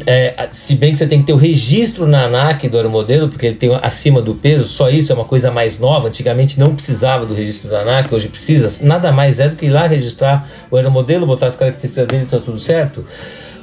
é, 0.07 0.49
se 0.51 0.75
bem 0.75 0.93
que 0.93 0.99
você 0.99 1.07
tem 1.07 1.21
que 1.21 1.27
ter 1.27 1.33
o 1.33 1.37
registro 1.37 2.07
na 2.07 2.25
ANAC 2.25 2.69
do 2.69 2.77
aeromodelo, 2.77 3.29
porque 3.29 3.47
ele 3.47 3.55
tem 3.55 3.71
acima 3.83 4.23
do 4.23 4.35
peso, 4.35 4.65
só 4.65 4.89
isso 4.89 5.13
é 5.13 5.15
uma 5.15 5.25
coisa 5.25 5.51
mais 5.51 5.79
nova. 5.79 6.09
Antigamente 6.09 6.59
não 6.59 6.75
precisava 6.75 7.27
do 7.27 7.35
registro 7.35 7.69
da 7.69 7.81
ANAC, 7.81 8.15
hoje 8.15 8.29
precisa. 8.29 8.85
Nada 8.85 9.11
mais 9.13 9.41
é 9.41 9.49
do 9.49 9.57
que 9.57 9.67
ir 9.67 9.71
lá 9.71 9.87
registrar 9.87 10.49
o 10.71 10.77
aeromodelo, 10.77 11.27
botar 11.27 11.47
as 11.47 11.57
características 11.57 12.07
dele 12.07 12.23
e 12.25 12.27
tá 12.27 12.39
tudo 12.39 12.61
certo. 12.61 13.05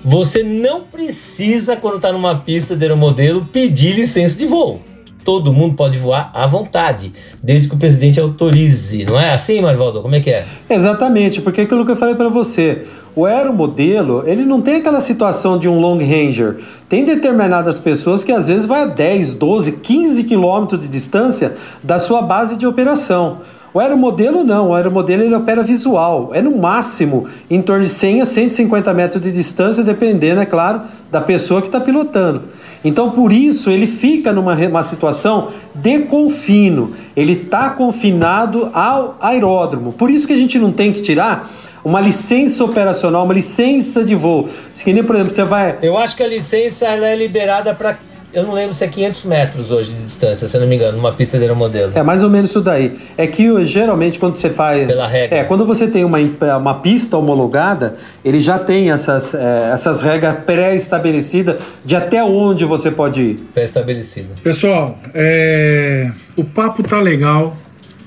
Você 0.03 0.43
não 0.43 0.81
precisa, 0.81 1.75
quando 1.75 1.97
está 1.97 2.11
numa 2.11 2.35
pista 2.35 2.75
de 2.75 2.83
aeromodelo, 2.83 3.45
pedir 3.45 3.93
licença 3.93 4.35
de 4.35 4.45
voo. 4.45 4.81
Todo 5.23 5.53
mundo 5.53 5.75
pode 5.75 5.97
voar 5.97 6.31
à 6.33 6.47
vontade, 6.47 7.13
desde 7.41 7.67
que 7.67 7.75
o 7.75 7.77
presidente 7.77 8.19
autorize. 8.19 9.05
Não 9.05 9.19
é 9.19 9.33
assim, 9.33 9.61
Marivaldo? 9.61 10.01
Como 10.01 10.15
é 10.15 10.19
que 10.19 10.29
é? 10.29 10.45
Exatamente, 10.69 11.41
porque 11.41 11.61
aquilo 11.61 11.85
que 11.85 11.91
eu 11.91 11.97
falei 11.97 12.15
para 12.15 12.29
você, 12.29 12.85
o 13.15 13.25
aeromodelo, 13.25 14.23
ele 14.25 14.45
não 14.45 14.61
tem 14.61 14.75
aquela 14.75 15.01
situação 15.01 15.57
de 15.57 15.67
um 15.67 15.79
long 15.79 15.97
ranger. 15.97 16.57
Tem 16.87 17.03
determinadas 17.03 17.77
pessoas 17.77 18.23
que 18.23 18.31
às 18.31 18.47
vezes 18.47 18.65
vai 18.65 18.83
a 18.83 18.85
10, 18.85 19.33
12, 19.35 19.73
15 19.73 20.23
quilômetros 20.23 20.79
de 20.79 20.87
distância 20.87 21.53
da 21.83 21.99
sua 21.99 22.21
base 22.21 22.57
de 22.57 22.65
operação. 22.65 23.39
O 23.73 23.79
aeromodelo 23.79 24.43
não, 24.43 24.69
o 24.69 24.75
aeromodelo 24.75 25.23
ele 25.23 25.33
opera 25.33 25.63
visual, 25.63 26.31
é 26.33 26.41
no 26.41 26.57
máximo 26.57 27.25
em 27.49 27.61
torno 27.61 27.85
de 27.85 27.89
100 27.89 28.21
a 28.21 28.25
150 28.25 28.93
metros 28.93 29.21
de 29.21 29.31
distância, 29.31 29.81
dependendo, 29.81 30.41
é 30.41 30.45
claro, 30.45 30.81
da 31.09 31.21
pessoa 31.21 31.61
que 31.61 31.67
está 31.69 31.79
pilotando. 31.79 32.43
Então, 32.83 33.11
por 33.11 33.31
isso, 33.31 33.69
ele 33.69 33.87
fica 33.87 34.33
numa 34.33 34.55
uma 34.55 34.83
situação 34.83 35.47
de 35.73 35.99
confino, 36.01 36.91
ele 37.15 37.33
está 37.33 37.69
confinado 37.69 38.69
ao 38.73 39.15
aeródromo. 39.21 39.93
Por 39.93 40.11
isso 40.11 40.27
que 40.27 40.33
a 40.33 40.37
gente 40.37 40.59
não 40.59 40.73
tem 40.73 40.91
que 40.91 41.01
tirar 41.01 41.49
uma 41.83 42.01
licença 42.01 42.63
operacional, 42.65 43.23
uma 43.23 43.33
licença 43.33 44.03
de 44.03 44.15
voo. 44.15 44.49
Que 44.83 44.91
nem, 44.91 45.03
por 45.03 45.15
exemplo, 45.15 45.33
você 45.33 45.45
vai. 45.45 45.77
Eu 45.81 45.97
acho 45.97 46.15
que 46.15 46.23
a 46.23 46.27
licença 46.27 46.85
ela 46.85 47.07
é 47.07 47.15
liberada 47.15 47.73
para 47.73 47.97
eu 48.33 48.43
não 48.43 48.53
lembro 48.53 48.73
se 48.73 48.83
é 48.83 48.87
500 48.87 49.23
metros 49.25 49.71
hoje 49.71 49.91
de 49.91 50.03
distância, 50.03 50.47
se 50.47 50.55
eu 50.55 50.61
não 50.61 50.67
me 50.67 50.75
engano, 50.75 50.97
numa 50.97 51.11
pista 51.11 51.37
de 51.37 51.43
aeromodelo. 51.43 51.91
É 51.93 52.03
mais 52.03 52.23
ou 52.23 52.29
menos 52.29 52.49
isso 52.49 52.61
daí. 52.61 52.97
É 53.17 53.27
que 53.27 53.65
geralmente 53.65 54.17
quando 54.17 54.37
você 54.37 54.49
faz. 54.49 54.87
Pela 54.87 55.07
regra. 55.07 55.37
É, 55.37 55.43
quando 55.43 55.65
você 55.65 55.87
tem 55.87 56.05
uma, 56.05 56.17
uma 56.57 56.75
pista 56.75 57.17
homologada, 57.17 57.95
ele 58.23 58.39
já 58.39 58.57
tem 58.57 58.91
essas, 58.91 59.33
é, 59.33 59.71
essas 59.73 60.01
regras 60.01 60.37
pré-estabelecidas 60.45 61.59
de 61.83 61.95
até 61.95 62.23
onde 62.23 62.65
você 62.65 62.89
pode 62.89 63.21
ir. 63.21 63.35
Pré-estabelecida. 63.53 64.35
Pessoal, 64.41 64.97
é, 65.13 66.09
o 66.35 66.43
papo 66.43 66.83
tá 66.83 66.99
legal. 66.99 67.55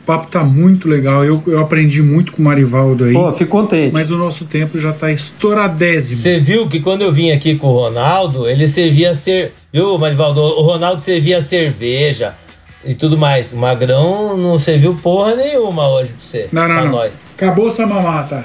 O 0.05 0.06
papo 0.06 0.26
tá 0.26 0.44
muito 0.44 0.86
legal. 0.86 1.24
Eu, 1.24 1.43
eu 1.47 1.59
aprendi 1.59 2.02
muito 2.02 2.32
com 2.32 2.43
o 2.43 2.44
Marivaldo 2.44 3.05
aí. 3.05 3.14
Pô, 3.14 3.32
fico 3.32 3.51
contente. 3.51 3.90
Mas 3.94 4.10
o 4.10 4.18
nosso 4.18 4.44
tempo 4.44 4.78
já 4.78 4.93
tá 4.93 5.10
estouradésimo. 5.10 6.20
Você 6.20 6.39
viu 6.39 6.68
que 6.68 6.81
quando 6.81 7.01
eu 7.01 7.10
vim 7.10 7.31
aqui 7.31 7.55
com 7.55 7.68
o 7.68 7.72
Ronaldo, 7.72 8.47
ele 8.47 8.68
servia 8.68 9.14
ser. 9.14 9.55
Viu, 9.72 9.97
Marivaldo? 9.97 10.43
O 10.43 10.60
Ronaldo 10.60 11.01
servia 11.01 11.40
cerveja 11.40 12.35
e 12.85 12.93
tudo 12.94 13.16
mais. 13.16 13.51
O 13.55 13.56
Magrão 13.56 14.36
não 14.36 14.59
serviu 14.59 14.94
porra 15.02 15.36
nenhuma 15.36 15.89
hoje 15.89 16.10
pra 16.10 16.22
você. 16.22 16.48
Não, 16.52 16.68
não, 16.68 16.74
pra 16.74 16.85
não. 16.85 16.93
nós. 16.93 17.12
Acabou 17.35 17.66
essa 17.66 17.86
mamata. 17.86 18.44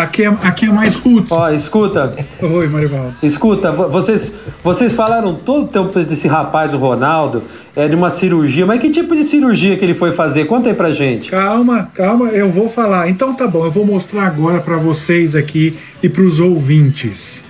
Aqui 0.00 0.22
é, 0.24 0.28
aqui 0.28 0.66
é 0.66 0.70
mais 0.72 0.94
roots. 0.94 1.30
Ó, 1.30 1.50
escuta. 1.50 2.14
Oi, 2.40 2.66
Marivaldo. 2.68 3.12
Escuta, 3.22 3.70
vo- 3.70 3.88
vocês, 3.88 4.32
vocês 4.62 4.92
falaram 4.92 5.34
todo 5.34 5.64
o 5.64 5.68
tempo 5.68 5.98
desse 6.04 6.26
rapaz, 6.26 6.72
o 6.72 6.76
Ronaldo, 6.78 7.42
é 7.76 7.86
de 7.86 7.94
uma 7.94 8.08
cirurgia. 8.10 8.64
Mas 8.66 8.78
que 8.78 8.88
tipo 8.88 9.14
de 9.14 9.22
cirurgia 9.24 9.76
que 9.76 9.84
ele 9.84 9.94
foi 9.94 10.12
fazer? 10.12 10.46
Conta 10.46 10.68
aí 10.70 10.74
pra 10.74 10.90
gente. 10.90 11.30
Calma, 11.30 11.90
calma, 11.94 12.26
eu 12.28 12.50
vou 12.50 12.68
falar. 12.68 13.08
Então 13.10 13.34
tá 13.34 13.46
bom, 13.46 13.64
eu 13.64 13.70
vou 13.70 13.84
mostrar 13.84 14.24
agora 14.26 14.60
pra 14.60 14.76
vocês 14.78 15.36
aqui 15.36 15.76
e 16.02 16.08
pros 16.08 16.40
ouvintes. 16.40 17.44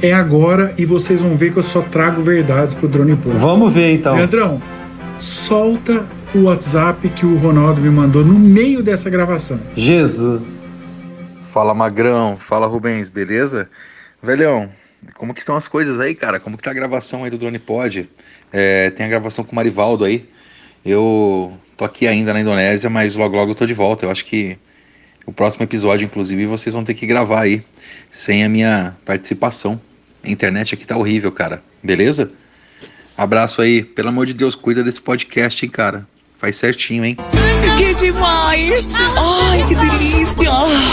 É 0.00 0.12
agora 0.12 0.72
e 0.78 0.84
vocês 0.84 1.20
vão 1.20 1.36
ver 1.36 1.52
que 1.52 1.58
eu 1.58 1.62
só 1.62 1.80
trago 1.82 2.22
verdades 2.22 2.74
pro 2.74 2.86
Drone 2.88 3.16
Pod. 3.16 3.36
Vamos 3.38 3.72
ver 3.74 3.92
então. 3.94 4.14
Leandrão, 4.14 4.62
solta 5.18 6.04
o 6.34 6.42
WhatsApp 6.42 7.08
que 7.08 7.26
o 7.26 7.36
Ronaldo 7.38 7.80
me 7.80 7.90
mandou 7.90 8.24
no 8.24 8.34
meio 8.38 8.82
dessa 8.82 9.10
gravação. 9.10 9.58
Jesus. 9.74 10.40
Fala 11.58 11.74
Magrão, 11.74 12.36
fala 12.36 12.68
Rubens, 12.68 13.08
beleza? 13.08 13.68
Velhão, 14.22 14.70
como 15.14 15.34
que 15.34 15.40
estão 15.40 15.56
as 15.56 15.66
coisas 15.66 15.98
aí, 15.98 16.14
cara? 16.14 16.38
Como 16.38 16.56
que 16.56 16.62
tá 16.62 16.70
a 16.70 16.72
gravação 16.72 17.24
aí 17.24 17.30
do 17.30 17.36
Drone 17.36 17.58
Pod? 17.58 18.08
É, 18.52 18.90
tem 18.90 19.04
a 19.04 19.08
gravação 19.08 19.44
com 19.44 19.50
o 19.50 19.56
Marivaldo 19.56 20.04
aí. 20.04 20.24
Eu 20.86 21.58
tô 21.76 21.84
aqui 21.84 22.06
ainda 22.06 22.32
na 22.32 22.40
Indonésia, 22.40 22.88
mas 22.88 23.16
logo 23.16 23.34
logo 23.34 23.50
eu 23.50 23.54
tô 23.56 23.66
de 23.66 23.74
volta. 23.74 24.06
Eu 24.06 24.10
acho 24.12 24.24
que 24.24 24.56
o 25.26 25.32
próximo 25.32 25.64
episódio, 25.64 26.04
inclusive, 26.04 26.46
vocês 26.46 26.72
vão 26.72 26.84
ter 26.84 26.94
que 26.94 27.04
gravar 27.08 27.40
aí, 27.40 27.60
sem 28.08 28.44
a 28.44 28.48
minha 28.48 28.96
participação. 29.04 29.80
A 30.22 30.30
internet 30.30 30.76
aqui 30.76 30.86
tá 30.86 30.96
horrível, 30.96 31.32
cara. 31.32 31.60
Beleza? 31.82 32.30
Abraço 33.16 33.60
aí. 33.60 33.82
Pelo 33.82 34.10
amor 34.10 34.26
de 34.26 34.32
Deus, 34.32 34.54
cuida 34.54 34.84
desse 34.84 35.00
podcast, 35.00 35.66
hein, 35.66 35.72
cara. 35.72 36.06
Faz 36.40 36.56
certinho, 36.56 37.04
hein? 37.04 37.16
Que 37.76 37.94
demais! 37.94 38.90
Ai, 38.94 39.66
que 39.66 39.74
delícia! 39.74 40.48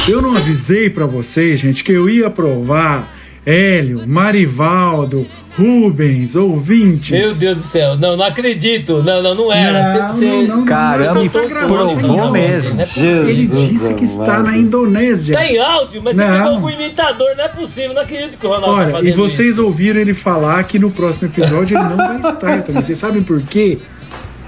Eu 0.10 0.22
não 0.22 0.36
avisei 0.36 0.90
pra 0.90 1.06
vocês, 1.06 1.60
gente, 1.60 1.84
que 1.84 1.92
eu 1.92 2.10
ia 2.10 2.30
provar 2.32 3.14
Hélio, 3.46 4.08
Marivaldo, 4.08 5.26
Rubens, 5.56 6.36
ouvintes. 6.36 7.12
Meu 7.12 7.34
Deus 7.36 7.58
do 7.58 7.64
céu, 7.64 7.96
não, 7.96 8.18
não 8.18 8.26
acredito. 8.26 9.04
Não, 9.04 9.22
não, 9.22 9.36
não 9.36 9.54
era. 9.54 10.08
Não, 10.08 10.14
Cê- 10.14 10.20
cê- 10.20 10.26
não, 10.26 10.42
não, 10.48 10.58
não. 10.58 10.66
Caramba, 10.66 11.24
Então 11.24 11.42
tá 11.44 11.48
gravado, 11.48 11.74
provou 11.76 11.96
tem 11.96 12.10
áudio. 12.20 12.32
mesmo. 12.32 12.74
Não 12.74 12.82
é 12.82 12.86
possível. 12.86 13.30
Ele 13.30 13.46
disse 13.48 13.94
que 13.94 14.04
está 14.04 14.40
na 14.42 14.58
Indonésia. 14.58 15.38
Tá 15.38 15.46
em 15.46 15.58
áudio, 15.60 16.02
mas 16.04 16.16
você 16.16 16.26
Não. 16.28 16.44
pegou 16.44 16.60
com 16.62 16.66
o 16.66 16.72
imitador, 16.72 17.28
não 17.38 17.46
é 17.46 17.48
possível, 17.50 17.94
não 17.94 18.02
acredito 18.02 18.38
que 18.40 18.46
o 18.46 18.50
Ronaldo 18.50 18.76
tá 18.78 18.82
Olha, 18.82 18.92
fazendo 18.92 19.08
e 19.10 19.12
vocês 19.14 19.50
isso. 19.52 19.64
ouviram 19.64 20.00
ele 20.02 20.14
falar 20.16 20.64
que 20.64 20.80
no 20.80 20.90
próximo 20.90 21.28
episódio 21.28 21.78
ele 21.78 21.88
não 21.88 21.98
vai 21.98 22.20
estar 22.20 22.64
também. 22.64 22.82
Vocês 22.84 22.98
sabem 22.98 23.22
por 23.24 23.42
quê? 23.44 23.78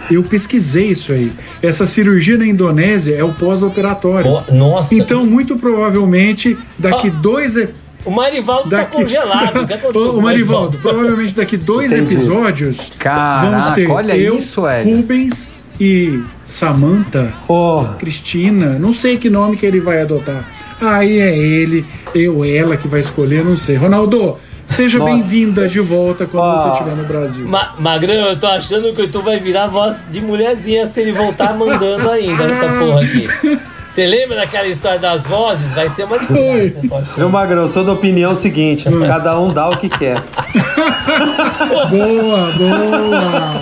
Eu 0.09 0.23
pesquisei 0.23 0.87
isso 0.87 1.11
aí. 1.11 1.31
Essa 1.61 1.85
cirurgia 1.85 2.37
na 2.37 2.45
Indonésia 2.47 3.15
é 3.15 3.23
o 3.23 3.33
pós-operatório. 3.33 4.41
Nossa. 4.51 4.93
Então, 4.95 5.25
muito 5.25 5.57
provavelmente, 5.57 6.57
daqui 6.77 7.09
dois. 7.09 7.55
e- 7.57 7.69
O 8.05 8.11
Marivaldo 8.11 8.69
tá 8.69 8.77
Daqui- 8.77 8.91
congelado. 9.03 9.63
O 9.63 9.67
que 9.67 9.73
aconteceu 9.73 10.13
Ô, 10.17 10.21
Marivaldo, 10.21 10.77
provavelmente 10.77 11.35
daqui 11.35 11.57
dois 11.57 11.91
Entendi. 11.91 12.13
episódios 12.15 12.91
Caraca, 12.97 13.49
vamos 13.49 13.69
ter 13.75 13.89
olha 13.89 14.15
eu, 14.15 14.37
isso. 14.37 14.61
Rubens 14.85 15.49
e 15.79 16.21
Samantha, 16.45 17.33
Ó, 17.49 17.83
Cristina, 17.99 18.79
não 18.79 18.93
sei 18.93 19.17
que 19.17 19.29
nome 19.29 19.57
que 19.57 19.65
ele 19.65 19.79
vai 19.81 20.01
adotar. 20.01 20.49
Aí 20.79 21.19
é 21.19 21.37
ele, 21.37 21.85
eu, 22.15 22.45
ela 22.45 22.77
que 22.77 22.87
vai 22.87 23.01
escolher, 23.01 23.43
não 23.43 23.57
sei. 23.57 23.75
Ronaldo, 23.75 24.37
seja 24.67 25.03
bem-vinda 25.03 25.67
de 25.67 25.79
volta 25.79 26.25
quando 26.27 26.43
Ah. 26.45 26.57
você 26.59 26.69
estiver 26.73 26.95
no 26.95 27.03
Brasil. 27.07 27.47
Ma 27.47 27.73
Magrão, 27.79 28.13
eu 28.29 28.39
tô 28.39 28.47
achando 28.47 28.93
que 28.93 29.07
tu 29.07 29.21
vai 29.21 29.39
virar 29.39 29.67
voz 29.67 29.97
de 30.11 30.21
mulherzinha 30.21 30.85
se 30.85 30.99
ele 31.01 31.11
voltar 31.13 31.53
mandando 31.57 32.09
ainda 32.09 32.45
nessa 32.47 32.67
porra 32.77 33.01
aqui. 33.01 33.27
Você 33.91 34.05
lembra 34.05 34.35
daquela 34.35 34.67
história 34.67 34.99
das 34.99 35.23
vozes? 35.23 35.67
Vai 35.69 35.89
ser 35.89 36.03
uma 36.03 36.19
desgraça. 36.19 36.81
ser. 36.81 37.19
Meu 37.19 37.29
Magrão, 37.29 37.63
eu 37.63 37.67
sou 37.67 37.83
da 37.83 37.93
opinião 37.93 38.35
seguinte: 38.35 38.85
cada 39.07 39.39
um 39.39 39.51
dá 39.51 39.69
o 39.71 39.77
que 39.77 39.89
quer. 39.89 40.21
Boa, 41.89 42.51
boa! 42.57 43.61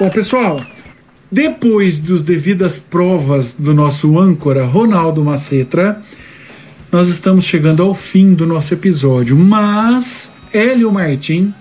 Bom, 0.00 0.08
pessoal, 0.08 0.60
depois 1.30 1.98
dos 1.98 2.22
devidas 2.22 2.78
provas 2.78 3.56
do 3.58 3.74
nosso 3.74 4.18
âncora 4.18 4.64
Ronaldo 4.64 5.22
Macetra, 5.22 6.00
nós 6.90 7.08
estamos 7.08 7.44
chegando 7.44 7.82
ao 7.82 7.94
fim 7.94 8.34
do 8.34 8.46
nosso 8.46 8.72
episódio. 8.74 9.36
Mas 9.36 10.32
Hélio 10.52 10.90
Martim, 10.92 11.52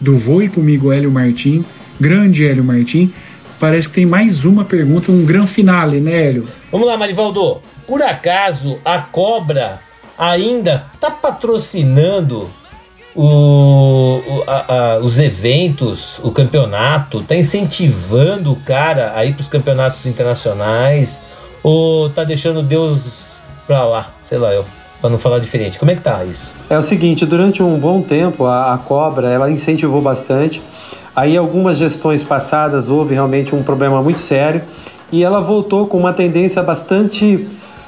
do 0.00 0.16
Voe 0.18 0.48
Comigo 0.48 0.92
Hélio 0.92 1.10
Martim, 1.10 1.64
grande 2.00 2.46
Hélio 2.46 2.64
Martim, 2.64 3.12
parece 3.58 3.88
que 3.88 3.94
tem 3.96 4.06
mais 4.06 4.44
uma 4.44 4.64
pergunta, 4.64 5.10
um 5.10 5.24
grande 5.24 5.48
finale, 5.48 6.00
né, 6.00 6.26
Hélio? 6.26 6.48
Vamos 6.70 6.86
lá, 6.86 6.96
Marivaldo. 6.96 7.60
Por 7.86 8.02
acaso 8.02 8.78
a 8.84 8.98
Cobra 9.00 9.80
ainda 10.18 10.86
tá 11.00 11.10
patrocinando 11.10 12.48
o, 13.14 14.20
a- 14.46 14.74
a- 14.74 14.98
os 14.98 15.18
eventos, 15.18 16.18
o 16.22 16.30
campeonato? 16.30 17.22
Tá 17.22 17.34
incentivando 17.36 18.52
o 18.52 18.56
cara 18.56 19.12
a 19.16 19.24
ir 19.24 19.34
pros 19.34 19.48
campeonatos 19.48 20.04
internacionais? 20.06 21.18
Ou 21.62 22.10
tá 22.10 22.24
deixando 22.24 22.62
Deus 22.62 23.22
pra 23.66 23.84
lá? 23.84 24.12
Sei 24.28 24.38
lá, 24.38 24.52
eu, 24.52 24.64
pra 25.00 25.08
não 25.08 25.20
falar 25.20 25.38
diferente. 25.38 25.78
Como 25.78 25.88
é 25.88 25.94
que 25.94 26.00
tá 26.00 26.24
isso? 26.24 26.48
É 26.68 26.76
o 26.76 26.82
seguinte, 26.82 27.24
durante 27.24 27.62
um 27.62 27.78
bom 27.78 28.02
tempo 28.02 28.44
a, 28.44 28.74
a 28.74 28.78
Cobra 28.78 29.30
ela 29.30 29.48
incentivou 29.48 30.02
bastante. 30.02 30.60
Aí 31.14 31.36
algumas 31.36 31.78
gestões 31.78 32.24
passadas 32.24 32.90
houve 32.90 33.14
realmente 33.14 33.54
um 33.54 33.62
problema 33.62 34.02
muito 34.02 34.18
sério 34.18 34.62
e 35.12 35.22
ela 35.22 35.40
voltou 35.40 35.86
com 35.86 35.96
uma 35.96 36.12
tendência 36.12 36.60
bastante 36.60 37.46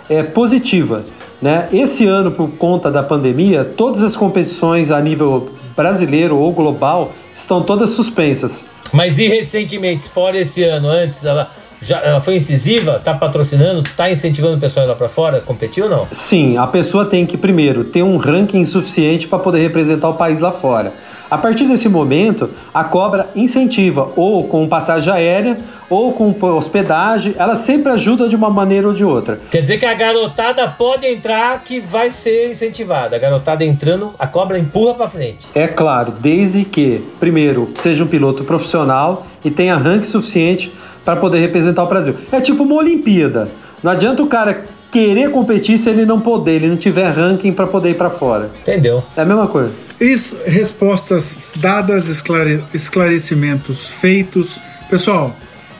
é, 0.08 0.22
positiva. 0.22 1.04
Né? 1.42 1.68
Esse 1.72 2.06
ano, 2.06 2.30
por 2.30 2.48
conta 2.50 2.88
da 2.88 3.02
pandemia, 3.02 3.64
todas 3.64 4.00
as 4.00 4.16
competições 4.16 4.92
a 4.92 5.00
nível 5.00 5.50
brasileiro 5.76 6.36
ou 6.36 6.52
global 6.52 7.10
estão 7.34 7.62
todas 7.62 7.90
suspensas. 7.90 8.64
Mas 8.92 9.18
e 9.18 9.26
recentemente, 9.26 10.08
fora 10.08 10.38
esse 10.38 10.62
ano, 10.62 10.88
antes, 10.88 11.24
ela, 11.24 11.50
já, 11.80 12.00
ela 12.00 12.20
foi 12.20 12.36
incisiva? 12.36 13.00
Tá 13.02 13.14
patrocinando? 13.14 13.82
Tá 13.96 14.10
incentivando 14.10 14.56
o 14.56 14.60
pessoal 14.60 14.86
lá 14.86 14.94
pra 14.94 15.08
fora? 15.08 15.40
Competiu 15.40 15.84
ou 15.84 15.90
não? 15.90 16.08
Sim, 16.10 16.56
a 16.56 16.66
pessoa 16.66 17.04
tem 17.04 17.24
que, 17.24 17.36
primeiro, 17.36 17.84
ter 17.84 18.02
um 18.02 18.16
ranking 18.16 18.64
suficiente 18.64 19.26
para 19.28 19.38
poder 19.38 19.60
representar 19.60 20.08
o 20.08 20.14
país 20.14 20.40
lá 20.40 20.50
fora. 20.50 20.92
A 21.30 21.36
partir 21.36 21.66
desse 21.66 21.88
momento, 21.88 22.48
a 22.72 22.84
cobra 22.84 23.28
incentiva, 23.36 24.10
ou 24.16 24.48
com 24.48 24.66
passagem 24.66 25.12
aérea, 25.12 25.60
ou 25.90 26.12
com 26.12 26.34
hospedagem, 26.54 27.34
ela 27.38 27.54
sempre 27.54 27.92
ajuda 27.92 28.28
de 28.28 28.36
uma 28.36 28.48
maneira 28.48 28.88
ou 28.88 28.94
de 28.94 29.04
outra. 29.04 29.38
Quer 29.50 29.60
dizer 29.60 29.78
que 29.78 29.84
a 29.84 29.94
garotada 29.94 30.66
pode 30.68 31.06
entrar 31.06 31.62
que 31.62 31.80
vai 31.80 32.10
ser 32.10 32.50
incentivada. 32.50 33.16
A 33.16 33.18
garotada 33.18 33.64
entrando, 33.64 34.14
a 34.18 34.26
cobra 34.26 34.58
empurra 34.58 34.94
pra 34.94 35.08
frente. 35.08 35.46
É 35.54 35.66
claro, 35.66 36.12
desde 36.18 36.64
que, 36.64 37.04
primeiro, 37.20 37.70
seja 37.74 38.04
um 38.04 38.06
piloto 38.06 38.44
profissional 38.44 39.26
e 39.44 39.50
tenha 39.50 39.76
ranking 39.76 40.04
suficiente 40.04 40.72
para 41.04 41.16
poder 41.16 41.40
representar 41.40 41.82
o 41.82 41.86
Brasil. 41.86 42.14
É 42.32 42.40
tipo 42.40 42.62
uma 42.62 42.76
Olimpíada. 42.76 43.50
Não 43.82 43.92
adianta 43.92 44.22
o 44.22 44.26
cara 44.26 44.66
querer 44.90 45.30
competir 45.30 45.78
se 45.78 45.88
ele 45.88 46.04
não 46.04 46.20
poder, 46.20 46.56
ele 46.56 46.68
não 46.68 46.76
tiver 46.76 47.10
ranking 47.10 47.52
para 47.52 47.66
poder 47.66 47.90
ir 47.90 47.94
para 47.94 48.10
fora. 48.10 48.50
Entendeu? 48.62 49.02
É 49.16 49.22
a 49.22 49.24
mesma 49.24 49.46
coisa. 49.46 49.72
Is, 50.00 50.36
respostas 50.46 51.50
dadas, 51.56 52.08
esclare, 52.08 52.62
esclarecimentos 52.72 53.86
feitos. 53.86 54.58
Pessoal, 54.88 55.34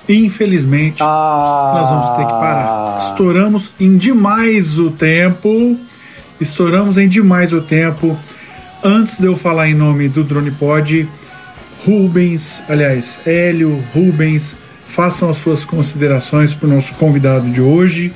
infelizmente, 0.08 0.98
ah. 1.00 1.72
nós 1.74 1.90
vamos 1.90 2.08
ter 2.16 2.26
que 2.26 2.40
parar. 2.40 2.98
Estouramos 2.98 3.72
em 3.78 3.96
demais 3.96 4.78
o 4.78 4.90
tempo. 4.90 5.76
Estouramos 6.40 6.98
em 6.98 7.08
demais 7.08 7.52
o 7.52 7.60
tempo. 7.60 8.16
Antes 8.82 9.18
de 9.18 9.26
eu 9.26 9.36
falar 9.36 9.68
em 9.68 9.74
nome 9.74 10.08
do 10.08 10.22
Drone 10.22 10.52
Pod, 10.52 11.08
Rubens, 11.84 12.62
aliás, 12.68 13.20
Hélio, 13.26 13.82
Rubens, 13.94 14.56
façam 14.86 15.30
as 15.30 15.38
suas 15.38 15.64
considerações 15.64 16.54
para 16.54 16.68
o 16.68 16.74
nosso 16.74 16.94
convidado 16.94 17.50
de 17.50 17.60
hoje 17.60 18.12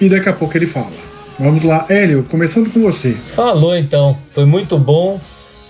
e 0.00 0.08
daqui 0.08 0.28
a 0.28 0.32
pouco 0.32 0.56
ele 0.56 0.66
fala. 0.66 0.92
Vamos 1.38 1.62
lá, 1.62 1.86
Hélio, 1.88 2.24
começando 2.30 2.72
com 2.72 2.80
você. 2.80 3.16
Falou 3.34 3.76
então, 3.76 4.16
foi 4.30 4.44
muito 4.44 4.78
bom 4.78 5.20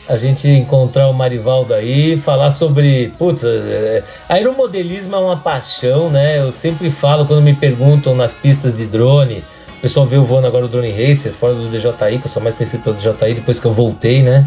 a 0.08 0.16
gente 0.16 0.46
encontrar 0.46 1.08
o 1.08 1.14
Marivaldo 1.14 1.72
aí, 1.72 2.18
falar 2.18 2.50
sobre. 2.50 3.12
Putz, 3.18 3.42
é, 3.44 4.02
aeromodelismo 4.28 5.14
é 5.16 5.18
uma 5.18 5.36
paixão, 5.36 6.10
né? 6.10 6.38
Eu 6.38 6.52
sempre 6.52 6.90
falo 6.90 7.24
quando 7.26 7.42
me 7.42 7.54
perguntam 7.54 8.14
nas 8.14 8.34
pistas 8.34 8.76
de 8.76 8.84
drone. 8.86 9.42
O 9.78 9.80
pessoal 9.80 10.06
viu 10.06 10.24
voando 10.24 10.46
agora 10.46 10.64
o 10.64 10.68
Drone 10.68 10.90
Racer, 10.90 11.32
fora 11.32 11.54
do 11.54 11.70
DJI, 11.70 12.18
que 12.18 12.26
eu 12.26 12.30
sou 12.30 12.42
mais 12.42 12.54
conhecido 12.54 12.82
pelo 12.82 12.96
DJI 12.96 13.34
depois 13.34 13.58
que 13.58 13.66
eu 13.66 13.72
voltei, 13.72 14.22
né? 14.22 14.46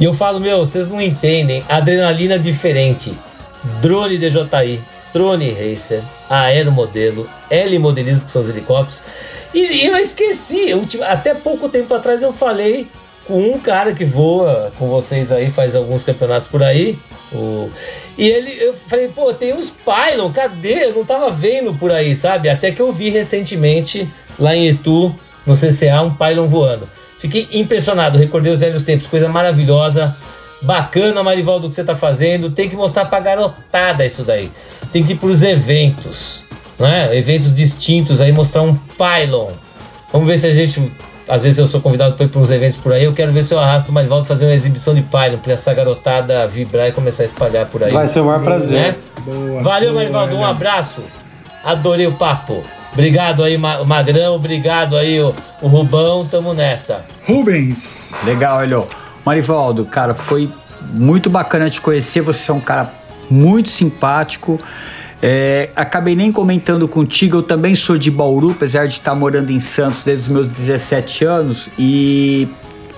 E 0.00 0.04
eu 0.04 0.12
falo, 0.12 0.40
meu, 0.40 0.58
vocês 0.58 0.88
não 0.88 1.00
entendem, 1.00 1.64
adrenalina 1.68 2.38
diferente. 2.38 3.12
Drone 3.80 4.18
DJI, 4.18 4.80
drone 5.18 5.50
racer, 5.50 6.04
aeromodelo, 6.30 7.28
L-modelismo, 7.50 8.24
que 8.24 8.30
são 8.30 8.40
os 8.40 8.48
helicópteros. 8.48 9.02
E, 9.52 9.58
e 9.58 9.86
eu 9.86 9.96
esqueci, 9.96 10.70
eu, 10.70 10.86
até 11.02 11.34
pouco 11.34 11.68
tempo 11.68 11.92
atrás 11.92 12.22
eu 12.22 12.32
falei 12.32 12.86
com 13.26 13.40
um 13.40 13.58
cara 13.58 13.92
que 13.92 14.04
voa 14.04 14.72
com 14.78 14.88
vocês 14.88 15.32
aí, 15.32 15.50
faz 15.50 15.74
alguns 15.74 16.04
campeonatos 16.04 16.46
por 16.46 16.62
aí. 16.62 16.96
O, 17.32 17.68
e 18.16 18.28
ele, 18.28 18.56
eu 18.62 18.74
falei, 18.74 19.08
pô, 19.08 19.34
tem 19.34 19.52
uns 19.52 19.70
pylon, 19.70 20.30
cadê? 20.30 20.84
Eu 20.84 20.94
não 20.94 21.04
tava 21.04 21.30
vendo 21.30 21.74
por 21.74 21.90
aí, 21.90 22.14
sabe? 22.14 22.48
Até 22.48 22.70
que 22.70 22.80
eu 22.80 22.92
vi 22.92 23.10
recentemente 23.10 24.08
lá 24.38 24.54
em 24.54 24.68
Itu, 24.68 25.12
no 25.44 25.56
CCA, 25.56 26.00
um 26.02 26.14
pylon 26.14 26.46
voando. 26.46 26.88
Fiquei 27.18 27.48
impressionado, 27.52 28.16
recordei 28.16 28.52
os 28.52 28.60
velhos 28.60 28.84
tempos, 28.84 29.08
coisa 29.08 29.28
maravilhosa. 29.28 30.16
Bacana, 30.62 31.22
Marivaldo, 31.22 31.68
que 31.68 31.74
você 31.74 31.84
tá 31.84 31.96
fazendo. 31.96 32.50
Tem 32.50 32.68
que 32.68 32.76
mostrar 32.76 33.04
pra 33.06 33.20
garotada 33.20 34.06
isso 34.06 34.22
daí. 34.24 34.50
Tem 34.92 35.04
que 35.04 35.12
ir 35.12 35.16
pros 35.16 35.42
eventos, 35.42 36.42
né? 36.78 37.16
Eventos 37.16 37.54
distintos 37.54 38.20
aí, 38.20 38.32
mostrar 38.32 38.62
um 38.62 38.74
pylon. 38.74 39.50
Vamos 40.12 40.26
ver 40.26 40.38
se 40.38 40.46
a 40.46 40.54
gente. 40.54 40.90
Às 41.28 41.42
vezes 41.42 41.58
eu 41.58 41.66
sou 41.66 41.78
convidado 41.82 42.14
para 42.14 42.24
ir 42.24 42.28
para 42.30 42.40
uns 42.40 42.50
eventos 42.50 42.78
por 42.78 42.90
aí. 42.92 43.04
Eu 43.04 43.12
quero 43.12 43.30
ver 43.32 43.44
se 43.44 43.52
eu 43.52 43.58
arrasto 43.60 43.90
o 43.90 43.92
Marivaldo 43.94 44.24
fazer 44.26 44.46
uma 44.46 44.54
exibição 44.54 44.94
de 44.94 45.02
pylon 45.02 45.36
para 45.42 45.52
essa 45.52 45.74
garotada 45.74 46.46
vibrar 46.48 46.88
e 46.88 46.92
começar 46.92 47.22
a 47.22 47.26
espalhar 47.26 47.66
por 47.66 47.84
aí. 47.84 47.92
Vai 47.92 48.06
ser 48.06 48.20
o 48.20 48.24
maior 48.24 48.42
prazer. 48.42 48.78
Né? 48.78 48.94
Boa, 49.26 49.62
Valeu, 49.62 49.90
boa, 49.90 50.00
Marivaldo. 50.02 50.36
Um 50.36 50.44
abraço. 50.46 51.02
Adorei 51.62 52.06
o 52.06 52.12
papo. 52.12 52.64
Obrigado 52.94 53.44
aí, 53.44 53.58
Ma- 53.58 53.84
Magrão. 53.84 54.36
Obrigado 54.36 54.96
aí, 54.96 55.20
o, 55.20 55.34
o 55.60 55.68
Rubão. 55.68 56.24
Tamo 56.26 56.54
nessa. 56.54 57.04
Rubens. 57.26 58.16
Legal, 58.24 58.64
Helio. 58.64 58.88
Marivaldo, 59.22 59.84
cara, 59.84 60.14
foi 60.14 60.48
muito 60.94 61.28
bacana 61.28 61.68
te 61.68 61.78
conhecer. 61.78 62.22
Você 62.22 62.50
é 62.50 62.54
um 62.54 62.60
cara 62.60 62.90
muito 63.30 63.68
simpático. 63.68 64.60
É, 65.20 65.70
acabei 65.74 66.14
nem 66.14 66.30
comentando 66.30 66.86
contigo, 66.86 67.38
eu 67.38 67.42
também 67.42 67.74
sou 67.74 67.98
de 67.98 68.10
Bauru, 68.10 68.52
apesar 68.52 68.86
de 68.86 68.94
estar 68.94 69.14
morando 69.14 69.50
em 69.50 69.58
Santos 69.58 70.04
desde 70.04 70.26
os 70.26 70.28
meus 70.28 70.48
17 70.48 71.24
anos. 71.24 71.68
E 71.78 72.46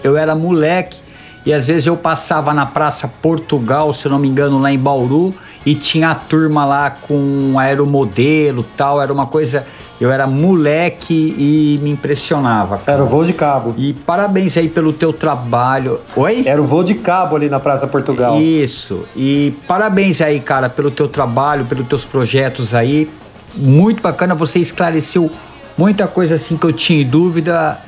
eu 0.05 0.16
era 0.16 0.35
moleque 0.35 0.99
e 1.45 1.53
às 1.53 1.69
vezes 1.69 1.87
eu 1.87 1.97
passava 1.97 2.53
na 2.53 2.67
Praça 2.67 3.09
Portugal, 3.23 3.93
se 3.93 4.07
eu 4.07 4.12
não 4.12 4.19
me 4.19 4.29
engano, 4.29 4.59
lá 4.59 4.71
em 4.71 4.79
Bauru, 4.79 5.35
e 5.65 5.75
tinha 5.75 6.11
a 6.11 6.15
turma 6.15 6.65
lá 6.65 6.91
com 6.91 7.59
aeromodelo 7.59 8.65
tal. 8.77 9.01
Era 9.01 9.12
uma 9.12 9.27
coisa. 9.27 9.67
Eu 10.01 10.11
era 10.11 10.27
moleque 10.27 11.12
e 11.15 11.79
me 11.83 11.91
impressionava. 11.91 12.79
cara. 12.79 12.93
Era 12.93 13.05
o 13.05 13.07
voo 13.07 13.25
de 13.25 13.35
cabo. 13.35 13.75
E 13.77 13.93
parabéns 13.93 14.57
aí 14.57 14.69
pelo 14.69 14.93
teu 14.93 15.12
trabalho. 15.12 16.01
Oi? 16.17 16.43
Era 16.47 16.61
o 16.61 16.65
voo 16.65 16.83
de 16.83 16.95
cabo 16.95 17.37
ali 17.37 17.51
na 17.51 17.61
Praça 17.61 17.87
Portugal. 17.87 18.41
Isso. 18.41 19.05
E 19.15 19.55
parabéns 19.67 20.23
aí, 20.23 20.41
cara, 20.41 20.71
pelo 20.71 20.91
teu 20.91 21.07
trabalho, 21.07 21.67
pelos 21.67 21.87
teus 21.87 22.05
projetos 22.05 22.75
aí. 22.75 23.11
Muito 23.55 24.03
bacana, 24.03 24.35
você 24.35 24.59
esclareceu 24.59 25.31
muita 25.77 26.07
coisa 26.07 26.37
assim 26.37 26.57
que 26.57 26.65
eu 26.67 26.73
tinha 26.73 27.03
em 27.03 27.07
dúvida. 27.07 27.79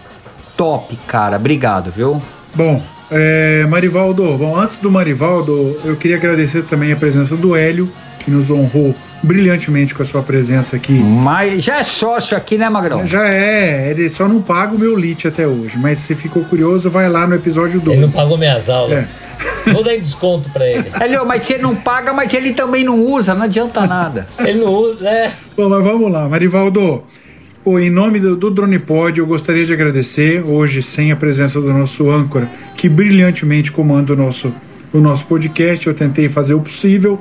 Top, 0.55 0.95
cara. 1.07 1.37
Obrigado, 1.37 1.91
viu? 1.91 2.21
Bom, 2.55 2.83
é, 3.13 3.67
Marivaldo, 3.67 4.37
bom, 4.39 4.57
antes 4.57 4.79
do 4.79 4.91
Marivaldo, 4.91 5.79
eu 5.85 5.97
queria 5.97 6.17
agradecer 6.17 6.63
também 6.63 6.93
a 6.93 6.97
presença 6.97 7.37
do 7.37 7.55
Hélio, 7.55 7.91
que 8.19 8.31
nos 8.31 8.51
honrou 8.51 8.95
brilhantemente 9.23 9.95
com 9.95 10.03
a 10.03 10.07
sua 10.07 10.23
presença 10.23 10.77
aqui. 10.77 10.95
Mas 10.95 11.63
já 11.63 11.79
é 11.79 11.83
sócio 11.83 12.37
aqui, 12.37 12.59
né, 12.59 12.69
Magrão? 12.69 13.07
Já 13.07 13.29
é, 13.29 13.91
ele 13.91 14.09
só 14.11 14.27
não 14.27 14.43
paga 14.43 14.75
o 14.75 14.79
meu 14.79 14.97
lit 14.97 15.29
até 15.29 15.47
hoje, 15.47 15.79
mas 15.79 15.99
se 15.99 16.15
ficou 16.15 16.43
curioso, 16.45 16.91
vai 16.91 17.09
lá 17.09 17.27
no 17.27 17.35
episódio 17.35 17.81
12. 17.81 17.99
Ele 17.99 18.07
não 18.07 18.13
pagou 18.13 18.39
minhas 18.39 18.69
aulas. 18.69 18.99
É. 18.99 19.73
Vou 19.73 19.85
dar 19.85 19.97
desconto 19.97 20.51
pra 20.51 20.67
ele. 20.67 20.91
Helio, 21.01 21.25
mas 21.25 21.43
você 21.43 21.59
não 21.59 21.75
paga, 21.77 22.13
mas 22.13 22.33
ele 22.35 22.53
também 22.53 22.85
não 22.85 22.99
usa, 22.99 23.35
não 23.35 23.43
adianta 23.43 23.87
nada. 23.87 24.27
Ele 24.39 24.61
não 24.61 24.73
usa, 24.73 25.05
né? 25.05 25.33
Bom, 25.57 25.69
mas 25.69 25.85
vamos 25.85 26.11
lá, 26.11 26.29
Marivaldo. 26.29 27.05
Em 27.65 27.91
nome 27.91 28.19
do, 28.19 28.35
do 28.35 28.51
Drone 28.51 28.81
Pod, 28.81 29.21
eu 29.21 29.27
gostaria 29.27 29.65
de 29.65 29.73
agradecer, 29.73 30.43
hoje 30.43 30.83
sem 30.83 31.13
a 31.13 31.17
presença 31.17 31.61
do 31.61 31.73
nosso 31.73 32.11
âncora, 32.11 32.51
que 32.77 32.89
brilhantemente 32.89 33.71
comanda 33.71 34.15
o 34.15 34.17
nosso, 34.17 34.53
o 34.93 34.99
nosso 34.99 35.29
podcast. 35.29 35.87
Eu 35.87 35.95
tentei 35.95 36.29
fazer 36.29 36.55
o 36.55 36.61
possível 36.61 37.21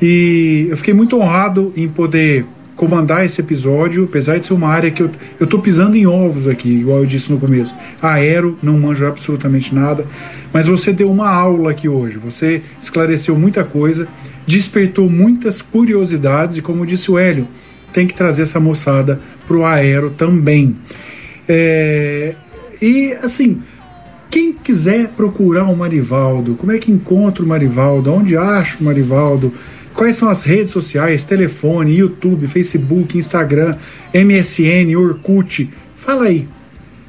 e 0.00 0.68
eu 0.70 0.78
fiquei 0.78 0.94
muito 0.94 1.18
honrado 1.18 1.74
em 1.76 1.86
poder 1.90 2.46
comandar 2.74 3.26
esse 3.26 3.42
episódio, 3.42 4.04
apesar 4.04 4.38
de 4.38 4.46
ser 4.46 4.54
uma 4.54 4.68
área 4.68 4.90
que 4.90 5.02
eu, 5.02 5.10
eu 5.38 5.46
pisando 5.60 5.94
em 5.94 6.06
ovos 6.06 6.48
aqui, 6.48 6.70
igual 6.70 7.00
eu 7.00 7.06
disse 7.06 7.30
no 7.30 7.38
começo. 7.38 7.74
Aero, 8.00 8.58
não 8.62 8.78
manjo 8.78 9.06
absolutamente 9.06 9.74
nada, 9.74 10.06
mas 10.54 10.66
você 10.66 10.90
deu 10.90 11.10
uma 11.10 11.28
aula 11.28 11.72
aqui 11.72 11.86
hoje, 11.86 12.16
você 12.16 12.62
esclareceu 12.80 13.38
muita 13.38 13.62
coisa, 13.62 14.08
despertou 14.46 15.10
muitas 15.10 15.60
curiosidades 15.60 16.56
e, 16.56 16.62
como 16.62 16.86
disse 16.86 17.10
o 17.10 17.18
Hélio, 17.18 17.46
tem 17.92 18.06
que 18.06 18.14
trazer 18.14 18.42
essa 18.42 18.60
moçada 18.60 19.20
pro 19.46 19.64
aero 19.64 20.10
também. 20.10 20.76
É, 21.48 22.34
e 22.80 23.12
assim, 23.22 23.60
quem 24.30 24.52
quiser 24.52 25.08
procurar 25.08 25.64
o 25.64 25.76
Marivaldo, 25.76 26.56
como 26.56 26.72
é 26.72 26.78
que 26.78 26.92
encontra 26.92 27.44
o 27.44 27.48
Marivaldo? 27.48 28.12
Onde 28.12 28.36
acha 28.36 28.78
o 28.80 28.84
Marivaldo? 28.84 29.52
Quais 29.94 30.16
são 30.16 30.28
as 30.28 30.44
redes 30.44 30.72
sociais? 30.72 31.24
Telefone, 31.24 31.96
YouTube, 31.96 32.46
Facebook, 32.46 33.16
Instagram, 33.16 33.76
MSN, 34.12 34.94
Orkut? 34.94 35.70
Fala 35.94 36.24
aí. 36.24 36.46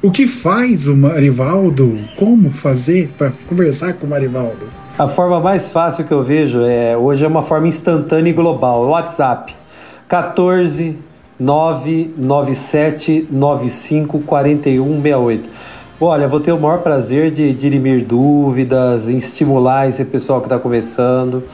O 0.00 0.10
que 0.10 0.26
faz 0.26 0.86
o 0.86 0.96
Marivaldo? 0.96 1.98
Como 2.16 2.50
fazer 2.50 3.12
para 3.18 3.32
conversar 3.46 3.92
com 3.94 4.06
o 4.06 4.10
Marivaldo? 4.10 4.70
A 4.98 5.06
forma 5.06 5.38
mais 5.38 5.70
fácil 5.70 6.04
que 6.04 6.12
eu 6.12 6.22
vejo 6.22 6.60
é 6.62 6.96
hoje 6.96 7.24
é 7.24 7.28
uma 7.28 7.42
forma 7.42 7.68
instantânea 7.68 8.30
e 8.30 8.32
global. 8.32 8.88
WhatsApp 8.88 9.57
14 10.08 10.96
997 11.38 13.28
95 13.30 14.20
41 14.20 15.02
68. 15.02 15.50
Olha, 16.00 16.26
vou 16.26 16.40
ter 16.40 16.52
o 16.52 16.58
maior 16.58 16.78
prazer 16.78 17.30
de 17.30 17.52
dirimir 17.52 18.06
dúvidas, 18.06 19.08
em 19.08 19.18
estimular 19.18 19.88
esse 19.88 20.04
pessoal 20.04 20.40
que 20.40 20.46
está 20.46 20.58
começando, 20.58 21.44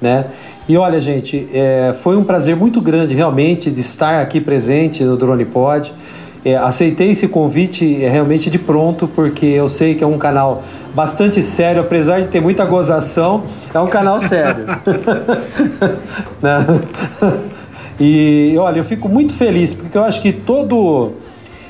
né? 0.00 0.26
E 0.68 0.76
olha, 0.76 1.00
gente, 1.00 1.48
é, 1.52 1.92
foi 1.92 2.16
um 2.16 2.24
prazer 2.24 2.56
muito 2.56 2.80
grande 2.80 3.14
realmente 3.14 3.70
de 3.70 3.80
estar 3.80 4.22
aqui 4.22 4.40
presente 4.40 5.04
no 5.04 5.16
Drone 5.16 5.44
Pod. 5.44 5.92
É, 6.42 6.56
aceitei 6.56 7.10
esse 7.10 7.28
convite 7.28 8.02
é, 8.02 8.08
realmente 8.08 8.48
de 8.48 8.58
pronto, 8.58 9.06
porque 9.08 9.44
eu 9.44 9.68
sei 9.68 9.94
que 9.94 10.02
é 10.02 10.06
um 10.06 10.16
canal 10.16 10.62
bastante 10.94 11.42
sério, 11.42 11.82
apesar 11.82 12.20
de 12.20 12.28
ter 12.28 12.40
muita 12.40 12.64
gozação, 12.64 13.42
é 13.74 13.78
um 13.78 13.88
canal 13.88 14.18
sério. 14.20 14.64
E 18.00 18.54
olha, 18.58 18.78
eu 18.78 18.84
fico 18.84 19.10
muito 19.10 19.34
feliz, 19.34 19.74
porque 19.74 19.98
eu 19.98 20.02
acho 20.02 20.22
que 20.22 20.32
todo, 20.32 21.12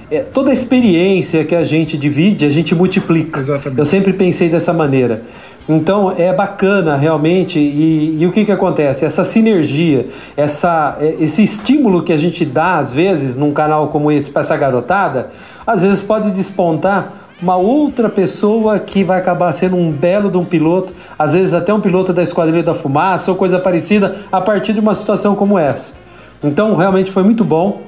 é, 0.09 0.23
toda 0.23 0.51
a 0.51 0.55
experiência 0.55 1.45
que 1.45 1.57
a 1.57 1.65
gente 1.65 1.99
divide, 1.99 2.47
a 2.47 2.51
gente 2.51 2.73
multiplica. 2.73 3.41
Exatamente. 3.41 3.79
Eu 3.81 3.85
sempre 3.85 4.13
pensei 4.13 4.49
dessa 4.49 4.73
maneira. 4.73 5.23
Então 5.69 6.13
é 6.17 6.33
bacana 6.33 6.97
realmente 6.97 7.59
e, 7.59 8.17
e 8.21 8.27
o 8.27 8.33
que, 8.33 8.45
que 8.45 8.53
acontece? 8.53 9.05
Essa 9.05 9.25
sinergia, 9.25 10.07
essa, 10.37 10.97
é, 11.01 11.17
esse 11.21 11.43
estímulo 11.43 12.03
que 12.03 12.13
a 12.13 12.17
gente 12.17 12.45
dá 12.45 12.79
às 12.79 12.93
vezes 12.93 13.37
num 13.37 13.53
canal 13.53 13.89
como 13.89 14.11
esse 14.11 14.31
para 14.31 14.43
essa 14.43 14.57
garotada, 14.57 15.31
às 15.67 15.83
vezes 15.83 16.01
pode 16.01 16.31
despontar 16.31 17.13
uma 17.43 17.57
outra 17.57 18.09
pessoa 18.09 18.79
que 18.79 19.03
vai 19.03 19.19
acabar 19.19 19.53
sendo 19.53 19.77
um 19.77 19.91
belo 19.91 20.31
de 20.31 20.37
um 20.37 20.45
piloto, 20.45 20.93
às 21.19 21.35
vezes 21.35 21.55
até 21.55 21.73
um 21.73 21.81
piloto 21.81 22.13
da 22.13 22.23
Esquadrilha 22.23 22.63
da 22.63 22.75
Fumaça 22.75 23.31
ou 23.31 23.37
coisa 23.37 23.59
parecida, 23.59 24.15
a 24.31 24.41
partir 24.41 24.73
de 24.73 24.81
uma 24.81 24.95
situação 24.95 25.35
como 25.35 25.59
essa. 25.59 25.93
Então, 26.43 26.75
realmente 26.75 27.11
foi 27.11 27.23
muito 27.23 27.45
bom, 27.45 27.83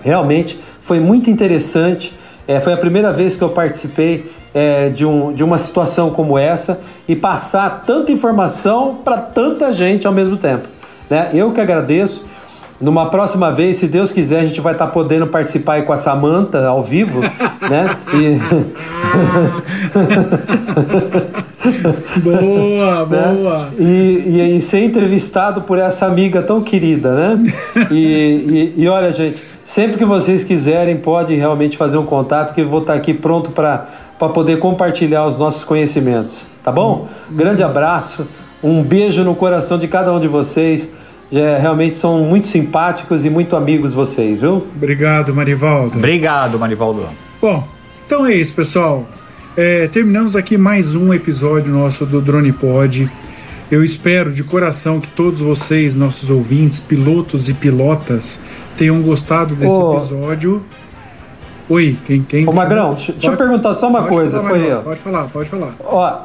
realmente 0.00 0.58
foi 0.80 1.00
muito 1.00 1.30
interessante. 1.30 2.14
É, 2.46 2.60
foi 2.60 2.72
a 2.72 2.76
primeira 2.76 3.12
vez 3.12 3.36
que 3.36 3.42
eu 3.42 3.50
participei 3.50 4.30
é, 4.54 4.88
de, 4.88 5.04
um, 5.04 5.32
de 5.32 5.44
uma 5.44 5.58
situação 5.58 6.10
como 6.10 6.38
essa 6.38 6.80
e 7.06 7.14
passar 7.14 7.82
tanta 7.84 8.10
informação 8.10 8.96
para 9.04 9.18
tanta 9.18 9.72
gente 9.72 10.06
ao 10.06 10.12
mesmo 10.12 10.36
tempo. 10.36 10.68
Né? 11.10 11.30
Eu 11.34 11.52
que 11.52 11.60
agradeço. 11.60 12.24
Numa 12.80 13.10
próxima 13.10 13.50
vez, 13.50 13.76
se 13.76 13.88
Deus 13.88 14.12
quiser, 14.12 14.38
a 14.40 14.46
gente 14.46 14.60
vai 14.60 14.72
estar 14.72 14.86
tá 14.86 14.92
podendo 14.92 15.26
participar 15.26 15.74
aí 15.74 15.82
com 15.82 15.92
a 15.92 15.98
Samanta 15.98 16.64
ao 16.64 16.80
vivo, 16.82 17.20
né? 17.68 17.96
E... 18.14 18.38
boa, 22.20 23.06
né? 23.10 23.34
boa. 23.34 23.68
E, 23.76 23.82
e, 23.82 24.56
e, 24.56 24.60
ser 24.60 24.84
entrevistado 24.84 25.62
por 25.62 25.76
essa 25.76 26.06
amiga 26.06 26.40
tão 26.40 26.62
querida, 26.62 27.14
né? 27.14 27.52
E, 27.90 28.72
e, 28.76 28.82
e 28.82 28.88
olha, 28.88 29.10
gente, 29.10 29.42
sempre 29.64 29.98
que 29.98 30.04
vocês 30.04 30.44
quiserem, 30.44 30.96
pode 30.96 31.34
realmente 31.34 31.76
fazer 31.76 31.98
um 31.98 32.06
contato, 32.06 32.54
que 32.54 32.60
eu 32.60 32.68
vou 32.68 32.80
estar 32.80 32.92
tá 32.92 32.98
aqui 32.98 33.12
pronto 33.12 33.50
para 33.50 33.88
poder 34.32 34.60
compartilhar 34.60 35.26
os 35.26 35.36
nossos 35.36 35.64
conhecimentos, 35.64 36.46
tá 36.62 36.70
bom? 36.70 37.08
Grande 37.28 37.64
abraço, 37.64 38.24
um 38.62 38.84
beijo 38.84 39.24
no 39.24 39.34
coração 39.34 39.78
de 39.78 39.88
cada 39.88 40.12
um 40.12 40.20
de 40.20 40.28
vocês. 40.28 40.88
É, 41.30 41.58
realmente 41.58 41.94
são 41.94 42.20
muito 42.20 42.46
simpáticos 42.46 43.26
e 43.26 43.30
muito 43.30 43.54
amigos 43.54 43.92
vocês, 43.92 44.40
viu? 44.40 44.66
Obrigado, 44.74 45.34
Marivaldo. 45.34 45.98
Obrigado, 45.98 46.58
Marivaldo. 46.58 47.06
Bom, 47.40 47.66
então 48.06 48.26
é 48.26 48.34
isso, 48.34 48.54
pessoal. 48.54 49.06
É, 49.54 49.88
terminamos 49.88 50.34
aqui 50.34 50.56
mais 50.56 50.94
um 50.94 51.12
episódio 51.12 51.70
nosso 51.72 52.06
do 52.06 52.22
Drone 52.22 52.52
Pod. 52.52 53.10
Eu 53.70 53.84
espero 53.84 54.32
de 54.32 54.42
coração 54.42 54.98
que 54.98 55.08
todos 55.08 55.40
vocês, 55.40 55.94
nossos 55.94 56.30
ouvintes, 56.30 56.80
pilotos 56.80 57.50
e 57.50 57.54
pilotas, 57.54 58.40
tenham 58.78 59.02
gostado 59.02 59.54
desse 59.54 59.76
Ô, 59.76 59.98
episódio. 59.98 60.64
Oi, 61.68 61.94
quem 62.06 62.22
quem? 62.22 62.48
Ô 62.48 62.52
Magrão, 62.52 62.94
deixa, 62.94 63.12
deixa 63.12 63.28
eu 63.28 63.36
perguntar 63.36 63.74
só 63.74 63.88
uma 63.88 64.04
coisa, 64.04 64.40
falar, 64.40 64.48
foi 64.48 64.72
eu. 64.72 64.80
Pode 64.80 65.00
falar, 65.00 65.24
pode 65.24 65.48
falar. 65.50 65.74
Ó, 65.84 66.20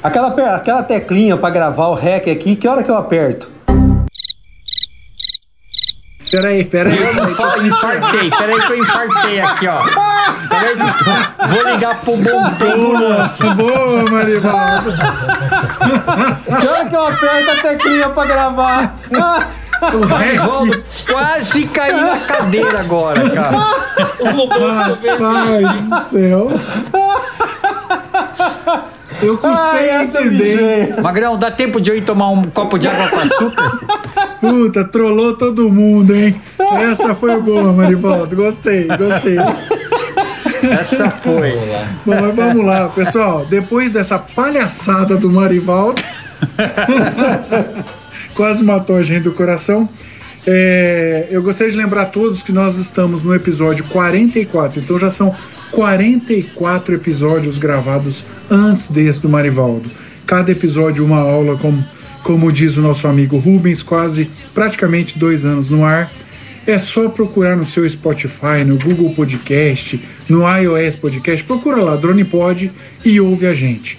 aquela 0.00 0.28
aquela 0.54 0.82
teclinha 0.84 1.36
para 1.36 1.50
gravar 1.50 1.88
o 1.88 1.94
REC 1.94 2.28
aqui, 2.28 2.54
que 2.54 2.68
hora 2.68 2.84
que 2.84 2.90
eu 2.90 2.96
aperto? 2.96 3.51
Peraí, 6.32 6.64
peraí. 6.64 6.96
Eu 6.96 7.66
infartei, 7.66 8.30
peraí 8.30 8.60
que 8.62 8.72
eu 8.72 8.78
infartei 8.78 9.38
aqui, 9.38 9.68
ó. 9.68 9.82
Peraí 10.48 10.76
que 10.76 11.46
vou 11.46 11.62
ligar 11.70 12.00
pro 12.00 12.16
bom 12.16 12.50
Boa, 13.54 14.10
Marivaldo. 14.10 14.94
Hora 16.48 16.86
que 16.86 16.96
eu 16.96 17.06
aperto 17.06 17.50
a 17.50 17.56
teclinha 17.56 18.08
pra 18.08 18.24
gravar? 18.24 18.94
O 19.92 20.08
Marivaldo 20.08 20.84
quase 21.06 21.66
caiu 21.66 22.00
na 22.00 22.18
cadeira 22.20 22.80
agora, 22.80 23.28
cara. 23.28 23.58
Rapaz 25.18 25.84
do 25.84 25.94
céu. 25.96 26.50
Eu 29.20 29.36
custei 29.36 29.90
a 29.90 30.04
entender. 30.04 31.00
Magrão, 31.02 31.36
dá 31.36 31.50
tempo 31.50 31.78
de 31.78 31.90
eu 31.90 31.96
ir 31.96 32.04
tomar 32.04 32.30
um 32.30 32.44
copo 32.44 32.78
de 32.78 32.88
água 32.88 33.06
com 33.08 33.18
açúcar? 33.18 33.78
Puta, 34.42 34.84
trollou 34.84 35.36
todo 35.36 35.70
mundo, 35.70 36.12
hein? 36.12 36.34
Essa 36.90 37.14
foi 37.14 37.40
boa, 37.40 37.72
Marivaldo. 37.72 38.34
Gostei, 38.34 38.88
gostei. 38.88 39.38
Essa 39.38 41.12
foi. 41.12 41.52
Bom, 42.04 42.20
mas 42.20 42.34
vamos 42.34 42.64
lá, 42.66 42.88
pessoal. 42.88 43.46
Depois 43.46 43.92
dessa 43.92 44.18
palhaçada 44.18 45.16
do 45.16 45.30
Marivaldo, 45.30 46.02
quase 48.34 48.64
matou 48.64 48.96
a 48.96 49.02
gente 49.04 49.22
do 49.22 49.32
coração. 49.32 49.88
É, 50.44 51.28
eu 51.30 51.40
gostaria 51.40 51.70
de 51.70 51.78
lembrar 51.78 52.02
a 52.02 52.06
todos 52.06 52.42
que 52.42 52.50
nós 52.50 52.78
estamos 52.78 53.22
no 53.22 53.32
episódio 53.32 53.84
44, 53.84 54.80
então 54.80 54.98
já 54.98 55.08
são 55.08 55.32
44 55.70 56.96
episódios 56.96 57.58
gravados 57.58 58.24
antes 58.50 58.90
desse 58.90 59.22
do 59.22 59.28
Marivaldo. 59.28 59.88
Cada 60.26 60.50
episódio 60.50 61.04
uma 61.04 61.20
aula, 61.20 61.56
como, 61.58 61.84
como 62.22 62.52
diz 62.52 62.76
o 62.76 62.82
nosso 62.82 63.06
amigo 63.06 63.38
Rubens, 63.38 63.82
quase 63.82 64.30
praticamente 64.54 65.18
dois 65.18 65.44
anos 65.44 65.70
no 65.70 65.84
ar. 65.84 66.12
É 66.66 66.78
só 66.78 67.08
procurar 67.08 67.56
no 67.56 67.64
seu 67.64 67.88
Spotify, 67.88 68.64
no 68.64 68.78
Google 68.78 69.12
Podcast, 69.14 70.00
no 70.28 70.42
iOS 70.48 70.96
Podcast, 70.96 71.44
procura 71.44 71.82
lá 71.82 71.96
Drone 71.96 72.24
Pod 72.24 72.70
e 73.04 73.20
ouve 73.20 73.46
a 73.46 73.52
gente. 73.52 73.98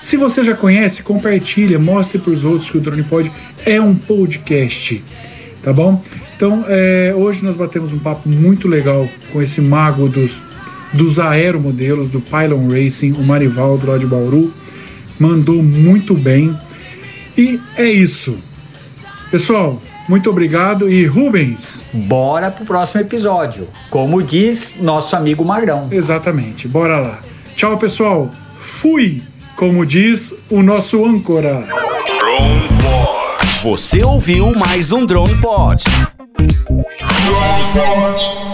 Se 0.00 0.16
você 0.16 0.42
já 0.42 0.54
conhece, 0.54 1.02
compartilha, 1.02 1.78
mostre 1.78 2.18
para 2.18 2.32
os 2.32 2.44
outros 2.44 2.70
que 2.70 2.78
o 2.78 2.80
Drone 2.80 3.02
Pod 3.02 3.30
é 3.66 3.80
um 3.80 3.94
podcast 3.94 5.02
tá 5.66 5.72
bom? 5.72 6.00
Então, 6.36 6.64
é, 6.68 7.12
hoje 7.16 7.44
nós 7.44 7.56
batemos 7.56 7.92
um 7.92 7.98
papo 7.98 8.28
muito 8.28 8.68
legal 8.68 9.08
com 9.32 9.42
esse 9.42 9.60
mago 9.60 10.08
dos, 10.08 10.40
dos 10.92 11.18
aeromodelos, 11.18 12.08
do 12.08 12.20
Pylon 12.20 12.68
Racing, 12.68 13.14
o 13.14 13.24
Marivaldo 13.24 13.88
lá 13.88 13.98
de 13.98 14.06
Bauru. 14.06 14.52
Mandou 15.18 15.60
muito 15.60 16.14
bem. 16.14 16.56
E 17.36 17.60
é 17.76 17.84
isso. 17.84 18.38
Pessoal, 19.30 19.80
muito 20.08 20.30
obrigado 20.30 20.88
e 20.88 21.04
Rubens. 21.04 21.84
Bora 21.92 22.50
pro 22.50 22.64
próximo 22.64 23.00
episódio. 23.00 23.68
Como 23.90 24.22
diz 24.22 24.74
nosso 24.80 25.16
amigo 25.16 25.44
Magrão. 25.44 25.88
Exatamente, 25.90 26.68
bora 26.68 26.98
lá. 26.98 27.18
Tchau, 27.54 27.76
pessoal. 27.76 28.30
Fui, 28.56 29.22
como 29.56 29.84
diz 29.84 30.34
o 30.48 30.62
nosso 30.62 31.04
âncora. 31.04 31.66
Drone 31.66 32.68
Pod. 32.80 33.62
Você 33.62 34.02
ouviu 34.04 34.54
mais 34.54 34.92
um 34.92 35.04
Drone 35.04 35.34
Pod. 35.40 35.84
Drone 36.36 36.54
Pod. 37.74 38.45